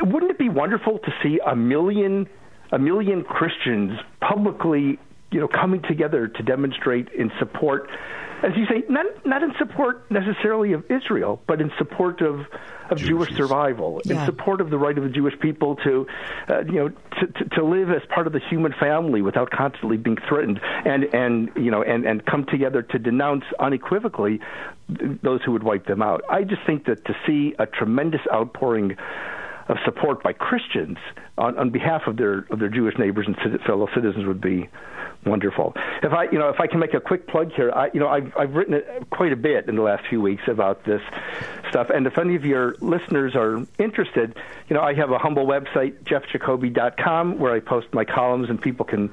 wouldn't 0.03 0.31
it 0.31 0.39
be 0.39 0.49
wonderful 0.49 0.99
to 0.99 1.13
see 1.23 1.41
a 1.45 1.57
million 1.57 2.29
a 2.73 2.79
million 2.79 3.23
Christians 3.23 3.99
publicly, 4.21 4.99
you 5.31 5.41
know, 5.41 5.49
coming 5.49 5.83
together 5.83 6.27
to 6.27 6.43
demonstrate 6.43 7.09
in 7.11 7.31
support, 7.39 7.91
as 8.43 8.53
you 8.57 8.65
say, 8.67 8.83
not 8.89 9.07
not 9.27 9.43
in 9.43 9.53
support 9.59 10.11
necessarily 10.11 10.73
of 10.73 10.85
Israel, 10.91 11.41
but 11.47 11.61
in 11.61 11.71
support 11.77 12.23
of 12.23 12.47
of 12.91 12.99
Jewish 12.99 13.31
Jewishness. 13.31 13.37
survival, 13.37 14.01
in 14.09 14.25
support 14.25 14.61
of 14.61 14.71
the 14.71 14.79
right 14.79 14.97
of 14.97 15.05
the 15.05 15.11
Jewish 15.11 15.39
people 15.41 15.77
to, 15.77 16.07
uh, 16.49 16.61
you 16.61 16.73
know, 16.73 16.89
to, 16.89 17.27
to, 17.27 17.49
to 17.57 17.65
live 17.65 17.91
as 17.91 18.03
part 18.09 18.27
of 18.27 18.33
the 18.33 18.41
human 18.51 18.75
family 18.79 19.23
without 19.23 19.51
constantly 19.51 19.97
being 19.97 20.19
threatened, 20.29 20.61
and 20.85 21.05
and 21.15 21.51
you 21.57 21.71
know, 21.71 21.83
and 21.83 22.05
and 22.05 22.25
come 22.25 22.45
together 22.47 22.83
to 22.83 22.99
denounce 22.99 23.45
unequivocally 23.61 24.41
those 25.23 25.43
who 25.45 25.53
would 25.53 25.63
wipe 25.63 25.87
them 25.87 26.03
out. 26.03 26.23
I 26.29 26.43
just 26.43 26.65
think 26.67 26.87
that 26.87 27.05
to 27.05 27.15
see 27.27 27.55
a 27.59 27.67
tremendous 27.67 28.23
outpouring 28.33 28.97
of 29.69 29.79
support 29.85 30.23
by 30.23 30.33
Christians 30.33 30.99
on, 31.39 31.59
on 31.59 31.71
behalf 31.71 32.03
of 32.07 32.17
their 32.17 32.47
of 32.51 32.59
their 32.59 32.69
Jewish 32.69 32.99
neighbors 32.99 33.27
and 33.27 33.61
fellow 33.63 33.89
citizens 33.95 34.27
would 34.27 34.41
be 34.41 34.69
wonderful. 35.25 35.73
If 36.03 36.13
I 36.13 36.25
you 36.25 36.39
know 36.39 36.49
if 36.49 36.61
I 36.61 36.67
can 36.67 36.81
make 36.81 36.95
a 36.95 37.01
quick 37.01 37.27
plug 37.27 37.53
here, 37.53 37.71
I 37.75 37.91
you 37.93 38.01
know 38.01 38.09
I've 38.09 38.37
I've 38.37 38.55
written 38.55 38.81
quite 39.11 39.33
a 39.33 39.37
bit 39.37 39.69
in 39.69 39.77
the 39.77 39.83
last 39.83 40.07
few 40.09 40.21
weeks 40.21 40.43
about 40.49 40.85
this 40.85 41.03
stuff, 41.69 41.91
and 41.91 42.07
if 42.07 42.19
any 42.19 42.35
of 42.35 42.45
your 42.45 42.75
listeners 42.81 43.35
are 43.35 43.65
interested, 43.79 44.37
you 44.69 44.75
know 44.75 44.83
I 44.83 44.95
have 44.95 45.11
a 45.11 45.19
humble 45.19 45.47
website 45.47 46.03
jeffjacoby.com 46.05 47.39
where 47.39 47.53
I 47.53 47.61
post 47.61 47.89
my 47.93 48.05
columns 48.05 48.51
and 48.51 48.61
people 48.61 48.85
can 48.85 49.13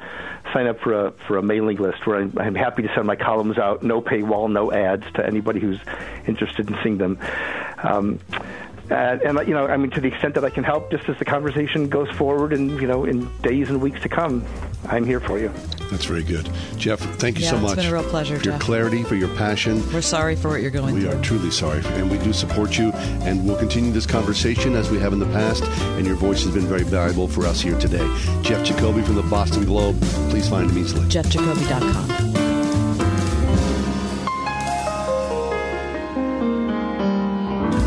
sign 0.53 0.67
up 0.67 0.79
for 0.79 1.07
a 1.07 1.11
for 1.27 1.37
a 1.37 1.43
mailing 1.43 1.77
list 1.77 2.05
where 2.05 2.17
I'm, 2.17 2.33
I'm 2.39 2.55
happy 2.55 2.83
to 2.83 2.93
send 2.93 3.05
my 3.05 3.15
columns 3.15 3.57
out, 3.57 3.83
no 3.83 4.01
paywall, 4.01 4.51
no 4.51 4.71
ads 4.71 5.05
to 5.13 5.25
anybody 5.25 5.59
who's 5.59 5.79
interested 6.27 6.69
in 6.69 6.77
seeing 6.83 6.97
them. 6.97 7.19
Um, 7.83 8.19
and, 8.91 9.21
and 9.21 9.47
you 9.47 9.53
know, 9.53 9.67
I 9.67 9.77
mean, 9.77 9.91
to 9.91 10.01
the 10.01 10.07
extent 10.07 10.35
that 10.35 10.43
I 10.45 10.49
can 10.49 10.63
help, 10.63 10.91
just 10.91 11.07
as 11.09 11.17
the 11.17 11.25
conversation 11.25 11.89
goes 11.89 12.09
forward, 12.11 12.53
and 12.53 12.79
you 12.81 12.87
know, 12.87 13.05
in 13.05 13.29
days 13.41 13.69
and 13.69 13.81
weeks 13.81 14.01
to 14.01 14.09
come, 14.09 14.45
I'm 14.87 15.05
here 15.05 15.19
for 15.19 15.39
you. 15.39 15.51
That's 15.91 16.05
very 16.05 16.23
good. 16.23 16.49
Jeff, 16.77 16.99
thank 17.19 17.37
you 17.39 17.43
Yeah, 17.45 17.49
so 17.51 17.55
it's 17.57 17.63
much. 17.63 17.75
been 17.77 17.85
a 17.87 17.93
real 17.93 18.03
pleasure, 18.03 18.37
For 18.37 18.43
your 18.43 18.53
Jeff. 18.53 18.61
clarity, 18.61 19.03
for 19.03 19.15
your 19.15 19.27
passion. 19.35 19.81
We're 19.91 20.01
sorry 20.01 20.35
for 20.35 20.49
what 20.49 20.61
you're 20.61 20.69
going 20.71 20.93
We 20.95 21.01
through. 21.01 21.17
are 21.19 21.21
truly 21.23 21.49
sorry, 21.51 21.81
for, 21.81 21.89
and 21.93 22.09
we 22.11 22.17
do 22.19 22.31
support 22.31 22.77
you. 22.77 22.91
And 23.23 23.45
we'll 23.45 23.57
continue 23.57 23.91
this 23.91 24.05
conversation 24.05 24.75
as 24.75 24.89
we 24.91 24.99
have 24.99 25.13
in 25.13 25.19
the 25.19 25.25
past. 25.27 25.63
And 25.97 26.05
your 26.05 26.15
voice 26.15 26.43
has 26.43 26.53
been 26.53 26.67
very 26.67 26.83
valuable 26.83 27.27
for 27.27 27.45
us 27.47 27.59
here 27.59 27.77
today. 27.79 28.07
Jeff 28.43 28.63
Jacoby 28.65 29.01
from 29.01 29.15
the 29.15 29.23
Boston 29.23 29.65
Globe. 29.65 29.99
Please 30.29 30.47
find 30.47 30.69
him 30.69 30.77
easily. 30.77 31.05
JeffJacoby.com. 31.07 32.48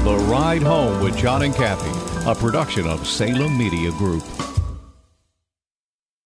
The 0.03 0.17
Ride 0.17 0.63
Home 0.63 1.01
with 1.01 1.17
John 1.17 1.43
and 1.43 1.55
Kathy, 1.55 1.93
a 2.29 2.35
production 2.35 2.89
of 2.89 3.07
Salem 3.07 3.57
Media 3.57 3.93
Group. 3.93 4.25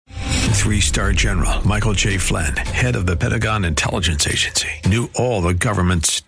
Three 0.08 0.80
star 0.80 1.12
general 1.12 1.66
Michael 1.68 1.92
J. 1.92 2.16
Flynn, 2.16 2.56
head 2.56 2.96
of 2.96 3.04
the 3.04 3.14
Pentagon 3.14 3.66
Intelligence 3.66 4.26
Agency, 4.26 4.68
knew 4.86 5.10
all 5.16 5.42
the 5.42 5.52
government's 5.52 6.22